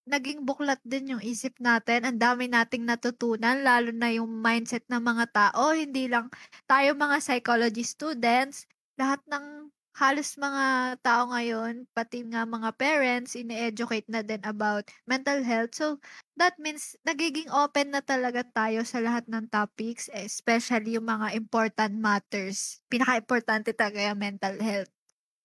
naging 0.07 0.47
buklat 0.47 0.78
din 0.87 1.19
yung 1.19 1.23
isip 1.23 1.59
natin. 1.59 2.07
Ang 2.07 2.19
dami 2.23 2.47
nating 2.47 2.87
natutunan, 2.87 3.61
lalo 3.66 3.91
na 3.91 4.15
yung 4.15 4.31
mindset 4.41 4.87
ng 4.87 5.03
mga 5.03 5.24
tao. 5.35 5.74
Hindi 5.74 6.07
lang 6.07 6.31
tayo 6.70 6.95
mga 6.95 7.19
psychology 7.23 7.83
students, 7.83 8.65
lahat 8.97 9.20
ng 9.27 9.69
halos 9.97 10.37
mga 10.37 10.65
tao 11.01 11.33
ngayon, 11.33 11.89
pati 11.97 12.20
nga 12.28 12.45
mga 12.45 12.70
parents, 12.77 13.33
ine-educate 13.33 14.05
na 14.12 14.20
din 14.20 14.45
about 14.45 14.85
mental 15.09 15.41
health. 15.41 15.73
So, 15.73 15.97
that 16.37 16.53
means 16.61 16.95
nagiging 17.09 17.49
open 17.49 17.97
na 17.97 18.05
talaga 18.05 18.45
tayo 18.45 18.85
sa 18.85 19.01
lahat 19.01 19.24
ng 19.27 19.49
topics, 19.49 20.12
especially 20.12 21.01
yung 21.01 21.09
mga 21.09 21.33
important 21.33 21.97
matters. 21.97 22.85
Pinaka-importante 22.93 23.73
talaga 23.73 24.12
yung 24.12 24.20
mental 24.20 24.61
health. 24.61 24.93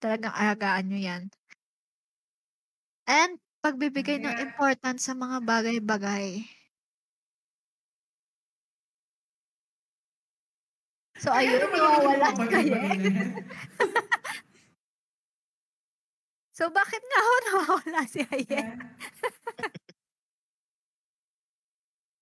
Talagang 0.03 0.35
alagaan 0.35 0.85
nyo 0.91 0.99
yan. 0.99 1.23
And 3.07 3.39
pagbibigay 3.61 4.17
ng 4.19 4.35
Yeah. 4.35 4.43
importance 4.49 5.05
sa 5.05 5.13
mga 5.13 5.37
bagay-bagay. 5.45 6.43
So, 11.21 11.29
ayun, 11.29 11.61
Kaya 11.61 11.69
naman 11.69 11.77
naman 11.77 11.85
nawawala 11.85 12.25
yung 12.25 12.37
mga 12.41 12.49
kayo. 12.57 12.77
So, 16.51 16.63
bakit 16.73 17.01
nga 17.05 17.19
ako 17.21 17.35
nawawala 17.47 18.01
si 18.09 18.19
Aye? 18.25 18.45
Yan. 18.49 18.77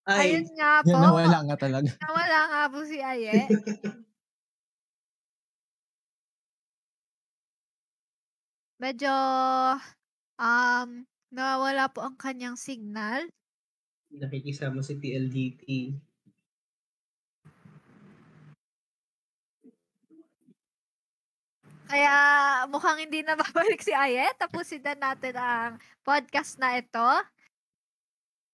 Ay, 0.09 0.41
Ayun 0.41 0.47
nga 0.57 0.71
po. 0.81 0.89
Yan, 0.89 1.01
nawala 1.05 1.37
nga 1.45 1.55
talaga. 1.59 1.89
Nawala 2.01 2.39
nga 2.49 2.61
po 2.71 2.79
si 2.83 2.97
Aye. 2.99 3.45
Medyo, 8.79 9.11
um, 10.39 10.89
nawawala 11.29 11.89
po 11.93 12.01
ang 12.05 12.17
kanyang 12.17 12.57
signal. 12.57 13.29
nakikisama 14.09 14.81
si 14.81 14.97
TLDT. 14.97 15.93
Kaya 21.89 22.13
mukhang 22.69 23.01
hindi 23.01 23.21
na 23.25 23.33
babalik 23.33 23.81
si 23.81 23.89
Aye. 23.89 24.29
Tapusin 24.37 24.85
na 24.85 24.93
natin 24.93 25.33
ang 25.33 25.73
podcast 26.05 26.61
na 26.61 26.77
ito. 26.77 27.09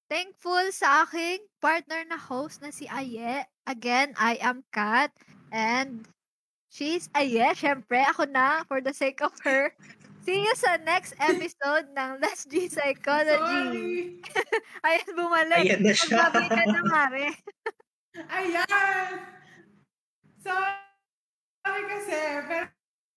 Thankful 0.08 0.72
sa 0.72 1.04
aking 1.04 1.44
partner 1.60 2.08
na 2.08 2.16
host 2.16 2.64
na 2.64 2.72
si 2.72 2.88
Aye. 2.88 3.44
Again, 3.68 4.16
I 4.16 4.40
am 4.40 4.64
Kat. 4.72 5.12
And 5.52 6.08
she's 6.72 7.12
Aye. 7.12 7.52
Siyempre, 7.60 8.08
ako 8.08 8.24
na 8.32 8.64
for 8.72 8.80
the 8.80 8.96
sake 8.96 9.20
of 9.20 9.36
her. 9.44 9.76
See 10.26 10.42
you 10.42 10.56
sa 10.58 10.82
next 10.82 11.14
episode 11.22 11.94
ng 11.94 12.18
Let's 12.18 12.50
G 12.50 12.66
Psychology. 12.66 13.62
Sorry. 14.26 14.26
Ayan, 14.90 15.10
bumalik. 15.14 15.62
Ayan 15.62 15.82
na 15.86 15.94
siya. 15.94 16.18
Magbabi 16.34 16.48
ka 16.50 16.64
na, 16.66 16.82
Mare. 16.82 17.28
Ayan! 18.42 19.10
Sorry 20.42 21.84
kasi, 21.90 22.20
pero 22.46 22.66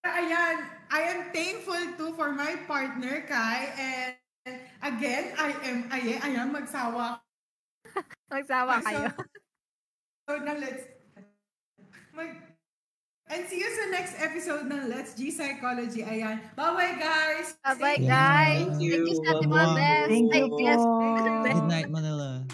ayan, 0.08 0.56
I 0.88 1.00
am 1.12 1.20
thankful 1.30 1.84
too 2.00 2.10
for 2.16 2.32
my 2.32 2.56
partner, 2.64 3.22
Kai, 3.28 3.68
and 3.76 4.56
again, 4.80 5.36
I 5.36 5.48
am, 5.68 5.78
ayan, 5.92 6.18
ayan, 6.24 6.48
magsawa 6.50 7.20
Magsawa 8.32 8.80
kayo. 8.84 9.12
So, 10.28 10.40
na 10.40 10.52
let's, 10.56 10.84
mag, 12.16 12.47
and 13.30 13.44
see 13.48 13.60
you 13.60 13.70
sa 13.70 13.84
next 13.92 14.14
episode 14.20 14.68
ng 14.68 14.88
Let's 14.88 15.12
G 15.12 15.28
Psychology. 15.30 16.04
Ayan. 16.04 16.40
Bye-bye, 16.56 16.96
guys! 16.96 17.56
Bye-bye, 17.64 18.00
Thank 18.00 18.02
you. 18.02 18.08
guys. 18.08 18.64
Thank 18.64 18.80
you. 18.80 18.92
Thank 18.92 19.08
you 19.08 19.16
sa 19.20 19.28
ating 19.36 19.50
mga 19.52 19.68
best. 19.76 20.08
Thank 20.08 20.52
you. 20.56 20.66
Good 21.48 21.68
night, 21.68 21.88
Manila. 21.88 22.44